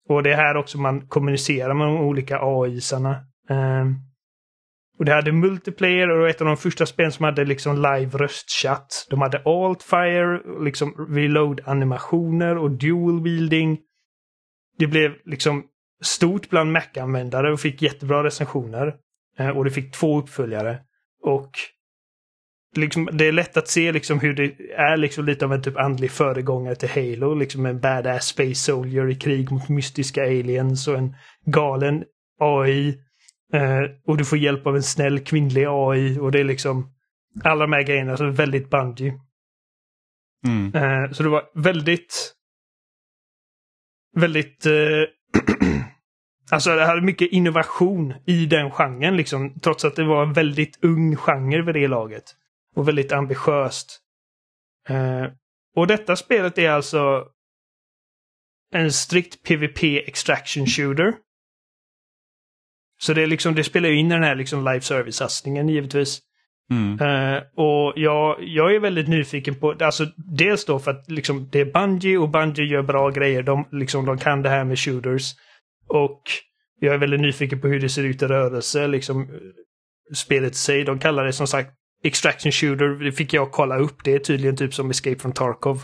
och 0.10 0.24
det 0.24 0.32
är 0.32 0.36
här 0.36 0.58
också 0.58 0.78
man 0.78 1.08
kommunicerar 1.08 1.74
med 1.74 1.88
de 1.88 1.98
olika 1.98 2.40
AI-sarna. 2.42 3.16
Um, 3.50 3.58
ehm, 3.58 3.96
och 5.00 5.06
det 5.06 5.14
hade 5.14 5.32
multiplayer 5.32 6.10
och 6.10 6.30
ett 6.30 6.42
av 6.42 6.48
de 6.48 6.58
första 6.58 6.86
spelen 6.86 7.12
som 7.12 7.26
hade 7.26 7.46
liksom 7.46 7.76
live 7.76 8.18
röstchatt. 8.18 9.08
De 9.10 9.22
hade 9.22 9.42
altfire, 9.46 10.42
liksom 10.64 11.08
reload-animationer 11.10 12.58
och 12.58 12.72
dual 12.72 13.24
wielding. 13.24 13.80
Det 14.78 14.88
blev 14.88 15.12
liksom 15.26 15.64
stort 16.04 16.50
bland 16.50 16.72
Mac-användare 16.72 17.54
och 17.54 17.60
fick 17.60 17.82
jättebra 17.82 18.24
recensioner. 18.24 18.96
Eh, 19.40 19.50
och 19.50 19.64
det 19.64 19.72
fick 19.72 19.92
två 19.92 20.20
uppföljare. 20.20 20.80
Och 21.24 21.52
liksom, 22.76 23.10
det 23.12 23.28
är 23.28 23.32
lätt 23.32 23.58
att 23.58 23.68
se 23.68 23.92
liksom 23.92 24.20
hur 24.20 24.34
det 24.34 24.74
är 24.76 24.98
liksom 24.98 25.26
lite 25.26 25.46
av 25.46 25.54
en 25.54 25.62
typ 25.62 25.78
andlig 25.78 26.12
föregångare 26.12 26.76
till 26.76 26.90
Halo. 26.90 27.34
Liksom 27.34 27.66
en 27.66 27.80
badass 27.80 28.26
space 28.26 28.56
soldier 28.56 29.10
i 29.10 29.16
krig 29.16 29.52
mot 29.52 29.70
mystiska 29.70 30.24
aliens 30.24 30.88
och 30.88 30.98
en 30.98 31.16
galen 31.46 32.04
AI. 32.40 33.05
Eh, 33.54 33.82
och 34.06 34.18
du 34.18 34.26
får 34.26 34.38
hjälp 34.38 34.68
av 34.68 34.76
en 34.76 34.84
snäll 34.84 35.20
kvinnlig 35.20 35.66
AI 35.68 36.20
och 36.20 36.32
det 36.32 36.40
är 36.40 36.44
liksom 36.44 36.92
alla 37.44 37.66
de 37.66 37.74
här 37.74 37.84
grejerna 37.84 38.12
är 38.12 38.32
väldigt 38.32 38.70
Bungie. 38.70 39.20
Mm. 40.48 40.76
Eh, 40.76 41.12
så 41.12 41.24
det 41.24 41.30
var 41.30 41.44
väldigt 41.54 42.34
väldigt 44.16 44.66
eh, 44.66 44.74
Alltså 46.52 46.76
det 46.76 46.86
hade 46.86 47.02
mycket 47.02 47.32
innovation 47.32 48.14
i 48.26 48.46
den 48.46 48.72
genren 48.72 49.18
liksom. 49.18 49.60
Trots 49.60 49.86
att 49.86 49.96
det 49.96 50.04
var 50.04 50.24
en 50.24 50.34
väldigt 50.34 50.84
ung 50.84 51.16
genre 51.16 51.62
vid 51.62 51.76
det 51.76 51.88
laget. 51.88 52.24
Och 52.76 52.88
väldigt 52.88 53.12
ambitiöst. 53.12 54.02
Eh, 54.90 55.26
och 55.76 55.88
detta 55.88 56.16
spelet 56.16 56.58
är 56.58 56.70
alltså 56.70 57.28
en 58.72 58.92
strikt 58.92 59.44
PVP 59.44 59.84
extraction 59.84 60.66
shooter. 60.66 61.14
Så 62.98 63.14
det 63.14 63.26
liksom, 63.26 63.56
det 63.56 63.64
spelar 63.64 63.90
ju 63.90 63.96
in 63.96 64.12
i 64.12 64.14
den 64.14 64.24
här 64.24 64.36
liksom 64.36 64.60
live 64.66 64.82
service-satsningen 64.82 65.70
givetvis. 65.70 66.22
Mm. 66.72 67.00
Eh, 67.00 67.42
och 67.56 67.94
jag, 67.96 68.38
jag 68.40 68.76
är 68.76 68.80
väldigt 68.80 69.08
nyfiken 69.08 69.56
på, 69.56 69.76
alltså 69.80 70.06
dels 70.16 70.66
då 70.66 70.80
för 70.80 70.92
att 70.92 71.12
liksom, 71.12 71.50
det 71.52 71.62
är 71.62 71.66
Bungie 71.66 72.18
och 72.18 72.30
Bungie 72.30 72.66
gör 72.66 72.82
bra 72.82 73.10
grejer. 73.10 73.44
De, 73.44 73.68
liksom, 73.72 74.06
de 74.06 74.18
kan 74.18 74.42
det 74.42 74.50
här 74.50 74.64
med 74.64 74.80
shooters. 74.80 75.34
Och 75.88 76.22
jag 76.80 76.94
är 76.94 76.98
väldigt 76.98 77.20
nyfiken 77.20 77.62
på 77.62 77.68
hur 77.68 77.80
det 77.80 77.90
ser 77.90 78.04
ut 78.04 78.22
i 78.22 78.26
rörelse, 78.26 78.88
liksom 78.88 79.22
eh, 79.22 79.28
spelet 80.16 80.52
i 80.52 80.56
sig. 80.56 80.84
De 80.84 81.00
kallar 81.00 81.26
det 81.26 81.34
som 81.34 81.48
sagt 81.48 81.72
Extraction 82.04 82.52
Shooter. 82.52 83.04
Det 83.04 83.12
fick 83.12 83.34
jag 83.34 83.52
kolla 83.52 83.78
upp. 83.78 84.04
Det 84.04 84.14
är 84.14 84.20
tydligen 84.20 84.58
typ 84.58 84.74
som 84.74 84.90
Escape 84.90 85.20
from 85.20 85.32
Tarkov. 85.32 85.84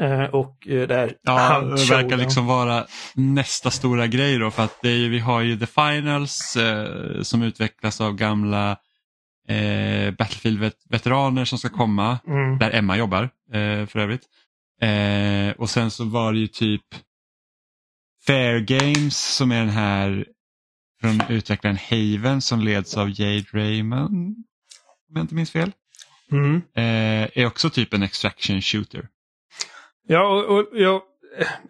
Eh, 0.00 0.22
och 0.24 0.68
eh, 0.68 0.88
det 0.88 0.94
här 0.94 1.14
Ja, 1.22 1.60
det 1.60 1.90
verkar 1.90 2.16
liksom 2.16 2.46
vara 2.46 2.86
nästa 3.14 3.70
stora 3.70 4.06
grej 4.06 4.38
då 4.38 4.50
för 4.50 4.64
att 4.64 4.78
ju- 4.82 5.08
vi 5.08 5.18
har 5.18 5.40
ju 5.40 5.58
The 5.58 5.66
Finals 5.66 6.56
eh, 6.56 7.22
som 7.22 7.42
utvecklas 7.42 8.00
av 8.00 8.14
gamla 8.14 8.70
eh, 9.48 10.10
Battlefield-veteraner 10.10 11.44
som 11.44 11.58
ska 11.58 11.68
komma, 11.68 12.18
Mm. 12.26 12.58
där 12.58 12.70
Emma 12.74 12.96
jobbar 12.96 13.22
eh, 13.52 13.86
för 13.86 13.98
övrigt. 13.98 14.22
Eh, 14.82 15.50
och 15.60 15.70
sen 15.70 15.90
så 15.90 16.04
var 16.04 16.32
det 16.32 16.38
ju 16.38 16.46
typ 16.46 16.82
Fair 18.26 18.60
Games 18.60 19.34
som 19.36 19.52
är 19.52 19.58
den 19.60 19.68
här 19.68 20.26
från 21.00 21.20
utvecklaren 21.28 21.78
Haven 21.90 22.40
som 22.40 22.60
leds 22.60 22.96
av 22.96 23.20
Jade 23.20 23.44
Raymond, 23.52 24.10
om 25.08 25.14
jag 25.14 25.20
inte 25.20 25.34
minns 25.34 25.50
fel. 25.50 25.72
Mm. 26.32 26.56
Eh, 26.76 27.28
är 27.34 27.46
också 27.46 27.70
typ 27.70 27.94
en 27.94 28.02
extraction 28.02 28.60
shooter. 28.62 29.08
Ja, 30.06 30.28
och, 30.28 30.58
och 30.58 30.66
jag, 30.72 31.02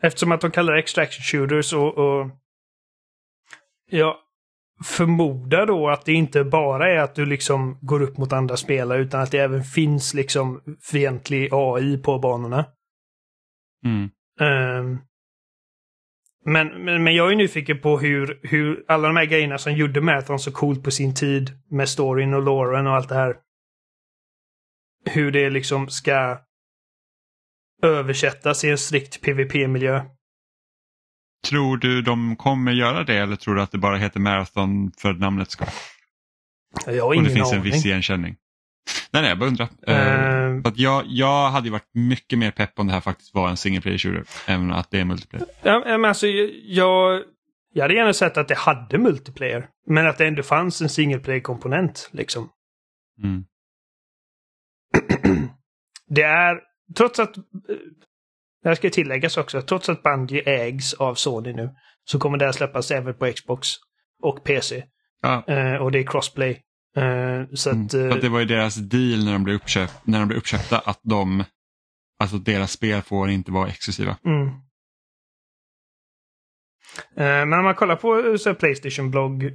eftersom 0.00 0.32
att 0.32 0.40
de 0.40 0.50
kallar 0.50 0.72
det 0.72 0.78
extraction 0.78 1.22
shooters 1.22 1.72
och, 1.72 1.98
och 1.98 2.30
jag 3.90 4.16
förmodar 4.84 5.66
då 5.66 5.88
att 5.88 6.04
det 6.04 6.12
inte 6.12 6.44
bara 6.44 6.92
är 6.92 6.98
att 6.98 7.14
du 7.14 7.26
liksom 7.26 7.78
går 7.80 8.02
upp 8.02 8.18
mot 8.18 8.32
andra 8.32 8.56
spelare 8.56 8.98
utan 8.98 9.20
att 9.20 9.30
det 9.30 9.38
även 9.38 9.64
finns 9.64 10.14
liksom 10.14 10.62
fientlig 10.90 11.48
AI 11.52 11.98
på 11.98 12.18
banorna. 12.18 12.64
Mm. 13.84 14.10
Ehm, 14.40 14.98
men, 16.44 16.84
men, 16.84 17.04
men 17.04 17.14
jag 17.14 17.32
är 17.32 17.36
nyfiken 17.36 17.80
på 17.80 17.98
hur, 17.98 18.40
hur 18.42 18.84
alla 18.88 19.08
de 19.08 19.16
här 19.16 19.24
grejerna 19.24 19.58
som 19.58 19.72
gjorde 19.72 20.00
Marathon 20.00 20.38
så 20.38 20.52
coolt 20.52 20.84
på 20.84 20.90
sin 20.90 21.14
tid 21.14 21.50
med 21.70 21.88
storyn 21.88 22.34
och 22.34 22.42
loren 22.42 22.86
och 22.86 22.94
allt 22.94 23.08
det 23.08 23.14
här. 23.14 23.36
Hur 25.04 25.32
det 25.32 25.50
liksom 25.50 25.88
ska 25.88 26.38
översättas 27.86 28.64
i 28.64 28.70
en 28.70 28.78
strikt 28.78 29.20
PVP-miljö. 29.22 30.04
Tror 31.48 31.76
du 31.76 32.02
de 32.02 32.36
kommer 32.36 32.72
göra 32.72 33.04
det 33.04 33.16
eller 33.16 33.36
tror 33.36 33.54
du 33.54 33.62
att 33.62 33.72
det 33.72 33.78
bara 33.78 33.96
heter 33.96 34.20
Marathon 34.20 34.92
för 34.98 35.12
namnets 35.12 35.52
skull? 35.52 35.68
Jag 36.86 37.02
har 37.02 37.08
Och 37.08 37.14
ingen 37.14 37.24
det 37.24 37.34
finns 37.34 37.48
aning. 37.52 37.58
en 37.58 37.62
viss 37.72 37.86
igenkänning. 37.86 38.36
Nej, 39.10 39.22
nej, 39.22 39.28
jag 39.28 39.38
bara 39.38 39.46
undrar. 39.48 39.68
För 40.62 40.68
att 40.68 40.78
jag, 40.78 41.02
jag 41.06 41.50
hade 41.50 41.70
varit 41.70 41.90
mycket 41.94 42.38
mer 42.38 42.50
pepp 42.50 42.78
om 42.78 42.86
det 42.86 42.92
här 42.92 43.00
faktiskt 43.00 43.34
var 43.34 43.48
en 43.48 43.56
single 43.56 43.80
player 43.80 43.98
shooter 43.98 44.24
än 44.46 44.72
att 44.72 44.90
det 44.90 45.00
är 45.00 45.04
multiplayer. 45.04 45.46
Ja, 45.62 45.82
men 45.84 46.04
alltså, 46.04 46.26
jag, 46.26 47.22
jag 47.72 47.84
hade 47.84 47.94
gärna 47.94 48.12
sett 48.12 48.36
att 48.36 48.48
det 48.48 48.54
hade 48.58 48.98
multiplayer. 48.98 49.68
Men 49.86 50.06
att 50.06 50.18
det 50.18 50.26
ändå 50.26 50.42
fanns 50.42 50.80
en 50.82 50.88
single 50.88 51.18
player-komponent. 51.18 52.08
Liksom. 52.12 52.48
Mm. 53.22 53.44
Det 56.08 56.22
är, 56.22 56.60
trots 56.94 57.18
att, 57.18 57.36
eh, 57.36 57.42
det 58.62 58.68
här 58.68 58.74
ska 58.74 58.90
tilläggas 58.90 59.36
också, 59.36 59.62
trots 59.62 59.88
att 59.88 60.02
Bungie 60.02 60.42
ägs 60.42 60.94
av 60.94 61.14
Sony 61.14 61.52
nu, 61.52 61.74
så 62.04 62.18
kommer 62.18 62.38
det 62.38 62.44
här 62.44 62.52
släppas 62.52 62.90
även 62.90 63.14
på 63.14 63.32
Xbox 63.32 63.68
och 64.22 64.44
PC. 64.44 64.84
Ja, 65.22 65.44
Eh, 65.46 65.74
och 65.74 65.92
det 65.92 65.98
är 65.98 66.06
crossplay. 66.06 66.50
Eh, 66.96 67.44
så 67.54 67.70
mm. 67.70 67.86
att, 67.86 67.94
eh, 67.94 68.08
att 68.08 68.20
det 68.20 68.28
var 68.28 68.40
ju 68.40 68.46
deras 68.46 68.74
deal 68.74 69.24
när 69.24 69.32
de 69.32 69.44
blev, 69.44 69.56
uppköp, 69.56 69.90
när 70.04 70.18
de 70.18 70.28
blev 70.28 70.38
uppköpta 70.38 70.78
att 70.78 71.00
de, 71.02 71.44
alltså 72.18 72.38
deras 72.38 72.72
spel 72.72 73.02
får 73.02 73.30
inte 73.30 73.52
vara 73.52 73.68
exklusiva. 73.68 74.16
mm. 74.24 74.48
Eh, 77.16 77.46
men 77.46 77.52
om 77.52 77.64
man 77.64 77.74
kollar 77.74 77.96
på 77.96 78.18
eh, 78.18 78.36
så 78.36 78.54
Playstation-blogg 78.54 79.52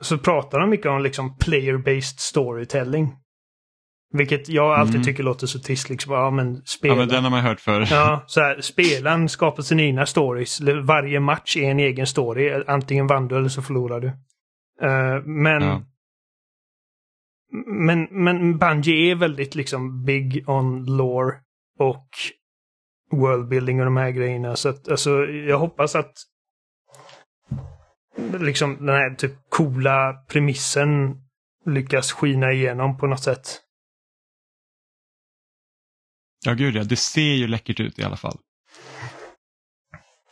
så 0.00 0.18
pratar 0.18 0.60
de 0.60 0.70
mycket 0.70 0.86
om 0.86 1.02
liksom 1.02 1.36
player-based 1.38 2.18
storytelling. 2.18 3.16
Vilket 4.16 4.48
jag 4.48 4.72
alltid 4.72 4.94
Mm. 4.94 5.04
tycker 5.04 5.22
låter 5.22 5.46
så 5.46 5.58
trist. 5.58 5.90
Liksom, 5.90 6.12
ja, 6.12 6.30
men 6.30 6.62
spela. 6.64 6.94
Ja, 6.94 6.98
men 6.98 7.08
den 7.08 7.24
har 7.24 7.30
man 7.30 7.40
hört 7.40 7.60
för. 7.60 7.80
Ja, 7.90 8.24
så 8.26 8.40
här, 8.40 8.60
spelaren 8.60 9.28
skapar 9.28 9.62
sina 9.62 9.82
egna 9.82 10.06
stories. 10.06 10.60
Varje 10.82 11.20
match 11.20 11.56
är 11.56 11.70
en 11.70 11.80
egen 11.80 12.06
story. 12.06 12.62
Antingen 12.66 13.06
vann 13.06 13.28
du 13.28 13.36
eller 13.36 13.48
så 13.48 13.62
förlorar 13.62 14.00
du. 14.00 14.06
Eh, 14.82 15.22
men, 15.24 15.62
Ja. 15.62 15.82
men, 17.66 18.08
men 18.10 18.58
Bungie 18.58 19.10
är 19.10 19.14
väldigt 19.14 19.54
liksom 19.54 20.04
big 20.04 20.44
on 20.48 20.84
lore 20.96 21.34
och 21.78 22.08
worldbuilding 23.10 23.78
och 23.78 23.84
de 23.84 23.96
här 23.96 24.10
grejerna. 24.10 24.56
Så 24.56 24.68
att, 24.68 24.88
alltså, 24.88 25.10
jag 25.24 25.58
hoppas 25.58 25.94
att 25.96 26.12
liksom 28.40 28.76
den 28.86 28.94
här 28.94 29.14
typ 29.14 29.32
coola 29.48 30.12
premissen 30.28 31.16
lyckas 31.66 32.12
skina 32.12 32.52
igenom 32.52 32.96
på 32.96 33.06
något 33.06 33.22
sätt. 33.22 33.60
Ja, 36.44 36.54
gud 36.54 36.76
ja. 36.76 36.84
Det 36.84 36.96
ser 36.96 37.34
ju 37.34 37.46
läckert 37.46 37.80
ut 37.80 37.98
i 37.98 38.02
alla 38.02 38.16
fall. 38.16 38.38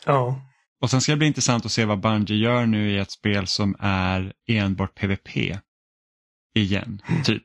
Ja. 0.06 0.40
Och 0.80 0.90
sen 0.90 1.00
ska 1.00 1.12
det 1.12 1.18
bli 1.18 1.26
intressant 1.26 1.66
att 1.66 1.72
se 1.72 1.84
vad 1.84 2.00
Bungie 2.00 2.36
gör 2.36 2.66
nu 2.66 2.90
i 2.90 2.98
ett 2.98 3.10
spel 3.10 3.46
som 3.46 3.76
är 3.78 4.32
enbart 4.48 4.94
PVP. 4.94 5.56
Igen, 6.54 7.02
typ. 7.24 7.44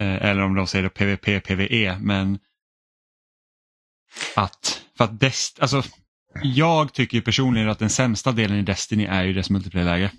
Eh, 0.00 0.14
eller 0.14 0.42
om 0.42 0.54
de 0.54 0.66
säger 0.66 0.82
då 0.82 0.90
PVP, 0.90 1.44
PVE, 1.44 1.98
men 2.00 2.38
att, 4.36 4.82
för 4.96 5.04
att 5.04 5.20
Dest, 5.20 5.60
alltså, 5.60 5.82
jag 6.42 6.92
tycker 6.92 7.16
ju 7.16 7.22
personligen 7.22 7.68
att 7.68 7.78
den 7.78 7.90
sämsta 7.90 8.32
delen 8.32 8.58
i 8.58 8.62
Destiny 8.62 9.04
är 9.04 9.24
ju 9.24 9.32
dess 9.32 9.50
multiplayer-läge. 9.50 10.12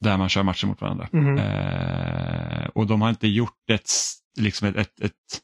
Där 0.00 0.16
man 0.16 0.28
kör 0.28 0.42
matcher 0.42 0.66
mot 0.66 0.80
varandra. 0.80 1.08
Mhm. 1.12 1.38
Eh, 1.38 2.66
och 2.66 2.86
de 2.86 3.00
har 3.00 3.08
inte 3.08 3.28
gjort 3.28 3.70
ett, 3.70 3.90
liksom 4.38 4.68
ett, 4.68 4.76
ett, 4.76 5.00
ett 5.00 5.40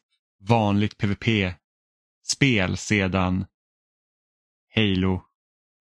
vanligt 0.49 0.99
PVP-spel 0.99 2.77
sedan 2.77 3.47
Halo 4.75 5.23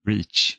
Reach. 0.08 0.58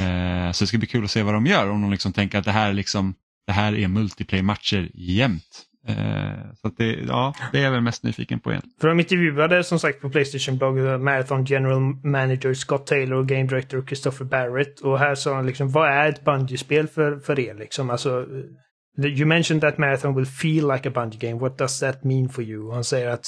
Eh, 0.00 0.52
så 0.52 0.64
det 0.64 0.68
ska 0.68 0.78
bli 0.78 0.86
kul 0.86 1.04
att 1.04 1.10
se 1.10 1.22
vad 1.22 1.34
de 1.34 1.46
gör 1.46 1.70
om 1.70 1.82
de 1.82 1.90
liksom 1.90 2.12
tänker 2.12 2.38
att 2.38 2.44
det 2.44 2.52
här, 2.52 2.68
är 2.68 2.72
liksom, 2.72 3.14
det 3.46 3.52
här 3.52 3.74
är 3.74 3.88
multiplayer-matcher 3.88 4.90
jämt. 4.94 5.64
Eh, 5.88 6.54
så 6.60 6.68
att 6.68 6.76
det, 6.76 6.92
ja, 6.92 7.34
det 7.52 7.58
är 7.58 7.62
jag 7.62 7.70
väl 7.70 7.80
mest 7.80 8.02
nyfiken 8.02 8.40
på 8.40 8.50
igen. 8.50 8.62
För 8.80 8.88
de 8.88 9.00
intervjuade 9.00 9.64
som 9.64 9.78
sagt 9.78 10.00
på 10.00 10.10
Playstation-bloggen 10.10 10.86
eh, 10.86 10.98
Marathon 10.98 11.44
General 11.44 11.80
Manager 12.04 12.54
Scott 12.54 12.86
Taylor 12.86 13.18
och 13.18 13.28
Game 13.28 13.46
Director 13.46 13.86
Christopher 13.86 14.24
Barrett. 14.24 14.80
Och 14.80 14.98
här 14.98 15.14
sa 15.14 15.34
han 15.34 15.46
liksom, 15.46 15.70
vad 15.70 15.88
är 15.90 16.08
ett 16.08 16.24
bungee-spel 16.24 16.88
för, 16.88 17.18
för 17.18 17.40
er 17.40 17.54
liksom? 17.54 17.90
Alltså, 17.90 18.20
eh, 18.20 18.44
you 19.06 19.26
mentioned 19.26 19.60
that 19.60 19.78
Marathon 19.78 20.14
will 20.14 20.24
feel 20.24 20.66
like 20.66 20.86
a 20.86 20.90
Bungie 20.90 21.18
game. 21.18 21.38
What 21.38 21.56
does 21.56 21.80
that 21.80 22.04
mean 22.04 22.28
for 22.28 22.42
you? 22.42 22.70
Han 22.70 22.84
säger 22.84 23.08
att 23.08 23.26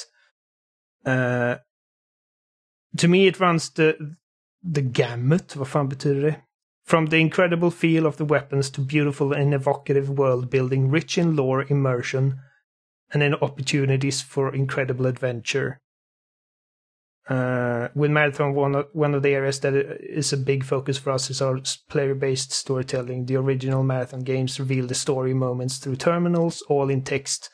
eh, 1.05 1.57
To 2.97 3.07
me 3.07 3.27
it 3.27 3.39
runs 3.39 3.73
the, 3.73 3.95
the 4.73 4.81
gamut. 4.81 5.55
Vad 5.55 5.67
fan 5.67 5.89
betyder 5.89 6.21
det? 6.21 6.35
From 6.85 7.07
the 7.07 7.17
incredible 7.17 7.71
feel 7.71 8.05
of 8.05 8.17
the 8.17 8.25
weapons 8.25 8.69
to 8.71 8.81
beautiful 8.81 9.33
and 9.33 9.53
evocative 9.53 10.09
world 10.09 10.49
building, 10.49 10.91
rich 10.91 11.17
in 11.17 11.35
lore, 11.35 11.65
immersion, 11.69 12.39
and 13.13 13.21
then 13.21 13.35
opportunities 13.35 14.21
for 14.21 14.55
incredible 14.55 15.05
adventure. 15.05 15.77
Uh, 17.31 17.87
with 17.95 18.11
Marathon, 18.11 18.53
one 18.53 18.75
of, 18.75 18.87
one 18.91 19.15
of 19.15 19.23
the 19.23 19.33
areas 19.33 19.61
that 19.61 19.73
is 19.73 20.33
a 20.33 20.37
big 20.37 20.65
focus 20.65 20.97
for 20.97 21.11
us 21.11 21.29
is 21.29 21.41
our 21.41 21.61
player-based 21.89 22.51
storytelling. 22.51 23.25
The 23.25 23.37
original 23.37 23.83
Marathon 23.83 24.19
games 24.19 24.59
reveal 24.59 24.85
the 24.87 24.95
story 24.95 25.33
moments 25.33 25.77
through 25.77 25.95
terminals, 25.95 26.61
all 26.67 26.89
in 26.89 27.03
text. 27.03 27.49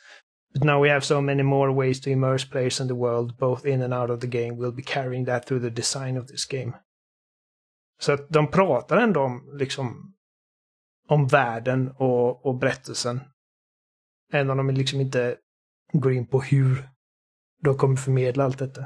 But 0.54 0.64
now 0.64 0.80
we 0.82 0.90
have 0.90 1.06
so 1.06 1.22
many 1.22 1.44
more 1.44 1.72
ways 1.72 2.00
to 2.02 2.10
immerse 2.10 2.44
players 2.44 2.80
in 2.80 2.88
the 2.88 2.96
world, 2.96 3.38
both 3.38 3.66
in 3.66 3.84
and 3.84 3.94
out 3.94 4.10
of 4.10 4.20
the 4.20 4.28
game. 4.28 4.58
We'll 4.58 4.72
be 4.72 4.82
carrying 4.82 5.26
that 5.26 5.46
through 5.46 5.60
the 5.60 5.70
design 5.70 6.18
of 6.18 6.28
this 6.28 6.46
game. 6.46 6.74
Så 8.00 8.14
att 8.14 8.30
de 8.30 8.48
pratar 8.48 8.98
ändå 8.98 9.22
om, 9.22 9.50
liksom, 9.54 10.14
om 11.08 11.28
världen 11.28 11.92
och, 11.96 12.46
och 12.46 12.58
berättelsen. 12.58 13.20
Även 14.34 14.50
om 14.50 14.58
de 14.58 14.70
liksom 14.70 15.02
inte 15.02 15.38
går 15.94 16.14
in 16.14 16.28
på 16.28 16.42
hur 16.42 16.90
de 17.64 17.78
kommer 17.78 17.96
förmedla 17.96 18.44
allt 18.44 18.60
detta. 18.60 18.86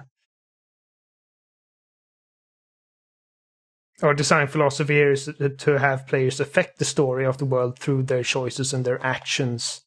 Our 4.02 4.16
design 4.16 4.48
philosophy 4.48 4.96
here 4.96 5.12
is 5.12 5.30
to 5.58 5.80
have 5.80 6.08
players 6.08 6.40
affect 6.40 6.80
the 6.80 6.86
story 6.86 7.26
of 7.26 7.38
the 7.38 7.46
world 7.46 7.78
through 7.78 8.04
their 8.04 8.24
choices 8.24 8.74
and 8.74 8.84
their 8.84 9.06
actions. 9.06 9.82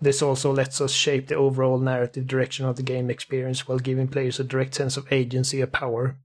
This 0.00 0.22
also 0.22 0.52
lets 0.52 0.80
us 0.80 0.92
shape 0.92 1.26
the 1.26 1.34
overall 1.34 1.78
narrative 1.78 2.26
direction 2.26 2.64
of 2.64 2.76
the 2.76 2.82
game 2.82 3.10
experience 3.10 3.68
while 3.68 3.78
giving 3.78 4.08
players 4.08 4.40
a 4.40 4.44
direct 4.44 4.74
sense 4.74 4.96
of 4.96 5.12
agency 5.12 5.60
and 5.60 5.72
power. 5.72 6.16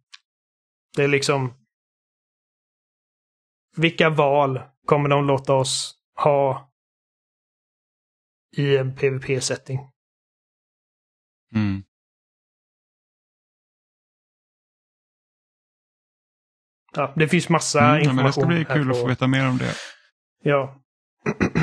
Det 0.96 1.04
är 1.04 1.08
liksom... 1.08 1.54
Vilka 3.78 4.10
val 4.10 4.62
kommer 4.86 5.10
de 5.10 5.28
låta 5.28 5.54
oss 5.54 5.96
ha 6.16 6.72
i 8.58 8.78
en 8.78 8.96
PVP-setting. 8.96 9.80
Mm. 11.56 11.84
Ja, 16.96 17.14
det 17.16 17.28
finns 17.28 17.50
massa 17.50 17.80
Mm, 17.90 18.00
information. 18.02 18.16
men 18.16 18.26
det 18.26 18.32
ska 18.34 18.46
bli 18.46 18.66
kul 18.84 18.92
att 18.92 18.98
på- 18.98 19.02
få 19.02 19.08
veta 19.08 19.28
mer 19.28 19.48
om 19.50 19.58
det. 19.58 19.74
Ja. 20.44 20.76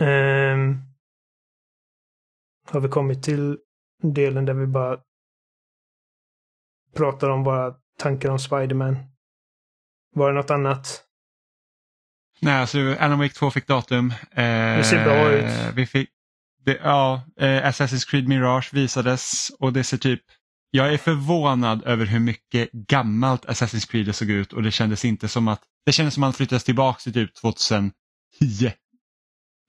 Ehm, 0.00 0.76
har 2.70 2.80
vi 2.80 2.88
kommit 2.88 3.22
till 3.22 3.58
delen 4.02 4.44
där 4.44 4.54
vi 4.54 4.66
bara 4.66 4.98
pratar 6.96 7.28
om 7.30 7.44
våra 7.44 7.74
tankar 7.98 8.28
om 8.30 8.38
Spiderman? 8.38 8.96
Var 10.14 10.28
det 10.28 10.34
något 10.34 10.50
annat? 10.50 11.04
Nej, 12.40 12.54
alltså 12.60 12.78
Alan 13.00 13.18
Wake 13.18 13.34
2 13.34 13.50
fick 13.50 13.66
datum. 13.66 14.10
Eh, 14.30 14.76
Det 14.76 14.84
ser 14.84 15.04
bra 15.04 15.30
ut. 15.32 15.74
Vi 15.74 15.86
fick, 15.86 16.10
det, 16.64 16.80
ja, 16.84 17.22
eh, 17.36 17.66
Assassin's 17.68 18.10
Creed 18.10 18.28
Mirage 18.28 18.74
visades 18.74 19.50
och 19.58 19.72
det 19.72 19.84
ser 19.84 19.96
typ 19.96 20.22
jag 20.70 20.94
är 20.94 20.98
förvånad 20.98 21.82
över 21.84 22.06
hur 22.06 22.18
mycket 22.18 22.72
gammalt 22.72 23.44
Assassin's 23.44 23.90
Creed 23.90 24.06
det 24.06 24.12
såg 24.12 24.30
ut 24.30 24.52
och 24.52 24.62
det 24.62 24.70
kändes 24.70 25.04
inte 25.04 25.28
som 25.28 25.48
att 25.48 25.62
det 25.86 25.92
kändes 25.92 26.14
som 26.14 26.22
att 26.22 26.26
man 26.26 26.32
flyttades 26.32 26.64
tillbaka 26.64 27.00
till 27.00 27.12
typ 27.12 27.34
2010. 27.34 27.92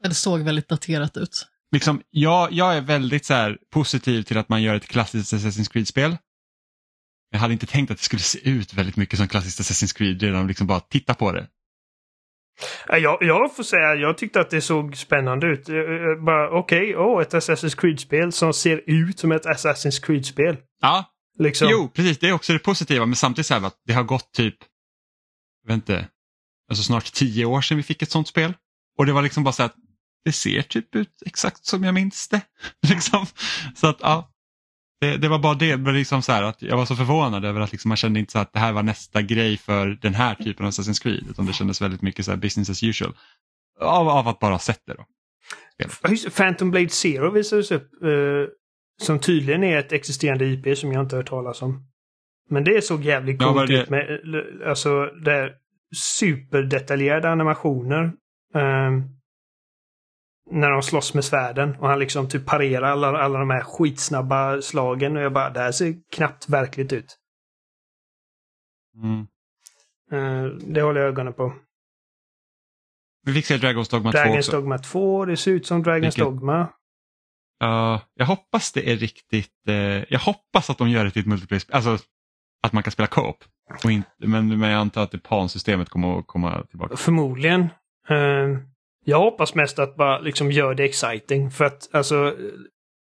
Det 0.04 0.14
såg 0.14 0.40
väldigt 0.40 0.68
daterat 0.68 1.18
ut. 1.18 1.48
Liksom, 1.72 2.02
jag, 2.10 2.52
jag 2.52 2.78
är 2.78 2.82
väldigt 2.82 3.26
så 3.26 3.34
här, 3.34 3.58
positiv 3.72 4.24
till 4.24 4.38
att 4.38 4.50
man 4.50 4.62
gör 4.62 4.76
ett 4.76 4.88
klassiskt 4.88 5.34
Assassin's 5.34 5.72
Creed-spel. 5.72 6.18
Jag 7.32 7.40
hade 7.40 7.54
inte 7.54 7.66
tänkt 7.66 7.92
att 7.92 7.98
det 7.98 8.04
skulle 8.04 8.22
se 8.22 8.50
ut 8.50 8.74
väldigt 8.74 8.96
mycket 8.96 9.20
som 9.20 9.28
klassiskt 9.28 9.60
Assassin's 9.60 9.98
Creed 9.98 10.22
redan 10.22 10.48
liksom 10.48 10.68
bara 10.68 10.80
titta 10.80 11.14
på 11.14 11.32
det. 11.32 11.48
Ja, 12.88 12.98
Jag, 12.98 13.18
jag 13.22 13.56
får 13.56 13.64
säga, 13.64 13.96
jag 13.96 14.18
tyckte 14.18 14.40
att 14.42 14.50
det 14.50 14.62
såg 14.62 14.98
spännande 14.98 15.48
ut. 15.48 15.70
Eh, 15.70 15.76
eh, 15.76 16.24
Bara 16.26 16.50
okej, 16.60 16.98
åh, 16.98 17.22
ett 17.22 17.34
Assassin's 17.34 17.78
Creed-spel 17.82 18.32
som 18.32 18.54
ser 18.54 18.84
ut 18.86 19.20
som 19.20 19.32
ett 19.32 19.46
Assassin's 19.46 20.06
Creed-spel. 20.06 20.58
Ja, 20.82 21.06
Liksom. 21.40 21.68
Jo, 21.72 21.90
precis. 21.94 22.18
Det 22.18 22.28
är 22.28 22.32
också 22.34 22.54
det 22.54 22.60
positiva, 22.60 23.06
men 23.06 23.16
samtidigt 23.16 23.46
så 23.48 23.54
här 23.54 23.68
att 23.68 23.82
det 23.86 23.94
har 23.94 24.04
gått 24.04 24.32
typ, 24.32 24.56
jag 25.64 25.68
vet 25.68 25.76
inte, 25.76 26.08
alltså 26.70 26.84
snart 26.84 27.14
tio 27.14 27.46
år 27.46 27.62
sedan 27.62 27.78
vi 27.78 27.84
fick 27.84 28.02
ett 28.02 28.12
sånt 28.12 28.28
spel. 28.28 28.54
Och 28.98 29.06
det 29.06 29.14
var 29.14 29.22
liksom 29.22 29.44
bara 29.44 29.52
så 29.52 29.64
att 29.64 29.76
det 30.26 30.32
ser 30.32 30.62
typ 30.62 30.96
ut 30.96 31.24
exakt 31.26 31.66
som 31.66 31.84
jag 31.84 31.94
minns 31.94 32.28
det. 32.28 32.42
liksom. 32.90 33.26
Så 33.76 33.88
att 33.88 33.98
ja, 34.02 34.32
det, 35.02 35.18
det 35.18 35.28
var 35.28 35.40
bara 35.40 35.54
det, 35.54 35.78
men 35.78 35.94
liksom 35.94 36.22
så 36.22 36.32
här 36.32 36.44
att 36.44 36.62
jag 36.62 36.78
var 36.78 36.86
så 36.86 36.96
förvånad 36.96 37.46
över 37.46 37.62
att 37.62 37.72
liksom 37.72 37.90
man 37.90 37.98
kände 37.98 38.20
inte 38.20 38.32
så 38.32 38.40
att 38.40 38.54
det 38.54 38.60
här 38.60 38.74
var 38.74 38.84
nästa 38.84 39.22
grej 39.22 39.58
för 39.58 39.88
den 40.02 40.14
här 40.14 40.36
typen 40.36 40.66
av 40.66 40.72
Assassin's 40.72 41.04
Creed, 41.04 41.26
utan 41.30 41.46
det 41.46 41.54
kändes 41.54 41.82
väldigt 41.82 42.02
mycket 42.02 42.26
så 42.26 42.32
här 42.32 42.38
business 42.38 42.70
as 42.70 42.84
usual. 42.84 43.14
Av, 43.82 44.10
av 44.10 44.28
att 44.28 44.40
bara 44.40 44.52
ha 44.54 44.60
sett 44.60 44.82
det 44.86 44.94
då. 44.94 45.06
Ja, 45.78 45.88
Phantom 46.38 46.72
Blade 46.72 46.90
Zero 46.90 47.32
visades 47.32 47.72
upp. 47.72 48.04
eh, 48.04 48.10
som 49.02 49.20
tydligen 49.20 49.64
är 49.64 49.78
ett 49.78 49.92
existerande 49.92 50.46
IP 50.46 50.78
som 50.78 50.92
jag 50.92 51.04
inte 51.04 51.16
har 51.16 51.22
hört 51.22 51.30
talas 51.30 51.62
om. 51.62 51.86
Men 52.50 52.64
det 52.64 52.86
såg 52.86 53.04
jävligt 53.06 53.42
Ja, 53.42 53.48
coolt 53.48 53.56
var 53.58 53.68
det- 53.68 53.82
ut 53.84 53.90
med 53.90 54.10
eh, 54.10 54.70
alltså 54.70 55.06
det 55.06 55.54
superdetaljerade 55.96 57.30
animationer. 57.30 58.04
eh, 58.56 58.92
när 60.52 60.70
de 60.72 60.82
slåss 60.82 61.14
med 61.14 61.26
svärden 61.26 61.76
och 61.80 61.88
han 61.90 62.00
liksom 62.00 62.30
typ 62.30 62.46
parerar 62.46 62.92
alla, 62.92 63.08
alla 63.08 63.40
de 63.40 63.50
här 63.50 63.62
skitsnabba 63.62 64.62
slagen 64.62 65.18
och 65.18 65.24
jag 65.24 65.34
bara, 65.34 65.50
det 65.50 65.60
här 65.60 65.72
ser 65.72 65.96
knappt 66.16 66.50
verkligt 66.50 66.94
ut. 66.94 67.18
Mm. 69.04 69.28
Eh, 70.12 70.46
det 70.52 70.82
håller 70.82 71.02
jag 71.02 71.08
ögonen 71.10 71.34
på. 71.34 71.54
Vi 73.26 73.34
fick 73.34 73.46
se 73.46 73.58
Dragon's 73.58 73.92
Dogma 73.92 74.12
2 74.12 74.18
Dragon's. 74.20 74.52
Dogma 74.52 74.78
2, 74.78 75.26
det 75.26 75.38
ser 75.38 75.52
ut 75.52 75.66
som 75.68 75.84
Dragon's 75.84 76.00
Vilket- 76.02 76.24
Dogma. 76.24 76.68
Ja, 77.60 78.02
jag 78.14 78.26
hoppas 78.26 78.72
det 78.72 78.92
är 78.92 78.96
riktigt, 78.98 79.68
eh, 79.68 79.76
jag 80.10 80.20
hoppas 80.20 80.70
att 80.70 80.78
de 80.78 80.90
gör 80.90 81.06
det 81.06 81.12
till 81.12 81.20
ett 81.22 81.28
multiplayer, 81.28 81.64
alltså 81.72 81.98
att 82.64 82.74
man 82.74 82.84
kan 82.84 82.92
spela 82.92 83.08
co-op. 83.08 83.44
Men, 84.18 84.60
men 84.60 84.62
jag 84.70 84.80
antar 84.80 85.04
att 85.04 85.12
det 85.12 85.18
PAN-systemet 85.20 85.90
kommer 85.90 86.20
att 86.20 86.28
komma 86.28 86.64
tillbaka. 86.70 86.98
Förmodligen. 86.98 87.62
Eh, 88.10 88.58
jag 89.10 89.20
hoppas 89.20 89.56
mest 89.56 89.80
att 89.80 89.96
bara 89.96 90.20
liksom 90.20 90.52
gör 90.52 90.74
det 90.76 90.84
exciting. 90.84 91.52
För 91.52 91.66
att 91.66 91.90
alltså 91.92 92.36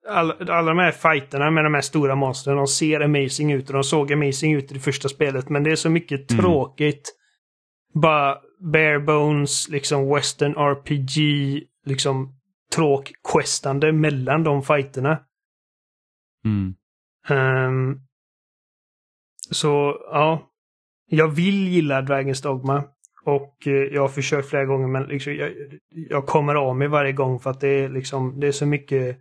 alla, 0.08 0.34
alla 0.40 0.62
de 0.74 0.78
här 0.78 0.92
fighterna 0.92 1.50
med 1.50 1.64
de 1.64 1.74
här 1.74 1.80
stora 1.80 2.14
monstren, 2.14 2.56
de 2.56 2.66
ser 2.66 3.00
amazing 3.00 3.52
ut 3.52 3.66
och 3.68 3.74
de 3.74 3.84
såg 3.84 4.12
amazing 4.12 4.54
ut 4.54 4.70
i 4.70 4.74
det 4.74 4.80
första 4.80 5.08
spelet. 5.08 5.48
Men 5.48 5.62
det 5.64 5.70
är 5.70 5.76
så 5.76 5.90
mycket 5.90 6.30
Mm. 6.30 6.44
tråkigt. 6.44 7.14
Bara 7.94 8.38
bare 8.72 9.00
bones, 9.00 9.68
liksom 9.68 10.14
western 10.14 10.54
RPG, 10.54 11.18
liksom 11.86 12.34
tråk-questande 12.76 13.92
mellan 13.92 14.42
de 14.44 14.62
fighterna. 14.62 15.18
Mm. 16.44 16.74
Ehm, 17.28 18.00
så 19.50 19.96
ja, 20.10 20.50
jag 21.06 21.28
vill 21.28 21.68
gilla 21.68 22.00
Dragon's 22.00 22.42
Dogma. 22.42 22.84
Och 23.28 23.66
eh, 23.66 23.72
jag 23.72 24.00
har 24.02 24.08
försökt 24.08 24.48
flera 24.48 24.64
gånger 24.64 24.88
men 24.88 25.02
liksom, 25.02 25.34
jag, 25.34 25.52
jag 25.90 26.26
kommer 26.26 26.54
av 26.54 26.76
mig 26.76 26.88
varje 26.88 27.12
gång 27.12 27.40
för 27.40 27.50
att 27.50 27.60
det 27.60 27.68
är 27.68 27.88
liksom, 27.88 28.40
det 28.40 28.46
är 28.46 28.52
så 28.52 28.66
mycket 28.66 29.02
Men 29.02 29.16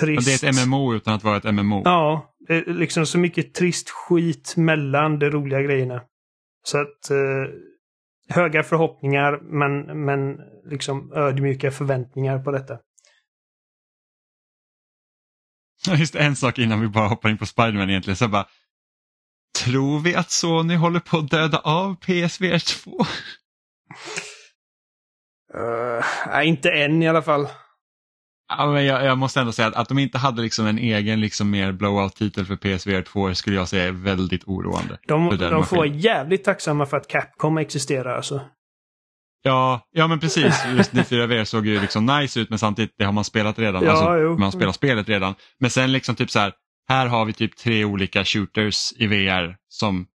trist. 0.00 0.40
det 0.40 0.46
är 0.46 0.50
ett 0.50 0.66
MMO 0.68 0.94
utan 0.94 1.14
att 1.14 1.24
vara 1.24 1.36
ett 1.36 1.54
MMO. 1.54 1.82
Ja, 1.84 2.34
det 2.48 2.54
är 2.54 2.64
liksom 2.64 3.06
så 3.06 3.18
mycket 3.18 3.54
trist 3.54 3.90
skit 3.90 4.54
mellan 4.56 5.18
de 5.18 5.30
roliga 5.30 5.62
grejerna. 5.62 6.02
Så 6.62 6.78
att 6.78 7.10
eh, 7.10 7.54
höga 8.28 8.62
förhoppningar 8.62 9.40
men, 9.42 10.04
men 10.04 10.40
liksom 10.64 11.12
ödmjuka 11.12 11.70
förväntningar 11.70 12.38
på 12.38 12.50
detta. 12.50 12.78
Just 15.98 16.14
en 16.14 16.36
sak 16.36 16.58
innan 16.58 16.80
vi 16.80 16.88
bara 16.88 17.08
hoppar 17.08 17.28
in 17.28 17.38
på 17.38 17.46
Spiderman 17.46 17.90
egentligen. 17.90 18.16
Så 18.16 18.28
bara, 18.28 18.46
tror 19.64 20.00
vi 20.00 20.14
att 20.14 20.30
Sony 20.30 20.76
håller 20.76 21.00
på 21.00 21.18
att 21.18 21.30
döda 21.30 21.58
av 21.58 21.94
PSVR 21.94 22.82
2? 22.82 22.90
Uh, 25.54 26.04
nej, 26.26 26.48
inte 26.48 26.70
än 26.70 27.02
i 27.02 27.08
alla 27.08 27.22
fall. 27.22 27.48
Ja, 28.48 28.66
men 28.66 28.84
jag, 28.84 29.04
jag 29.04 29.18
måste 29.18 29.40
ändå 29.40 29.52
säga 29.52 29.68
att, 29.68 29.74
att 29.74 29.88
de 29.88 29.98
inte 29.98 30.18
hade 30.18 30.42
liksom 30.42 30.66
en 30.66 30.78
egen 30.78 31.20
liksom 31.20 31.50
mer 31.50 31.72
blowout-titel 31.72 32.44
för 32.46 32.56
PSVR 32.56 33.02
2 33.02 33.34
skulle 33.34 33.56
jag 33.56 33.68
säga 33.68 33.84
är 33.84 33.92
väldigt 33.92 34.44
oroande. 34.44 34.98
De, 35.08 35.36
de 35.38 35.66
får 35.66 35.86
jävligt 35.86 36.44
tacksamma 36.44 36.86
för 36.86 36.96
att 36.96 37.08
Capcom 37.08 37.58
existerar 37.58 38.16
alltså. 38.16 38.40
Ja, 39.42 39.80
ja 39.90 40.06
men 40.06 40.20
precis. 40.20 40.64
Just 40.76 40.92
94 40.92 41.26
VR 41.26 41.44
såg 41.44 41.66
ju 41.66 41.80
liksom 41.80 42.06
nice 42.06 42.40
ut 42.40 42.50
men 42.50 42.58
samtidigt 42.58 42.94
det 42.98 43.04
har 43.04 43.12
man 43.12 43.24
spelat 43.24 43.58
redan. 43.58 43.84
Ja, 43.84 43.90
alltså, 43.90 44.16
jo. 44.16 44.38
Man 44.38 44.52
spelar 44.52 44.72
spelet 44.72 45.08
redan. 45.08 45.34
Men 45.58 45.70
sen 45.70 45.92
liksom 45.92 46.16
typ 46.16 46.30
så 46.30 46.38
här, 46.38 46.52
här 46.88 47.06
har 47.06 47.24
vi 47.24 47.32
typ 47.32 47.56
tre 47.56 47.84
olika 47.84 48.24
shooters 48.24 48.92
i 48.96 49.06
VR 49.06 49.56
som 49.68 50.06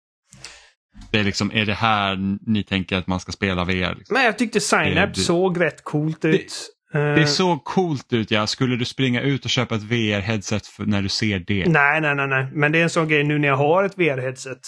det 1.11 1.19
är 1.19 1.23
liksom, 1.23 1.51
är 1.53 1.65
det 1.65 1.73
här 1.73 2.17
ni 2.51 2.63
tänker 2.63 2.97
att 2.97 3.07
man 3.07 3.19
ska 3.19 3.31
spela 3.31 3.63
VR? 3.65 3.95
Liksom? 3.95 4.13
Men 4.13 4.23
jag 4.23 4.37
tyckte 4.37 4.59
Synapse 4.59 5.21
Det- 5.21 5.25
såg 5.25 5.61
rätt 5.61 5.83
coolt 5.83 6.25
ut. 6.25 6.69
Eh, 6.93 6.99
Det 7.15 7.27
såg 7.27 7.63
coolt 7.63 8.13
ut 8.13 8.31
ja. 8.31 8.47
Skulle 8.47 8.75
du 8.75 8.85
springa 8.85 9.21
ut 9.21 9.43
och 9.45 9.49
köpa 9.51 9.75
ett 9.75 9.81
VR-headset 9.83 10.85
när 10.85 11.01
du 11.01 11.09
ser 11.09 11.39
det? 11.39 11.65
Nej, 11.69 12.01
nej, 12.01 12.15
nej, 12.15 12.27
nej. 12.27 12.47
Men 12.51 12.71
det 12.71 12.79
är 12.79 12.83
en 12.83 12.89
sån 12.89 13.07
grej 13.07 13.23
nu 13.23 13.39
när 13.39 13.47
jag 13.47 13.55
har 13.57 13.83
ett 13.83 13.97
VR-headset. 13.97 14.59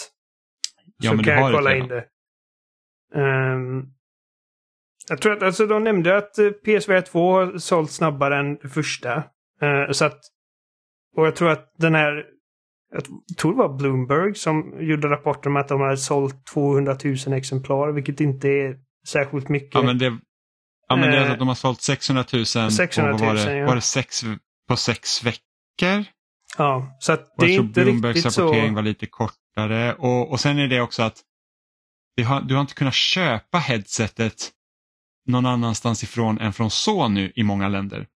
Ja, 0.98 1.10
så 1.10 1.16
men 1.16 1.26
du 1.26 1.32
kan 1.32 1.44
har 1.44 1.44
jag 1.44 1.52
det 1.52 1.56
kolla 1.58 1.70
redan. 1.74 1.84
in 1.84 1.90
det. 1.90 2.06
Ehm, 3.22 3.84
jag 5.10 5.22
tror 5.22 5.34
att 5.38 5.44
alltså, 5.44 5.66
de 5.66 5.84
nämnde 5.84 6.18
att 6.18 6.38
eh, 6.38 6.50
PSVR 6.50 7.02
2 7.02 7.32
har 7.34 7.58
sålt 7.58 7.92
snabbare 7.92 8.38
än 8.40 8.56
det 8.56 8.70
första. 8.70 9.16
Eh, 9.62 9.92
så 9.92 10.06
att, 10.06 10.20
och 11.16 11.28
jag 11.28 11.36
tror 11.36 11.50
att 11.50 11.74
den 11.78 11.96
här, 11.96 12.24
jag 12.92 13.38
tror 13.38 13.52
det 13.52 13.58
var 13.58 13.78
Bloomberg 13.78 14.36
som 14.36 14.74
gjorde 14.80 15.08
rapporten 15.08 15.52
om 15.52 15.58
att 15.58 15.68
de 15.68 15.82
hade 15.82 15.98
sålt 15.98 16.46
200 16.46 16.98
000 17.28 17.34
exemplar, 17.34 17.92
vilket 17.92 18.22
inte 18.22 18.50
är 18.50 18.76
särskilt 19.08 19.50
mycket. 19.50 19.74
Ja 19.74 19.82
men 19.82 19.98
det, 19.98 20.18
ja, 20.88 20.96
men 20.96 21.12
det 21.12 21.18
är 21.18 21.26
Eh, 21.26 21.32
att 21.32 21.40
de 21.40 21.48
har 21.48 21.56
sålt 21.56 21.82
600 21.82 22.26
000, 22.34 22.46
600 22.46 23.12
000, 23.12 23.20
på, 23.20 23.26
var 23.26 23.34
det, 23.34 23.58
ja. 23.58 23.66
var 23.68 23.76
det 23.76 23.82
sex, 23.82 24.24
på 24.68 24.76
sex 24.76 25.24
veckor? 25.24 26.06
Ja, 26.58 26.98
så 27.00 27.12
att 27.12 27.34
det 27.38 27.46
är 27.46 27.50
jag 27.50 27.66
inte 27.66 27.84
Bloombergs 27.84 28.16
riktigt 28.16 28.34
så... 28.34 28.42
rapportering 28.42 28.74
var 28.74 28.82
lite 28.82 29.06
kortare. 29.06 29.94
Och, 29.94 30.32
och 30.32 30.40
sen 30.40 30.60
är 30.60 30.68
det 30.68 30.82
också 30.82 31.04
att 31.04 31.22
det 32.16 32.24
har, 32.24 32.42
du 32.42 32.54
har 32.54 32.62
inte 32.62 32.74
kunnat 32.74 32.94
köpa 32.94 33.58
headsetet 33.58 34.52
någon 35.28 35.46
annanstans 35.46 36.04
ifrån 36.04 36.40
än 36.40 36.54
från 36.54 36.72
Sony 36.72 37.32
i 37.36 37.44
många 37.44 37.68
länder. 37.68 38.08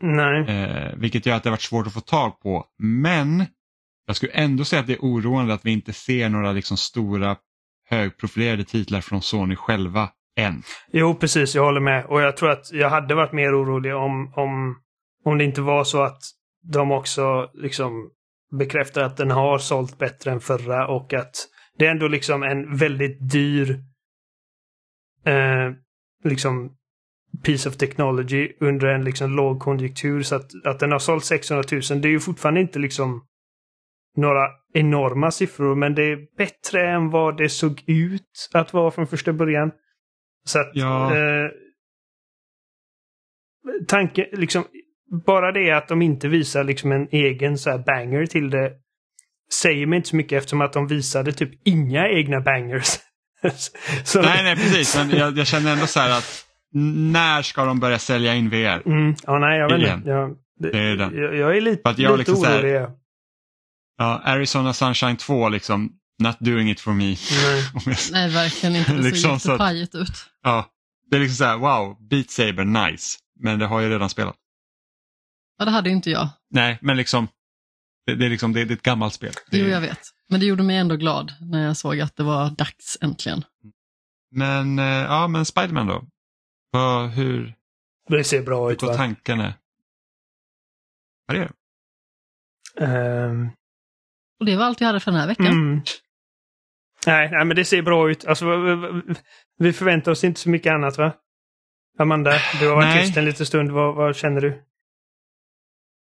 Nej. 0.00 0.48
Eh, 0.48 0.92
vilket 0.96 1.26
gör 1.26 1.36
att 1.36 1.42
det 1.42 1.48
har 1.48 1.52
varit 1.52 1.62
svårt 1.62 1.86
att 1.86 1.92
få 1.92 2.00
tag 2.00 2.40
på. 2.40 2.64
Men 2.78 3.44
jag 4.06 4.16
skulle 4.16 4.32
ändå 4.32 4.64
säga 4.64 4.80
att 4.80 4.86
det 4.86 4.92
är 4.92 5.00
oroande 5.00 5.54
att 5.54 5.64
vi 5.64 5.70
inte 5.70 5.92
ser 5.92 6.28
några 6.28 6.52
liksom 6.52 6.76
stora 6.76 7.36
högprofilerade 7.88 8.64
titlar 8.64 9.00
från 9.00 9.22
Sony 9.22 9.56
själva 9.56 10.08
än. 10.36 10.62
Jo, 10.92 11.14
precis. 11.14 11.54
Jag 11.54 11.64
håller 11.64 11.80
med. 11.80 12.04
Och 12.04 12.20
jag 12.20 12.36
tror 12.36 12.50
att 12.50 12.72
jag 12.72 12.90
hade 12.90 13.14
varit 13.14 13.32
mer 13.32 13.62
orolig 13.62 13.94
om, 13.94 14.32
om, 14.36 14.76
om 15.24 15.38
det 15.38 15.44
inte 15.44 15.60
var 15.60 15.84
så 15.84 16.02
att 16.02 16.22
de 16.72 16.90
också 16.90 17.50
liksom 17.54 18.10
bekräftar 18.58 19.02
att 19.02 19.16
den 19.16 19.30
har 19.30 19.58
sålt 19.58 19.98
bättre 19.98 20.30
än 20.30 20.40
förra 20.40 20.88
och 20.88 21.14
att 21.14 21.34
det 21.78 21.86
är 21.86 21.90
ändå 21.90 22.08
liksom 22.08 22.42
en 22.42 22.76
väldigt 22.76 23.30
dyr 23.30 23.70
eh, 25.26 25.70
liksom 26.24 26.76
piece 27.44 27.68
of 27.68 27.76
technology 27.76 28.52
under 28.60 28.86
en 28.88 29.04
liksom 29.04 29.36
lågkonjunktur 29.36 30.22
så 30.22 30.34
att, 30.36 30.50
att 30.64 30.78
den 30.80 30.92
har 30.92 30.98
sålt 30.98 31.24
600 31.24 31.64
000. 31.72 31.80
Det 32.00 32.08
är 32.08 32.10
ju 32.10 32.20
fortfarande 32.20 32.60
inte 32.60 32.78
liksom 32.78 33.24
några 34.16 34.48
enorma 34.72 35.30
siffror 35.30 35.74
men 35.74 35.94
det 35.94 36.02
är 36.02 36.18
bättre 36.38 36.90
än 36.90 37.10
vad 37.10 37.36
det 37.36 37.48
såg 37.48 37.84
ut 37.86 38.48
att 38.54 38.72
vara 38.72 38.90
från 38.90 39.06
första 39.06 39.32
början. 39.32 39.70
Så 40.46 40.60
att 40.60 40.70
Ja. 40.74 41.16
eh, 41.16 41.50
tanke, 43.88 44.28
liksom, 44.32 44.64
bara 45.26 45.52
det 45.52 45.70
att 45.70 45.88
de 45.88 46.02
inte 46.02 46.28
visar 46.28 46.64
liksom 46.64 46.92
en 46.92 47.08
egen 47.10 47.58
så 47.58 47.70
här 47.70 47.78
banger 47.78 48.26
till 48.26 48.50
det 48.50 48.72
säger 49.62 49.86
mig 49.86 49.96
inte 49.96 50.08
så 50.08 50.16
mycket 50.16 50.38
eftersom 50.38 50.60
att 50.60 50.72
de 50.72 50.86
visade 50.86 51.32
typ 51.32 51.50
inga 51.64 52.08
egna 52.08 52.40
bangers. 52.40 52.98
Nej, 53.42 54.42
nej, 54.44 54.56
precis. 54.56 54.96
Men 54.96 55.10
jag, 55.10 55.38
jag 55.38 55.46
känner 55.46 55.72
ändå 55.72 55.86
så 55.86 56.00
här 56.00 56.18
att 56.18 56.46
när 56.72 57.42
ska 57.42 57.64
de 57.64 57.80
börja 57.80 57.98
sälja 57.98 58.34
in 58.34 58.50
VR? 58.50 58.82
Mm, 58.86 59.14
ja, 59.26 59.38
nej, 59.38 59.58
jag 59.58 59.78
vet 59.78 59.92
inte. 59.96 60.08
Jag, 60.08 60.36
det, 60.60 60.70
Det 60.70 60.78
är 60.78 60.96
den. 60.96 61.14
jag, 61.16 61.36
jag 61.36 61.56
är 61.56 61.60
lite, 61.60 61.82
jag 61.84 61.98
lite 61.98 62.16
liksom 62.16 62.36
så 62.36 62.44
här- 62.44 62.58
orolig. 62.60 62.86
ja. 63.98 64.20
Arizona 64.24 64.72
Sunshine 64.72 65.16
2, 65.16 65.48
liksom, 65.48 65.92
not 66.22 66.36
doing 66.40 66.70
it 66.70 66.80
for 66.80 66.92
me. 66.92 67.04
Nej. 67.86 67.96
Nej, 68.12 68.30
verkligen 68.30 68.76
inte. 68.76 68.92
Det 68.92 69.02
Liksom 69.02 69.40
såg 69.40 69.52
jättepajigt 69.52 69.94
ut. 69.94 70.12
ja, 70.42 70.66
det 71.10 71.16
är 71.16 71.20
liksom 71.20 71.36
så 71.36 71.44
här, 71.44 71.56
wow, 71.58 71.96
Beat 72.08 72.30
Saber, 72.30 72.64
nice. 72.64 73.18
Men 73.40 73.58
det 73.58 73.66
har 73.66 73.80
jag 73.80 73.90
redan 73.90 74.10
spelat. 74.10 74.36
Ja, 75.58 75.64
det 75.64 75.70
hade 75.70 75.90
inte 75.90 76.10
jag. 76.10 76.28
Nej, 76.50 76.78
men 76.82 76.96
liksom, 76.96 77.28
det, 78.06 78.14
det 78.14 78.26
är 78.26 78.30
liksom, 78.30 78.52
det, 78.52 78.64
det 78.64 78.72
är 78.72 78.76
ett 78.76 78.82
gammalt 78.82 79.14
spel. 79.14 79.32
Det, 79.50 79.58
Jo, 79.58 79.66
jag 79.66 79.80
vet. 79.80 80.00
Men 80.28 80.40
det 80.40 80.46
gjorde 80.46 80.62
mig 80.62 80.76
ändå 80.76 80.96
glad 80.96 81.32
när 81.40 81.66
jag 81.66 81.76
såg 81.76 82.00
att 82.00 82.16
det 82.16 82.22
var 82.22 82.50
dags 82.50 82.98
äntligen. 83.00 83.44
Men, 84.30 84.78
eh, 84.78 84.84
ja, 84.84 85.28
men 85.28 85.44
Spiderman 85.44 85.86
då? 85.86 86.04
Vad, 86.70 87.10
hur, 87.10 87.54
Det 88.08 88.24
ser 88.24 88.42
bra 88.42 88.64
hur 88.66 88.72
ut 88.72 88.80
går 88.80 88.86
va? 88.88 88.94
tankarna? 88.94 89.54
Vad 91.26 91.36
är 91.36 91.40
det? 91.40 91.52
Ehm, 92.84 93.48
Och 94.40 94.46
det 94.46 94.56
var 94.56 94.64
allt 94.64 94.80
jag 94.80 94.86
hade 94.86 95.00
för 95.00 95.10
den 95.10 95.20
här 95.20 95.26
veckan. 95.26 95.46
mm. 95.46 95.80
nej, 97.06 97.30
nej, 97.30 97.44
men 97.44 97.56
det 97.56 97.64
ser 97.64 97.82
bra 97.82 98.10
ut. 98.10 98.24
Alltså, 98.24 98.56
vi- 98.56 98.74
vi- 99.06 99.14
vi 99.58 99.72
förväntar 99.72 100.12
oss 100.12 100.24
inte 100.24 100.40
så 100.40 100.48
mycket 100.50 100.72
annat 100.72 100.98
va? 100.98 101.12
Amanda, 101.98 102.32
du 102.60 102.68
har 102.68 102.74
varit 102.74 102.86
Nej. 102.94 103.04
tyst 103.06 103.16
en 103.16 103.24
liten 103.24 103.46
stund. 103.46 103.70
Vad, 103.70 103.94
vad 103.94 104.16
känner 104.16 104.40
du? 104.40 104.62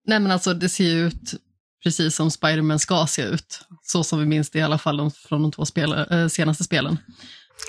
Nej, 0.06 0.20
men 0.20 0.32
alltså 0.32 0.54
det 0.54 0.68
ser 0.68 0.84
ju 0.84 1.06
ut 1.06 1.34
precis 1.82 2.14
som 2.14 2.30
Spider-Man 2.30 2.78
ska 2.78 3.06
se 3.08 3.22
ut. 3.22 3.66
Så 3.82 4.04
som 4.04 4.18
vi 4.18 4.26
minns 4.26 4.50
det 4.50 4.58
i 4.58 4.62
alla 4.62 4.78
fall 4.78 4.96
de- 4.96 5.10
från 5.10 5.42
de 5.42 5.52
två 5.52 5.64
spel, 5.64 5.92
eh, 6.10 6.26
senaste 6.28 6.64
spelen. 6.64 6.98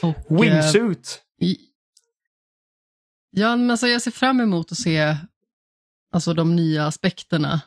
Och, 0.03 0.31
eh, 0.31 0.39
Wingsuit! 0.41 1.21
i- 1.41 1.57
Ja, 3.35 3.55
men 3.55 3.71
alltså 3.71 3.87
jag 3.87 4.01
ser 4.01 4.11
fram 4.11 4.39
emot 4.39 4.71
att 4.71 4.77
se 4.77 5.17
alltså, 6.13 6.33
de 6.33 6.55
nya 6.55 6.87
aspekterna 6.87 7.61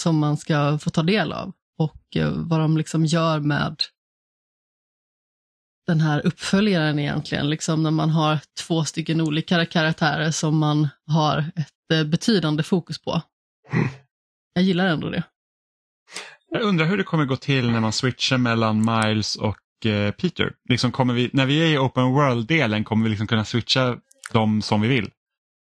som 0.00 0.18
man 0.18 0.36
ska 0.36 0.78
få 0.78 0.90
ta 0.90 1.02
del 1.02 1.32
av 1.32 1.52
och 1.78 2.16
eh, 2.16 2.32
vad 2.36 2.60
de 2.60 2.76
liksom 2.76 3.04
gör 3.04 3.40
med 3.40 3.76
den 5.86 6.00
här 6.00 6.26
uppföljaren 6.26 6.98
egentligen, 6.98 7.50
liksom 7.50 7.82
när 7.82 7.90
man 7.90 8.10
har 8.10 8.38
två 8.60 8.84
stycken 8.84 9.20
olika 9.20 9.66
karaktärer 9.66 10.30
som 10.30 10.58
man 10.58 10.88
har 11.06 11.38
ett 11.56 11.92
eh, 11.92 12.04
betydande 12.04 12.62
fokus 12.62 12.98
på. 12.98 13.22
Jag 14.52 14.64
gillar 14.64 14.86
ändå 14.86 15.10
det. 15.10 15.22
Jag 16.50 16.62
undrar 16.62 16.86
hur 16.86 16.96
det 16.96 17.04
kommer 17.04 17.24
gå 17.24 17.36
till 17.36 17.70
när 17.70 17.80
man 17.80 17.92
switchar 17.92 18.38
mellan 18.38 18.84
Miles 18.84 19.36
och 19.36 19.86
eh, 19.86 20.10
Peter. 20.10 20.52
Liksom 20.68 20.92
kommer 20.92 21.14
vi, 21.14 21.30
när 21.32 21.46
vi 21.46 21.62
är 21.62 21.66
i 21.66 21.78
open 21.78 22.04
world-delen 22.04 22.84
kommer 22.84 23.04
vi 23.04 23.10
liksom 23.10 23.26
kunna 23.26 23.44
switcha 23.44 23.98
dem 24.32 24.62
som 24.62 24.80
vi 24.80 24.88
vill. 24.88 25.10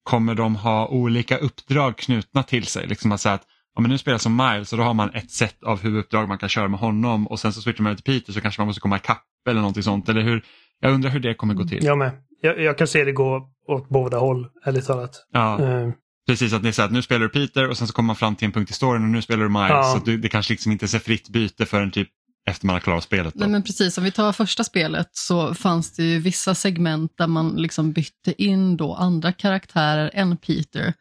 Kommer 0.03 0.35
de 0.35 0.57
ha 0.57 0.89
olika 0.89 1.39
uppdrag 1.39 1.97
knutna 1.97 2.43
till 2.43 2.67
sig? 2.67 2.87
Liksom 2.87 3.13
att 3.13 3.21
säga 3.21 3.35
att 3.35 3.47
ja, 3.75 3.81
men 3.81 3.91
nu 3.91 3.99
spelar 3.99 4.19
som 4.19 4.37
Miles 4.37 4.73
och 4.73 4.79
då 4.79 4.85
har 4.85 4.95
man 4.95 5.11
ett 5.11 5.31
sätt 5.31 5.63
av 5.63 5.83
huvuduppdrag 5.83 6.29
man 6.29 6.39
kan 6.39 6.49
köra 6.49 6.69
med 6.69 6.81
honom 6.81 7.27
och 7.27 7.41
sen 7.41 7.53
så 7.53 7.61
switchar 7.61 7.83
man 7.83 7.91
över 7.91 8.03
till 8.03 8.21
Peter 8.21 8.33
så 8.33 8.41
kanske 8.41 8.61
man 8.61 8.67
måste 8.67 8.81
komma 8.81 8.97
ikapp 8.97 9.25
eller 9.49 9.61
någonting 9.61 9.83
sånt. 9.83 10.09
Eller 10.09 10.23
hur, 10.23 10.45
jag 10.81 10.93
undrar 10.93 11.11
hur 11.11 11.21
det 11.21 11.35
kommer 11.35 11.55
gå 11.55 11.65
till. 11.65 11.85
Jag 11.85 11.99
med. 11.99 12.13
Jag, 12.41 12.61
jag 12.61 12.79
kan 12.79 12.87
se 12.87 13.05
det 13.05 13.13
gå 13.13 13.49
åt 13.69 13.89
båda 13.89 14.19
håll, 14.19 14.49
ärligt 14.65 14.87
talat. 14.87 15.27
Ja, 15.33 15.61
Ehm, 15.61 15.93
precis 16.27 16.53
att 16.53 16.63
ni 16.63 16.73
säger 16.73 16.87
att 16.87 16.93
nu 16.93 17.03
spelar 17.03 17.21
du 17.21 17.29
Peter 17.29 17.69
och 17.69 17.79
sen 17.79 17.87
så 17.87 17.93
kommer 17.93 18.07
man 18.07 18.17
fram 18.17 18.37
till 18.37 18.47
en 18.47 18.53
punkt 18.53 18.71
i 18.71 18.73
storyn 18.73 19.03
och 19.03 19.09
nu 19.09 19.23
spelar 19.23 19.43
du 19.43 19.49
Miles. 19.49 19.71
Ja. 19.71 19.83
Så 19.99 20.05
du, 20.05 20.19
det 20.19 20.29
kanske 20.29 20.53
liksom 20.53 20.73
inte 20.73 20.85
är 20.85 20.89
så 20.89 20.99
fritt 20.99 21.29
byte 21.29 21.67
förrän 21.67 21.91
typ 21.91 22.09
efter 22.47 22.67
man 22.67 22.75
har 22.75 22.81
klarat 22.81 23.05
spelet. 23.05 23.35
Då. 23.35 23.41
Nej, 23.41 23.49
men 23.49 23.63
precis, 23.63 23.99
om 23.99 24.05
vi 24.05 24.11
tar 24.11 24.33
första 24.33 24.65
spelet 24.65 25.09
så 25.13 25.55
fanns 25.55 25.93
det 25.93 26.05
ju 26.05 26.19
vissa 26.19 26.55
segment 26.55 27.13
där 27.19 27.27
man 27.27 27.57
liksom 27.57 27.93
bytte 27.93 28.43
in 28.43 28.77
då 28.77 28.95
andra 28.95 29.33
karaktärer 29.33 30.11
än 30.15 30.37
Peter. 30.37 30.95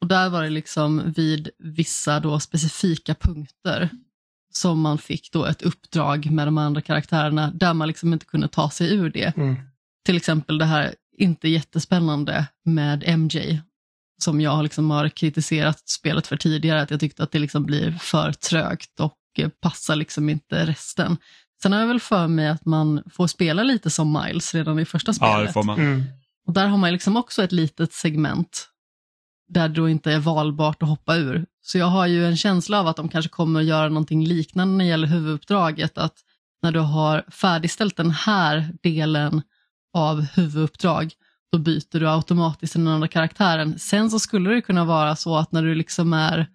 Och 0.00 0.06
där 0.06 0.28
var 0.28 0.42
det 0.42 0.50
liksom 0.50 1.12
vid 1.16 1.48
vissa 1.58 2.20
då 2.20 2.40
specifika 2.40 3.14
punkter 3.14 3.90
som 4.52 4.80
man 4.80 4.98
fick 4.98 5.32
då 5.32 5.44
ett 5.44 5.62
uppdrag 5.62 6.30
med 6.30 6.46
de 6.46 6.58
andra 6.58 6.80
karaktärerna 6.80 7.50
där 7.54 7.74
man 7.74 7.88
liksom 7.88 8.12
inte 8.12 8.26
kunde 8.26 8.48
ta 8.48 8.70
sig 8.70 8.94
ur 8.94 9.10
det. 9.10 9.36
mm. 9.36 9.56
Till 10.04 10.16
exempel 10.16 10.58
det 10.58 10.64
här 10.64 10.94
inte 11.18 11.48
jättespännande 11.48 12.46
med 12.64 13.18
MJ 13.18 13.60
som 14.22 14.40
jag 14.40 14.62
liksom 14.62 14.90
har 14.90 15.08
kritiserat 15.08 15.88
spelet 15.88 16.26
för 16.26 16.36
tidigare, 16.36 16.82
att 16.82 16.90
jag 16.90 17.00
tyckte 17.00 17.22
att 17.22 17.32
det 17.32 17.38
liksom 17.38 17.64
blir 17.64 17.92
för 17.92 18.32
trögt 18.32 19.00
och 19.00 19.14
passar 19.60 19.96
liksom 19.96 20.28
inte 20.28 20.66
resten. 20.66 21.16
Sen 21.62 21.72
har 21.72 21.80
jag 21.80 21.86
väl 21.86 22.00
för 22.00 22.28
mig 22.28 22.48
att 22.48 22.64
man 22.64 23.02
får 23.12 23.26
spela 23.26 23.62
lite 23.62 23.90
som 23.90 24.22
Miles 24.22 24.54
redan 24.54 24.78
i 24.78 24.84
första 24.84 25.12
spelet. 25.12 25.32
ja, 25.32 25.42
det 25.42 25.52
får 25.52 25.62
man. 25.62 25.78
Mm. 25.78 26.04
Och 26.46 26.52
där 26.52 26.66
har 26.66 26.76
man 26.76 26.92
liksom 26.92 27.16
också 27.16 27.42
ett 27.42 27.52
litet 27.52 27.92
segment 27.92 28.68
där 29.48 29.68
det 29.68 29.74
då 29.74 29.88
inte 29.88 30.12
är 30.12 30.18
valbart 30.18 30.82
att 30.82 30.88
hoppa 30.88 31.16
ur. 31.16 31.46
Så 31.62 31.78
jag 31.78 31.86
har 31.86 32.06
ju 32.06 32.26
en 32.26 32.36
känsla 32.36 32.80
av 32.80 32.86
att 32.86 32.96
de 32.96 33.08
kanske 33.08 33.28
kommer 33.28 33.60
att 33.60 33.66
göra 33.66 33.88
någonting 33.88 34.24
liknande 34.24 34.74
när 34.74 34.84
det 34.84 34.88
gäller 34.88 35.08
huvuduppdraget, 35.08 35.98
att 35.98 36.14
när 36.62 36.72
du 36.72 36.80
har 36.80 37.24
färdigställt 37.30 37.96
den 37.96 38.10
här 38.10 38.72
delen 38.82 39.42
av 39.94 40.20
huvuduppdrag, 40.20 41.12
då 41.52 41.58
byter 41.58 42.00
du 42.00 42.08
automatiskt 42.08 42.72
till 42.72 42.84
den 42.84 42.94
andra 42.94 43.08
karaktären. 43.08 43.78
Sen 43.78 44.10
så 44.10 44.18
skulle 44.18 44.50
det 44.50 44.60
kunna 44.60 44.84
vara 44.84 45.16
så 45.16 45.36
att 45.36 45.52
när 45.52 45.62
du 45.62 45.74
liksom 45.74 46.12
är 46.12 46.46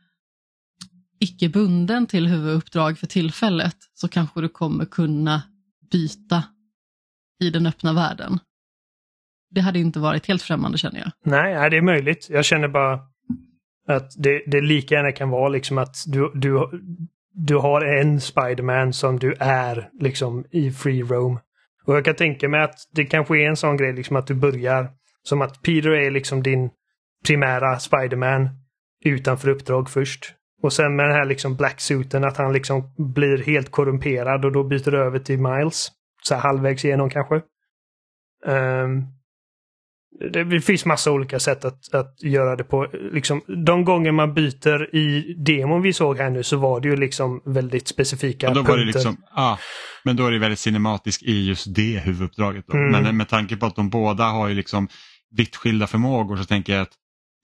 icke 1.22 1.50
bunden 1.50 2.08
till 2.08 2.28
huvuduppdrag 2.28 2.98
för 2.98 3.08
tillfället, 3.08 3.76
så 3.94 4.08
kanske 4.08 4.42
du 4.42 4.50
kommer 4.50 4.86
kunna 4.86 5.44
byta 5.92 6.44
i 7.42 7.50
den 7.50 7.66
öppna 7.66 7.94
världen. 7.94 8.40
Det 9.50 9.62
hade 9.62 9.80
inte 9.80 10.00
varit 10.00 10.28
helt 10.28 10.42
främmande 10.42 10.78
känner 10.78 11.00
jag. 11.00 11.12
Nej, 11.26 11.70
det 11.70 11.78
är 11.78 11.82
möjligt. 11.82 12.28
Jag 12.30 12.46
känner 12.46 12.68
bara 12.68 13.00
att 13.88 14.12
det, 14.18 14.44
det 14.48 14.62
lika 14.62 14.96
gärna 14.96 15.12
kan 15.12 15.30
vara 15.30 15.50
liksom 15.50 15.78
att 15.78 15.96
du, 16.08 16.32
du, 16.36 16.70
du 17.34 17.56
har 17.56 18.00
en 18.00 18.22
Spiderman 18.22 18.94
som 18.94 19.20
du 19.20 19.36
är 19.40 19.90
liksom 20.00 20.46
i 20.52 20.72
free 20.72 21.04
roam. 21.04 21.40
Och 21.86 21.96
jag 21.96 22.06
kan 22.06 22.16
tänka 22.16 22.50
mig 22.50 22.62
att 22.62 22.76
det 22.94 23.06
kanske 23.06 23.38
är 23.38 23.50
en 23.50 23.58
sån 23.58 23.78
grej 23.78 23.94
liksom 23.94 24.16
att 24.16 24.28
du 24.28 24.34
börjar 24.36 24.90
som 25.24 25.42
att 25.42 25.62
Peter 25.62 25.90
är 25.90 26.12
liksom 26.12 26.44
din 26.44 26.70
primära 27.26 27.80
Spiderman 27.80 28.50
utanför 29.06 29.50
uppdrag 29.50 29.90
först. 29.90 30.34
Och 30.64 30.74
sen 30.74 30.96
med 30.96 31.06
den 31.06 31.16
här 31.16 31.26
liksom 31.26 31.56
blacksuiten 31.56 32.24
att 32.24 32.38
han 32.38 32.54
liksom 32.54 32.94
blir 33.14 33.44
helt 33.44 33.72
korrumperad 33.72 34.46
och 34.46 34.52
då 34.52 34.64
byter 34.64 34.94
över 34.94 35.20
till 35.20 35.40
Miles. 35.40 35.88
Så 36.24 36.36
här 36.36 36.42
halvvägs 36.42 36.86
igenom 36.86 37.10
kanske. 37.10 37.42
Ehm, 38.48 39.04
det, 40.34 40.62
finns 40.62 40.86
massa 40.86 41.12
olika 41.12 41.40
sätt 41.40 41.66
att, 41.66 41.94
att 41.94 42.24
göra 42.24 42.56
det 42.56 42.64
på. 42.64 42.88
Liksom, 43.12 43.42
de 43.66 43.86
gånger 43.86 44.12
man 44.12 44.34
byter 44.34 44.96
i 44.96 45.36
demon 45.46 45.82
vi 45.82 45.94
såg 45.94 46.18
här 46.18 46.30
nu 46.30 46.44
så 46.44 46.58
var 46.58 46.80
det 46.80 46.88
ju 46.88 46.96
liksom 46.96 47.42
väldigt 47.46 47.88
specifika 47.88 48.50
Och 48.50 48.56
då 48.56 48.60
punkter. 48.60 48.74
var 48.74 48.80
det 48.80 48.86
liksom, 48.86 49.18
ah, 49.32 49.58
men 50.04 50.16
då 50.16 50.28
är 50.28 50.32
det 50.32 50.40
väldigt 50.40 50.60
cinematiskt 50.60 51.24
i 51.24 51.48
just 51.48 51.76
det 51.76 52.00
huvuduppdraget. 52.00 52.74
Mm. 52.74 53.04
Men 53.04 53.18
med 53.18 53.30
tanke 53.30 53.58
på 53.58 53.66
att 53.66 53.76
de 53.76 53.90
båda 53.90 54.24
har 54.24 54.48
ju 54.48 54.56
liksom 54.56 54.88
vitt 55.38 55.56
skilda 55.56 55.88
förmågor 55.88 56.38
så 56.38 56.44
tänker 56.44 56.74
jag 56.74 56.82
att 56.82 56.94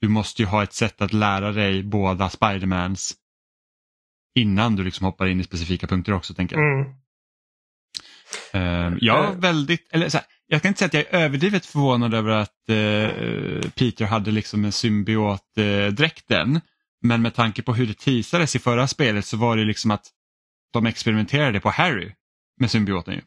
du 0.02 0.08
måste 0.08 0.42
ju 0.42 0.46
ha 0.48 0.64
ett 0.64 0.74
sätt 0.74 1.02
att 1.02 1.14
lära 1.14 1.52
dig 1.52 1.84
båda 1.84 2.30
Spidermans 2.30 3.14
innan 4.36 4.76
du 4.76 4.84
liksom 4.84 5.06
hoppar 5.06 5.28
in 5.28 5.40
i 5.40 5.44
specifika 5.44 5.88
punkter 5.88 6.14
också. 6.14 6.34
tänker 6.34 6.56
jag. 6.56 6.80
Mm. 6.80 6.94
Ehm, 8.54 8.98
jag 9.02 9.26
är 9.26 9.30
Eh. 9.30 9.36
väldigt, 9.40 9.88
eller 9.92 10.10
så 10.10 10.18
här, 10.18 10.28
jag 10.48 10.62
kan 10.62 10.70
inte 10.70 10.78
säga 10.80 10.88
att 10.88 10.94
jag 10.94 11.06
är 11.22 11.26
överdrivet 11.26 11.66
förvånad 11.66 12.14
över 12.14 12.32
att 12.32 12.70
eh, 12.70 13.70
Peter 13.72 14.06
hade 14.06 14.32
liksom 14.32 14.66
en 14.66 14.72
symbiot-dräkten. 14.72 16.62
men 17.02 17.22
med 17.22 17.34
tanke 17.36 17.62
på 17.62 17.74
hur 17.74 17.88
det 17.88 17.98
teasades 18.00 18.56
i 18.56 18.60
förra 18.60 18.88
spelet 18.88 19.26
så 19.26 19.38
var 19.38 19.58
det 19.58 19.64
liksom 19.64 19.92
att 19.92 20.06
de 20.74 20.86
experimenterade 20.86 21.60
på 21.60 21.70
Harry 21.70 22.12
med 22.60 22.72
symbioten. 22.72 23.14
Ju. 23.14 23.22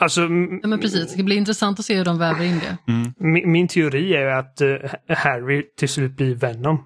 Alltså, 0.00 0.20
Ja, 0.20 0.28
men 0.68 0.80
precis, 0.80 1.00
det 1.02 1.08
ska 1.08 1.22
bli 1.22 1.34
intressant 1.36 1.78
att 1.78 1.84
se 1.84 1.96
hur 1.96 2.04
de 2.04 2.18
väver 2.18 2.44
in 2.44 2.58
det. 2.58 2.92
Mm. 2.92 3.12
min, 3.18 3.52
min 3.52 3.68
teori 3.68 4.14
är 4.14 4.20
ju 4.20 4.30
att 4.30 4.60
eh, 4.60 4.76
Harry 5.16 5.62
till 5.76 5.88
slut 5.88 6.16
blir 6.16 6.34
Venom. 6.34 6.76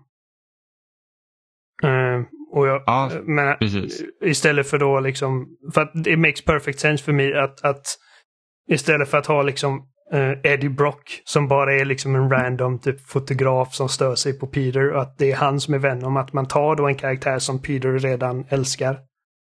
Eh, 1.82 2.22
och 2.52 2.66
jag, 2.68 2.82
Ja, 2.86 3.10
men 3.24 3.58
precis. 3.58 4.02
istället 4.24 4.70
för 4.70 4.78
då 4.78 5.00
liksom, 5.00 5.46
för 5.74 5.80
att 5.82 5.90
det 6.04 6.16
makes 6.16 6.44
perfect 6.44 6.78
sense 6.80 7.04
för 7.04 7.12
mig 7.12 7.34
att, 7.38 7.64
att 7.64 7.86
Istället 8.70 9.08
för 9.08 9.18
att 9.18 9.26
ha 9.26 9.42
liksom 9.42 9.82
eh, 10.12 10.52
Eddie 10.52 10.68
Brock 10.68 11.22
som 11.24 11.48
bara 11.48 11.74
är 11.74 11.84
liksom 11.84 12.14
en 12.14 12.30
random 12.30 12.78
typ 12.78 13.00
fotograf 13.08 13.74
som 13.74 13.88
stör 13.88 14.14
sig 14.14 14.38
på 14.38 14.46
Peter 14.46 14.92
och 14.92 15.02
att 15.02 15.18
det 15.18 15.30
är 15.32 15.36
han 15.36 15.60
som 15.60 15.74
är 15.74 15.78
Venom. 15.78 16.16
Att 16.16 16.32
man 16.32 16.46
tar 16.48 16.76
då 16.76 16.86
en 16.86 16.94
karaktär 16.94 17.38
som 17.38 17.62
Peter 17.62 17.98
redan 17.98 18.44
älskar 18.48 18.98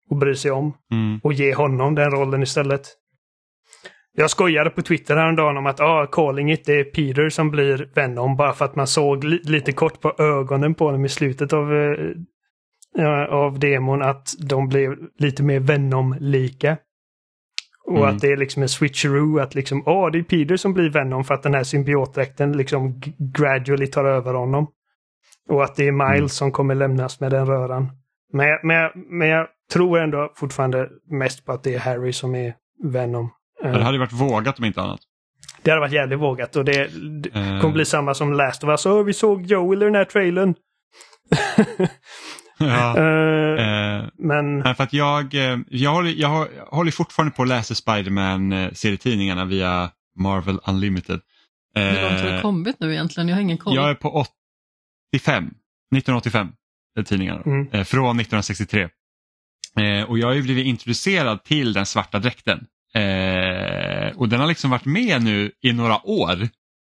och 0.09 0.17
bryr 0.17 0.33
sig 0.33 0.51
om 0.51 0.73
Mm. 0.91 1.19
och 1.23 1.33
ger 1.33 1.55
honom 1.55 1.95
den 1.95 2.11
rollen 2.11 2.43
istället. 2.43 2.81
Jag 4.13 4.29
skojade 4.29 4.69
på 4.69 4.81
Twitter 4.81 5.15
häromdagen 5.15 5.57
om 5.57 5.65
att 5.65 5.79
ah, 5.79 6.05
calling 6.11 6.51
it, 6.51 6.65
det 6.65 6.79
är 6.79 6.83
Peter 6.83 7.29
som 7.29 7.51
blir 7.51 7.89
Venom 7.95 8.35
bara 8.37 8.53
för 8.53 8.65
att 8.65 8.75
man 8.75 8.87
såg 8.87 9.23
li 9.23 9.39
lite 9.43 9.71
kort 9.71 10.01
på 10.01 10.13
ögonen 10.17 10.73
på 10.75 10.85
honom 10.85 11.05
i 11.05 11.09
slutet 11.09 11.53
av, 11.53 11.73
eh, 11.73 11.95
ja, 12.95 13.27
av 13.27 13.59
demon 13.59 14.01
att 14.01 14.27
de 14.49 14.67
blev 14.69 14.95
lite 15.17 15.43
mer 15.43 15.59
Venom-lika. 15.59 16.77
Och 17.87 17.97
Mm. 17.97 18.09
att 18.09 18.21
det 18.21 18.27
är 18.27 18.37
liksom 18.37 18.61
en 18.61 18.69
switcheroo 18.69 19.39
att 19.39 19.55
liksom, 19.55 19.83
åh, 19.85 20.11
det 20.11 20.17
är 20.19 20.23
Peter 20.23 20.55
som 20.57 20.73
blir 20.73 20.89
Venom 20.89 21.23
för 21.23 21.33
att 21.33 21.43
den 21.43 21.53
här 21.53 21.63
symbiotdräkten 21.63 22.51
liksom 22.57 23.01
gradually 23.37 23.87
tar 23.87 24.05
över 24.05 24.33
honom. 24.33 24.67
Och 25.49 25.63
att 25.63 25.75
det 25.75 25.87
är 25.87 25.91
Miles 25.91 26.17
Mm. 26.17 26.29
som 26.29 26.51
kommer 26.51 26.75
lämnas 26.75 27.19
med 27.19 27.31
den 27.31 27.45
röran. 27.45 27.89
Men, 28.33 28.47
jag- 28.47 28.65
men, 28.65 28.89
men 29.09 29.27
jag 29.27 29.47
tror 29.73 29.99
ändå 29.99 30.31
fortfarande 30.35 30.89
mest 31.09 31.45
på 31.45 31.51
att 31.51 31.63
det 31.63 31.75
är 31.75 31.79
Harry 31.79 32.13
som 32.13 32.35
är 32.35 32.53
Venom. 32.83 33.29
Eh, 33.63 33.69
Ja, 33.71 33.77
Det 33.77 33.83
hade 33.83 33.95
ju 33.95 33.99
varit 33.99 34.11
vågat 34.11 34.59
om 34.59 34.65
inte 34.65 34.81
annat. 34.81 34.99
det 35.63 35.69
hade 35.71 35.79
varit 35.81 35.93
jävligt 35.93 36.19
vågat 36.19 36.55
och 36.55 36.65
det, 36.65 36.87
det 37.21 37.29
Eh. 37.39 37.61
kommer 37.61 37.73
bli 37.73 37.85
samma 37.85 38.13
som 38.13 38.33
Last 38.33 38.63
of 38.63 38.67
Us. 38.69 38.85
Åh, 38.85 39.03
vi 39.03 39.13
såg 39.13 39.45
Joel 39.45 39.81
i 39.81 39.85
den 39.85 39.95
här 39.95 40.05
trailern. 40.05 40.53
Ja. 42.57 42.97
Eh, 42.97 43.31
Eh, 43.51 44.03
men 44.17 44.59
Nej, 44.59 44.75
för 44.75 44.83
att 44.83 44.93
jag, 44.93 45.33
eh, 45.33 45.57
jag, 45.69 45.91
håller, 45.91 46.11
jag, 46.17 46.27
har- 46.27 46.47
jag 46.57 46.65
håller 46.65 46.91
fortfarande 46.91 47.35
på 47.35 47.41
att 47.41 47.47
läsa 47.47 47.75
Spiderman-serietidningarna 47.75 49.45
via 49.45 49.89
Marvel 50.19 50.59
Unlimited. 50.67 51.19
Eh, 51.75 51.83
Hur 51.83 52.01
långt 52.01 52.19
har 52.21 52.31
det 52.31 52.41
kommit 52.41 52.75
nu 52.79 52.91
egentligen? 52.93 53.27
Jag 53.29 53.35
har 53.35 53.41
ingen 53.41 53.57
koll. 53.57 53.75
jag 53.75 53.89
är 53.89 53.95
på 53.95 54.25
85, 55.13 55.43
1985, 55.43 56.47
är 56.99 57.03
tidningarna. 57.03 57.41
Mm. 57.45 57.67
Eh, 57.71 57.83
från 57.83 58.19
1963. 58.19 58.89
Eh, 59.79 60.09
och 60.09 60.19
jag 60.19 60.27
har 60.27 60.33
ju 60.33 60.41
blivit 60.41 60.65
introducerad 60.65 61.43
till 61.43 61.73
den 61.73 61.85
svarta 61.85 62.19
dräkten. 62.19 62.65
Eh, 62.95 64.17
och 64.17 64.29
den 64.29 64.39
har 64.39 64.47
liksom 64.47 64.69
varit 64.69 64.85
med 64.85 65.23
nu 65.23 65.51
i 65.61 65.73
några 65.73 66.05
år. 66.05 66.49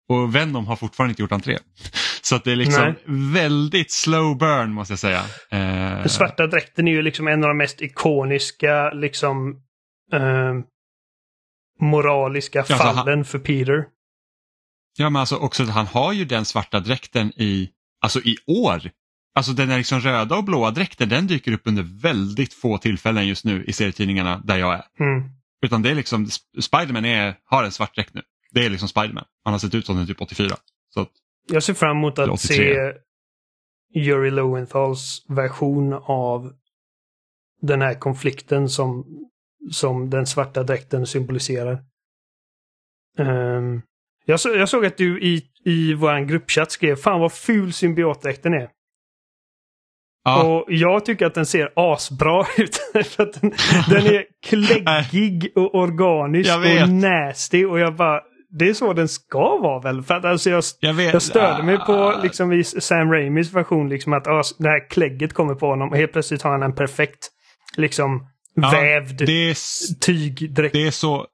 Och 0.09 0.35
Venom 0.35 0.67
har 0.67 0.77
fortfarande 0.77 1.11
inte 1.13 1.23
gjort 1.23 1.33
entré. 1.33 1.59
Så 2.23 2.37
att 2.37 2.45
det 2.45 2.53
är 2.53 2.57
liksom 2.57 2.83
Nej. 2.85 2.95
väldigt 3.33 3.93
slow 3.93 4.39
burn 4.39 4.73
måste 4.73 4.93
jag 4.93 4.99
säga. 4.99 5.23
Eh, 5.51 5.99
den 5.99 6.09
svarta 6.09 6.47
dräkten 6.47 6.89
är 6.89 6.93
ju 6.93 7.03
liksom 7.03 7.29
en 7.29 7.43
av 7.45 7.49
de 7.49 7.57
mest 7.57 7.83
ikoniska 7.83 8.91
liksom 8.91 9.51
eh, 10.13 10.55
moraliska 11.81 12.65
så 12.65 12.75
han- 12.75 12.95
fallen 12.95 13.25
för 13.25 13.39
Peter. 13.39 13.85
Ja 14.99 15.11
men 15.11 15.21
alltså 15.21 15.37
också 15.37 15.63
att 15.63 15.71
han 15.71 15.87
har 15.87 16.13
ju 16.13 16.25
den 16.25 16.45
svarta 16.45 16.81
dräkten 16.81 17.33
i, 17.37 17.71
alltså 18.05 18.21
i 18.21 18.37
år. 18.47 18.91
Alltså 19.35 19.53
den 19.53 19.71
är 19.71 19.79
liksom 19.79 20.01
röda 20.01 20.37
och 20.37 20.45
blåa 20.45 20.71
dräkten 20.71 21.09
den 21.09 21.27
dyker 21.27 21.53
upp 21.53 21.63
under 21.65 21.83
väldigt 22.03 22.55
få 22.55 22.79
tillfällen 22.79 23.27
just 23.27 23.45
nu 23.45 23.65
i 23.65 23.73
serietidningarna 23.73 24.43
där 24.45 24.57
jag 24.59 24.75
är. 24.75 24.83
Mm. 25.01 25.31
Utan 25.63 25.83
det 25.83 25.91
är 25.91 25.95
liksom, 25.95 26.25
Sp- 26.27 26.61
Spiderman 26.61 27.05
är, 27.05 27.35
har 27.45 27.65
en 27.65 27.73
svart 27.73 27.95
dräkt 27.95 28.15
nu. 28.15 28.23
Det 28.51 28.65
är 28.67 28.71
liksom 28.71 28.89
Spiderman. 28.89 29.25
Han 29.45 29.55
har 29.55 29.59
sett 29.59 29.75
ut 29.75 29.87
som 29.87 29.97
den 29.97 30.07
typ 30.07 30.21
84. 30.21 30.57
Så 30.95 31.01
att, 31.01 31.11
Jag 31.51 31.63
ser 31.63 31.75
fram 31.75 31.97
emot 31.97 32.19
att 32.19 32.29
83. 32.29 32.57
se 32.57 32.93
Yuri 33.95 34.31
Lowenthal's 34.31 35.35
version 35.35 35.93
av 35.93 36.53
den 37.61 37.83
här 37.83 37.95
konflikten 37.95 38.69
som, 38.69 39.07
som 39.71 40.11
den 40.11 40.27
svarta 40.27 40.63
dräkten 40.63 41.07
symboliserar. 41.07 41.85
Ehm, 43.19 43.83
jag, 44.25 44.41
så, 44.41 44.49
jag 44.49 44.69
såg 44.69 44.87
att 44.87 44.97
du 44.97 45.21
i, 45.23 45.43
i 45.65 45.95
vår 45.95 46.25
gruppchatt 46.25 46.73
skrev 46.73 46.97
Fan 46.97 47.21
vad 47.21 47.33
ful 47.33 47.73
symbiotdräkten 47.73 48.55
är. 48.55 48.71
Ja, 50.29 50.43
Och 50.43 50.65
jag 50.69 51.05
tycker 51.05 51.27
att 51.27 51.35
den 51.35 51.47
ser 51.47 51.73
asbra 51.77 52.47
ut. 52.59 52.77
för 53.07 53.23
att 53.23 53.41
den, 53.41 53.53
den 53.91 54.07
är 54.07 54.25
kläggig 54.47 55.53
och 55.57 55.75
organisk 55.75 56.57
och 56.57 56.89
nasty 56.89 57.65
och 57.65 57.79
jag 57.79 57.97
bara 57.97 58.21
det 58.51 58.69
är 58.69 58.75
så 58.75 58.93
den 58.93 59.09
ska 59.09 59.59
vara 59.59 59.81
väl? 59.81 60.03
För 60.03 60.15
att 60.15 60.25
alltså 60.25 60.51
jag, 60.51 60.65
jag 60.81 60.95
vet. 60.95 61.13
jag 61.13 61.23
störde 61.23 61.63
mig 61.63 61.79
på 61.79 61.93
Ah, 61.93 62.23
liksom 62.23 62.53
i 62.53 62.65
Sam 62.65 63.13
Raimis 63.13 63.53
version 63.53 63.89
liksom 63.89 64.13
att 64.13 64.27
ah, 64.27 64.43
det 64.59 64.69
här 64.69 64.91
klägget 64.91 65.33
kommer 65.33 65.55
på 65.55 65.67
honom 65.67 65.91
och 65.91 65.97
helt 65.97 66.13
plötsligt 66.13 66.43
har 66.43 66.51
han 66.51 66.63
en 66.63 66.75
perfekt 66.75 67.29
liksom 67.77 68.27
ja, 68.55 68.71
vävd 68.71 69.27
Det 69.27 69.51
är, 69.51 69.57
tygdräkt. 70.01 70.73
det, 70.73 70.87
är 70.87 70.91
så, 70.91 71.27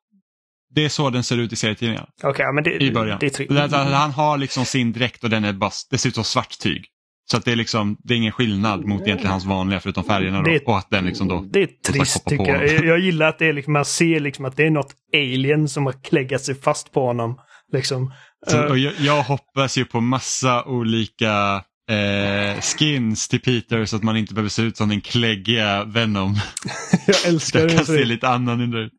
det 0.74 0.84
är 0.84 0.88
så 0.88 1.10
den 1.10 1.22
ser 1.22 1.38
ut 1.38 1.82
i. 1.82 1.98
Okej, 2.22 2.52
men 2.52 2.64
det, 2.64 2.82
I 2.82 2.92
början. 2.92 3.18
det 3.20 3.26
är 3.26 3.30
tre... 3.30 3.46
Det 3.50 3.60
är 3.60 3.64
att 3.64 3.92
han 3.92 4.10
har 4.10 4.38
liksom 4.38 4.64
sin 4.64 4.92
dräkt 4.92 5.24
och 5.24 5.30
den 5.30 5.44
är 5.44 5.52
bara, 5.52 5.70
det 5.90 5.98
ser 5.98 6.08
ut 6.08 6.14
som 6.14 6.24
svart 6.24 6.58
tyg. 6.58 6.84
Så 7.30 7.36
att 7.36 7.44
det 7.44 7.52
är 7.52 7.56
liksom, 7.56 7.96
det 8.04 8.14
är 8.14 8.18
ingen 8.18 8.32
skillnad 8.32 8.84
mot 8.84 9.02
egentligen 9.02 9.30
hans 9.32 9.44
vanliga 9.44 9.80
förutom 9.80 10.04
färgerna 10.04 10.38
då. 10.42 10.50
Det 10.50 10.60
Och 10.66 10.78
att 10.78 10.90
den 10.90 11.04
liksom 11.06 11.28
då, 11.28 11.44
Det 11.50 11.62
är 11.62 11.68
trist 11.92 12.24
tycker 12.26 12.46
jag. 12.46 12.66
jag. 12.72 12.84
Jag 12.84 12.98
gillar 12.98 13.26
att 13.28 13.38
det 13.38 13.46
är 13.46 13.52
liksom, 13.52 13.72
man 13.72 13.84
ser 13.84 14.20
liksom 14.20 14.44
att 14.44 14.56
det 14.56 14.66
är 14.66 14.70
något 14.70 14.92
alien 15.14 15.68
som 15.68 15.86
har 15.86 15.92
kläggat 16.04 16.42
sig 16.42 16.54
fast 16.54 16.92
på 16.92 17.06
honom. 17.06 17.40
Liksom. 17.72 18.12
så, 18.46 18.56
Eh, 18.58 18.64
och 18.70 18.78
jag, 18.78 18.92
jag 18.98 19.22
hoppas 19.22 19.78
ju 19.78 19.84
på 19.84 20.00
massa 20.00 20.64
olika 20.64 21.64
eh, 21.90 22.60
skins 22.60 23.28
till 23.28 23.40
Peter 23.40 23.84
så 23.84 23.96
att 23.96 24.02
man 24.02 24.16
inte 24.16 24.34
behöver 24.34 24.48
se 24.50 24.62
ut 24.62 24.76
som 24.76 24.88
den 24.88 25.00
kläggiga 25.00 25.84
Venom. 25.84 26.34
jag 27.06 27.26
älskar 27.26 27.60
jag 27.60 27.68
det. 27.68 27.74
kan 27.76 27.86
så 27.86 27.92
se 27.92 28.04
lite 28.04 28.28
annorlunda 28.28 28.78
ut. 28.78 28.92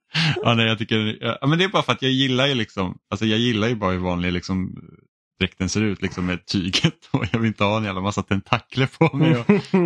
Ja, 0.44 0.54
nej, 0.54 0.68
jag 0.68 0.78
tycker, 0.78 1.18
ja, 1.22 1.48
men 1.48 1.58
det 1.60 1.64
är 1.64 1.70
bara 1.70 1.84
för 1.84 1.92
att 1.92 2.02
jag 2.02 2.12
gillar 2.12 2.48
ju 2.48 2.54
liksom, 2.56 2.98
alltså 3.12 3.26
jag 3.26 3.40
gillar 3.40 3.68
ju 3.68 3.76
bara 3.76 3.92
hur 3.92 4.00
vanlig 4.00 4.32
liksom, 4.34 4.76
dräkten 5.40 5.70
ser 5.70 5.82
ut 5.82 6.02
liksom 6.02 6.26
med 6.26 6.46
tyget 6.46 7.06
och 7.12 7.26
jag 7.32 7.40
vill 7.40 7.48
inte 7.48 7.64
ha 7.64 7.78
en 7.78 7.84
jävla 7.84 8.02
massa 8.02 8.24
tentakler 8.24 8.88
på 8.88 9.18
mig. 9.18 9.38
Och, 9.38 9.46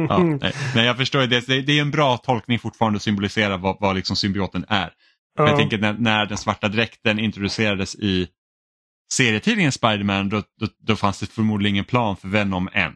ja, 0.10 0.24
nej. 0.42 0.54
nej, 0.76 0.86
jag 0.86 0.98
förstår 0.98 1.22
ju 1.22 1.28
det. 1.28 1.48
det. 1.48 1.78
Är 1.78 1.82
en 1.82 1.92
bra 1.92 2.18
tolkning 2.18 2.60
fortfarande 2.60 2.98
att 2.98 3.04
symbolisera 3.04 3.58
vad, 3.58 3.78
vad 3.80 3.96
liksom 3.96 4.16
symbioten 4.16 4.66
är. 4.68 4.94
Ja. 5.38 5.48
Jag 5.48 5.58
tänker 5.58 5.78
när, 5.78 5.94
när 5.94 6.26
den 6.26 6.38
svarta 6.38 6.68
dräkten 6.68 7.20
introducerades 7.20 7.96
i 7.96 8.28
serietidningen 9.14 9.72
Spiderman 9.72 10.30
då, 10.30 10.44
då, 10.60 10.68
då 10.80 10.96
fanns 10.96 11.20
det 11.20 11.26
förmodligen 11.26 11.76
ingen 11.76 11.86
plan 11.86 12.18
för 12.18 12.28
Venom 12.28 12.70
än. 12.74 12.96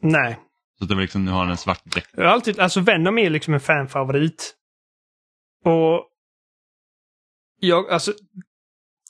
Nej. 0.00 0.38
Så 0.78 0.84
det 0.84 0.94
var 0.94 1.02
liksom, 1.02 1.24
nu 1.24 1.30
har 1.30 1.38
han 1.38 1.50
en 1.50 1.56
svart 1.56 1.84
dräkt. 1.84 2.10
Jag 2.16 2.26
alltid, 2.26 2.60
alltså 2.60 2.80
Venom 2.80 3.18
är 3.18 3.30
liksom 3.30 3.54
en 3.54 3.60
fanfavorit. 3.60 4.54
Och 5.64 6.08
jag, 7.60 7.90
alltså 7.90 8.12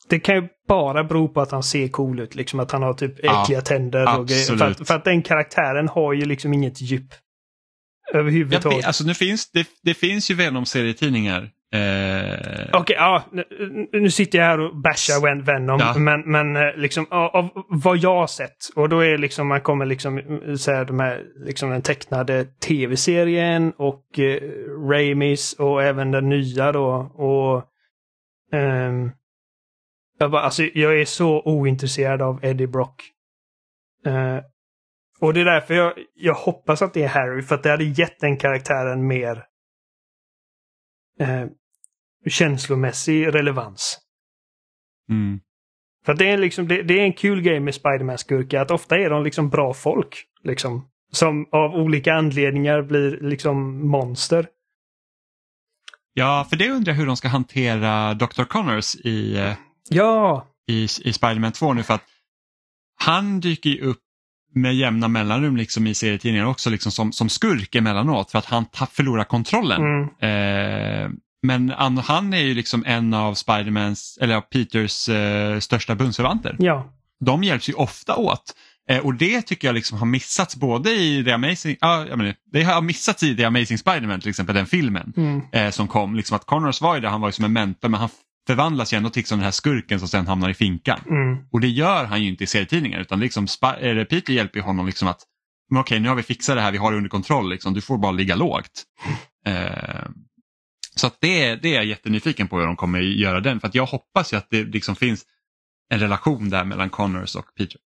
det 0.09 0.19
kan 0.19 0.35
ju 0.35 0.49
bara 0.69 1.05
bero 1.05 1.29
på 1.29 1.41
att 1.41 1.51
han 1.51 1.63
ser 1.63 1.89
cool 1.89 2.21
ut. 2.21 2.35
Liksom 2.35 2.61
att 2.61 2.73
han 2.73 2.83
har 2.83 2.95
typ 2.95 3.15
Ja, 3.23 3.43
äckliga 3.43 3.61
tänder 3.61 4.21
och. 4.21 4.31
För 4.31 4.65
att, 4.65 4.89
för 4.89 4.95
att 4.95 5.05
den 5.05 5.23
karaktären 5.23 5.89
har 5.89 6.13
ju 6.13 6.25
liksom 6.25 6.55
inget 6.55 6.81
djup. 6.81 7.15
Överhuvudtaget. 8.13 8.79
vet, 8.79 8.87
alltså 8.87 9.05
nu 9.05 9.15
finns, 9.15 9.51
det, 9.51 9.67
det 9.83 9.95
finns 9.95 10.31
ju 10.31 10.35
Venom-serietidningar. 10.35 11.51
Eh, 11.75 12.69
Okej, 12.73 12.97
ja. 12.99 13.23
Nu, 13.33 13.45
nu 13.93 14.11
sitter 14.11 14.39
jag 14.39 14.47
här 14.47 14.61
och 14.61 14.77
bashar 14.77 15.23
Ven- 15.23 15.45
Venom. 15.45 15.81
Ja. 15.81 15.95
Men, 15.99 16.21
men 16.21 16.57
eh, 16.57 16.77
liksom 16.77 17.07
av, 17.11 17.51
vad 17.69 17.97
jag 17.97 18.15
har 18.15 18.27
sett. 18.27 18.57
Och 18.77 18.89
då 18.89 19.01
är 19.01 19.19
liksom, 19.19 19.47
man 19.49 19.61
kommer 19.61 19.87
liksom 19.87 20.19
eh, 20.19 20.55
säga 20.55 20.85
de 20.85 21.01
här, 21.01 21.23
liksom 21.37 21.71
den 21.71 21.83
tecknade 21.83 22.45
tv-serien 22.45 23.73
och 23.77 24.19
eh, 24.19 24.41
Raimis 24.91 25.53
och 25.53 25.83
även 25.83 26.11
den 26.11 26.29
nya 26.29 26.73
då. 26.73 26.91
Och 27.15 27.65
ehm, 28.59 29.11
jag, 30.19 30.31
bara, 30.31 30.43
alltså, 30.43 30.63
jag 30.63 31.01
är 31.01 31.05
så 31.05 31.43
ointresserad 31.43 32.23
av 32.23 32.45
Eddie 32.45 32.67
Brock. 32.67 33.03
Eh, 34.07 34.39
och 35.21 35.35
det 35.35 35.41
är 35.41 35.45
därför 35.45 35.75
jag, 35.75 35.93
jag 36.15 36.35
hoppas 36.35 36.83
att 36.83 36.95
det 36.95 37.03
är 37.03 37.09
Harry, 37.09 37.43
för 37.43 37.55
att 37.55 37.63
det 37.63 37.71
hade 37.71 37.85
gett 37.85 38.21
den 38.21 38.37
karaktären 38.37 39.07
mer 39.07 39.45
eh, 41.21 41.47
känslomässig 42.27 43.35
relevans. 43.35 43.99
mm. 45.11 45.41
För 46.05 46.13
att 46.13 46.19
det 46.19 46.31
är, 46.31 46.39
liksom, 46.39 46.69
det, 46.69 46.83
det 46.83 47.01
är 47.01 47.05
en 47.05 47.13
kul 47.13 47.43
grej 47.43 47.61
med 47.61 47.75
Spiderman-skurkar, 47.75 48.61
att 48.61 48.71
ofta 48.71 48.97
är 48.97 49.11
de 49.11 49.25
liksom 49.25 49.51
bra 49.51 49.75
folk. 49.75 50.25
Liksom, 50.43 50.89
som 51.13 51.47
av 51.53 51.75
olika 51.75 52.15
anledningar 52.15 52.83
blir 52.83 53.19
liksom 53.21 53.89
monster. 53.89 54.47
Ja, 56.13 56.47
för 56.51 56.57
det 56.57 56.71
undrar 56.71 56.93
jag 56.93 56.99
hur 56.99 57.07
de 57.07 57.17
ska 57.17 57.29
hantera 57.29 58.15
Dr. 58.15 58.45
Connors 58.45 58.97
i, 58.97 59.37
eh, 59.39 59.53
Ja, 59.89 60.47
i, 60.71 60.83
i 60.85 61.13
Spider-Man 61.13 61.53
2 61.53 61.73
nu 61.73 61.83
för 61.83 61.95
att 61.95 62.05
han 63.01 63.41
dyker 63.41 63.71
ju 63.71 63.81
upp 63.81 64.01
med 64.55 64.75
jämna 64.75 65.09
mellanrum 65.09 65.57
liksom 65.57 65.87
i 65.87 65.95
serietidningar 65.95 66.47
också 66.47 66.71
liksom 66.71 66.93
som, 66.93 67.13
som 67.13 67.29
skurk 67.29 67.75
emellanåt 67.75 68.31
för 68.31 68.39
att 68.39 68.45
han 68.45 68.67
förlorar 68.93 69.25
kontrollen. 69.25 69.83
mm, 69.83 70.05
Eh, 70.05 71.11
men 71.43 71.71
an, 71.71 71.99
han 71.99 72.35
är 72.35 72.39
ju 72.39 72.55
liksom 72.55 72.85
en 72.87 73.15
av 73.15 73.35
Spidermans, 73.35 74.19
eller 74.21 74.35
av 74.37 74.41
Peters 74.41 75.09
eh, 75.09 75.59
största 75.59 75.95
bundsförvanter. 75.95 76.57
ja. 76.59 76.91
De 77.21 77.45
hjälps 77.45 77.69
ju 77.69 77.73
ofta 77.73 78.17
åt. 78.17 78.43
Eh, 78.89 78.99
och 78.99 79.15
det 79.15 79.43
tycker 79.43 79.69
jag 79.69 79.75
liksom 79.75 79.99
har 79.99 80.07
missats 80.07 80.57
både 80.57 80.91
i 80.91 81.25
The 81.25 81.33
Amazing, 81.33 81.77
ah, 81.81 82.05
jag 82.05 82.19
menar, 82.19 82.35
det 82.53 82.63
har 82.63 82.83
missats 82.83 83.23
i 83.23 83.37
The 83.37 83.45
Amazing 83.45 83.79
Spiderman 83.79 84.21
till 84.21 84.31
exempel, 84.31 84.55
den 84.55 84.67
filmen 84.67 85.13
Mm. 85.17 85.41
eh, 85.53 85.71
som 85.71 85.89
kom. 85.89 86.15
Liksom 86.17 86.37
att 86.37 86.47
Connors 86.47 86.81
var 86.81 86.95
ju 86.95 87.01
där, 87.01 87.09
han 87.09 87.21
var 87.21 87.29
ju 87.29 87.33
som 87.33 87.45
en 87.45 87.53
mentor 87.53 87.89
men 87.89 88.01
han 88.01 88.09
förvandlas 88.47 88.93
ju 88.93 88.97
ändå 88.97 89.11
till 89.11 89.25
som 89.27 89.39
den 89.39 89.45
här 89.45 89.51
skurken 89.51 89.99
som 89.99 90.09
sen 90.09 90.27
hamnar 90.27 90.51
i 90.51 90.55
finkan. 90.55 91.01
Mm. 91.11 91.45
Och 91.53 91.61
det 91.61 91.69
gör 91.69 92.05
han 92.05 92.23
ju 92.23 92.29
inte 92.29 92.45
i 92.45 92.47
serietidningar 92.47 93.01
utan 93.01 93.21
liksom, 93.21 93.47
eller 93.81 94.05
Peter 94.05 94.33
hjälper 94.33 94.61
honom 94.61 94.87
liksom 94.87 95.09
att 95.09 95.21
men 95.71 95.81
okej 95.81 96.01
nu 96.01 96.09
har 96.09 96.17
vi 96.17 96.23
fixat 96.23 96.57
det 96.57 96.61
här, 96.63 96.73
vi 96.73 96.79
har 96.79 96.91
det 96.91 96.97
under 96.97 97.11
kontroll, 97.11 97.51
liksom. 97.51 97.75
du 97.75 97.81
får 97.81 97.99
bara 97.99 98.13
ligga 98.13 98.35
lågt. 98.37 98.83
Eh, 99.47 100.07
så 100.97 101.07
att 101.07 101.17
det, 101.21 101.45
är- 101.45 101.57
det 101.57 101.69
är 101.69 101.75
jag 101.75 101.85
jättenyfiken 101.85 102.49
på 102.49 102.59
hur 102.59 102.67
de 102.67 102.77
kommer 102.77 103.01
göra 103.01 103.41
den 103.41 103.61
för 103.61 103.69
att 103.69 103.75
jag 103.75 103.87
hoppas 103.87 104.33
ju 104.33 104.37
att 104.37 104.47
det 104.51 104.65
liksom 104.65 104.97
finns 104.97 105.25
en 105.91 106.01
relation 106.01 106.51
där 106.51 106.65
mellan 106.65 106.91
Connors 106.91 107.37
och 107.37 107.45
Peter. 107.59 107.81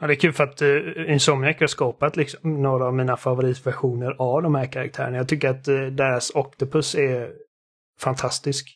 Ja, 0.00 0.06
det 0.06 0.12
är 0.12 0.16
kul 0.16 0.32
för 0.32 0.44
att 0.44 0.62
uh, 0.62 1.12
Insomniac 1.12 1.56
har 1.60 1.66
skapat 1.66 2.16
liksom, 2.16 2.62
några 2.62 2.86
av 2.86 2.94
mina 2.94 3.16
favoritversioner 3.16 4.16
av 4.18 4.42
de 4.42 4.54
här 4.54 4.72
karaktärerna. 4.72 5.16
Jag 5.16 5.28
tycker 5.28 5.48
att 5.48 5.68
uh, 5.68 5.86
deras 5.86 6.30
Octopus 6.34 6.94
är 6.94 7.30
fantastisk. 8.00 8.68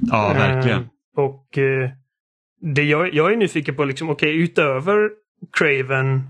Ja, 0.00 0.30
Eh, 0.30 0.38
verkligen. 0.38 0.88
och 1.16 1.58
eh, 1.58 1.90
det 2.74 2.82
jag, 2.82 3.14
jag 3.14 3.32
är 3.32 3.36
nyfiken 3.36 3.74
på, 3.76 3.84
liksom, 3.84 4.10
okej, 4.10 4.42
utöver 4.42 5.10
Craven 5.58 6.20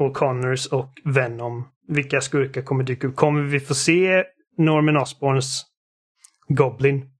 och 0.00 0.14
Connors 0.14 0.66
och 0.66 0.92
Venom, 1.04 1.68
vilka 1.88 2.20
skurkar 2.20 2.62
kommer 2.62 2.84
dyka 2.84 3.06
upp? 3.06 3.16
Kommer 3.16 3.42
vi 3.42 3.60
få 3.60 3.74
se 3.74 4.24
Norman 4.58 4.96
Osborns 4.96 5.64
Goblin? 6.48 7.10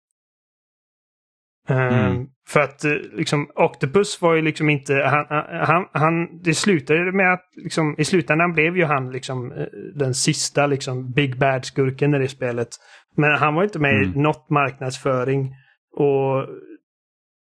Eh, 1.69 1.77
Mm. 1.77 2.27
För 2.49 2.61
att 2.61 2.85
eh, 2.85 2.93
liksom 3.13 3.51
Octopus 3.55 4.23
var 4.23 4.35
ju 4.35 4.43
liksom 4.43 4.71
inte, 4.71 4.95
han, 4.95 5.27
han, 5.67 5.87
han 5.93 6.43
det 6.43 6.55
slutade 6.55 7.13
med 7.13 7.33
att 7.33 7.45
liksom, 7.57 7.95
i 7.99 8.05
slutändan 8.05 8.53
blev 8.53 8.77
ju 8.77 8.85
han 8.85 9.11
liksom 9.13 9.53
eh, 9.53 9.67
den 9.95 10.15
sista 10.15 10.67
liksom 10.67 11.13
Big 11.13 11.39
Bad 11.39 11.65
skurken 11.65 12.15
i 12.15 12.19
det 12.19 12.29
spelet. 12.29 12.69
Men 13.17 13.31
han 13.39 13.55
var 13.55 13.65
inte 13.65 13.79
med 13.79 13.95
i 13.95 14.05
Mm. 14.07 14.23
något 14.23 14.51
marknadsföring 14.51 15.55
och 15.97 16.49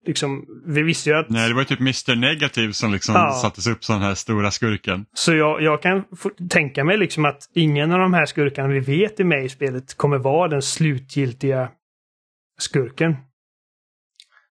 liksom, 0.08 0.46
vi 0.66 0.82
visste 0.84 1.10
ju 1.10 1.16
att... 1.16 1.30
Nej, 1.30 1.48
det 1.48 1.54
var 1.54 1.62
ju 1.62 1.66
typ 1.66 1.80
Mr 1.80 2.16
Negative 2.16 2.74
som 2.74 2.94
liksom 2.94 3.16
Ja. 3.16 3.32
sattes 3.42 3.68
upp 3.68 3.84
som 3.84 3.96
den 3.96 4.04
här 4.04 4.16
stora 4.16 4.52
skurken. 4.52 5.06
Så 5.14 5.34
jag, 5.34 5.62
jag 5.62 5.82
kan 5.82 6.04
tänka 6.50 6.84
mig 6.84 6.98
liksom 6.98 7.26
att 7.26 7.50
ingen 7.56 7.92
av 7.92 8.00
de 8.00 8.14
här 8.14 8.26
skurkarna 8.26 8.68
vi 8.68 8.80
vet 8.80 9.20
är 9.20 9.24
med 9.24 9.46
i 9.46 9.50
spelet 9.50 9.98
kommer 9.98 10.18
vara 10.18 10.48
den 10.48 10.62
slutgiltiga 10.62 11.70
skurken. 12.60 13.16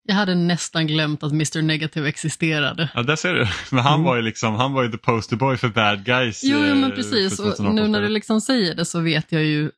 Jag 0.02 0.14
hade 0.14 0.34
nästan 0.34 0.86
glömt 0.86 1.22
att 1.22 1.32
Mr 1.32 1.62
Negative 1.62 2.08
existerade. 2.08 2.90
Ja, 2.94 3.02
där 3.02 3.16
ser 3.16 3.34
du. 3.34 3.46
Men 3.70 3.84
han 3.84 3.94
Mm. 3.94 4.04
var 4.04 4.16
ju 4.16 4.22
liksom, 4.22 4.54
han 4.54 4.72
var 4.72 4.82
ju 4.82 4.90
the 4.90 4.98
poster 4.98 5.36
boy 5.36 5.56
för 5.56 5.68
bad 5.68 6.04
guys. 6.04 6.40
Jo, 6.44 6.58
jo 6.58 6.64
eh, 6.64 6.74
men 6.76 6.90
precis. 6.90 7.32
Och 7.40 7.44
2018. 7.46 7.74
nu 7.76 7.88
när 7.88 8.00
du 8.00 8.08
liksom 8.08 8.40
säger 8.40 8.74
det 8.74 8.84
så 8.84 9.00
vet 9.00 9.32
jag 9.32 9.42
ju 9.44 9.70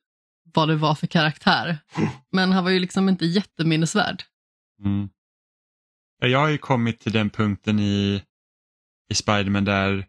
vad 0.53 0.67
det 0.67 0.75
var 0.75 0.95
för 0.95 1.07
karaktär. 1.07 1.77
Men 2.31 2.51
han 2.51 2.63
var 2.63 2.71
ju 2.71 2.79
liksom 2.79 3.09
inte 3.09 3.25
jätteminnesvärd. 3.25 4.23
Mm. 4.85 5.09
Ja, 6.21 6.27
Jag 6.27 6.39
har 6.39 6.49
ju 6.49 6.57
kommit 6.57 6.99
till 6.99 7.11
den 7.11 7.29
punkten 7.29 7.79
i, 7.79 8.23
i 9.11 9.15
Spiderman 9.15 9.65
där 9.65 10.05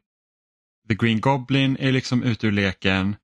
The 0.88 0.94
Green 0.94 1.20
Goblin 1.20 1.76
är 1.80 1.92
liksom 1.92 2.22
ute 2.22 2.46
ur 2.46 2.52
leken. 2.52 3.16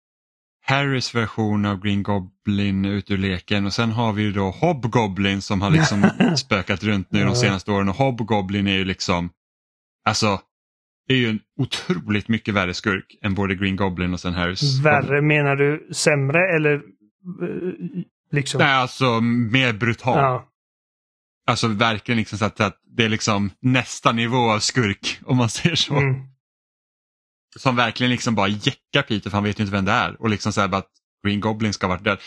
Harrys 0.67 1.15
version 1.15 1.67
av 1.67 1.81
Green 1.81 2.03
Goblin 2.03 2.85
är 2.85 2.91
ute 2.91 3.15
ur 3.15 3.19
leken 3.19 3.67
och 3.67 3.73
sen 3.73 3.91
har 3.91 4.13
vi 4.13 4.23
ju 4.23 4.33
då 4.33 4.51
Hobgoblin 4.51 5.43
som 5.43 5.61
har 5.63 5.71
liksom 5.71 6.11
spökat 6.37 6.83
runt 6.83 7.13
nu 7.13 7.25
de 7.25 7.37
senaste 7.37 7.73
åren 7.73 7.89
och 7.89 7.95
Hobgoblin 7.95 8.67
är 8.67 8.77
ju 8.77 8.85
liksom, 8.85 9.31
alltså, 10.05 10.41
det 11.09 11.15
är 11.15 11.19
ju 11.19 11.29
en 11.29 11.41
otroligt 11.57 12.29
mycket 12.29 12.55
värre 12.55 12.75
skurk 12.75 13.19
än 13.23 13.35
både 13.35 13.55
Green 13.55 13.77
Goblin 13.77 14.13
och 14.13 14.21
sen 14.21 14.35
Harrys. 14.35 14.81
Värre, 14.81 15.23
menar 15.23 15.57
du 15.57 15.89
sämre 15.93 16.57
eller 16.57 16.83
liksom? 18.33 18.59
Nej, 18.59 18.73
alltså 18.75 19.21
mer 19.21 19.73
brutal. 19.73 20.19
Ja. 20.19 20.47
Alltså 21.47 21.69
verkligen 21.69 22.19
liksom 22.19 22.39
så 22.39 22.45
att, 22.45 22.61
att 22.61 22.77
det 22.97 23.05
är 23.05 23.09
liksom 23.09 23.51
nästa 23.61 24.13
nivå 24.13 24.51
av 24.51 24.59
skurk 24.59 25.21
om 25.25 25.37
man 25.37 25.49
säger 25.49 25.77
så. 25.77 25.97
Mm. 25.97 26.15
Som 27.57 27.77
verkligen 27.77 28.11
liksom 28.11 28.35
bara 28.35 28.49
jäckar 28.49 29.03
Peter 29.03 29.31
för 29.31 29.37
han 29.37 29.45
vet 29.45 29.61
ju 29.61 29.65
inte 29.65 29.77
vem 29.77 29.85
det 29.85 29.93
är. 29.93 30.23
Och 30.23 30.31
liksom 30.31 30.53
så 30.53 30.61
här 30.61 30.69
bara 30.69 30.79
att 30.79 30.91
Green 31.27 31.41
Goblin 31.41 31.73
ska 31.73 31.87
ha 31.87 31.95
varit 31.95 32.05
död. 32.05 32.19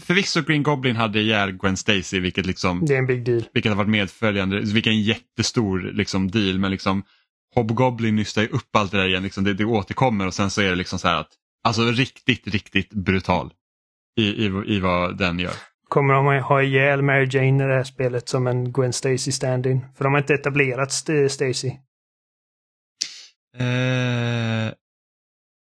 Förvisso 0.00 0.42
Green 0.42 0.62
Goblin 0.62 0.96
hade 0.96 1.20
ihjäl 1.20 1.52
Gwen 1.52 1.76
Stacy 1.76 2.20
vilket 2.20 2.46
liksom 2.46 2.86
Det 2.86 2.94
är 2.94 2.98
en 2.98 3.06
big 3.06 3.24
deal. 3.24 3.44
vilket 3.54 3.70
har 3.72 3.76
varit 3.76 3.90
medföljande, 3.90 4.60
vilket 4.60 4.90
är 4.90 4.94
en 4.94 5.02
jättestor 5.02 5.80
liksom, 5.92 6.30
deal. 6.30 6.58
Men 6.58 6.70
liksom 6.70 7.02
Hobgoblin 7.54 8.16
nystar 8.16 8.42
ju 8.42 8.48
upp 8.48 8.76
allt 8.76 8.92
det 8.92 8.98
där 8.98 9.08
igen, 9.08 9.22
liksom, 9.22 9.44
det, 9.44 9.54
det 9.54 9.64
återkommer 9.64 10.26
och 10.26 10.34
sen 10.34 10.50
så 10.50 10.60
är 10.60 10.70
det 10.70 10.76
liksom 10.76 10.98
så 10.98 11.08
här 11.08 11.20
att 11.20 11.30
alltså 11.64 11.90
riktigt, 11.90 12.46
riktigt 12.46 12.92
brutal 12.92 13.52
i, 14.16 14.44
i, 14.44 14.46
i 14.66 14.80
vad 14.80 15.18
den 15.18 15.38
gör. 15.38 15.52
Kommer 15.88 16.14
de 16.14 16.42
ha 16.42 16.62
ihjäl 16.62 17.02
Mary 17.02 17.28
Jane 17.30 17.64
i 17.64 17.68
det 17.68 17.74
här 17.74 17.84
spelet 17.84 18.28
som 18.28 18.46
en 18.46 18.72
Gwen 18.72 18.92
Stacy 18.92 19.32
stand-in? 19.32 19.86
För 19.96 20.04
de 20.04 20.12
har 20.12 20.20
inte 20.20 20.34
etablerat 20.34 20.88
St- 20.90 21.28
Stacy. 21.28 21.70
Eh, 23.58 24.72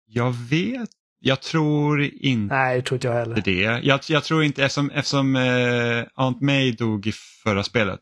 jag 0.07 0.32
vet, 0.49 0.90
jag 1.19 1.41
tror 1.41 2.02
inte 2.03 2.56
Nej, 2.56 2.76
det 2.76 2.82
tror 2.82 2.95
inte 2.95 3.07
jag 3.07 3.15
heller. 3.15 3.41
det. 3.45 3.61
Jag, 3.84 3.99
jag 4.10 4.24
tror 4.24 4.44
inte, 4.44 4.64
eftersom, 4.64 4.90
eftersom 4.91 5.36
eh, 5.36 6.03
Aunt 6.15 6.41
May 6.41 6.72
dog 6.72 7.07
i 7.07 7.11
förra 7.44 7.64
spelet 7.64 7.99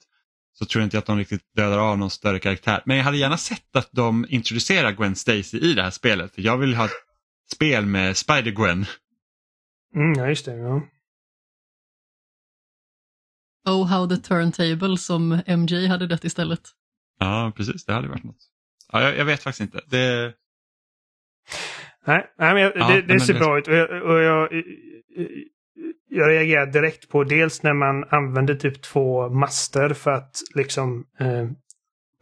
så 0.54 0.66
tror 0.66 0.82
jag 0.82 0.86
inte 0.88 0.98
att 0.98 1.06
de 1.06 1.18
riktigt 1.18 1.42
dödar 1.56 1.78
av 1.78 1.98
någon 1.98 2.10
större 2.10 2.40
karaktär. 2.40 2.82
Men 2.86 2.98
jag 2.98 3.04
hade 3.04 3.18
gärna 3.18 3.38
sett 3.38 3.76
att 3.76 3.90
de 3.92 4.26
introducerar 4.30 4.92
Gwen 4.92 5.16
Stacy 5.16 5.58
i 5.60 5.74
det 5.74 5.84
här 5.84 5.92
spelet. 5.92 6.36
För 6.36 6.42
jag 6.42 6.58
vill 6.58 6.76
ha 6.76 6.86
ett 6.86 6.92
spel 7.54 7.86
med 7.86 8.14
Spider-Gwen. 8.16 8.86
Mm, 9.96 10.14
ja, 10.18 10.28
just 10.30 10.46
det. 10.46 10.56
Ja. 10.58 10.82
Oh 13.68 13.86
how 13.88 14.08
the 14.10 14.18
turntable 14.18 14.98
som 14.98 15.42
MJ 15.48 15.88
hade 15.88 16.08
dött 16.08 16.24
istället. 16.24 16.62
Ja, 17.20 17.54
precis. 17.56 17.86
Det 17.86 17.94
hade 17.94 18.08
varit 18.08 18.24
något. 18.24 18.50
Ja, 18.92 19.02
jag, 19.02 19.18
jag 19.18 19.26
vet 19.26 19.44
faktiskt 19.44 19.62
inte. 19.62 19.82
Det, 19.88 20.34
Nej, 22.08 22.34
nej 22.38 22.54
men 22.54 22.64
jag, 22.64 22.72
Ja, 22.76 22.88
det, 22.88 23.02
det 23.02 23.08
men 23.08 23.20
ser 23.20 23.34
det- 23.34 23.40
bra 23.40 23.58
ut. 23.60 23.68
Och 23.68 23.74
jag, 23.74 24.04
och 24.04 24.22
jag, 24.22 24.50
jag 26.10 26.30
reagerar 26.30 26.66
direkt 26.66 27.10
på 27.10 27.24
dels 27.24 27.64
när 27.64 27.74
man 27.74 28.04
använder 28.04 28.56
typ 28.56 28.82
två 28.82 29.30
master 29.30 29.94
för 29.94 30.12
att 30.12 30.36
liksom 30.56 31.06
eh, 31.20 31.50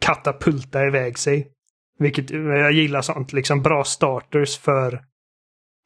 katapulta 0.00 0.86
iväg 0.86 1.18
sig. 1.18 1.50
Vilket 1.98 2.30
jag 2.30 2.72
gillar 2.72 3.02
sånt. 3.02 3.32
Liksom 3.32 3.62
bra 3.62 3.84
starters 3.84 4.58
för, 4.58 5.04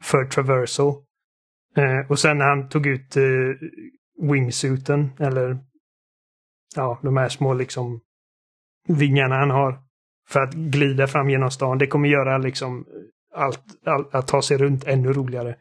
för 0.05 0.25
traversal. 0.25 1.05
Eh, 1.77 2.11
och 2.11 2.19
sen 2.19 2.39
när 2.39 2.45
han 2.45 2.69
tog 2.69 2.87
ut 2.87 3.17
eh, 3.17 3.23
wingsuiten, 4.31 5.11
eller 5.19 5.59
ja, 6.77 6.99
de 7.03 7.17
här 7.17 7.29
små 7.29 7.55
liksom 7.55 8.01
vingarna 8.89 9.35
han 9.35 9.51
har 9.51 9.79
för 10.29 10.41
att 10.41 10.55
glida 10.55 11.07
fram 11.07 11.31
genom 11.31 11.51
stan. 11.51 11.79
Det 11.79 11.87
kommer 11.87 12.09
göra 12.09 12.39
liksom 12.39 12.85
allt, 13.35 13.61
allt 13.87 14.15
att 14.15 14.29
ta 14.29 14.43
sig 14.43 14.59
runt 14.59 14.85
ännu 14.87 15.13
roligare. 15.13 15.57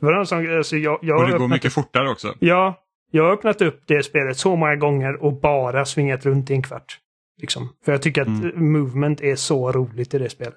Det 0.00 0.06
var 0.06 0.24
som, 0.24 0.56
alltså 0.56 0.76
jag, 0.76 0.98
jag 1.02 1.20
och 1.20 1.30
det 1.30 1.38
går 1.38 1.48
mycket 1.48 1.66
upp, 1.66 1.72
fortare 1.72 2.10
också. 2.10 2.34
Ja, 2.38 2.82
jag 3.10 3.24
har 3.24 3.32
öppnat 3.32 3.62
upp 3.62 3.82
det 3.86 4.02
spelet 4.02 4.36
så 4.36 4.56
många 4.56 4.76
gånger 4.76 5.22
och 5.22 5.40
bara 5.40 5.84
svingat 5.84 6.26
runt 6.26 6.50
i 6.50 6.54
en 6.54 6.62
kvart. 6.62 6.98
Liksom. 7.40 7.68
För 7.84 7.92
jag 7.92 8.02
tycker 8.02 8.22
att 8.22 8.28
Mm. 8.28 8.72
movement 8.72 9.20
är 9.20 9.36
så 9.36 9.72
roligt 9.72 10.14
i 10.14 10.18
det 10.18 10.30
spelet. 10.30 10.54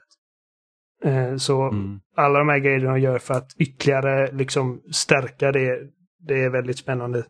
Eh, 1.03 1.35
så 1.37 1.61
Mm. 1.69 1.99
alla 2.15 2.39
de 2.39 2.49
här 2.49 2.59
grejerna 2.59 2.91
de 2.91 2.99
gör 2.99 3.19
för 3.19 3.33
att 3.33 3.55
ytterligare 3.57 4.31
liksom 4.31 4.81
stärka 4.91 5.51
det, 5.51 5.79
det 6.27 6.43
är 6.43 6.49
väldigt 6.49 6.77
spännande. 6.77 7.25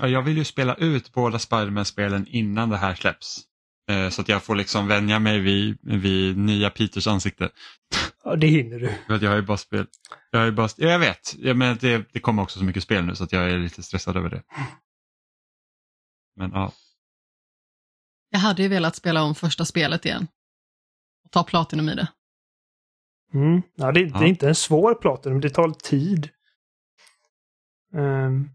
Ja, 0.00 0.08
jag 0.08 0.22
vill 0.22 0.36
ju 0.36 0.44
spela 0.44 0.74
ut 0.74 1.12
båda 1.12 1.38
Spiderman-spelen 1.38 2.26
innan 2.28 2.70
det 2.70 2.76
här 2.76 2.94
släpps. 2.94 3.42
Eh, 3.90 4.08
Så 4.08 4.20
att 4.22 4.28
jag 4.28 4.42
får 4.42 4.54
liksom 4.54 4.86
vänja 4.88 5.18
mig 5.18 5.40
vid, 5.40 5.78
vid 5.82 6.36
nya 6.38 6.70
Peters 6.70 7.06
ansikte. 7.06 7.50
Ja, 8.24 8.36
det 8.36 8.46
hinner 8.46 8.78
du. 8.78 8.90
För 9.06 9.14
att 9.14 9.22
jag 9.22 9.30
har 9.30 9.36
ju 9.36 9.42
bara 9.42 9.56
spel. 9.56 9.86
Jag, 10.30 10.38
har 10.38 10.46
ju 10.46 10.52
bara, 10.52 10.68
ja, 10.76 10.88
jag 10.88 10.98
vet, 10.98 11.34
ja, 11.38 11.54
men 11.54 11.76
det, 11.80 12.08
det 12.12 12.20
kommer 12.20 12.42
också 12.42 12.58
så 12.58 12.64
mycket 12.64 12.82
spel 12.82 13.04
nu 13.04 13.14
så 13.14 13.24
att 13.24 13.32
jag 13.32 13.50
är 13.50 13.58
lite 13.58 13.82
stressad 13.82 14.16
över 14.16 14.30
det. 14.30 14.42
Men 16.36 16.50
ja, 16.50 16.72
Jag 18.30 18.38
hade 18.38 18.62
ju 18.62 18.68
velat 18.68 18.96
spela 18.96 19.22
om 19.22 19.34
första 19.34 19.64
spelet 19.64 20.04
igen. 20.04 20.26
Och 21.26 21.30
ta 21.32 21.44
Platinum 21.44 21.88
i 21.88 21.94
det. 21.94 22.08
Mm. 23.34 23.62
Ja, 23.76 23.92
det, 23.92 24.04
det 24.04 24.10
Ja. 24.14 24.22
är 24.22 24.26
inte 24.28 24.48
en 24.48 24.54
svår 24.54 24.94
platinum, 24.94 25.40
det 25.40 25.50
tar 25.50 25.70
tid. 25.70 26.28
Ehm, 27.96 28.50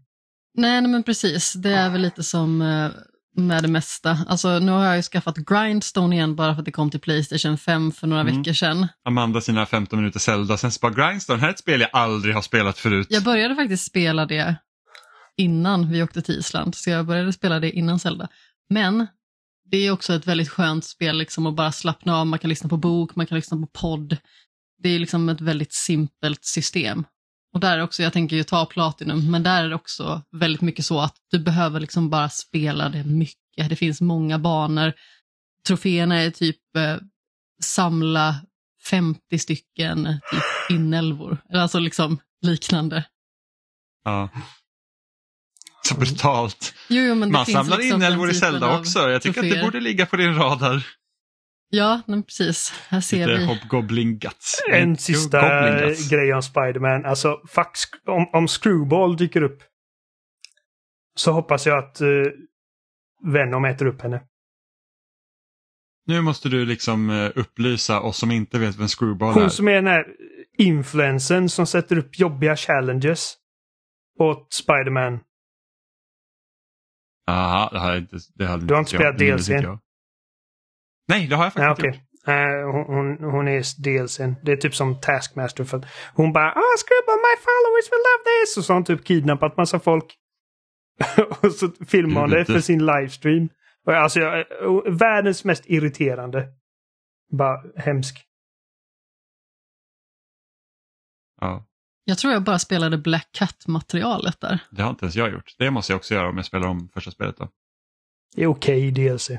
Nej, 0.54 0.80
nej, 0.82 0.90
men 0.90 1.02
precis. 1.02 1.52
Det 1.52 1.70
är 1.74 1.90
väl 1.90 2.00
lite 2.00 2.22
som 2.22 2.62
eh, 2.62 2.90
med 3.36 3.62
det 3.62 3.68
mesta. 3.68 4.18
Alltså, 4.28 4.58
nu 4.58 4.72
har 4.72 4.84
jag 4.84 4.96
ju 4.96 5.02
skaffat 5.02 5.36
Grindstone 5.36 6.16
igen 6.16 6.36
bara 6.36 6.54
för 6.54 6.58
att 6.60 6.64
det 6.64 6.72
kom 6.72 6.90
till 6.90 7.00
Playstation 7.00 7.58
5 7.58 7.92
för 7.92 8.06
några 8.06 8.22
Mm. 8.22 8.36
veckor 8.36 8.52
sedan. 8.52 8.88
Amanda 9.04 9.40
sina 9.40 9.66
15 9.66 9.98
minuter 9.98 10.18
Zelda, 10.20 10.56
sen 10.56 10.70
så 10.72 10.78
bara 10.82 10.92
Grindstone, 10.92 11.40
här 11.40 11.48
är 11.48 11.52
ett 11.52 11.58
spel 11.58 11.80
jag 11.80 11.90
aldrig 11.92 12.34
har 12.34 12.42
spelat 12.42 12.78
förut. 12.78 13.06
Jag 13.10 13.24
började 13.24 13.54
faktiskt 13.56 13.84
spela 13.86 14.26
det 14.26 14.56
innan 15.36 15.90
vi 15.90 16.02
åkte 16.02 16.22
till 16.22 16.38
Island, 16.38 16.74
så 16.74 16.90
jag 16.90 17.06
började 17.06 17.32
spela 17.32 17.60
det 17.60 17.70
innan 17.70 17.98
Zelda. 17.98 18.28
Men 18.68 19.06
det 19.72 19.78
är 19.78 19.90
också 19.90 20.14
ett 20.14 20.26
väldigt 20.26 20.48
skönt 20.48 20.84
spel 20.84 21.18
liksom 21.18 21.46
att 21.46 21.54
bara 21.54 21.72
slappna 21.72 22.16
av, 22.16 22.26
man 22.26 22.38
kan 22.38 22.48
lyssna 22.48 22.68
på 22.68 22.76
bok, 22.76 23.16
man 23.16 23.26
kan 23.26 23.36
lyssna 23.36 23.56
på 23.56 23.66
podd. 23.66 24.16
Det 24.82 24.88
är 24.88 24.98
liksom 24.98 25.28
ett 25.28 25.40
väldigt 25.40 25.72
simpelt 25.72 26.44
system. 26.44 27.04
Och 27.54 27.60
där 27.60 27.82
också, 27.82 28.02
jag 28.02 28.12
tänker 28.12 28.36
ju 28.36 28.44
ta 28.44 28.66
Platinum, 28.66 29.30
men 29.30 29.42
där 29.42 29.64
är 29.64 29.68
det 29.68 29.74
också 29.74 30.22
väldigt 30.32 30.60
mycket 30.60 30.84
så 30.84 31.00
att 31.00 31.16
du 31.30 31.38
behöver 31.38 31.80
liksom 31.80 32.10
bara 32.10 32.28
spela 32.28 32.88
det 32.88 33.04
mycket. 33.04 33.68
Det 33.68 33.76
finns 33.76 34.00
många 34.00 34.38
banor. 34.38 34.92
Troféerna 35.66 36.16
är 36.16 36.30
typ 36.30 36.76
eh, 36.76 36.96
samla 37.62 38.36
50 38.90 39.38
stycken 39.38 40.04
typ 40.04 40.70
inälvor, 40.78 41.38
alltså 41.54 41.78
liksom 41.78 42.18
liknande. 42.42 43.04
Ja. 44.04 44.28
Så 45.92 46.00
brutalt. 46.00 46.74
Jo, 46.88 47.02
jo, 47.02 47.14
men 47.14 47.28
det 47.28 47.32
Man 47.32 47.46
samlar 47.46 47.76
liksom 47.76 47.96
inälvor 47.96 48.28
i 48.28 48.32
den 48.32 48.40
typen 48.40 48.50
Zelda 48.52 48.78
också. 48.78 48.98
Jag 49.10 49.22
tycker 49.22 49.40
att 49.40 49.44
det 49.44 49.50
troféer. 49.50 49.64
borde 49.64 49.80
ligga 49.80 50.06
på 50.06 50.16
din 50.16 50.34
radar. 50.34 50.86
Ja, 51.70 52.00
men 52.06 52.22
precis. 52.22 52.72
Här 52.88 53.00
ser 53.00 53.26
Lite 53.26 53.38
vi. 53.38 53.44
Hobgoblin 53.46 54.18
Guts. 54.18 54.62
En 54.72 54.96
sista 54.96 55.70
Guts. 55.70 56.10
grej 56.10 56.34
om 56.34 56.42
Spiderman. 56.42 57.04
Alltså, 57.04 57.40
fuck, 57.48 57.70
om, 58.06 58.30
om 58.32 58.48
Screwball 58.48 59.16
dyker 59.16 59.42
upp 59.42 59.62
så 61.14 61.32
hoppas 61.32 61.66
jag 61.66 61.78
att 61.78 62.00
uh, 62.00 62.26
Venom 63.24 63.64
äter 63.64 63.86
upp 63.86 64.02
henne. 64.02 64.20
Nu 66.06 66.20
måste 66.20 66.48
du 66.48 66.64
liksom 66.64 67.10
eh, 67.10 67.30
upplysa 67.34 68.00
oss 68.00 68.18
som 68.18 68.30
inte 68.30 68.58
vet 68.58 68.76
vem 68.76 68.88
Screwball 68.88 69.34
Hon 69.34 69.42
är. 69.42 69.48
som 69.48 69.68
är 69.68 69.72
den 69.74 69.86
här 69.86 70.04
influensen 70.58 71.48
som 71.48 71.66
sätter 71.66 71.98
upp 71.98 72.18
jobbiga 72.18 72.56
challenges 72.56 73.34
åt 74.18 74.52
Spiderman. 74.52 75.20
Aha, 77.32 77.68
det 77.72 77.78
jag 77.88 77.98
inte. 77.98 78.16
Det 78.34 78.46
hade 78.46 78.66
Du 78.66 78.74
har 78.74 78.78
inte 78.78 78.90
spelat 78.90 79.20
jag. 79.20 79.38
DLC? 79.38 79.46
Det 79.46 79.54
vet 79.54 79.62
jag. 79.62 79.78
Nej, 81.08 81.26
det 81.26 81.36
har 81.36 81.44
jag 81.44 81.52
Ja, 81.56 81.68
faktiskt 81.68 81.86
inte 81.86 81.98
gjort. 81.98 82.08
Eh, 82.28 82.72
hon, 82.72 82.84
hon, 82.96 83.30
hon 83.32 83.48
är 83.48 83.82
DLCn. 83.82 84.34
Det 84.44 84.52
är 84.52 84.56
typ 84.56 84.74
som 84.74 85.00
Taskmaster. 85.00 85.64
För 85.64 85.76
att 85.78 85.84
hon 86.14 86.32
bara 86.32 86.50
ah, 86.52 86.76
Screwball, 86.82 87.20
my 87.28 87.34
followers 87.46 87.86
will 87.92 88.02
love 88.08 88.22
this! 88.30 88.56
Och 88.56 88.64
så 88.64 88.72
har 88.72 88.76
hon 88.76 88.84
typ 88.84 89.04
kidnappat 89.04 89.56
massa 89.56 89.80
folk. 89.80 90.18
och 91.42 91.52
så 91.52 91.70
filmar 91.86 92.20
hon 92.20 92.30
det 92.30 92.44
för 92.44 92.60
sin 92.60 92.86
livestream. 92.86 93.48
Och 93.86 93.92
Alltså, 93.92 94.20
jag, 94.20 94.44
världens 94.98 95.44
mest 95.44 95.64
irriterande. 95.66 96.48
Bara 97.32 97.62
hemsk. 97.76 98.26
Ja, 101.40 101.66
Jag 102.04 102.18
tror 102.18 102.32
jag 102.32 102.42
bara 102.42 102.58
spelade 102.58 102.98
Black 102.98 103.28
Cat-materialet 103.32 104.40
där. 104.40 104.58
det 104.70 104.82
har 104.82 104.90
inte 104.90 105.04
ens 105.04 105.16
jag 105.16 105.32
gjort. 105.32 105.54
Det 105.58 105.70
måste 105.70 105.92
jag 105.92 105.96
också 105.96 106.14
göra 106.14 106.28
om 106.28 106.36
jag 106.36 106.46
spelar 106.46 106.68
om 106.68 106.88
första 106.94 107.10
spelet. 107.10 107.36
Då. 107.36 107.48
Det 108.36 108.42
är 108.42 108.46
okej 108.46 108.90
DLC. 108.90 109.30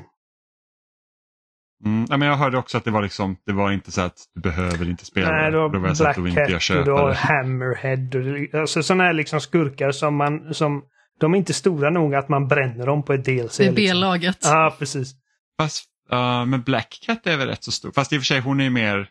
Mm, 1.85 2.05
ja, 2.09 2.17
men 2.17 2.27
jag 2.27 2.35
hörde 2.35 2.57
också 2.57 2.77
att 2.77 2.83
det 2.83 2.91
var 2.91 3.01
liksom, 3.01 3.37
det 3.45 3.53
var 3.53 3.71
inte 3.71 3.91
så 3.91 4.01
att 4.01 4.17
du 4.35 4.41
behöver 4.41 4.89
inte 4.89 5.05
spela 5.05 5.31
Nej, 5.31 5.45
du 5.45 5.57
det. 5.57 5.61
har 5.61 5.69
Då 5.69 5.79
var 5.79 5.87
jag 5.87 5.97
så 5.97 6.07
att 6.07 6.17
Black 6.17 6.35
Cat 6.35 6.77
och 6.77 6.85
du 6.85 6.91
har 6.91 7.09
det. 7.09 7.15
Hammerhead. 7.15 8.19
Och 8.19 8.23
det, 8.23 8.59
alltså 8.59 8.83
sådana 8.83 9.03
här 9.03 9.13
liksom 9.13 9.39
skurkar 9.39 9.91
som 9.91 10.15
man... 10.15 10.53
Som, 10.53 10.83
de 11.19 11.33
är 11.33 11.37
inte 11.37 11.53
stora 11.53 11.89
nog 11.89 12.15
att 12.15 12.29
man 12.29 12.47
bränner 12.47 12.85
dem 12.85 13.03
på 13.03 13.13
ett 13.13 13.25
DLC. 13.25 13.57
Det 13.57 13.63
är 13.63 13.71
liksom. 13.71 13.75
B-laget. 13.75 14.37
Ja, 14.41 14.75
precis. 14.79 15.15
Fast, 15.59 15.85
uh, 16.13 16.45
men 16.45 16.61
Black 16.61 16.99
Cat 17.05 17.27
är 17.27 17.37
väl 17.37 17.47
rätt 17.47 17.63
så 17.63 17.71
stor. 17.71 17.91
Fast 17.91 18.13
i 18.13 18.17
och 18.17 18.21
för 18.21 18.25
sig 18.25 18.39
hon 18.39 18.59
är 18.59 18.63
ju 18.63 18.69
mer, 18.69 19.09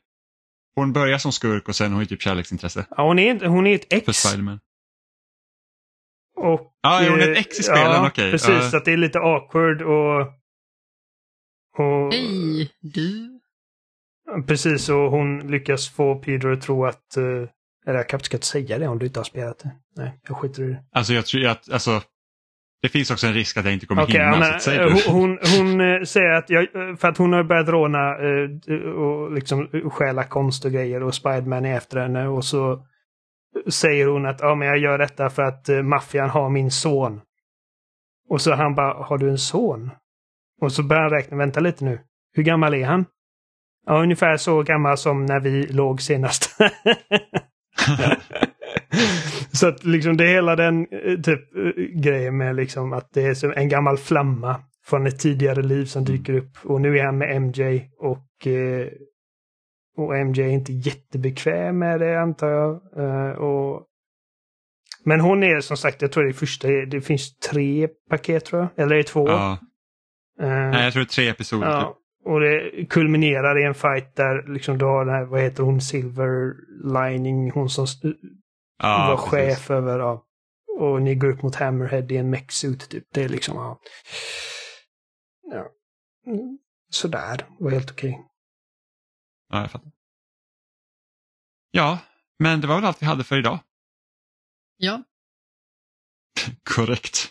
hon 0.75 0.93
börjar 0.93 1.19
som 1.19 1.33
skurk 1.33 1.69
och 1.69 1.77
sen 1.77 1.93
har 1.93 1.99
hon 1.99 2.07
typ 2.07 2.23
kärleksintresse 2.23 2.87
Ja, 2.91 3.07
hon, 3.07 3.19
är, 3.19 3.47
hon 3.47 3.67
är 3.67 3.75
ett 3.75 3.89
för 3.89 3.97
ex. 3.97 4.19
Spiderman. 4.19 4.61
Och, 6.37 6.69
Ja, 6.83 7.01
är 7.01 7.11
hon 7.11 7.21
eh, 7.21 7.29
ett 7.29 7.39
ex 7.39 7.61
i 7.61 7.63
spelen? 7.63 7.83
Ja, 7.85 8.07
Okej. 8.09 8.31
precis. 8.31 8.49
Ja. 8.49 8.71
Så 8.71 8.77
att 8.77 8.85
det 8.85 8.93
är 8.93 8.97
lite 8.97 9.19
awkward 9.19 9.83
och... 9.83 10.21
och 11.79 12.13
Hej, 12.13 12.73
du. 12.81 13.41
Precis, 14.47 14.89
och 14.89 15.11
hon 15.11 15.51
lyckas 15.51 15.89
få 15.89 16.15
Peter 16.19 16.49
att 16.49 16.61
tro 16.63 16.87
att... 16.87 17.15
Uh, 17.17 17.49
eller 17.87 17.99
jag 17.99 18.09
kanske 18.09 18.27
ska 18.27 18.37
inte 18.37 18.47
säga 18.47 18.79
det 18.79 18.89
om 18.89 18.99
du 18.99 19.07
inte 19.07 19.19
har 19.19 19.25
spelat 19.25 19.59
det. 19.59 19.71
Nej, 19.97 20.21
jag 20.29 20.37
skiter 20.37 20.63
i 20.63 20.67
det. 20.67 20.85
Alltså 20.93 21.13
jag 21.13 21.27
tror 21.27 21.47
att, 21.47 21.71
alltså, 21.71 22.03
det 22.83 22.89
finns 22.89 23.11
också 23.11 23.27
en 23.27 23.35
risk 23.35 23.57
att 23.57 23.65
jag 23.65 23.75
inte 23.75 23.87
kommer 23.87 24.03
Okej, 24.03 24.21
hinna. 24.21 24.37
Anna, 24.37 24.59
så 24.59 24.61
säg 24.61 24.79
eh, 24.79 24.85
hon, 24.85 25.01
hon, 25.15 25.39
hon 25.57 25.81
eh, 25.81 26.03
säger 26.03 26.31
att 26.31 26.51
jag, 26.51 26.63
eh, 26.63 26.97
för 26.97 27.09
att 27.09 27.19
hon 27.19 27.33
har 27.33 27.43
börjat 27.43 27.69
råna 27.69 28.15
och 28.95 29.33
liksom 29.33 29.69
stjäla 29.91 30.25
konst 30.25 30.65
och 30.65 30.73
grejer 30.73 31.03
och 31.03 31.15
Spiderman 31.15 31.65
är 31.65 31.77
efter 31.77 32.01
henne 32.01 32.29
och 32.29 32.45
så 32.45 32.87
säger 33.71 34.07
hon 34.07 34.27
att 34.27 34.41
ja, 34.41 34.55
men 34.55 34.69
jag 34.69 34.79
gör 34.79 34.99
detta 34.99 35.31
för 35.31 35.43
att 35.43 35.69
maffian 35.85 36.31
har 36.31 36.49
min 36.49 36.71
son. 36.71 37.21
Och 38.29 38.41
så 38.41 38.55
han 38.55 38.75
bara, 38.75 39.05
har 39.05 39.19
du 39.19 39.31
en 39.31 39.39
son? 39.39 39.91
Och 40.61 40.73
så 40.73 40.83
börjar 40.83 41.03
han 41.03 41.11
räkna, 41.11 41.37
vänta 41.37 41.61
lite 41.61 41.85
nu. 41.85 42.01
Hur 42.33 42.43
gammal 42.43 42.75
är 42.75 42.85
han? 42.85 43.05
Ja, 43.87 44.03
ungefär 44.03 44.37
så 44.37 44.63
gammal 44.63 44.99
som 44.99 45.27
när 45.27 45.41
vi 45.41 45.67
låg 45.67 46.03
senast. 46.03 46.57
så 49.53 49.69
att 49.69 49.85
liksom 49.85 50.17
det 50.17 50.25
är 50.25 50.35
hela 50.35 50.57
den 50.57 50.87
eh, 50.91 51.21
typ 51.21 51.57
eh, 51.57 51.83
grejen 51.95 52.37
med 52.37 52.57
liksom 52.57 52.93
att 52.93 53.13
det 53.13 53.23
är 53.23 53.35
som 53.35 53.53
en 53.57 53.69
gammal 53.69 53.99
flamma 53.99 54.61
från 54.85 55.07
ett 55.07 55.19
tidigare 55.19 55.63
liv 55.63 55.85
som 55.85 56.05
dyker 56.05 56.35
upp. 56.35 56.59
Och 56.63 56.81
nu 56.81 56.99
är 56.99 57.05
han 57.05 57.19
med 57.19 57.43
MJ 57.43 57.91
och, 57.99 58.47
eh, 58.47 58.89
och 59.97 60.17
MJ 60.17 60.43
är 60.43 60.49
inte 60.49 60.73
jättebekväm 60.73 61.79
med 61.79 62.01
det 62.01 62.21
antar 62.21 62.49
jag. 62.49 62.81
Och, 63.39 63.87
men 65.05 65.21
hon 65.21 65.43
är 65.43 65.61
som 65.61 65.77
sagt, 65.77 66.03
jag 66.03 66.13
tror 66.13 66.25
det 66.25 66.31
är 66.31 66.33
första, 66.33 66.69
det 66.69 67.01
finns 67.01 67.39
tre 67.39 67.89
paket 68.11 68.45
tror 68.45 68.61
jag. 68.61 68.85
Eller 68.85 68.95
är 68.95 68.99
det 68.99 69.05
två? 69.05 69.29
ja. 69.29 69.59
Eh, 70.41 70.49
Nej, 70.49 70.85
jag 70.85 70.93
tror 70.93 71.01
det 71.01 71.07
är 71.07 71.15
tre 71.15 71.29
episoder. 71.29 71.67
Ja, 71.67 71.81
Typ. 71.83 72.27
och 72.27 72.41
det 72.41 72.87
kulminerar 72.91 73.59
i 73.59 73.65
en 73.65 73.75
fight 73.75 74.17
där 74.17 74.53
liksom 74.55 74.79
du 74.79 74.85
har 74.85 75.05
den 75.05 75.15
här, 75.15 75.25
vad 75.25 75.41
heter 75.41 75.63
hon, 75.63 75.81
Silver 75.81 76.55
Lining, 76.85 77.51
hon 77.51 77.69
som 77.69 77.87
Ja, 78.83 79.07
var 79.09 79.17
precis. 79.31 79.59
chef 79.59 79.71
över, 79.71 79.99
ja. 79.99 80.25
Och 80.79 81.03
ni 81.03 81.15
går 81.15 81.31
upp 81.31 81.43
mot 81.43 81.55
Hammerhead 81.57 82.07
i 82.13 82.17
en 82.17 82.35
mech-suit 82.35 82.89
typ. 82.89 83.05
Det 83.15 83.23
är 83.23 83.29
liksom, 83.29 83.57
ja. 83.57 83.81
ja. 85.43 85.67
Mm, 86.33 86.59
Sådär, 86.91 87.37
det 87.37 87.65
var 87.65 87.71
helt 87.71 87.91
okej. 87.91 88.27
Ja, 89.51 89.61
jag 89.61 89.71
fattar. 89.71 89.93
Ja, 91.71 91.99
men 92.39 92.61
det 92.61 92.67
var 92.67 92.75
väl 92.75 92.85
allt 92.85 93.03
vi 93.03 93.07
hade 93.07 93.25
för 93.25 93.39
idag. 93.39 93.59
Ja, 94.77 95.03
Korrekt. 96.75 97.29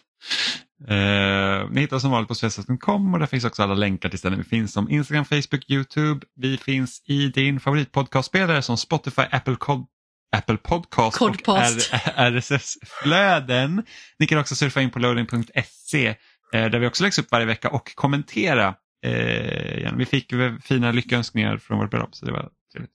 Eh, 0.87 1.69
ni 1.69 1.81
hittar 1.81 1.95
oss 1.95 2.01
som 2.01 2.11
vanligt 2.11 2.27
på 2.27 2.35
svensson.com 2.35 3.13
och 3.13 3.19
där 3.19 3.25
finns 3.27 3.45
också 3.45 3.63
alla 3.63 3.73
länkar 3.73 4.09
till 4.09 4.19
ställen 4.19 4.37
vi 4.39 4.43
finns 4.45 4.73
som 4.73 4.89
Instagram, 4.89 5.25
Facebook, 5.25 5.69
Youtube. 5.69 6.25
Vi 6.35 6.57
finns 6.57 7.01
i 7.05 7.27
din 7.27 7.59
favoritpodcastspelare 7.59 8.61
som 8.61 8.77
Spotify, 8.77 9.21
Apple, 9.31 9.55
Cod, 9.55 9.85
Apple 10.31 10.57
Podcast 10.57 11.17
Codpast. 11.17 11.93
och 11.93 11.99
RSS-flöden. 12.17 13.83
Ni 14.19 14.27
kan 14.27 14.39
också 14.39 14.55
surfa 14.55 14.81
in 14.81 14.89
på 14.89 14.99
loading.se 14.99 16.07
eh, 16.53 16.65
där 16.65 16.79
vi 16.79 16.87
också 16.87 17.03
läggs 17.03 17.19
upp 17.19 17.31
varje 17.31 17.45
vecka 17.45 17.69
och 17.69 17.95
kommentera. 17.95 18.75
Eh, 19.05 19.93
vi 19.95 20.05
fick 20.05 20.33
fina 20.63 20.91
lyckönskningar 20.91 21.57
från 21.57 21.79
vårt 21.79 21.91
bröllop 21.91 22.15
så 22.15 22.25
det 22.25 22.31
var 22.31 22.49
trevligt. 22.73 22.91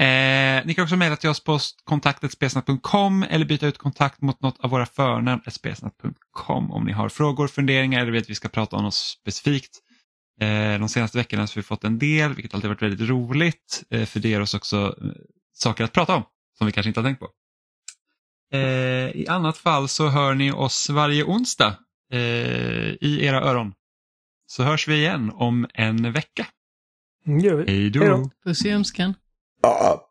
Eh, 0.00 0.66
ni 0.66 0.74
kan 0.74 0.82
också 0.82 0.96
mejla 0.96 1.16
till 1.16 1.30
oss 1.30 1.44
på 1.44 1.58
kontaktetspesnat.com 1.84 3.22
eller 3.22 3.46
byta 3.46 3.66
ut 3.66 3.78
kontakt 3.78 4.22
mot 4.22 4.40
något 4.40 4.60
av 4.60 4.70
våra 4.70 4.86
förnamn 4.86 5.42
spesnat.com 5.50 6.70
om 6.70 6.84
ni 6.84 6.92
har 6.92 7.08
frågor, 7.08 7.48
funderingar 7.48 8.00
eller 8.00 8.12
vet 8.12 8.30
vi 8.30 8.34
ska 8.34 8.48
prata 8.48 8.76
om 8.76 8.84
något 8.84 8.94
specifikt. 8.94 9.80
Eh, 10.40 10.78
de 10.78 10.88
senaste 10.88 11.18
veckorna 11.18 11.42
har 11.42 11.56
vi 11.56 11.62
fått 11.62 11.84
en 11.84 11.98
del, 11.98 12.34
vilket 12.34 12.54
alltid 12.54 12.68
varit 12.68 12.82
väldigt 12.82 13.08
roligt, 13.08 13.82
eh, 13.90 14.04
för 14.04 14.20
det 14.20 14.28
ger 14.28 14.40
oss 14.40 14.54
också 14.54 14.96
saker 15.54 15.84
att 15.84 15.92
prata 15.92 16.14
om 16.14 16.22
som 16.58 16.66
vi 16.66 16.72
kanske 16.72 16.88
inte 16.88 17.00
har 17.00 17.04
tänkt 17.04 17.20
på. 17.20 17.28
Eh, 18.52 18.60
I 19.16 19.26
annat 19.28 19.56
fall 19.56 19.88
så 19.88 20.08
hör 20.08 20.34
ni 20.34 20.52
oss 20.52 20.90
varje 20.90 21.24
onsdag 21.24 21.76
eh, 22.12 22.20
i 23.00 23.18
era 23.24 23.40
öron. 23.40 23.74
Så 24.46 24.62
hörs 24.62 24.88
vi 24.88 24.94
igen 24.94 25.32
om 25.34 25.66
en 25.74 26.12
vecka. 26.12 26.46
Mm. 27.26 27.66
Hej 27.66 27.90
då! 27.90 28.30
puss 28.44 28.64
i 28.64 28.72
ömskan. 28.72 29.14
Ja. 29.62 30.10